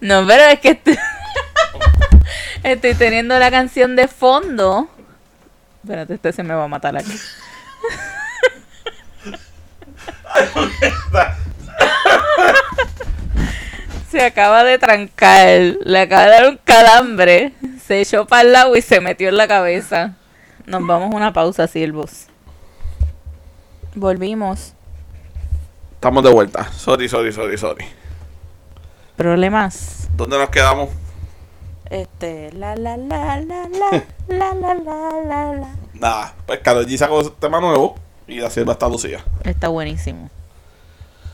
No, 0.01 0.25
pero 0.27 0.45
es 0.45 0.61
que 0.61 0.71
estoy, 0.71 0.97
estoy 2.63 2.95
teniendo 2.95 3.37
la 3.39 3.51
canción 3.51 3.97
de 3.97 4.07
fondo. 4.07 4.89
Espérate, 5.83 6.15
este 6.15 6.33
se 6.33 6.43
me 6.45 6.55
va 6.55 6.65
a 6.65 6.69
matar 6.69 6.97
aquí. 6.97 7.13
Se 14.11 14.25
acaba 14.25 14.65
de 14.65 14.79
trancar, 14.79 15.61
le 15.85 16.01
acaba 16.01 16.25
de 16.25 16.31
dar 16.31 16.49
un 16.49 16.59
calambre, 16.65 17.53
se 17.85 18.01
echó 18.01 18.27
para 18.27 18.43
el 18.43 18.53
lado 18.53 18.75
y 18.77 18.83
se 18.83 19.01
metió 19.01 19.29
en 19.29 19.37
la 19.37 19.47
cabeza. 19.47 20.15
Nos 20.67 20.87
vamos 20.87 21.13
a 21.13 21.17
una 21.17 21.33
pausa, 21.33 21.67
siervos. 21.67 22.27
Volvimos. 23.95 24.75
Estamos 25.93 26.23
de 26.25 26.31
vuelta. 26.31 26.71
Sorry, 26.73 27.09
sorry, 27.09 27.33
sorry, 27.33 27.59
sorry. 27.59 27.85
Problemas. 29.17 30.09
¿Dónde 30.15 30.39
nos 30.39 30.49
quedamos? 30.51 30.91
Este, 31.91 32.53
la 32.53 32.77
la 32.77 32.97
la 32.97 33.41
la 33.41 33.67
la 33.67 34.05
la 34.29 34.55
la 34.55 34.75
la 34.75 35.11
la 35.25 35.53
la. 35.55 35.69
Nada, 35.95 36.35
pues 36.47 36.61
Karol 36.61 36.87
G 36.87 36.97
sacó 36.97 37.31
tema 37.33 37.61
nuevo 37.61 37.97
y 38.29 38.37
la 38.41 38.51
sierva 38.51 38.75
está 38.75 38.89
lucida. 38.89 39.25
Está 39.43 39.69
buenísimo. 39.69 40.31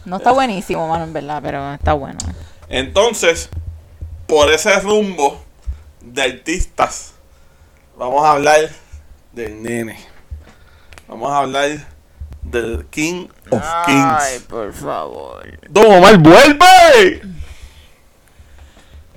No 0.05 0.17
está 0.17 0.33
buenísimo, 0.33 0.87
mano, 0.87 1.05
en 1.05 1.13
verdad, 1.13 1.41
pero 1.43 1.75
está 1.75 1.93
bueno. 1.93 2.19
Entonces, 2.69 3.51
por 4.27 4.51
ese 4.51 4.79
rumbo 4.81 5.43
de 6.01 6.23
artistas, 6.23 7.15
vamos 7.97 8.25
a 8.25 8.33
hablar 8.33 8.71
del 9.33 9.63
nene. 9.63 9.99
Vamos 11.09 11.31
a 11.31 11.39
hablar 11.39 11.87
del 12.43 12.87
King 12.91 13.29
of 13.51 13.63
Kings. 13.87 14.45
por 14.49 14.73
favor. 14.73 15.59
¡Don 15.69 15.91
Omar 15.93 16.19
vuelve! 16.19 17.23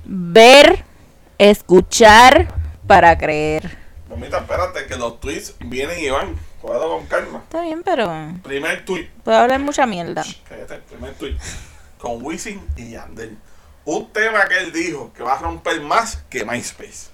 Ver, 0.04 0.84
escuchar 1.36 2.48
para 2.86 3.16
creer. 3.16 3.78
Mamita, 4.08 4.38
espérate 4.38 4.86
que 4.86 4.96
los 4.96 5.20
tweets 5.20 5.54
vienen 5.60 5.98
y 5.98 6.08
van. 6.08 6.47
Cuidado 6.60 6.88
con 6.90 7.06
calma. 7.06 7.38
Está 7.44 7.62
bien, 7.62 7.82
pero 7.84 8.10
Primer 8.42 8.84
tweet. 8.84 9.08
puedo 9.22 9.38
hablar 9.38 9.60
mucha 9.60 9.86
mierda. 9.86 10.24
Cállate, 10.48 10.78
primer 10.78 11.14
tweet. 11.14 11.36
Con 11.98 12.22
Wisin 12.24 12.60
y 12.76 12.90
Yandel. 12.90 13.36
Un 13.84 14.12
tema 14.12 14.44
que 14.46 14.58
él 14.58 14.72
dijo 14.72 15.12
que 15.12 15.22
va 15.22 15.34
a 15.34 15.38
romper 15.38 15.80
más 15.80 16.16
que 16.28 16.44
MySpace. 16.44 17.10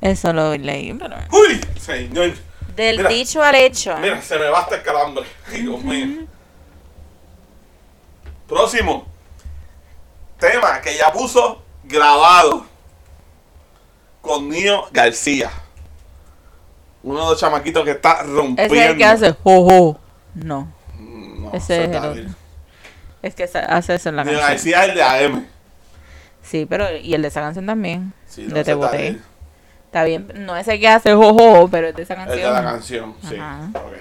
Eso 0.00 0.32
lo 0.32 0.56
leí, 0.56 0.92
pero... 0.94 1.16
¡Uy! 1.32 1.60
Señor. 1.80 2.32
Del 2.74 2.98
Mira, 2.98 3.08
dicho 3.10 3.42
al 3.42 3.54
hecho. 3.54 3.96
Mira, 3.98 4.20
se 4.22 4.38
me 4.38 4.48
basta 4.48 4.76
el 4.76 4.82
calambre. 4.82 5.24
Dios 5.52 5.82
mío. 5.82 6.26
Próximo. 8.48 9.06
Tema 10.38 10.80
que 10.80 10.96
ya 10.96 11.12
puso 11.12 11.62
grabado. 11.84 12.66
Con 14.20 14.48
Nio 14.48 14.88
García. 14.92 15.50
Uno 17.02 17.20
de 17.24 17.30
los 17.30 17.40
chamaquitos 17.40 17.84
que 17.84 17.92
está 17.92 18.22
rompiendo. 18.22 18.62
Ese 18.62 18.84
es 18.84 18.90
el 18.90 18.96
que 18.98 19.04
hace 19.04 19.32
jojo. 19.42 19.98
No, 20.34 20.68
No, 20.98 21.50
ese 21.52 21.84
es 21.84 21.90
el 21.90 21.96
otro. 21.96 22.22
es 23.22 23.34
que 23.34 23.44
hace 23.44 23.94
eso 23.94 24.08
en 24.10 24.16
la 24.16 24.24
canción. 24.24 24.52
Es 24.52 24.66
el 24.88 24.94
de 24.94 25.02
AM. 25.02 25.46
Sí, 26.42 26.66
pero 26.68 26.94
y 26.96 27.14
el 27.14 27.22
de 27.22 27.28
esa 27.28 27.40
canción 27.40 27.66
también. 27.66 28.12
Sí, 28.26 28.42
no, 28.42 28.54
de 28.54 28.64
Te 28.64 28.72
está 28.72 28.74
Boté. 28.86 28.96
bien. 28.98 29.22
Está 29.86 30.04
bien, 30.04 30.32
no 30.36 30.56
es 30.56 30.68
el 30.68 30.78
que 30.78 30.88
hace 30.88 31.12
jojo, 31.14 31.68
pero 31.68 31.88
es 31.88 31.96
de 31.96 32.02
esa 32.02 32.14
canción. 32.14 32.38
de 32.38 32.50
la 32.50 32.62
canción, 32.62 33.14
sí. 33.28 33.36
Ajá. 33.36 33.70
Ok. 33.74 33.92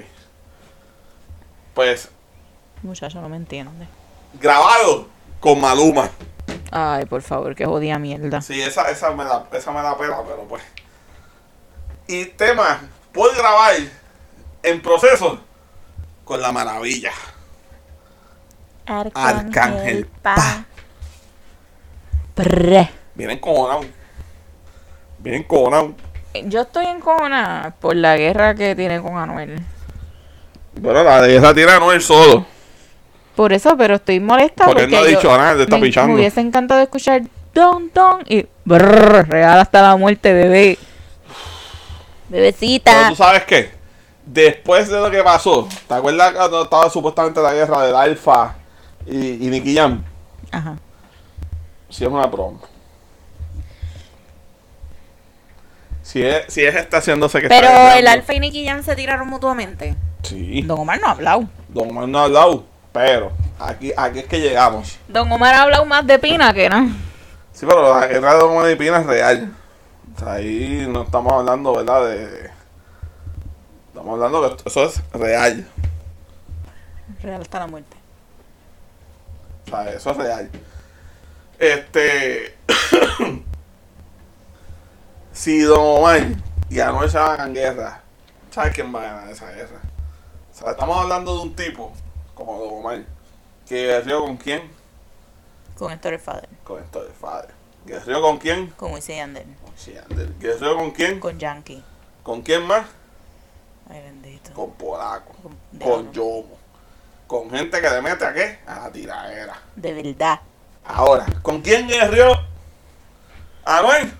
Pues, 1.73 2.09
Muchacho, 2.83 3.21
no 3.21 3.29
me 3.29 3.37
entiende. 3.37 3.87
grabado 4.39 5.07
con 5.39 5.59
Maluma. 5.59 6.09
Ay, 6.71 7.05
por 7.05 7.21
favor, 7.21 7.55
que 7.55 7.65
jodida 7.65 7.97
mierda. 7.99 8.41
Sí, 8.41 8.61
esa, 8.61 8.89
esa, 8.91 9.11
me 9.11 9.23
la, 9.23 9.45
esa 9.53 9.71
me 9.71 9.81
la 9.81 9.97
pela, 9.97 10.21
pero 10.23 10.43
pues. 10.47 10.61
Y 12.09 12.25
tema 12.25 12.81
por 13.13 13.35
grabar 13.37 13.75
en 14.63 14.81
proceso 14.81 15.39
con 16.25 16.41
la 16.41 16.51
maravilla. 16.51 17.11
Arcángel 18.87 20.07
Pa. 20.23 20.65
Prre. 22.33 22.89
Vienen 23.13 23.37
cojonados. 23.37 23.85
Vienen 25.19 25.43
cojonados. 25.43 25.91
Yo 26.45 26.61
estoy 26.61 26.87
en 26.87 26.99
cona 26.99 27.75
por 27.79 27.95
la 27.95 28.17
guerra 28.17 28.55
que 28.55 28.75
tiene 28.75 28.99
con 28.99 29.15
Anuel. 29.15 29.59
Bueno, 30.81 31.03
la 31.03 31.27
esa 31.27 31.53
tiene 31.53 31.79
no 31.79 31.91
el 31.91 32.01
solo. 32.01 32.43
Por 33.35 33.53
eso, 33.53 33.77
pero 33.77 33.95
estoy 33.95 34.19
molesta 34.19 34.65
Porque 34.65 34.85
porque, 34.85 34.95
él 34.95 35.01
no 35.03 35.07
ha 35.07 35.09
dicho 35.09 35.37
nada, 35.37 35.51
él 35.51 35.61
está 35.61 35.77
me, 35.77 35.83
pichando. 35.83 36.13
me 36.13 36.15
hubiese 36.21 36.41
encantado 36.41 36.81
escuchar 36.81 37.21
Don 37.53 37.91
Don 37.93 38.23
y 38.27 38.47
brrr, 38.65 39.29
real 39.29 39.59
hasta 39.59 39.83
la 39.83 39.95
muerte, 39.95 40.33
bebé. 40.33 40.79
Pero 42.29 42.41
Bebecita. 42.41 43.09
tú 43.09 43.15
sabes 43.15 43.43
qué? 43.45 43.71
Después 44.25 44.87
de 44.89 44.99
lo 44.99 45.09
que 45.09 45.23
pasó, 45.23 45.67
¿te 45.87 45.93
acuerdas 45.93 46.33
cuando 46.33 46.63
estaba 46.63 46.89
supuestamente 46.89 47.41
la 47.41 47.53
guerra 47.53 47.83
del 47.83 47.95
Alfa 47.95 48.55
y, 49.07 49.45
y 49.45 49.49
Nicky 49.49 49.75
Jam? 49.75 50.03
Ajá. 50.51 50.75
Si 51.89 52.03
es 52.03 52.09
una 52.09 52.27
broma. 52.27 52.59
Si 56.03 56.23
es, 56.23 56.45
si 56.47 56.63
es 56.63 56.75
este 56.75 56.95
haciéndose 56.97 57.41
que 57.41 57.47
Pero 57.47 57.67
está 57.67 57.97
el. 57.99 58.07
Alfa 58.07 58.33
y 58.33 58.39
Nicky 58.39 58.65
Jam 58.65 58.83
se 58.83 58.95
tiraron 58.95 59.27
mutuamente. 59.27 59.95
Sí. 60.23 60.61
Don 60.63 60.79
Omar 60.79 60.99
no 60.99 61.07
ha 61.07 61.11
hablado. 61.11 61.45
Don 61.67 61.89
Omar 61.89 62.07
no 62.07 62.19
ha 62.19 62.23
hablado, 62.25 62.65
pero 62.91 63.31
aquí, 63.59 63.91
aquí 63.95 64.19
es 64.19 64.25
que 64.25 64.39
llegamos. 64.39 64.97
Don 65.07 65.31
Omar 65.31 65.53
ha 65.55 65.63
hablado 65.63 65.85
más 65.85 66.05
de 66.05 66.19
Pina 66.19 66.53
que 66.53 66.69
nada. 66.69 66.87
Sí, 67.53 67.65
pero 67.65 67.99
la 67.99 68.07
guerra 68.07 68.33
de 68.33 68.39
Don 68.39 68.51
Omar 68.51 68.69
y 68.71 68.75
Pina 68.75 68.99
es 68.99 69.05
real. 69.05 69.53
Ahí 70.25 70.85
no 70.87 71.03
estamos 71.03 71.31
hablando, 71.33 71.75
¿verdad? 71.75 72.09
De, 72.09 72.51
Estamos 73.87 74.13
hablando 74.13 74.55
que 74.55 74.69
eso 74.69 74.85
es 74.85 75.01
real. 75.11 75.67
Real 77.21 77.41
hasta 77.41 77.59
la 77.59 77.67
muerte. 77.67 77.97
O 79.65 79.69
sea, 79.69 79.89
eso 79.91 80.11
es 80.11 80.17
real. 80.17 80.49
Este. 81.57 82.57
si 85.33 85.61
Don 85.61 85.79
Omar 85.79 86.21
y 86.69 86.79
Anuel 86.79 87.09
se 87.09 87.17
van 87.17 87.41
a 87.41 87.47
guerra, 87.47 88.01
¿sabes 88.51 88.73
quién 88.73 88.93
va 88.93 89.01
a 89.01 89.13
ganar 89.13 89.29
esa 89.29 89.51
guerra? 89.51 89.81
O 90.51 90.57
sea, 90.57 90.71
estamos 90.71 90.97
hablando 90.97 91.35
de 91.35 91.41
un 91.41 91.55
tipo 91.55 91.91
como 92.35 92.59
Don 92.59 92.73
Omar 92.75 93.03
que 93.67 93.85
guerrió 93.85 94.21
con 94.21 94.37
quién? 94.37 94.69
Con 95.77 95.91
Story 95.93 96.17
Father. 96.17 96.49
Con 96.63 96.77
de 96.79 96.99
padre. 97.19 97.53
¿Guerrió 97.85 98.21
con 98.21 98.37
quién? 98.37 98.67
Con 98.71 98.93
Wisin 98.93 99.15
Yandel. 99.17 99.47
Sí, 99.79 99.95
Ander. 99.97 100.33
¿Guerrió 100.39 100.75
con 100.75 100.91
quién? 100.91 101.21
Con 101.21 101.39
Yankee. 101.39 101.81
¿Con 102.21 102.41
quién 102.41 102.67
más? 102.67 102.85
Ay, 103.89 104.01
bendito. 104.01 104.51
Con 104.53 104.71
Polaco. 104.73 105.33
Con 105.41 105.79
Con. 105.79 106.11
Yomo. 106.11 106.57
Con 107.27 107.49
gente 107.49 107.79
que 107.79 107.89
le 107.89 108.01
mete 108.01 108.25
a 108.25 108.33
qué? 108.33 108.59
A 108.67 108.79
la 108.81 108.91
tiradera. 108.91 109.57
De 109.77 109.93
verdad. 109.93 110.41
Ahora, 110.83 111.25
¿con 111.41 111.61
quién 111.61 111.87
guerrió? 111.87 112.33
Anuel. 113.63 114.11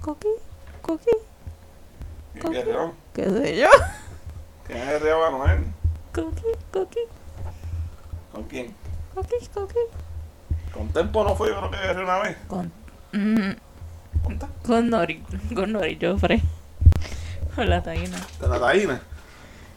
Coqui, 0.00 0.28
coqui. 0.82 1.10
¿Quién 2.40 2.52
guerrió? 2.52 2.94
¿Qué 3.14 3.24
sé 3.30 3.56
yo? 3.56 3.68
¿Quién 4.66 4.84
guerrió 4.84 5.24
a 5.24 5.28
Anuel? 5.28 5.64
Coqui, 6.12 6.42
coqui, 6.72 7.00
¿Con 8.32 8.44
quién? 8.44 8.74
coqui, 9.14 9.46
coqui. 9.54 9.78
¿Con 10.72 10.88
Tempo 10.88 11.22
no 11.22 11.36
fue 11.36 11.50
yo 11.50 11.58
creo 11.58 11.70
que 11.70 11.76
guerrió 11.76 12.02
una 12.02 12.18
vez? 12.18 12.36
Con. 12.48 12.79
Mm, 13.12 13.50
¿Con 14.66 14.90
Nori. 14.90 15.22
Con 15.54 15.72
Nori 15.72 15.98
Joffre. 16.00 16.40
Con 17.54 17.68
la 17.68 17.82
taína. 17.82 18.18
De 18.40 18.48
la 18.48 18.58
Taína. 18.60 19.00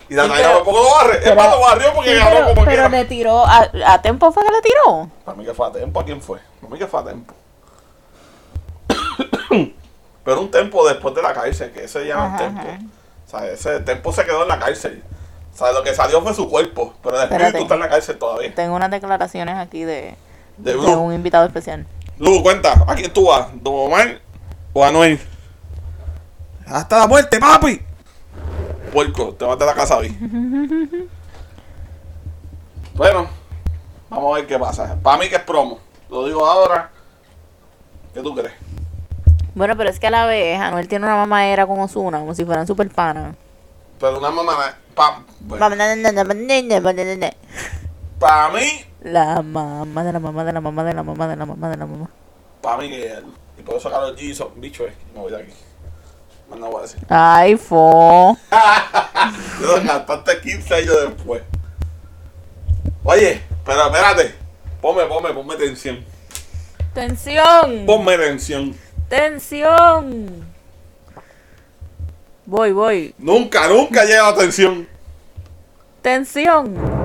Y 0.10 0.14
la 0.16 0.24
Taína 0.28 0.36
pero- 0.38 0.56
tampoco 0.58 0.84
lo 0.84 0.90
barre. 0.92 1.30
Es 1.30 1.36
más, 1.36 1.50
lo 1.52 1.60
barrió 1.62 1.94
porque 1.94 2.14
ganó 2.16 2.30
pero, 2.30 2.42
como 2.44 2.56
pero 2.56 2.68
quiera. 2.68 2.90
le 2.90 3.06
tiró. 3.06 3.46
A, 3.46 3.70
¿A 3.88 4.02
tiempo 4.02 4.32
fue 4.32 4.44
que 4.44 4.52
le 4.52 4.62
tiró? 4.62 5.10
Para 5.26 5.38
mí 5.38 5.46
que 5.46 5.54
fue 5.54 5.68
a 5.68 5.72
Tempo. 5.72 6.00
¿A 6.00 6.06
quién 6.06 6.22
fue? 6.22 6.40
Para 6.62 6.72
mí 6.74 6.78
que 6.80 6.88
fue 6.88 7.00
a 7.00 7.04
Tempo. 7.06 7.34
Pero 10.24 10.40
un 10.42 10.52
Tempo 10.52 10.88
después 10.88 11.14
de 11.16 11.22
la 11.22 11.34
cárcel, 11.34 11.72
que 11.72 11.84
ese 11.86 12.08
ya 12.08 12.16
no 12.16 12.36
es 12.36 12.38
Tempo. 12.42 12.62
ajá. 12.62 12.80
O 13.26 13.30
sea, 13.30 13.48
ese 13.52 13.80
Tempo 13.82 14.14
se 14.14 14.24
quedó 14.26 14.44
en 14.44 14.48
la 14.50 14.60
cárcel. 14.60 15.04
O 15.54 15.58
sea, 15.58 15.72
lo 15.72 15.84
que 15.84 15.94
salió 15.94 16.22
fue 16.22 16.34
su 16.34 16.50
cuerpo. 16.50 16.94
Pero 17.04 17.18
después 17.18 17.32
Espérate. 17.42 17.58
tú 17.58 17.64
estás 17.64 17.76
en 17.76 17.82
la 17.82 17.90
cárcel 17.90 18.18
todavía. 18.18 18.56
Tengo 18.56 18.76
unas 18.76 18.92
declaraciones 18.92 19.58
aquí 19.58 19.84
de, 19.84 20.16
De 20.58 20.74
de 20.74 20.96
un 20.96 21.14
invitado 21.14 21.46
especial. 21.46 21.86
Lu, 22.24 22.42
cuenta, 22.42 22.86
¿a 22.88 22.96
quién 22.96 23.12
tú 23.12 23.26
vas? 23.26 23.48
¿Don 23.62 23.74
Omar 23.76 24.22
o 24.72 24.86
Anuel? 24.86 25.20
Hasta 26.66 27.00
la 27.00 27.08
muerte, 27.08 27.38
papi. 27.38 27.82
puerco. 28.94 29.34
Te 29.34 29.44
vas 29.44 29.60
de 29.60 29.66
la 29.66 29.74
casa 29.74 29.98
hoy. 29.98 30.08
bueno, 32.96 33.28
vamos 34.10 34.32
a 34.32 34.36
ver 34.38 34.48
qué 34.48 34.58
pasa. 34.58 34.96
Para 35.04 35.18
mí 35.18 35.28
que 35.28 35.36
es 35.36 35.42
promo. 35.42 35.80
Lo 36.10 36.26
digo 36.26 36.46
ahora. 36.46 36.92
¿Qué 38.14 38.22
tú 38.22 38.34
crees? 38.34 38.54
Bueno, 39.54 39.76
pero 39.76 39.90
es 39.90 40.00
que 40.00 40.08
a 40.08 40.12
la 40.12 40.26
vez 40.26 40.58
Anuel 40.58 40.88
tiene 40.88 41.06
una 41.06 41.18
mamadera 41.18 41.68
con 41.68 41.78
Osuna, 41.82 42.20
como 42.20 42.34
si 42.34 42.46
fueran 42.46 42.66
super 42.66 42.90
panas. 42.90 43.36
Pero 44.00 44.20
una 44.20 44.32
mamá. 44.32 44.78
Para 48.24 48.54
pa 48.54 48.58
mí. 48.58 48.86
La 49.02 49.42
mamá 49.42 50.02
de 50.06 50.14
la 50.14 50.20
mamá 50.20 50.46
de 50.46 50.54
la 50.54 50.62
mamá 50.62 50.84
de 50.86 50.94
la 50.94 51.04
mamá 51.04 51.28
de 51.28 51.36
la 51.36 51.46
mamá 51.46 51.70
de 51.70 51.76
la 51.76 51.86
mamá. 51.86 52.10
Para 52.62 52.78
mí 52.78 52.90
que. 52.90 53.20
Y 53.60 53.62
puedo 53.64 53.82
sacar 53.82 54.02
los 54.02 54.16
G 54.16 54.50
bicho 54.56 54.88
es. 54.88 54.94
Me 55.14 55.20
voy 55.20 55.30
de 55.30 55.42
aquí. 55.42 55.52
Más 56.50 56.58
no 56.58 56.72
voy 56.72 56.80
a 56.80 56.82
decir. 56.84 57.02
Ay, 57.10 57.58
fo. 57.58 58.38
Yo 59.62 59.84
gastaste 59.84 60.40
15 60.40 60.74
años 60.74 60.96
después. 61.02 61.44
Oye, 63.04 63.42
pero 63.66 63.88
espérate. 63.88 64.36
Ponme, 64.82 65.04
ponme, 65.04 65.34
ponme 65.34 65.56
tensión. 65.58 66.06
Tensión. 66.94 67.86
Ponme 67.86 68.18
tensión. 68.18 68.74
Tensión. 69.10 70.48
Voy, 72.46 72.72
voy. 72.72 73.14
Nunca, 73.18 73.68
nunca 73.68 74.06
llega 74.06 74.32
la 74.32 74.38
tensión. 74.38 74.88
Tensión. 76.02 77.03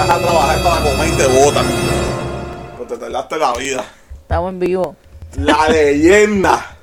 Llegas 0.00 0.16
a 0.16 0.22
trabajar 0.22 0.62
para 0.62 0.82
comer 0.82 1.08
y 1.08 1.12
te 1.12 1.26
botan. 1.26 1.66
Porque 2.78 2.94
te 2.94 3.00
tardaste 3.00 3.36
la 3.36 3.52
vida. 3.52 3.84
Estamos 4.14 4.50
en 4.50 4.58
vivo. 4.58 4.96
La 5.36 5.68
leyenda. 5.68 6.76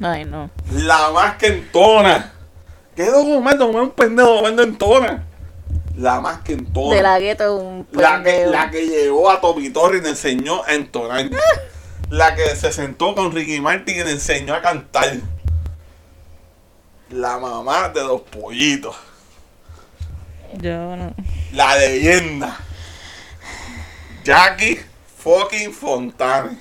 Ay, 0.00 0.24
no. 0.24 0.50
La 0.72 1.12
más 1.12 1.36
que 1.36 1.46
entona. 1.46 2.32
¿Qué 2.96 3.04
documento? 3.08 3.68
Como 3.68 3.82
un 3.82 3.90
pendejo 3.90 4.30
documento 4.30 4.62
entona. 4.64 5.24
La 5.96 6.20
más 6.20 6.40
que 6.40 6.54
entona. 6.54 6.96
De 6.96 7.02
la 7.02 7.20
gueto 7.20 7.56
un 7.56 7.86
La 7.92 8.20
que, 8.20 8.46
la 8.46 8.68
que 8.68 8.84
llevó 8.84 9.30
a 9.30 9.40
Tommy 9.40 9.70
Torre 9.70 9.98
y 9.98 10.00
le 10.00 10.08
enseñó 10.08 10.64
a 10.64 10.74
entonar. 10.74 11.30
La 12.10 12.34
que 12.34 12.56
se 12.56 12.72
sentó 12.72 13.14
con 13.14 13.30
Ricky 13.30 13.60
Martin 13.60 13.94
y 13.94 14.02
le 14.02 14.10
enseñó 14.10 14.54
a 14.54 14.60
cantar. 14.60 15.18
La 17.10 17.38
mamá 17.38 17.90
de 17.90 18.02
los 18.02 18.22
pollitos. 18.22 18.96
Yo 20.60 20.96
no. 20.96 21.14
La 21.52 21.76
leyenda. 21.76 22.56
Jackie 24.24 24.80
fucking 25.18 25.72
Fontana. 25.72 26.56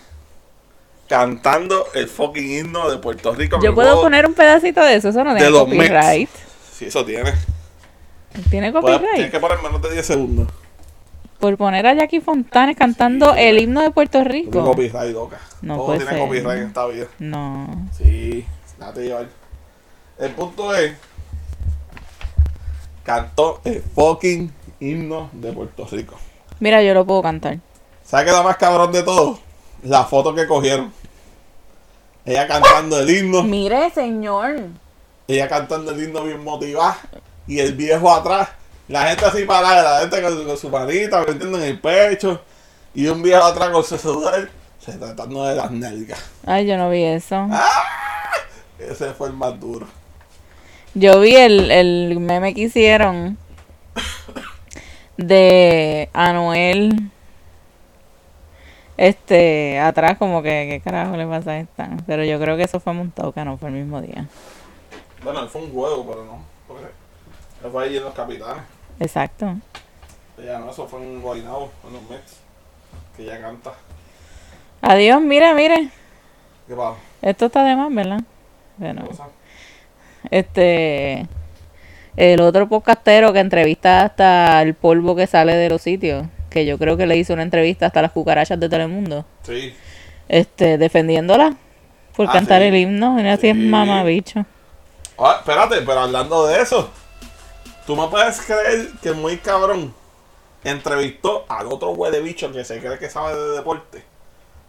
Cantando 1.07 1.88
el 1.95 2.07
fucking 2.07 2.60
himno 2.60 2.90
de 2.90 2.98
Puerto 2.99 3.34
Rico. 3.34 3.60
Yo 3.61 3.74
puedo 3.74 4.02
poner 4.02 4.26
un 4.28 4.34
pedacito 4.34 4.82
de 4.82 4.95
eso, 4.95 5.10
eso 5.10 5.24
no 5.24 5.34
de 5.34 5.40
tiene 5.40 5.52
copyright. 5.57 6.30
Sí, 6.72 6.86
eso 6.86 7.03
tiene. 7.03 7.34
Tiene 8.52 8.72
Puedes- 8.72 8.86
Tienes 8.99 9.02
copyright. 9.10 9.32
que 9.32 9.40
poner 9.40 9.57
menos 9.64 9.82
de 9.82 9.91
10 9.91 10.06
segundos. 10.06 10.48
Por 11.40 11.57
poner 11.57 11.88
a 11.88 11.94
Jackie 11.94 12.20
Fontanes 12.22 12.78
cantando 12.78 13.34
Sí. 13.34 13.40
el 13.41 13.60
himno 13.60 13.82
de 13.82 13.90
Puerto 13.91 14.20
Tiene 14.20 14.30
Rico. 14.30 14.64
copyright, 14.64 15.14
loca. 15.14 15.40
No 15.61 15.78
Todo 15.78 15.86
puede 15.88 15.99
tiene 15.99 16.11
ser. 16.14 16.22
copyright 16.22 16.61
en 16.61 16.68
esta 16.68 16.86
vida. 16.88 17.06
No. 17.18 17.90
Sí, 17.98 18.45
déjate 18.78 19.02
llevar. 19.02 19.28
El 20.20 20.32
punto 20.32 20.76
es. 20.76 20.94
Cantó 23.03 23.61
el 23.66 23.82
fucking 23.95 24.52
himno 24.80 25.30
de 25.34 25.51
Puerto 25.51 25.88
Rico. 25.91 26.15
Mira, 26.60 26.81
yo 26.84 26.93
lo 26.93 27.06
puedo 27.06 27.22
cantar. 27.22 27.60
¿Sabes 28.03 28.26
qué 28.26 28.31
es 28.31 28.38
lo 28.38 28.43
más 28.43 28.57
cabrón 28.57 28.91
de 28.91 29.03
todo? 29.03 29.39
La 29.84 30.03
foto 30.03 30.34
que 30.34 30.47
cogieron. 30.47 30.91
Ella 32.26 32.47
cantando 32.47 32.99
el 32.99 33.10
himno. 33.10 33.43
Mire, 33.43 33.89
señor. 33.91 34.56
Ella 35.27 35.47
cantando 35.47 35.91
el 35.91 36.03
himno 36.03 36.23
bien 36.23 36.43
motivada. 36.43 36.97
Y 37.47 37.60
el 37.60 37.73
viejo 37.76 38.11
atrás. 38.11 38.49
La 38.88 39.07
gente 39.07 39.26
así 39.26 39.45
parada, 39.45 39.84
la 39.84 39.99
gente 40.01 40.22
con, 40.22 40.45
con 40.45 40.57
su 40.57 40.69
manita 40.69 41.19
metiendo 41.19 41.57
en 41.60 41.64
el 41.65 41.80
pecho. 41.80 42.41
Y 42.93 43.07
un 43.07 43.22
viejo 43.22 43.43
atrás 43.43 43.69
con 43.69 43.84
su 43.84 43.97
celular. 43.97 44.49
Se 44.80 44.93
tratando 44.93 45.45
de 45.45 45.56
las 45.56 45.72
nalgas. 45.72 46.19
Ay, 46.45 46.65
yo 46.65 46.77
no 46.77 46.89
vi 46.89 47.03
eso. 47.03 47.47
¡Ah! 47.51 47.84
Ese 48.80 49.14
fue 49.14 49.27
el 49.27 49.34
más 49.34 49.60
duro. 49.60 49.88
Yo 50.95 51.19
vi 51.19 51.35
el, 51.35 51.69
el 51.69 52.19
meme 52.19 52.53
que 52.53 52.61
hicieron 52.61 53.38
de 55.19 56.09
Anuel. 56.13 57.11
Este, 58.97 59.79
atrás 59.79 60.17
como 60.17 60.41
que, 60.41 60.67
¿qué 60.69 60.81
carajo 60.83 61.15
le 61.15 61.25
pasa 61.25 61.51
a 61.51 61.59
esta? 61.59 61.89
Pero 62.05 62.23
yo 62.23 62.39
creo 62.39 62.57
que 62.57 62.63
eso 62.63 62.79
fue 62.79 62.93
montado, 62.93 63.31
que 63.31 63.45
no 63.45 63.57
fue 63.57 63.69
el 63.69 63.75
mismo 63.75 64.01
día. 64.01 64.27
Bueno, 65.23 65.41
él 65.41 65.49
fue 65.49 65.61
un 65.61 65.71
juego, 65.71 66.05
pero 66.05 66.25
no. 66.25 66.39
Porque 66.67 66.87
fue 67.71 67.83
ahí 67.83 67.97
en 67.97 68.03
los 68.03 68.13
capitanes. 68.13 68.63
Exacto. 68.99 69.55
Ella 70.37 70.59
no, 70.59 70.71
eso 70.71 70.87
fue 70.87 71.01
en 71.01 71.21
Guaynabo, 71.21 71.71
en 71.87 71.93
los 71.93 72.09
Mets. 72.09 72.39
Que 73.15 73.23
ella 73.23 73.41
canta. 73.41 73.73
Adiós, 74.81 75.21
mire, 75.21 75.53
mire. 75.53 75.89
¿Qué 76.67 76.75
pasa? 76.75 76.97
Esto 77.21 77.45
está 77.47 77.63
de 77.63 77.75
más, 77.75 77.93
¿verdad? 77.93 78.21
Bueno, 78.77 79.03
este, 80.31 81.27
el 82.18 82.41
otro 82.41 82.68
podcastero 82.68 83.31
que 83.34 83.40
entrevista 83.40 84.03
hasta 84.03 84.61
el 84.61 84.73
polvo 84.73 85.15
que 85.15 85.27
sale 85.27 85.56
de 85.56 85.69
los 85.69 85.81
sitios, 85.81 86.27
que 86.49 86.65
yo 86.65 86.77
creo 86.77 86.98
que 86.98 87.06
le 87.06 87.18
hizo 87.18 87.34
una 87.34 87.44
entrevista 87.44 87.86
hasta 87.88 88.02
las 88.02 88.11
cucarachas 88.11 88.60
de 88.60 88.68
Telemundo, 88.69 89.26
Sí. 89.44 89.73
este, 90.27 90.77
defendiéndola 90.77 91.56
por 92.15 92.27
Ah, 92.30 92.34
cantar 92.34 92.61
sí. 92.61 92.68
el 92.68 92.76
himno, 92.76 93.14
mira 93.14 93.34
así 93.34 93.48
es 93.49 93.56
mamabicho. 93.56 94.45
Ah, 95.18 95.38
espérate, 95.40 95.77
pero 95.81 95.99
hablando 96.02 96.48
de 96.48 96.61
eso. 96.61 96.90
¿Tú 97.86 97.95
me 97.95 98.07
puedes 98.07 98.40
creer 98.41 98.90
que 99.02 99.11
muy 99.14 99.38
cabrón 99.38 99.94
entrevistó 100.64 101.45
al 101.49 101.68
otro 101.68 101.95
güey 101.95 102.11
de 102.11 102.22
bicho 102.22 102.52
que 102.52 102.64
se 102.64 102.80
cree 102.80 102.99
que 102.99 103.10
sabe 103.10 103.36
de 103.36 103.52
deporte? 103.57 104.03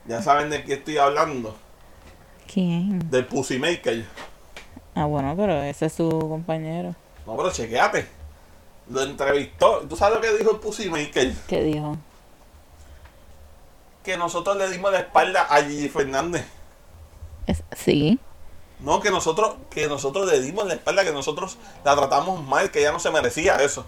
Ya 0.07 0.23
saben 0.23 0.49
de 0.51 0.63
qué 0.65 0.75
estoy 0.75 0.97
hablando. 0.99 1.57
¿Quién? 2.53 3.11
Del 3.11 3.27
Pussy 3.27 3.59
Maker. 3.59 4.05
Ah, 4.95 5.05
bueno, 5.05 5.35
pero 5.37 5.63
ese 5.63 5.87
es 5.87 5.93
su 5.93 6.09
compañero. 6.09 6.95
No, 7.31 7.37
pero 7.37 7.53
chequeate. 7.53 8.09
Lo 8.89 9.03
entrevistó. 9.03 9.87
¿Tú 9.89 9.97
sabes 9.97 10.17
lo 10.17 10.21
que 10.21 10.37
dijo 10.37 10.51
el 10.51 10.57
Pussy 10.57 10.91
Maker? 10.91 11.33
¿Qué 11.47 11.63
dijo? 11.63 11.97
Que 14.03 14.17
nosotros 14.17 14.57
le 14.57 14.69
dimos 14.69 14.91
la 14.91 14.99
espalda 14.99 15.43
a 15.43 15.63
Gigi 15.63 15.89
Fernández. 15.89 16.45
Es, 17.47 17.63
sí. 17.77 18.19
No, 18.81 18.99
que 18.99 19.13
nosotros, 19.13 19.55
que 19.71 19.87
nosotros 19.87 20.29
le 20.29 20.41
dimos 20.41 20.67
la 20.67 20.75
espalda, 20.75 21.05
que 21.05 21.13
nosotros 21.13 21.57
la 21.85 21.95
tratamos 21.95 22.45
mal, 22.45 22.73
que 22.73 22.81
ella 22.81 22.91
no 22.91 22.99
se 22.99 23.13
merecía 23.13 23.57
eso. 23.59 23.87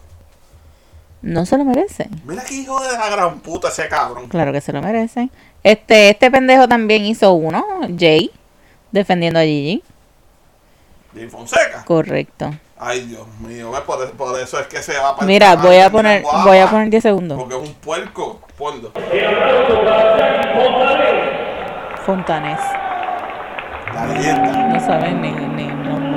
No 1.21 1.45
se 1.45 1.59
lo 1.59 1.65
merece. 1.65 2.09
Mira 2.25 2.45
qué 2.45 2.55
hijo 2.55 2.81
de 2.81 2.93
la 2.93 3.11
gran 3.11 3.41
puta 3.41 3.71
ese 3.71 3.89
cabrón. 3.89 4.29
Claro 4.29 4.53
que 4.53 4.61
se 4.61 4.73
lo 4.73 4.83
merece. 4.83 5.31
Este, 5.65 6.11
este 6.11 6.31
pendejo 6.31 6.69
también 6.69 7.05
hizo 7.07 7.33
uno, 7.33 7.65
Jay, 7.99 8.31
defendiendo 8.93 9.41
a 9.41 9.43
Gigi. 9.43 9.83
Jay 11.13 11.29
Fonseca. 11.29 11.85
Correcto. 11.85 12.53
Ay, 12.85 13.03
Dios 13.03 13.29
mío, 13.39 13.71
por, 13.87 14.11
por, 14.13 14.41
eso 14.41 14.59
es 14.59 14.67
que 14.67 14.83
se 14.83 14.99
va 14.99 15.11
a 15.11 15.25
Mira, 15.25 15.55
voy 15.55 15.77
a 15.77 15.89
poner 15.89 16.25
voy 16.45 16.59
a 16.59 16.67
poner 16.67 16.91
10 16.91 17.01
segundos. 17.01 17.39
Porque 17.39 17.55
es 17.55 17.69
un 17.69 17.75
puerco. 17.75 18.41
Fontanés. 22.05 22.59
La 23.95 24.07
leyenda. 24.07 24.53
No 24.67 24.81
saben 24.81 25.23
ni, 25.23 25.31
ni. 25.31 26.12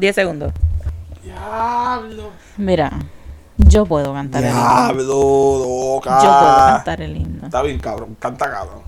10 0.00 0.14
segundos. 0.14 0.52
Diablo. 1.22 2.30
Mira, 2.56 2.90
yo 3.58 3.84
puedo 3.84 4.12
cantar 4.14 4.42
Diablo, 4.42 5.00
el 5.02 5.04
himno. 5.04 5.04
diablo 5.04 5.94
Loca. 5.96 6.18
Yo 6.22 6.38
puedo 6.40 6.56
cantar 6.56 7.00
el 7.02 7.16
himno. 7.16 7.46
Está 7.46 7.62
bien, 7.62 7.78
cabrón. 7.78 8.16
Canta, 8.18 8.50
cabrón. 8.50 8.80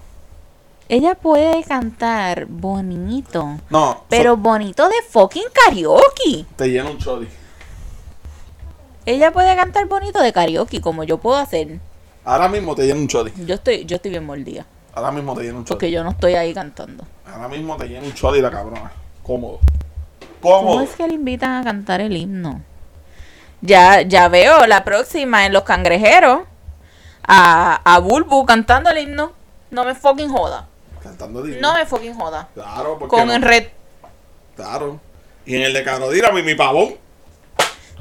Ella 0.89 1.15
puede 1.15 1.63
cantar 1.65 2.47
bonito. 2.47 3.59
No. 3.71 4.05
Pero 4.09 4.37
bonito 4.37 4.89
de 4.89 4.95
fucking 5.11 5.45
karaoke. 5.53 6.47
Te 6.57 6.69
llena 6.69 6.91
un 6.91 6.99
chodi. 6.99 7.29
Ella 9.05 9.33
puede 9.33 9.55
cantar 9.57 9.87
bonito 9.87 10.21
de 10.21 10.33
karaoke, 10.33 10.81
como 10.81 11.05
yo 11.05 11.19
puedo 11.19 11.37
hacer. 11.37 11.79
Ahora 12.25 12.49
mismo 12.49 12.75
te 12.75 12.87
llena 12.87 13.01
un 13.01 13.09
chodi. 13.09 13.33
Yo 13.47 13.55
estoy, 13.57 13.85
yo 13.85 13.97
estoy 13.97 14.11
bien 14.13 14.25
mordida. 14.25 14.65
Ahora 14.95 15.11
mismo 15.11 15.35
te 15.35 15.43
llena 15.43 15.59
un 15.59 15.65
chodi. 15.65 15.75
Porque 15.75 15.91
yo 15.91 16.05
no 16.05 16.11
estoy 16.11 16.35
ahí 16.35 16.55
cantando. 16.55 17.05
Ahora 17.27 17.49
mismo 17.49 17.77
te 17.77 17.89
llena 17.89 18.07
un 18.07 18.15
chodi 18.15 18.41
la 18.41 18.51
cabrona. 18.51 18.93
Cómodo. 19.23 19.61
¿Cómo 20.43 20.81
es 20.81 20.91
que 20.91 21.07
le 21.07 21.15
invitan 21.15 21.61
a 21.61 21.65
cantar 21.65 22.01
el 22.01 22.17
himno? 22.17 22.61
Ya, 23.61 24.03
ya 24.03 24.29
veo 24.29 24.67
la 24.67 24.83
próxima 24.85 25.47
en 25.47 25.53
Los 25.53 25.63
Cangrejeros 25.63 26.41
a, 27.27 27.81
a 27.85 27.99
Bulbu 28.01 28.45
cantando 28.45 28.91
el 28.91 28.99
himno. 28.99 29.33
No 29.71 29.85
me 29.85 29.95
fucking 29.95 30.29
joda. 30.29 30.67
Cantando 31.03 31.43
Disney. 31.43 31.61
No 31.61 31.75
me 31.75 31.87
fucking 31.87 32.15
joda. 32.15 32.49
Claro, 32.55 32.99
porque. 32.99 33.17
Con 33.17 33.29
no? 33.29 33.35
el 33.35 33.43
red. 33.43 33.69
Claro. 34.57 35.01
Y 35.47 35.57
en 35.57 35.63
el 35.63 35.73
de 35.73 35.85
Canodira, 35.85 36.33
mi, 36.33 36.43
mi 36.43 36.55
pavón. 36.55 36.95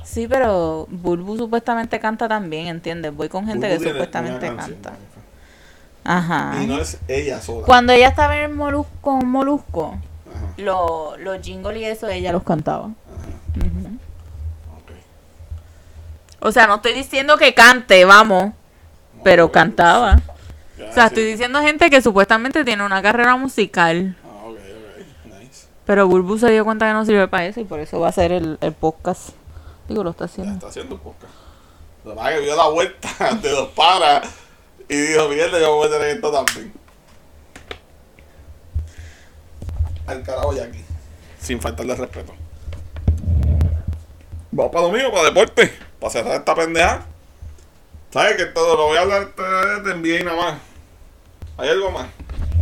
Sí, 0.03 0.27
pero 0.27 0.87
Bulbu 0.89 1.37
supuestamente 1.37 1.99
canta 1.99 2.27
también, 2.27 2.67
¿entiendes? 2.67 3.15
Voy 3.15 3.29
con 3.29 3.47
gente 3.47 3.69
Bulbu 3.69 3.83
que 3.83 3.89
supuestamente 3.91 4.47
canción, 4.47 4.79
canta. 4.81 4.93
Ajá. 6.03 6.61
Y 6.61 6.67
no 6.67 6.79
es 6.79 6.97
ella 7.07 7.39
sola. 7.39 7.65
Cuando 7.65 7.93
ella 7.93 8.09
estaba 8.09 8.37
en 8.37 8.55
Molusco, 8.55 9.21
Molusco 9.21 9.97
Lo- 10.57 11.15
los 11.17 11.41
jingles 11.41 11.77
y 11.81 11.85
eso, 11.85 12.07
ella 12.07 12.31
los 12.31 12.43
cantaba. 12.43 12.89
O 16.39 16.51
sea, 16.51 16.65
no 16.67 16.75
estoy 16.75 16.93
diciendo 16.93 17.37
que 17.37 17.53
cante, 17.53 18.03
vamos, 18.05 18.53
pero 19.23 19.51
cantaba. 19.51 20.19
O 20.89 20.93
sea, 20.93 21.05
estoy 21.07 21.23
diciendo 21.23 21.61
gente 21.61 21.89
que 21.89 22.01
supuestamente 22.01 22.65
tiene 22.65 22.83
una 22.83 23.01
carrera 23.01 23.35
musical. 23.37 24.17
Ah. 24.25 24.47
Nice. 25.25 25.67
Pero 25.85 26.07
Bulbu 26.07 26.39
se 26.39 26.49
dio 26.51 26.65
cuenta 26.65 26.87
que 26.87 26.93
no 26.93 27.05
sirve 27.05 27.27
para 27.27 27.45
eso 27.45 27.59
y 27.59 27.63
por 27.65 27.79
eso 27.79 27.99
va 27.99 28.07
a 28.07 28.09
hacer 28.09 28.31
el, 28.31 28.57
el 28.61 28.73
podcast. 28.73 29.29
Digo, 29.87 30.03
lo 30.03 30.09
está 30.11 30.25
Ya 30.25 30.31
haciendo. 30.31 30.53
está 30.53 30.67
haciendo 30.67 30.97
podcast. 30.97 31.33
Lo 32.03 32.15
que 32.15 32.39
vio 32.39 32.55
la 32.55 32.67
vuelta 32.69 33.09
de 33.41 33.49
dos 33.51 33.69
paras 33.69 34.27
y 34.89 34.95
dijo, 34.95 35.27
mierda, 35.29 35.59
yo 35.59 35.67
me 35.67 35.73
voy 35.75 35.87
a 35.87 35.91
tener 35.91 36.07
esto 36.15 36.31
también. 36.31 36.73
Al 40.11 40.23
carajo 40.23 40.53
ya 40.53 40.63
aquí. 40.63 40.83
Sin 41.39 41.61
faltarle 41.61 41.95
respeto. 41.95 42.33
Vamos 44.51 44.71
para 44.71 44.85
domingo, 44.85 45.11
para 45.11 45.23
deporte. 45.25 45.71
Para 45.99 46.11
cerrar 46.11 46.35
esta 46.35 46.53
pendeja. 46.53 47.05
¿Sabes 48.11 48.35
que 48.35 48.45
todo 48.45 48.75
lo 48.75 48.87
voy 48.87 48.97
a 48.97 49.01
hablar 49.01 49.29
NBA 49.85 50.19
y 50.19 50.23
nada 50.23 50.37
más? 50.37 50.59
¿Hay 51.57 51.69
algo 51.69 51.91
más? 51.91 52.07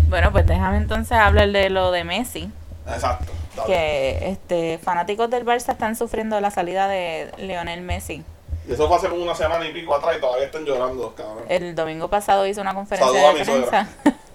Bueno, 0.08 0.32
pues 0.32 0.46
déjame 0.46 0.78
entonces 0.78 1.18
hablar 1.18 1.52
de 1.52 1.70
lo 1.72 1.92
de 1.92 2.04
Messi. 2.04 2.52
Exacto. 2.88 3.32
dale. 3.56 3.68
Que 3.68 4.30
este 4.30 4.78
fanáticos 4.78 5.30
del 5.30 5.46
Barça 5.46 5.72
están 5.72 5.96
sufriendo 5.96 6.40
la 6.40 6.52
salida 6.52 6.88
de 6.88 7.32
Lionel 7.38 7.82
Messi. 7.82 8.24
Y 8.68 8.74
eso 8.74 8.88
fue 8.88 8.98
hace 8.98 9.10
como 9.10 9.24
una 9.24 9.34
semana 9.34 9.68
y 9.68 9.74
pico 9.74 9.96
atrás 9.96 10.18
y 10.18 10.22
todavía 10.22 10.46
están 10.46 10.66
llorando 10.66 11.02
los 11.02 11.14
cabrones. 11.14 11.46
El 11.50 11.74
domingo 11.74 12.08
pasado 12.08 12.46
hizo 12.46 12.62
una 12.62 12.76
conferencia 12.76 13.20
Saluda 13.20 13.34
de 13.34 13.46
prensa. 13.46 13.90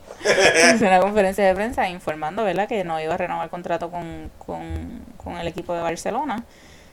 hizo 0.74 0.86
una 0.86 1.00
conferencia 1.00 1.44
de 1.44 1.54
prensa 1.54 1.88
informando, 1.88 2.44
¿verdad? 2.44 2.68
Que 2.68 2.84
no 2.84 3.00
iba 3.00 3.14
a 3.14 3.16
renovar 3.16 3.50
contrato 3.50 3.90
con, 3.90 4.30
con, 4.44 5.02
con 5.22 5.36
el 5.38 5.46
equipo 5.46 5.74
de 5.74 5.80
Barcelona. 5.82 6.44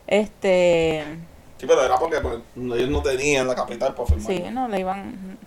Este, 0.08 1.04
Sí, 1.58 1.68
pero 1.68 1.84
era 1.84 1.98
porque 2.00 2.20
pues, 2.22 2.36
ellos 2.56 2.90
no 2.90 3.02
tenían 3.04 3.48
la 3.48 3.54
capital 3.56 3.94
para 3.94 4.08
firmar. 4.08 4.26
sí, 4.28 4.44
no 4.52 4.68
le 4.68 4.80
iban. 4.80 5.38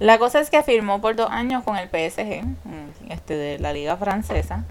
La 0.00 0.18
cosa 0.18 0.40
es 0.40 0.50
que 0.50 0.62
firmó 0.62 1.00
por 1.00 1.14
dos 1.14 1.30
años 1.30 1.62
con 1.62 1.76
el 1.76 1.88
PSG, 1.88 2.42
este 3.10 3.34
de 3.36 3.58
la 3.58 3.72
liga 3.72 3.96
francesa, 3.96 4.64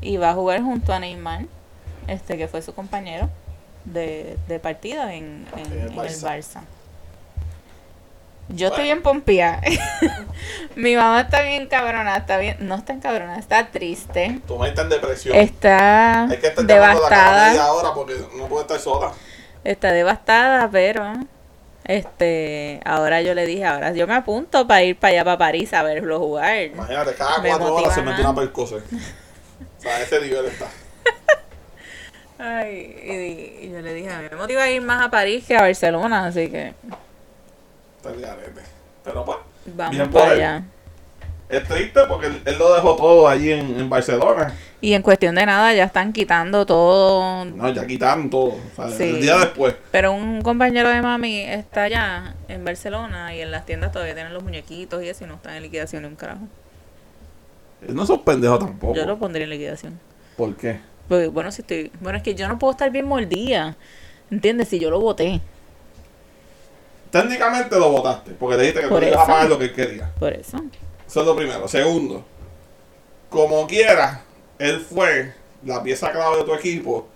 y 0.00 0.16
va 0.16 0.30
a 0.30 0.34
jugar 0.34 0.62
junto 0.62 0.92
a 0.92 1.00
Neymar, 1.00 1.42
este 2.06 2.38
que 2.38 2.46
fue 2.48 2.62
su 2.62 2.72
compañero 2.74 3.28
de, 3.84 4.38
de 4.48 4.58
partida 4.60 5.12
en, 5.14 5.44
en- 5.56 5.66
En 5.66 5.72
el 5.72 5.78
en 5.92 5.98
el 5.98 6.14
Barça. 6.22 6.60
Yo 8.48 8.68
estoy 8.68 8.84
bien 8.84 9.02
pompía. 9.02 9.60
Mi 10.76 10.94
mamá 10.94 11.22
está 11.22 11.42
bien 11.42 11.66
cabrona, 11.66 12.16
está 12.16 12.38
bien, 12.38 12.56
no 12.60 12.76
está 12.76 12.98
cabrona, 13.00 13.38
está 13.38 13.68
triste, 13.70 14.40
Tu 14.46 14.54
mamá 14.54 14.68
está 14.68 14.82
en 14.82 14.88
depresión. 14.90 15.34
está 15.36 16.24
Hay 16.24 16.38
que 16.38 16.46
estar 16.46 16.64
llamando 16.64 17.04
a 17.04 17.10
la 17.10 17.16
cama 17.16 17.32
media 17.32 17.64
devastada, 17.64 17.72
hora 17.72 17.94
porque 17.94 18.14
no 18.36 18.46
puede 18.46 18.62
estar 18.62 18.78
sola. 18.78 19.12
está 19.64 19.92
devastada, 19.92 20.68
pero 20.70 21.12
este, 21.84 22.80
ahora 22.84 23.20
yo 23.22 23.34
le 23.34 23.46
dije, 23.46 23.64
ahora 23.64 23.92
yo 23.92 24.06
me 24.06 24.14
apunto 24.14 24.66
para 24.66 24.82
ir 24.84 24.96
para 24.96 25.12
allá 25.12 25.24
para 25.24 25.38
París 25.38 25.72
a 25.72 25.82
verlo 25.82 26.18
jugar. 26.20 26.56
Imagínate, 26.62 27.14
cada 27.14 27.38
Me 27.38 27.48
cuatro 27.48 27.74
horas 27.74 27.94
se 27.94 28.02
mete 28.02 28.20
una 28.20 28.34
percose. 28.34 28.76
o 28.76 28.80
sea, 29.80 30.00
ese 30.02 30.20
nivel 30.20 30.46
está. 30.46 30.66
Ay, 32.38 33.56
y, 33.60 33.66
y 33.66 33.70
yo 33.72 33.80
le 33.80 33.94
dije, 33.94 34.10
a 34.10 34.18
mí 34.18 34.28
me 34.30 34.36
motiva 34.36 34.62
a 34.64 34.70
ir 34.70 34.82
más 34.82 35.04
a 35.04 35.10
París 35.10 35.44
que 35.46 35.56
a 35.56 35.62
Barcelona, 35.62 36.26
así 36.26 36.48
que 36.50 36.74
Está 38.08 38.14
el 38.14 38.20
garete. 38.36 38.60
Pero 39.04 39.24
pues, 39.24 39.38
vamos 39.74 39.96
Bien 39.96 40.10
por 40.10 40.20
para 40.22 40.32
él. 40.34 40.40
allá. 40.40 40.64
es 41.48 41.64
triste 41.68 42.00
porque 42.08 42.26
él, 42.26 42.42
él 42.44 42.58
lo 42.58 42.74
dejó 42.74 42.96
todo 42.96 43.28
allí 43.28 43.52
en, 43.52 43.78
en 43.78 43.88
Barcelona. 43.88 44.54
Y 44.80 44.92
en 44.92 45.02
cuestión 45.02 45.34
de 45.34 45.46
nada 45.46 45.72
ya 45.74 45.84
están 45.84 46.12
quitando 46.12 46.66
todo. 46.66 47.44
No, 47.44 47.68
ya 47.72 47.86
quitaron 47.86 48.28
todo. 48.30 48.54
O 48.54 48.60
sea, 48.76 48.88
Sí. 48.90 49.04
El 49.04 49.20
día 49.22 49.38
después. 49.38 49.74
Pero 49.90 50.12
un 50.12 50.42
compañero 50.42 50.88
de 50.90 51.00
mami 51.02 51.40
está 51.40 51.84
allá 51.84 52.34
en 52.48 52.64
Barcelona 52.64 53.34
y 53.34 53.40
en 53.40 53.50
las 53.50 53.64
tiendas 53.64 53.92
todavía 53.92 54.14
tienen 54.14 54.34
los 54.34 54.42
muñequitos 54.42 55.02
y 55.02 55.08
eso 55.08 55.24
y 55.24 55.28
no 55.28 55.34
están 55.34 55.54
en 55.56 55.62
liquidación 55.62 56.02
ni 56.02 56.08
un 56.08 56.16
carajo. 56.16 56.42
No 57.88 58.06
son 58.06 58.22
pendejos 58.22 58.58
tampoco. 58.58 58.94
Yo 58.94 59.06
lo 59.06 59.18
pondría 59.18 59.44
en 59.44 59.50
liquidación. 59.50 59.98
¿Por 60.36 60.56
qué? 60.56 60.80
Porque, 61.08 61.28
bueno, 61.28 61.50
si 61.52 61.62
estoy. 61.62 61.90
Bueno, 62.00 62.18
es 62.18 62.22
que 62.24 62.34
yo 62.34 62.48
no 62.48 62.58
puedo 62.58 62.72
estar 62.72 62.90
bien 62.90 63.06
mordida. 63.06 63.76
¿Entiendes? 64.30 64.68
Si 64.68 64.78
yo 64.78 64.90
lo 64.90 65.00
voté. 65.00 65.40
Técnicamente 67.22 67.78
lo 67.78 67.90
votaste 67.90 68.32
porque 68.32 68.56
le 68.56 68.62
dijiste 68.64 68.82
que 68.82 68.88
Por 68.88 69.00
tú 69.00 69.06
ibas 69.06 69.18
a 69.18 69.22
eso. 69.22 69.32
pagar 69.32 69.48
lo 69.48 69.58
que 69.58 69.64
él 69.64 69.74
quería. 69.74 70.12
Por 70.18 70.32
eso. 70.32 70.56
Eso 71.06 71.20
es 71.20 71.26
lo 71.26 71.36
primero. 71.36 71.68
Segundo, 71.68 72.24
como 73.30 73.66
quiera, 73.66 74.22
él 74.58 74.80
fue 74.80 75.34
la 75.64 75.82
pieza 75.82 76.10
clave 76.12 76.38
de 76.38 76.44
tu 76.44 76.54
equipo 76.54 77.06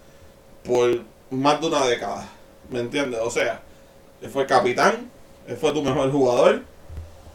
por 0.65 1.03
más 1.31 1.61
de 1.61 1.67
una 1.67 1.85
década. 1.87 2.29
¿Me 2.71 2.81
entiendes? 2.81 3.21
O 3.23 3.31
sea, 3.31 3.61
él 4.23 4.31
fue 4.31 4.47
capitán, 4.47 5.11
él 5.47 5.57
fue 5.57 5.73
tu 5.73 5.83
mejor 5.83 6.11
jugador. 6.13 6.63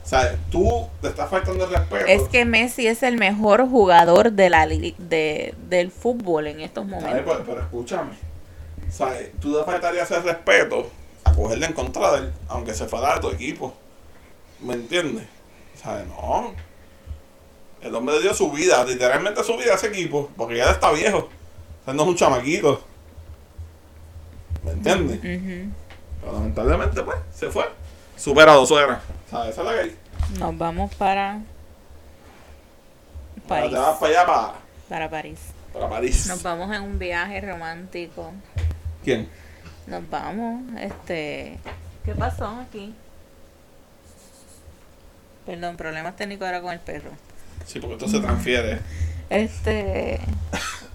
O 0.04 0.08
sea, 0.08 0.36
tú 0.52 0.88
te 1.02 1.08
estás 1.08 1.30
faltando 1.30 1.64
el 1.66 1.72
respeto. 1.72 2.06
Es 2.08 2.24
que 2.30 2.46
Messi 2.46 2.86
es 2.88 3.02
el 3.02 3.18
mejor 3.18 3.68
jugador 3.68 4.32
de 4.32 4.50
la 4.52 4.66
li- 4.68 4.96
de, 5.00 5.56
del 5.68 5.90
fútbol 5.90 6.46
en 6.48 6.60
estos 6.62 6.88
¿Sabes? 6.88 7.04
momentos. 7.04 7.34
Pero, 7.38 7.46
pero 7.46 7.62
escúchame. 7.62 8.12
¿Sabes? 8.92 9.32
Tú 9.42 9.58
te 9.58 9.64
faltarías 9.64 10.10
el 10.12 10.24
respeto 10.24 10.88
a 11.26 11.34
cogerle 11.34 11.66
en 11.66 11.74
contra 11.74 12.12
de 12.14 12.18
él, 12.20 12.34
aunque 12.48 12.74
se 12.74 12.86
fuera 12.86 13.16
de 13.16 13.20
tu 13.22 13.30
equipo. 13.30 13.74
¿Me 14.62 14.74
entiendes? 14.74 15.26
¿Sabes? 15.76 16.08
No. 16.08 16.54
El 17.82 17.94
hombre 17.94 18.20
dio 18.22 18.34
su 18.34 18.50
vida, 18.52 18.84
literalmente 18.86 19.44
su 19.44 19.58
vida 19.58 19.74
a 19.74 19.76
ese 19.76 19.88
equipo, 19.88 20.30
porque 20.38 20.58
ya 20.58 20.72
está 20.72 20.92
viejo. 20.92 21.18
O 21.18 21.86
sea, 21.86 21.94
no 21.94 22.04
es 22.04 22.10
un 22.10 22.16
chamaquito. 22.16 22.82
¿Me 24.64 24.72
entiendes? 24.72 25.18
Ujú. 25.20 25.72
Pero 26.22 26.34
lamentablemente, 26.34 27.02
pues, 27.04 27.18
se 27.34 27.50
fue. 27.52 27.70
Superado, 28.16 28.66
suegra. 28.66 29.02
¿Sabes? 29.30 29.52
Esa 29.52 29.62
es 29.62 29.68
la 29.68 29.74
que 29.74 29.80
hay. 29.82 29.96
Nos 30.40 30.58
vamos 30.58 30.96
para 30.96 31.42
París. 33.48 33.72
te 33.72 33.78
vas 33.78 33.98
para 34.00 34.12
allá, 34.12 34.26
para, 34.26 34.54
Para 34.90 35.10
París. 35.10 35.40
para 35.74 35.90
París. 35.90 36.26
Nos 36.28 36.42
vamos 36.42 36.74
en 36.76 36.82
un 36.82 36.98
viaje 36.98 37.42
romántico. 37.42 38.32
¿Quién? 39.04 39.30
Nos 39.88 40.10
vamos, 40.10 40.62
este... 40.80 41.60
¿Qué 42.04 42.14
pasó 42.16 42.48
aquí? 42.68 42.94
Perdón, 45.46 45.78
problemas 45.78 46.16
técnicos 46.16 46.46
ahora 46.46 46.62
con 46.62 46.74
el 46.74 46.80
perro. 46.80 47.12
Sí, 47.66 47.80
porque 47.80 47.96
esto 47.96 48.08
se 48.08 48.20
transfiere. 48.20 48.80
Este... 49.30 50.20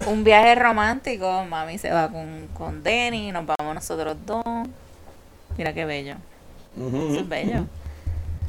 Un 0.07 0.23
viaje 0.23 0.55
romántico. 0.55 1.45
Mami 1.45 1.77
se 1.77 1.91
va 1.91 2.09
con, 2.09 2.47
con 2.53 2.83
Denny, 2.83 3.31
nos 3.31 3.45
vamos 3.45 3.75
nosotros 3.75 4.17
dos. 4.25 4.43
Mira 5.57 5.73
qué 5.73 5.85
bello. 5.85 6.15
Ujú, 6.75 7.11
Eso 7.11 7.19
es 7.21 7.29
bello. 7.29 7.65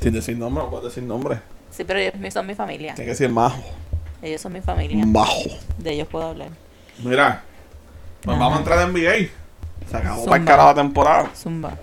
Sin 0.00 0.12
decir 0.12 0.36
nombre, 0.36 0.64
no 0.64 0.70
puedes 0.70 0.86
decir 0.86 1.02
nombre. 1.02 1.40
Sí, 1.70 1.84
pero 1.84 1.98
ellos 1.98 2.32
son 2.32 2.46
mi 2.46 2.54
familia. 2.54 2.94
Tiene 2.94 3.06
que 3.06 3.10
decir 3.12 3.28
majo. 3.28 3.62
Ellos 4.22 4.40
son 4.40 4.52
mi 4.52 4.60
familia. 4.60 5.04
Majo. 5.04 5.42
De 5.78 5.92
ellos 5.92 6.08
puedo 6.08 6.28
hablar. 6.28 6.48
Mira, 7.02 7.42
pues 8.22 8.34
Ajá. 8.36 8.44
vamos 8.44 8.56
a 8.56 8.60
entrar 8.60 8.88
en 8.88 8.92
NBA. 8.94 9.30
Se 9.92 9.98
acabó 9.98 10.24
para 10.24 10.36
el 10.38 10.44
carajo 10.46 10.68
la 10.70 10.74
temporada. 10.74 11.30
Zumba. 11.36 11.76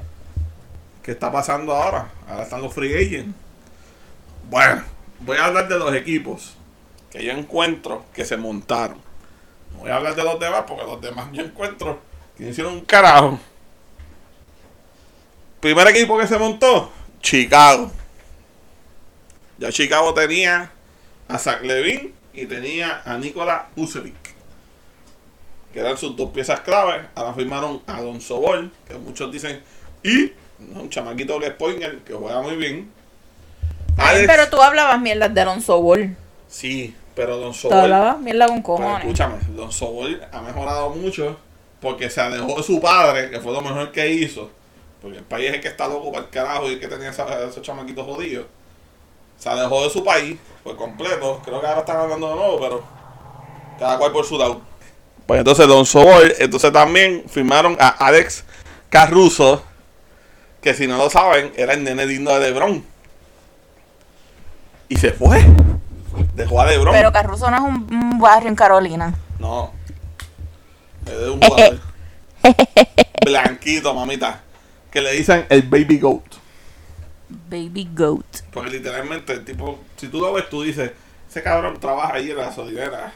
¿Qué 1.03 1.11
está 1.11 1.31
pasando 1.31 1.75
ahora? 1.75 2.09
Ahora 2.27 2.41
están 2.41 2.59
los 2.59 2.73
free 2.73 2.91
agents. 2.95 3.35
Bueno, 4.49 4.81
voy 5.19 5.37
a 5.37 5.45
hablar 5.45 5.67
de 5.67 5.77
los 5.77 5.93
equipos 5.93 6.55
que 7.11 7.23
yo 7.23 7.31
encuentro 7.33 8.05
que 8.11 8.25
se 8.25 8.35
montaron. 8.35 8.97
No 9.73 9.79
Voy 9.81 9.91
a 9.91 9.97
hablar 9.97 10.15
de 10.15 10.23
los 10.23 10.39
demás 10.39 10.63
porque 10.67 10.85
los 10.85 10.99
demás 10.99 11.27
yo 11.31 11.43
encuentro 11.43 11.99
que 12.35 12.49
hicieron 12.49 12.73
un 12.73 12.81
carajo. 12.81 13.39
Primer 15.59 15.87
equipo 15.89 16.17
que 16.17 16.25
se 16.25 16.39
montó, 16.39 16.91
Chicago. 17.21 17.91
Ya 19.59 19.71
Chicago 19.71 20.15
tenía 20.15 20.71
a 21.27 21.37
Zach 21.37 21.61
Levine 21.61 22.11
y 22.33 22.47
tenía 22.47 23.03
a 23.05 23.19
Nikola 23.19 23.67
Vucevic. 23.75 24.28
Que 25.73 25.79
eran 25.81 25.97
sus 25.97 26.15
dos 26.15 26.31
piezas 26.31 26.61
claves. 26.61 27.05
Ahora 27.15 27.33
firmaron 27.33 27.81
a 27.87 27.97
Alonso 27.97 28.39
Ball, 28.39 28.71
que 28.87 28.95
muchos 28.95 29.31
dicen, 29.31 29.61
y 30.03 30.31
un 30.75 30.89
chamaquito 30.89 31.39
que 31.39 31.47
es 31.47 31.53
Poinger, 31.53 31.99
que 31.99 32.13
juega 32.13 32.41
muy 32.41 32.55
bien. 32.55 32.91
Ay, 33.97 34.23
pero 34.25 34.49
tú 34.49 34.61
hablabas 34.61 34.99
mierda 34.99 35.27
de 35.29 35.41
Alonso 35.41 35.81
Ball. 35.81 36.15
Sí, 36.47 36.95
pero 37.15 37.35
Alonso 37.35 37.69
Tú 37.69 37.75
Ball 37.75 37.83
hablabas 37.85 38.19
mierda 38.19 38.47
con 38.47 38.63
pero 38.63 38.77
cojones. 38.77 38.99
escúchame, 38.99 39.35
Don 39.49 39.71
Sobol 39.71 40.21
ha 40.31 40.41
mejorado 40.41 40.89
mucho 40.91 41.37
porque 41.81 42.09
se 42.09 42.21
alejó 42.21 42.55
de 42.57 42.63
su 42.63 42.79
padre, 42.81 43.29
que 43.29 43.39
fue 43.39 43.51
lo 43.53 43.61
mejor 43.61 43.91
que 43.91 44.09
hizo. 44.09 44.49
Porque 45.01 45.17
el 45.19 45.23
país 45.23 45.49
es 45.49 45.55
el 45.55 45.61
que 45.61 45.67
está 45.69 45.87
loco 45.87 46.11
para 46.11 46.23
el 46.25 46.29
carajo 46.29 46.67
y 46.69 46.73
el 46.73 46.79
que 46.79 46.87
tenía 46.87 47.09
esos 47.09 47.61
chamaquitos 47.61 48.05
jodidos. 48.05 48.47
se 49.37 49.49
alejó 49.49 49.83
de 49.83 49.89
su 49.89 50.03
país 50.03 50.37
por 50.63 50.75
completo. 50.75 51.41
Creo 51.45 51.61
que 51.61 51.67
ahora 51.67 51.79
están 51.81 51.97
hablando 51.97 52.29
de 52.29 52.35
nuevo, 52.35 52.59
pero 52.59 52.83
cada 53.77 53.97
cual 53.97 54.11
por 54.11 54.25
su 54.25 54.37
lado. 54.37 54.61
Pues 55.29 55.37
entonces 55.37 55.67
Don 55.67 55.85
Sobol, 55.85 56.33
entonces 56.39 56.73
también 56.73 57.23
firmaron 57.29 57.77
a 57.79 57.89
Alex 57.89 58.43
Caruso, 58.89 59.63
que 60.59 60.73
si 60.73 60.87
no 60.87 60.97
lo 60.97 61.11
saben, 61.11 61.53
era 61.55 61.73
el 61.73 61.83
nene 61.83 62.07
digno 62.07 62.31
de 62.31 62.39
LeBron. 62.39 62.83
Y 64.87 64.95
se 64.95 65.11
fue. 65.11 65.45
Dejó 66.33 66.59
a 66.59 66.65
LeBron. 66.65 66.95
Pero 66.95 67.11
Carruso 67.11 67.47
no 67.51 67.57
es 67.57 67.61
un, 67.61 67.95
un 67.95 68.17
barrio 68.17 68.49
en 68.49 68.55
Carolina. 68.55 69.13
No. 69.37 69.71
Es 71.05 71.19
de 71.19 71.29
un 71.29 71.39
jugador 71.39 71.79
blanquito, 73.23 73.93
mamita. 73.93 74.41
Que 74.89 74.99
le 74.99 75.11
dicen 75.11 75.45
el 75.49 75.61
baby 75.61 75.99
goat. 75.99 76.23
Baby 77.47 77.87
Goat. 77.93 78.41
Porque 78.51 78.71
literalmente, 78.71 79.33
el 79.33 79.45
tipo, 79.45 79.79
si 79.95 80.07
tú 80.07 80.21
lo 80.21 80.33
ves, 80.33 80.49
tú 80.49 80.63
dices, 80.63 80.89
ese 81.29 81.43
cabrón 81.43 81.79
trabaja 81.79 82.15
ahí 82.15 82.31
en 82.31 82.37
la 82.37 82.51
sodinera. 82.51 83.13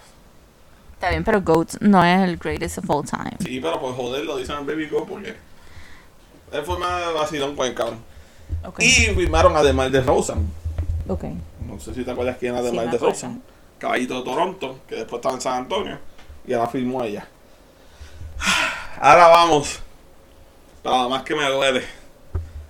Está 1.03 1.11
bien, 1.11 1.25
pero 1.25 1.41
Goat 1.41 1.81
no 1.81 2.01
es 2.01 2.21
el 2.21 2.37
greatest 2.37 2.77
of 2.77 2.89
all 2.89 3.03
time. 3.03 3.35
Sí, 3.41 3.59
pero 3.59 3.77
pues 3.77 3.93
joder, 3.93 4.23
lo 4.23 4.37
dicen 4.37 4.65
baby 4.65 4.87
goat 4.87 5.05
porque 5.05 5.35
es 6.49 6.65
forma 6.65 6.97
de 6.97 7.11
vacilón 7.11 7.57
con 7.57 7.67
el 7.67 7.73
cabrón. 7.73 7.99
Y 8.79 8.89
firmaron 9.13 9.53
a 9.57 9.63
DeMar 9.63 9.91
de 9.91 9.99
Rosen. 9.99 10.47
Ok. 11.09 11.25
No 11.67 11.77
sé 11.77 11.93
si 11.93 12.05
te 12.05 12.11
acuerdas 12.11 12.37
quién 12.39 12.53
era 12.53 12.61
Sí, 12.61 12.67
DeMar 12.67 12.85
me 12.85 12.91
de 12.91 12.95
acuerdo. 12.95 13.15
Rosen. 13.15 13.43
Caballito 13.79 14.19
de 14.19 14.23
Toronto, 14.23 14.79
que 14.87 14.95
después 14.95 15.17
estaba 15.17 15.35
en 15.35 15.41
San 15.41 15.63
Antonio. 15.63 15.99
Y 16.47 16.53
ahora 16.53 16.69
firmó 16.69 17.03
ella. 17.03 17.27
Ahora 19.01 19.27
vamos. 19.27 19.81
Nada 20.85 21.09
más 21.09 21.23
que 21.23 21.35
me 21.35 21.49
duele. 21.49 21.83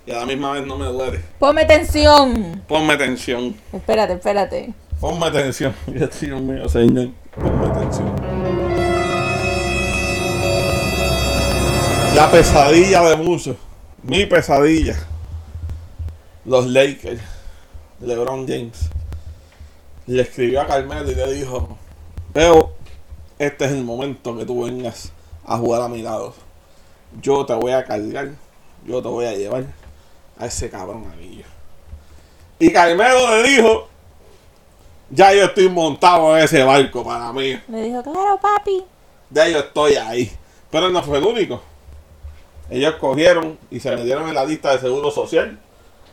Y 0.08 0.12
a 0.12 0.18
la 0.18 0.26
misma 0.26 0.54
vez 0.54 0.66
no 0.66 0.76
me 0.76 0.88
duele. 0.88 1.24
Ponme 1.38 1.66
tensión. 1.66 2.64
Ponme 2.68 2.98
tensión. 2.98 3.56
Espérate, 3.72 4.14
espérate. 4.14 4.74
Ponme 5.00 5.28
atención. 5.28 5.76
Dios 5.86 6.42
mío, 6.42 6.68
señor. 6.68 7.10
La 12.16 12.30
pesadilla 12.30 13.02
de 13.10 13.16
muchos. 13.16 13.58
Mi 14.04 14.26
pesadilla. 14.26 14.96
Los 16.46 16.68
Lakers. 16.68 17.22
LeBron 18.02 18.48
James. 18.48 18.90
Le 20.06 20.22
escribió 20.22 20.62
a 20.62 20.68
Carmelo 20.68 21.10
y 21.10 21.16
le 21.16 21.34
dijo: 21.34 21.78
Veo, 22.34 22.74
este 23.40 23.66
es 23.66 23.72
el 23.72 23.84
momento 23.84 24.38
que 24.38 24.46
tú 24.46 24.64
vengas 24.64 25.12
a 25.46 25.58
jugar 25.58 25.82
a 25.82 25.88
mi 25.88 26.02
lado. 26.02 26.36
Yo 27.22 27.46
te 27.46 27.54
voy 27.54 27.72
a 27.72 27.84
cargar. 27.84 28.30
Yo 28.86 29.02
te 29.02 29.08
voy 29.08 29.26
a 29.26 29.34
llevar 29.34 29.66
a 30.38 30.46
ese 30.46 30.70
cabrón 30.70 31.06
anillo. 31.12 31.46
Y 32.60 32.72
Carmelo 32.72 33.42
le 33.42 33.50
dijo: 33.50 33.90
ya 35.14 35.32
yo 35.34 35.46
estoy 35.46 35.70
montado 35.70 36.36
en 36.36 36.44
ese 36.44 36.64
barco 36.64 37.04
para 37.04 37.32
mí. 37.32 37.60
Le 37.68 37.84
dijo, 37.84 38.02
claro, 38.02 38.40
papi. 38.42 38.84
Ya 39.30 39.48
yo 39.48 39.60
estoy 39.60 39.96
ahí. 39.96 40.32
Pero 40.72 40.90
no 40.90 41.04
fue 41.04 41.20
el 41.20 41.24
único. 41.24 41.62
Ellos 42.70 42.96
cogieron 42.96 43.60
y 43.70 43.80
se 43.80 43.96
metieron 43.96 44.28
en 44.28 44.34
la 44.34 44.44
lista 44.44 44.72
de 44.72 44.80
seguro 44.80 45.12
social. 45.12 45.60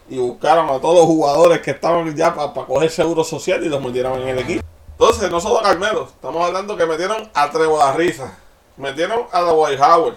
Y 0.08 0.18
buscaron 0.18 0.68
a 0.68 0.80
todos 0.80 0.96
los 0.96 1.06
jugadores 1.06 1.60
que 1.60 1.70
estaban 1.70 2.14
ya 2.14 2.34
para 2.34 2.66
coger 2.66 2.90
seguro 2.90 3.24
social 3.24 3.64
y 3.64 3.70
los 3.70 3.82
metieron 3.82 4.20
en 4.20 4.28
el 4.28 4.38
equipo. 4.40 4.64
Entonces, 4.92 5.30
no 5.30 5.40
solo 5.40 5.60
a 5.60 5.62
Carmelo. 5.62 6.04
Estamos 6.04 6.44
hablando 6.44 6.76
que 6.76 6.84
metieron 6.84 7.30
a 7.32 7.50
Trevor 7.50 7.78
La 7.78 7.92
Risa. 7.94 8.36
Metieron 8.76 9.24
a 9.32 9.40
Dwight 9.40 9.80
Howard. 9.80 10.16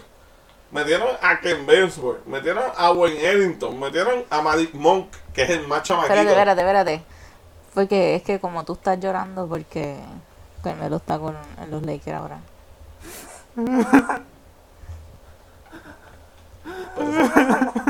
Metieron 0.71 1.09
a 1.21 1.39
Ken 1.39 1.65
Bensworth. 1.65 2.25
Metieron 2.25 2.65
a 2.75 2.91
Wayne 2.91 3.29
Ellington. 3.29 3.79
Metieron 3.79 4.25
a 4.29 4.41
Malik 4.41 4.73
Monk, 4.73 5.07
que 5.33 5.43
es 5.43 5.49
el 5.51 5.67
más 5.67 5.83
chamaquito. 5.83 6.15
Espérate, 6.15 6.31
espérate, 6.31 6.61
espérate. 6.61 7.12
Porque 7.73 8.15
es 8.15 8.23
que 8.23 8.39
como 8.39 8.63
tú 8.65 8.73
estás 8.73 8.99
llorando 8.99 9.47
porque 9.47 9.97
Carmelo 10.63 10.97
está 10.97 11.17
con 11.19 11.35
en 11.61 11.71
los 11.71 11.81
Lakers 11.83 12.17
ahora. 12.17 12.39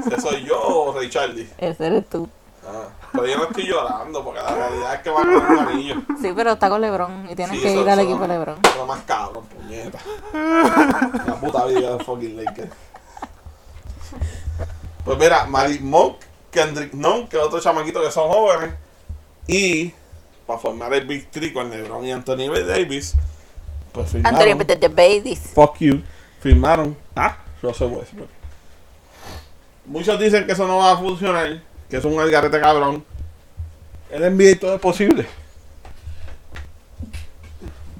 ¿Ese 0.07 0.21
soy 0.21 0.43
yo? 0.45 0.95
Ese 1.57 1.85
eres 1.85 2.09
tú. 2.09 2.29
Ah, 2.65 2.87
pero 3.11 3.27
yo 3.27 3.37
no 3.37 3.43
estoy 3.45 3.67
llorando 3.67 4.23
porque 4.23 4.39
la 4.41 4.55
realidad 4.55 4.93
es 4.95 5.01
que 5.01 5.09
va 5.09 5.17
con 5.17 5.29
un 5.35 5.59
anillo. 5.59 5.95
Sí, 6.21 6.31
pero 6.33 6.53
está 6.53 6.69
con 6.69 6.79
LeBron 6.79 7.29
y 7.29 7.35
tienes 7.35 7.57
Sí, 7.57 7.61
que 7.61 7.73
ir 7.75 7.89
al 7.89 7.99
equipo 7.99 8.21
de 8.21 8.27
LeBron. 8.29 8.57
eso 8.63 8.85
más 8.85 9.01
cabrón, 9.01 9.45
puñeta. 9.47 9.99
La 10.33 11.35
puta 11.41 11.65
vida 11.65 11.97
de 11.97 12.03
fucking 12.03 12.37
Lakers. 12.37 12.71
Pues 15.03 15.17
mira, 15.17 15.45
Malik 15.45 15.81
Monk, 15.81 16.15
Kendrick 16.51 16.93
Nunn, 16.93 17.27
que 17.27 17.35
es 17.37 17.43
otro 17.43 17.59
chamaquito 17.59 18.01
que 18.01 18.11
son 18.11 18.29
jóvenes. 18.29 18.73
Y 19.47 19.93
para 20.47 20.59
formar 20.59 20.93
el 20.93 21.05
Big 21.05 21.29
Three 21.29 21.53
con 21.53 21.69
LeBron 21.69 22.05
y 22.05 22.11
Anthony 22.11 22.49
Davis, 22.65 23.15
pues 23.91 24.11
firmaron. 24.11 24.61
Anthony 24.61 24.89
babies. 24.89 25.39
Fuck 25.53 25.77
you. 25.79 26.01
Firmaron 26.39 26.97
a 27.15 27.37
Russell 27.61 27.87
Westbrook. 27.87 28.29
Muchos 29.85 30.19
dicen 30.19 30.45
que 30.45 30.53
eso 30.53 30.67
no 30.67 30.77
va 30.77 30.93
a 30.93 30.97
funcionar, 30.97 31.61
que 31.89 31.97
es 31.97 32.05
un 32.05 32.19
algarete 32.19 32.59
cabrón. 32.59 33.03
El 34.09 34.35
NBA 34.35 34.59
todo 34.59 34.75
es 34.75 34.81
posible. 34.81 35.25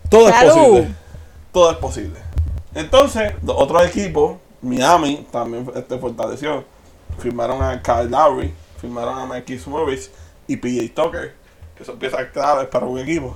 Todo 0.10 0.30
es 0.30 0.36
posible. 0.36 0.96
Todo 1.52 1.72
es 1.72 1.78
posible. 1.78 2.20
Entonces, 2.76 3.34
los 3.44 3.56
otros 3.58 3.86
equipos, 3.86 4.38
Miami 4.62 5.28
también 5.32 5.70
este 5.76 5.98
fortaleció. 5.98 6.64
Firmaron 7.20 7.62
a 7.62 7.82
Kyle 7.82 8.10
Lowry, 8.10 8.54
firmaron 8.80 9.20
a 9.20 9.26
Marquis 9.26 9.68
Morris 9.68 10.12
y 10.48 10.58
PJ 10.58 10.94
Tucker, 10.94 11.34
que 11.78 11.86
son 11.86 11.98
piezas 12.00 12.26
claves 12.34 12.68
para 12.68 12.86
un 12.86 13.00
equipo. 13.00 13.36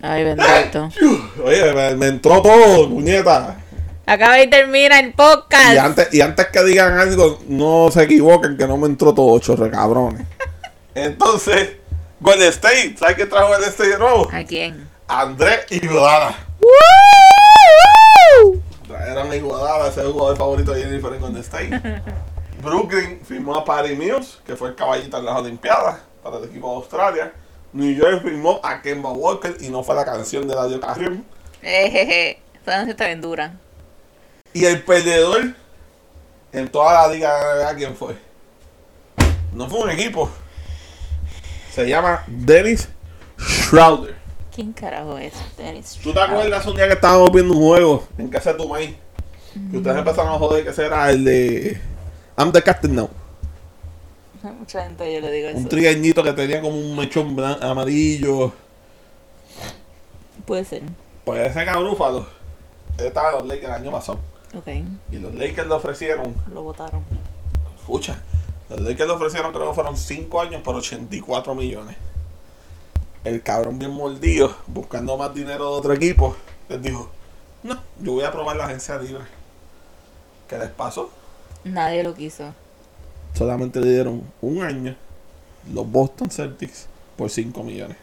Ay, 0.00 0.24
bendito. 0.24 0.88
Oye, 1.44 1.72
me, 1.72 1.94
me 1.96 2.06
entró 2.08 2.42
todo, 2.42 2.88
puñeta. 2.88 3.56
Acaba 4.04 4.40
y 4.42 4.50
termina 4.50 4.98
el 4.98 5.10
Y 5.10 5.12
podcast. 5.12 5.78
antes, 5.78 6.12
y 6.12 6.20
antes 6.20 6.46
que 6.48 6.64
digan 6.64 6.98
algo, 6.98 7.38
no 7.46 7.88
se 7.92 8.02
equivoquen 8.02 8.56
que 8.56 8.66
no 8.66 8.76
me 8.76 8.86
entró 8.86 9.14
todo 9.14 9.38
chorre 9.38 9.70
cabrones. 9.70 10.26
Entonces, 10.94 11.76
Golden 12.20 12.48
State, 12.48 12.96
¿sabes 12.98 13.16
qué 13.16 13.26
trajo 13.26 13.48
Golden 13.48 13.68
State 13.70 13.90
de 13.90 13.98
nuevo? 13.98 14.28
¿A 14.32 14.42
quién? 14.44 14.88
Andrés 15.06 15.60
Iguodala. 15.70 16.36
Trajeron 18.88 19.30
a 19.30 19.36
Iguodala, 19.36 19.88
ese 19.88 20.00
es 20.00 20.06
el 20.06 20.12
jugador 20.12 20.36
favorito 20.36 20.72
de 20.72 20.82
Jennifer 20.82 21.12
en 21.14 21.20
Golden 21.20 21.42
State. 21.42 21.80
Brooklyn 22.62 23.20
firmó 23.24 23.56
a 23.56 23.64
Patty 23.64 23.96
Mills, 23.96 24.40
que 24.46 24.54
fue 24.54 24.68
el 24.68 24.74
caballito 24.76 25.18
en 25.18 25.24
las 25.24 25.36
Olimpiadas 25.36 25.98
para 26.22 26.38
el 26.38 26.44
equipo 26.44 26.70
de 26.70 26.76
Australia. 26.76 27.32
New 27.72 27.92
York 27.92 28.22
firmó 28.22 28.60
a 28.62 28.80
Kemba 28.80 29.10
Walker 29.10 29.56
y 29.60 29.68
no 29.68 29.82
fue 29.82 29.96
la 29.96 30.04
canción 30.04 30.46
de 30.46 30.54
Radio 30.54 30.80
Carrión. 30.80 31.24
Ejeje. 31.60 32.40
Esta 32.54 32.78
noche 32.78 32.92
está 32.92 33.06
bien 33.06 33.20
dura. 33.20 33.58
Y 34.52 34.64
el 34.64 34.82
perdedor 34.84 35.54
en 36.52 36.68
toda 36.68 36.92
la 36.92 37.12
liga 37.12 37.56
de 37.56 37.64
NBA, 37.64 37.74
¿quién 37.74 37.96
fue? 37.96 38.14
No 39.52 39.68
fue 39.68 39.80
un 39.80 39.90
equipo. 39.90 40.30
Se 41.72 41.88
llama 41.88 42.22
Dennis 42.28 42.88
Schroeder. 43.40 44.14
¿Quién 44.54 44.72
carajo 44.72 45.18
es? 45.18 45.32
Dennis 45.56 45.98
¿Tú 46.02 46.12
te 46.12 46.20
acuerdas 46.20 46.64
un 46.66 46.76
día 46.76 46.86
que 46.86 46.94
estábamos 46.94 47.32
viendo 47.32 47.54
un 47.54 47.60
juego 47.60 48.06
en 48.18 48.28
casa 48.28 48.52
de 48.52 48.58
tu 48.58 48.68
maíz? 48.68 48.94
Que 49.70 49.78
ustedes 49.78 49.96
empezaron 49.96 50.34
a 50.34 50.38
joder 50.38 50.62
que 50.62 50.70
ese 50.70 50.86
era 50.86 51.10
el 51.10 51.24
de 51.24 51.80
I'm 52.36 52.52
the 52.52 52.62
Captain 52.62 52.94
Now. 52.94 53.10
Mucha 54.58 54.84
gente 54.84 55.12
yo 55.12 55.20
le 55.20 55.30
digo 55.30 55.50
Un 55.50 55.56
eso. 55.58 55.68
trigueñito 55.68 56.22
que 56.24 56.32
tenía 56.32 56.60
como 56.60 56.76
un 56.76 56.96
mechón 56.96 57.38
amarillo. 57.62 58.52
Puede 60.46 60.64
ser. 60.64 60.82
Pues 61.24 61.48
ese 61.48 61.64
cabrúfalo. 61.64 62.26
Él 62.98 63.06
estaba 63.06 63.30
en 63.30 63.34
los 63.38 63.46
Lakers 63.46 63.64
el 63.68 63.72
año 63.72 63.92
pasado. 63.92 64.18
Ok. 64.56 64.68
Y 65.12 65.18
los 65.18 65.34
Lakers 65.34 65.68
le 65.68 65.74
ofrecieron 65.74 66.34
Lo 66.52 66.62
votaron. 66.62 67.04
Escucha, 67.78 68.20
los 68.68 68.80
Lakers 68.80 69.08
le 69.08 69.14
ofrecieron, 69.14 69.52
creo 69.52 69.68
que 69.68 69.74
fueron 69.74 69.96
5 69.96 70.40
años 70.40 70.62
por 70.62 70.74
84 70.74 71.54
millones. 71.54 71.96
El 73.24 73.42
cabrón 73.42 73.78
bien 73.78 73.92
mordido, 73.92 74.54
buscando 74.66 75.16
más 75.16 75.32
dinero 75.34 75.70
de 75.70 75.78
otro 75.78 75.92
equipo, 75.92 76.36
les 76.68 76.82
dijo, 76.82 77.08
no, 77.62 77.78
yo 78.00 78.12
voy 78.12 78.24
a 78.24 78.32
probar 78.32 78.56
la 78.56 78.64
agencia 78.66 78.98
libre. 78.98 79.22
¿Qué 80.48 80.58
les 80.58 80.70
pasó? 80.70 81.10
Nadie 81.64 82.02
lo 82.02 82.14
quiso. 82.14 82.54
Solamente 83.34 83.80
le 83.80 83.90
dieron 83.92 84.22
un 84.40 84.62
año 84.62 84.96
los 85.72 85.90
Boston 85.90 86.30
Celtics 86.30 86.86
por 87.16 87.30
5 87.30 87.62
millones. 87.62 87.96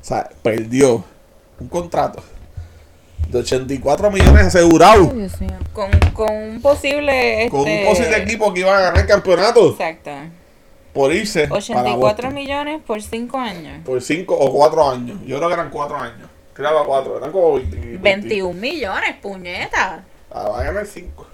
O 0.00 0.04
sea, 0.04 0.28
perdió 0.42 1.04
un 1.60 1.68
contrato 1.68 2.22
de 3.28 3.38
84 3.38 4.10
millones 4.10 4.46
asegurados 4.46 5.14
Dios 5.14 5.40
mío. 5.40 5.50
Con, 5.72 5.90
con 6.14 6.32
un 6.32 6.62
posible. 6.62 7.48
con 7.50 7.60
un 7.60 7.68
este, 7.68 7.86
posible 7.86 8.16
equipo 8.16 8.52
que 8.52 8.60
iba 8.60 8.76
a 8.76 8.80
ganar 8.80 8.98
el 8.98 9.06
campeonato 9.06 9.70
Exacto. 9.70 10.10
por 10.92 11.12
irse 11.12 11.46
para 11.46 11.58
84 11.58 11.98
Boston. 11.98 12.34
millones 12.34 12.82
por 12.84 13.02
5 13.02 13.38
años. 13.38 13.84
por 13.84 14.02
5 14.02 14.34
o 14.34 14.52
4 14.52 14.90
años. 14.90 15.18
Yo 15.26 15.36
creo 15.36 15.48
que 15.48 15.54
eran 15.54 15.70
4 15.70 15.96
años. 15.96 16.30
Creo 16.54 16.78
que 16.80 16.86
4, 16.88 17.18
eran 17.18 17.32
como 17.32 17.54
20. 17.54 17.76
20. 17.76 17.98
21 18.02 18.60
millones, 18.60 19.16
puñeta. 19.22 20.04
Ah, 20.30 20.48
va 20.48 20.60
a 20.60 20.64
ganar 20.64 20.86
5. 20.86 21.26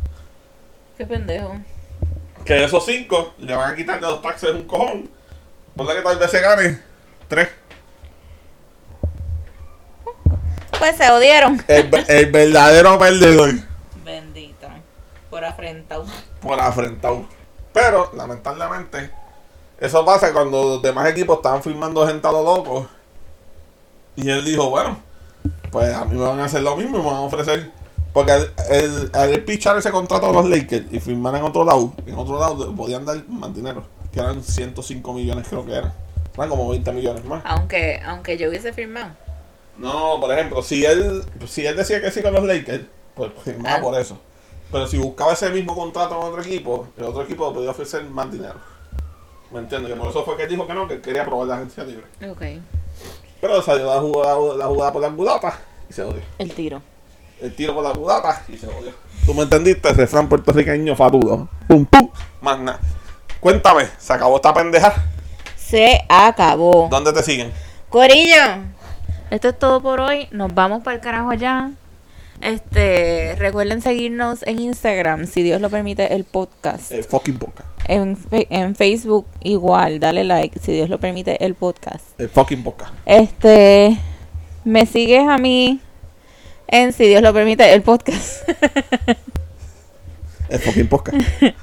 Qué 0.97 1.07
pendejo. 1.07 1.57
Que 2.45 2.55
de 2.55 2.65
esos 2.65 2.85
5 2.85 3.35
le 3.39 3.55
van 3.55 3.73
a 3.73 3.77
quitar 3.77 4.01
de 4.01 4.07
los 4.07 4.23
taxes 4.23 4.51
un 4.51 4.63
cojón 4.65 5.11
Ponle 5.77 5.95
que 5.95 6.01
tal 6.03 6.19
vez 6.19 6.31
se 6.31 6.41
gane. 6.41 6.81
Tres. 7.29 7.49
Pues 10.79 10.97
se 10.97 11.11
odiaron. 11.11 11.63
El, 11.69 11.89
ve- 11.91 12.05
el 12.09 12.31
verdadero 12.31 12.99
perdedor. 12.99 13.51
Bendito. 14.05 14.69
Por 15.31 15.45
afrentado. 15.45 16.07
Por 16.41 16.61
afrentado. 16.61 17.27
Pero, 17.73 18.11
lamentablemente, 18.15 19.11
eso 19.79 20.05
pasa 20.05 20.33
cuando 20.33 20.63
los 20.65 20.83
demás 20.83 21.09
equipos 21.11 21.37
estaban 21.39 21.63
firmando 21.63 22.07
gente 22.07 22.27
a 22.27 22.33
lo 22.33 22.43
loco. 22.43 22.89
Y 24.17 24.31
él 24.31 24.43
dijo, 24.45 24.71
bueno, 24.71 24.99
pues 25.71 25.95
a 25.95 26.07
mí 26.07 26.17
me 26.17 26.25
van 26.27 26.41
a 26.41 26.45
hacer 26.47 26.63
lo 26.63 26.75
mismo 26.77 26.99
y 26.99 27.03
me 27.03 27.07
van 27.07 27.17
a 27.17 27.21
ofrecer. 27.21 27.71
Porque 28.17 28.33
al, 28.33 28.51
el, 28.71 29.11
al 29.13 29.41
pichar 29.45 29.77
ese 29.77 29.91
contrato 29.91 30.31
a 30.31 30.33
los 30.33 30.49
Lakers 30.49 30.87
y 30.91 31.01
firmar 31.01 31.35
en 31.37 31.43
otro 31.43 31.67
lado, 31.67 31.93
en 32.07 32.15
otro 32.15 32.41
lado 32.41 32.75
podían 32.75 33.05
dar 33.05 33.23
más 33.29 33.55
dinero. 33.55 33.85
Que 34.11 34.21
eran 34.21 34.43
105 34.43 35.13
millones 35.13 35.47
creo 35.47 35.67
que 35.67 35.75
eran. 35.75 35.93
Eran 36.35 36.49
como 36.49 36.67
20 36.71 36.93
millones 36.93 37.23
más. 37.27 37.43
Aunque, 37.45 38.01
aunque 38.07 38.39
yo 38.39 38.49
hubiese 38.49 38.73
firmado. 38.73 39.11
No, 39.77 40.19
por 40.19 40.33
ejemplo, 40.33 40.63
si 40.63 40.83
él, 40.87 41.25
si 41.47 41.67
él 41.67 41.77
decía 41.77 42.01
que 42.01 42.11
sí 42.11 42.23
con 42.23 42.33
los 42.33 42.45
Lakers, 42.45 42.85
pues 43.15 43.33
firmaba 43.45 43.77
Ah. 43.77 43.81
por 43.83 44.01
eso. 44.01 44.19
Pero 44.73 44.87
si 44.87 44.97
buscaba 44.97 45.35
ese 45.35 45.51
mismo 45.51 45.77
contrato 45.77 46.19
en 46.19 46.27
otro 46.27 46.41
equipo, 46.41 46.89
el 46.97 47.05
otro 47.05 47.21
equipo 47.23 47.53
podía 47.53 47.73
ofrecer 47.73 48.03
más 48.05 48.33
dinero. 48.33 48.59
¿Me 49.53 49.59
entiendes? 49.59 49.93
Que 49.93 49.99
por 50.01 50.09
eso 50.09 50.25
fue 50.25 50.39
que 50.39 50.45
él 50.45 50.49
dijo 50.49 50.67
que 50.67 50.73
no, 50.73 50.89
que 50.89 51.03
quería 51.03 51.27
probar 51.27 51.49
la 51.49 51.57
agencia 51.57 51.85
libre. 51.85 52.07
Ok. 52.31 52.63
Pero 53.43 53.61
salió 53.61 53.85
la 53.95 54.01
jugada, 54.01 54.39
la 54.57 54.67
jugada 54.69 54.91
por 54.95 55.03
la 55.03 55.11
culata 55.11 55.61
y 55.91 55.93
se 55.93 56.03
odió. 56.03 56.23
El 56.39 56.55
tiro. 56.55 56.81
El 57.41 57.55
tiro 57.55 57.75
por 57.75 57.85
la 57.85 57.93
culata 57.93 58.43
y 58.49 58.57
se 58.57 58.67
odió. 58.67 58.93
¿Tú 59.27 59.35
me 59.35 59.43
entendiste? 59.43 59.93
Refrán 59.93 60.29
puertorriqueño 60.29 60.97
fatudo. 60.97 61.49
Pum, 61.69 61.85
pum. 61.85 62.09
Más 62.41 62.59
nada. 62.59 62.81
Cuéntame, 63.41 63.87
¿se 63.99 64.13
acabó 64.13 64.37
esta 64.37 64.55
pendeja? 64.55 64.95
Se 65.57 66.01
acabó. 66.09 66.89
¿Dónde 66.91 67.13
te 67.13 67.23
siguen? 67.23 67.53
Corillo, 67.91 68.63
esto 69.31 69.49
es 69.49 69.59
todo 69.59 69.83
por 69.83 70.01
hoy. 70.01 70.29
Nos 70.31 70.55
vamos 70.55 70.83
para 70.83 70.97
el 70.97 71.01
carajo 71.03 71.31
allá. 71.31 71.71
Este, 72.41 73.35
recuerden 73.39 73.83
seguirnos 73.83 74.43
en 74.47 74.61
Instagram, 74.61 75.27
si 75.27 75.43
Dios 75.43 75.61
lo 75.61 75.71
permite, 75.71 76.15
el 76.15 76.25
podcast. 76.25 76.93
El 76.93 77.05
fucking 77.05 77.39
podcast. 77.39 77.69
En, 77.89 78.19
en 78.31 78.75
Facebook 78.75 79.27
igual, 79.43 80.01
dale 80.01 80.25
like, 80.25 80.59
si 80.59 80.73
Dios 80.73 80.89
lo 80.89 80.99
permite, 80.99 81.45
el 81.45 81.55
podcast. 81.55 82.19
El 82.19 82.29
fucking 82.29 82.63
podcast. 82.63 82.93
Este, 83.07 83.99
me 84.65 84.87
sigues 84.87 85.27
a 85.29 85.39
mí 85.39 85.81
en, 86.69 86.93
si 86.93 87.07
Dios 87.07 87.23
lo 87.23 87.33
permite, 87.33 87.73
el 87.73 87.83
podcast. 87.83 88.49
El 90.49 90.59
fucking 90.61 90.89
podcast. 90.89 91.19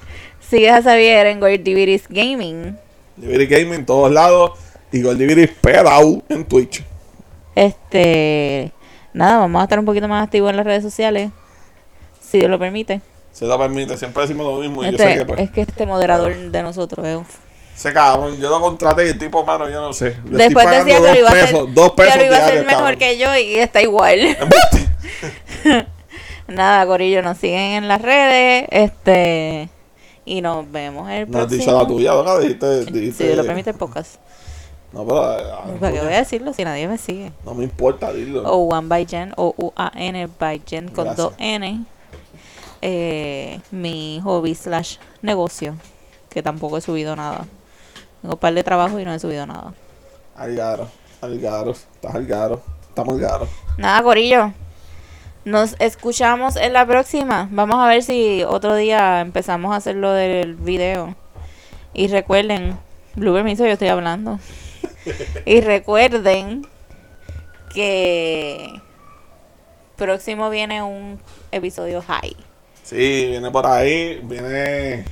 Sigues 0.49 0.71
a 0.71 0.81
Xavier 0.81 1.27
en 1.27 1.39
Gordiviris 1.39 2.03
Gaming. 2.09 2.77
Gaming 3.17 3.73
en 3.73 3.85
todos 3.85 4.11
lados. 4.11 4.51
Y 4.91 5.01
Goldiviri 5.01 5.47
Pedau 5.47 6.21
en 6.30 6.45
Twitch. 6.45 6.84
Este, 7.55 8.71
nada, 9.13 9.39
vamos 9.39 9.61
a 9.61 9.63
estar 9.63 9.80
un 9.80 9.85
poquito 9.85 10.07
más 10.07 10.23
activos 10.23 10.51
en 10.51 10.57
las 10.57 10.65
redes 10.65 10.84
sociales, 10.84 11.31
si 12.21 12.39
Dios 12.39 12.49
lo 12.49 12.59
permite. 12.59 13.01
Se 13.31 13.45
lo 13.45 13.57
permite, 13.57 13.97
siempre 13.97 14.21
decimos 14.23 14.45
lo 14.45 14.59
mismo. 14.59 14.84
Y 14.84 14.88
yo 14.88 14.91
Este, 14.91 15.03
sé 15.13 15.17
que 15.19 15.25
pues, 15.25 15.39
es 15.39 15.51
que 15.51 15.61
este 15.61 15.85
moderador 15.88 16.35
de 16.35 16.61
nosotros 16.61 17.07
es 17.07 17.15
un... 17.15 17.25
ese 17.75 17.91
cabrón, 17.93 18.38
yo 18.39 18.49
lo 18.49 18.61
contraté 18.61 19.07
y 19.07 19.09
el 19.09 19.17
tipo, 19.17 19.43
mano, 19.43 19.67
yo 19.69 19.81
no 19.81 19.93
sé. 19.93 20.17
Le 20.30 20.43
Después 20.43 20.69
decía 20.69 20.97
que 20.97 21.01
lo 21.13 21.19
iba 21.19 21.30
a 21.30 21.31
hacer, 21.31 21.45
pesos, 21.45 21.73
dos 21.73 21.91
pesos 21.93 22.13
que 22.13 22.19
lo 22.19 22.25
iba 22.25 22.38
a 22.38 22.45
hacer 22.45 22.65
mejor 22.65 22.81
cabrón. 22.84 22.99
que 22.99 23.17
yo 23.17 23.35
y 23.35 23.55
está 23.55 23.81
igual. 23.81 24.38
Nada, 26.47 26.85
Corillo, 26.85 27.21
nos 27.21 27.38
siguen 27.38 27.71
en 27.84 27.88
las 27.88 28.01
redes, 28.01 28.67
este, 28.71 29.69
y 30.25 30.41
nos 30.41 30.69
vemos 30.71 31.09
el 31.09 31.25
No 31.31 31.39
próximo. 31.39 31.59
dicho 31.59 31.77
la 31.81 31.88
tuya, 31.88 32.11
¿no? 32.13 32.39
Dijiste, 32.39 32.85
Si 33.13 33.23
Dios 33.23 33.38
lo 33.38 33.45
permite, 33.45 33.69
el 33.71 33.77
podcast. 33.77 34.15
No, 34.91 35.05
pero 35.05 35.23
ah, 35.23 35.65
¿Para 35.80 35.91
qué 35.91 35.99
voy 36.01 36.13
a 36.13 36.17
decirlo 36.17 36.53
si 36.53 36.63
nadie 36.63 36.88
me 36.88 36.97
sigue? 36.99 37.31
no 37.45 37.55
me 37.55 37.63
importa, 37.63 38.11
dilo. 38.13 38.43
O 38.43 38.67
One 38.75 38.88
by 38.88 39.05
Jen, 39.07 39.34
o 39.38 39.53
U-A-N 39.57 40.27
by 40.39 40.61
Jen 40.67 40.89
con 40.89 41.05
Gracias. 41.05 41.17
dos 41.17 41.34
N. 41.39 41.85
Eh, 42.81 43.59
mi 43.71 44.19
hobby 44.23 44.53
slash 44.53 44.97
negocio, 45.21 45.75
que 46.30 46.43
tampoco 46.43 46.77
he 46.77 46.81
subido 46.81 47.15
nada. 47.15 47.45
Tengo 48.21 48.35
un 48.35 48.39
par 48.39 48.53
de 48.53 48.63
trabajo 48.63 48.99
y 48.99 49.05
no 49.05 49.13
he 49.13 49.19
subido 49.19 49.47
nada. 49.47 49.73
Algaro, 50.35 50.88
Algaro, 51.21 51.71
estás 51.71 52.13
Algaro, 52.13 52.61
estamos 52.89 53.13
Algaro. 53.15 53.47
Nada, 53.77 54.03
Corillo. 54.03 54.51
Nos 55.45 55.76
escuchamos 55.80 56.56
en 56.56 56.72
la 56.72 56.86
próxima. 56.86 57.49
Vamos 57.52 57.78
a 57.78 57.88
ver 57.88 58.02
si 58.02 58.44
otro 58.44 58.76
día 58.76 59.20
empezamos 59.20 59.74
a 59.74 59.78
hacer 59.78 59.98
lo 59.98 60.14
del 60.14 60.56
video. 60.56 61.15
Y 61.94 62.07
recuerden, 62.07 62.78
Blue 63.15 63.34
permiso, 63.34 63.65
yo 63.65 63.72
estoy 63.72 63.90
hablando. 63.90 64.40
y 65.45 65.60
recuerden 65.60 66.65
que 67.74 68.82
próximo 69.98 70.49
viene 70.49 70.82
un 70.82 71.20
episodio 71.52 72.02
high. 72.02 72.36
Sí, 72.84 73.28
viene 73.30 73.52
por 73.52 73.65
ahí, 73.65 74.22
viene... 74.24 75.06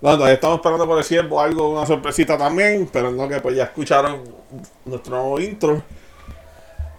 Bueno, 0.00 0.18
todavía 0.18 0.34
estamos 0.34 0.56
esperando 0.56 0.86
por 0.86 0.98
el 0.98 1.06
tiempo 1.06 1.40
algo, 1.40 1.70
una 1.70 1.86
sorpresita 1.86 2.36
también, 2.36 2.88
pero 2.92 3.10
no 3.10 3.28
que 3.28 3.40
pues 3.40 3.56
ya 3.56 3.64
escucharon 3.64 4.22
nuestro 4.84 5.16
nuevo 5.16 5.40
intro. 5.40 5.82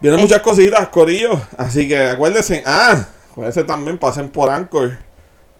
Vienen 0.06 0.22
muchas 0.22 0.42
cositas, 0.42 0.88
Corillo, 0.90 1.32
así 1.58 1.88
que 1.88 1.98
acuérdense, 1.98 2.62
ah, 2.68 3.08
acuérdense 3.32 3.64
también, 3.64 3.98
pasen 3.98 4.30
por 4.30 4.52
Anchor, 4.52 5.00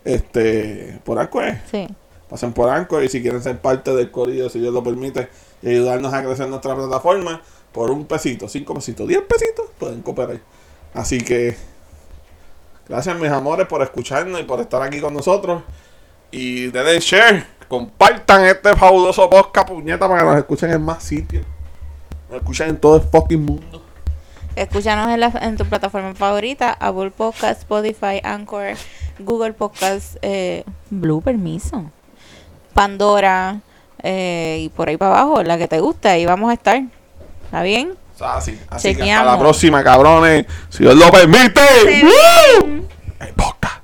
este, 0.04 1.00
por 1.04 1.18
Anchor. 1.18 1.46
Sí. 1.72 1.88
pasen 2.30 2.54
por 2.54 2.70
Anchor 2.70 3.04
y 3.04 3.10
si 3.10 3.24
quieren 3.24 3.42
ser 3.42 3.58
parte 3.58 3.96
del 3.96 4.12
Corillo, 4.12 4.48
si 4.48 4.60
Dios 4.60 4.72
lo 4.72 4.84
permite, 4.84 5.30
y 5.64 5.70
ayudarnos 5.70 6.14
a 6.14 6.24
crecer 6.24 6.48
nuestra 6.48 6.76
plataforma, 6.76 7.42
por 7.72 7.90
un 7.90 8.06
pesito, 8.06 8.48
cinco 8.48 8.76
pesitos, 8.76 9.08
diez 9.08 9.24
pesitos, 9.24 9.66
pueden 9.80 10.04
cooperar. 10.04 10.40
Así 10.94 11.18
que, 11.22 11.58
gracias 12.88 13.18
mis 13.18 13.32
amores 13.32 13.66
por 13.66 13.82
escucharnos 13.82 14.40
y 14.40 14.44
por 14.44 14.60
estar 14.60 14.80
aquí 14.84 15.02
con 15.02 15.16
nosotros. 15.16 15.64
Y 16.30 16.68
denle 16.68 17.00
share, 17.00 17.48
compartan 17.68 18.46
este 18.46 18.76
fabuloso 18.76 19.28
podcast, 19.28 19.70
puñeta, 19.70 20.08
para 20.08 20.20
que 20.20 20.26
nos 20.28 20.38
escuchen 20.38 20.72
en 20.72 20.84
más 20.84 21.02
sitios. 21.02 21.44
Nos 22.30 22.42
escuchen 22.42 22.70
en 22.70 22.78
todo 22.78 22.98
el 22.98 23.02
fucking 23.02 23.44
mundo. 23.44 23.85
Escúchanos 24.56 25.10
en, 25.10 25.20
la, 25.20 25.34
en 25.42 25.58
tu 25.58 25.66
plataforma 25.66 26.16
favorita, 26.16 26.72
Apple 26.80 27.12
Podcast, 27.12 27.62
Spotify, 27.62 28.22
Anchor, 28.24 28.76
Google 29.20 29.54
Podcast, 29.54 30.16
eh, 30.22 30.64
Blue 30.90 31.22
Permiso, 31.22 31.92
Pandora 32.74 33.60
eh, 34.02 34.60
y 34.62 34.70
por 34.70 34.88
ahí 34.88 34.98
para 34.98 35.20
abajo, 35.20 35.44
la 35.44 35.58
que 35.58 35.68
te 35.68 35.80
gusta, 35.80 36.12
ahí 36.12 36.26
vamos 36.26 36.50
a 36.50 36.54
estar. 36.54 36.82
¿Está 37.46 37.64
bien? 37.64 37.96
Así. 38.20 38.60
Así 38.70 38.96
que 38.96 39.12
hasta 39.12 39.32
la 39.32 39.40
próxima, 39.40 39.84
cabrones. 39.84 40.46
Si 40.70 40.84
Dios 40.84 40.96
lo 40.96 41.12
permite. 41.12 41.62
¡Woo! 42.04 42.88
El 43.20 43.34
podcast. 43.36 43.75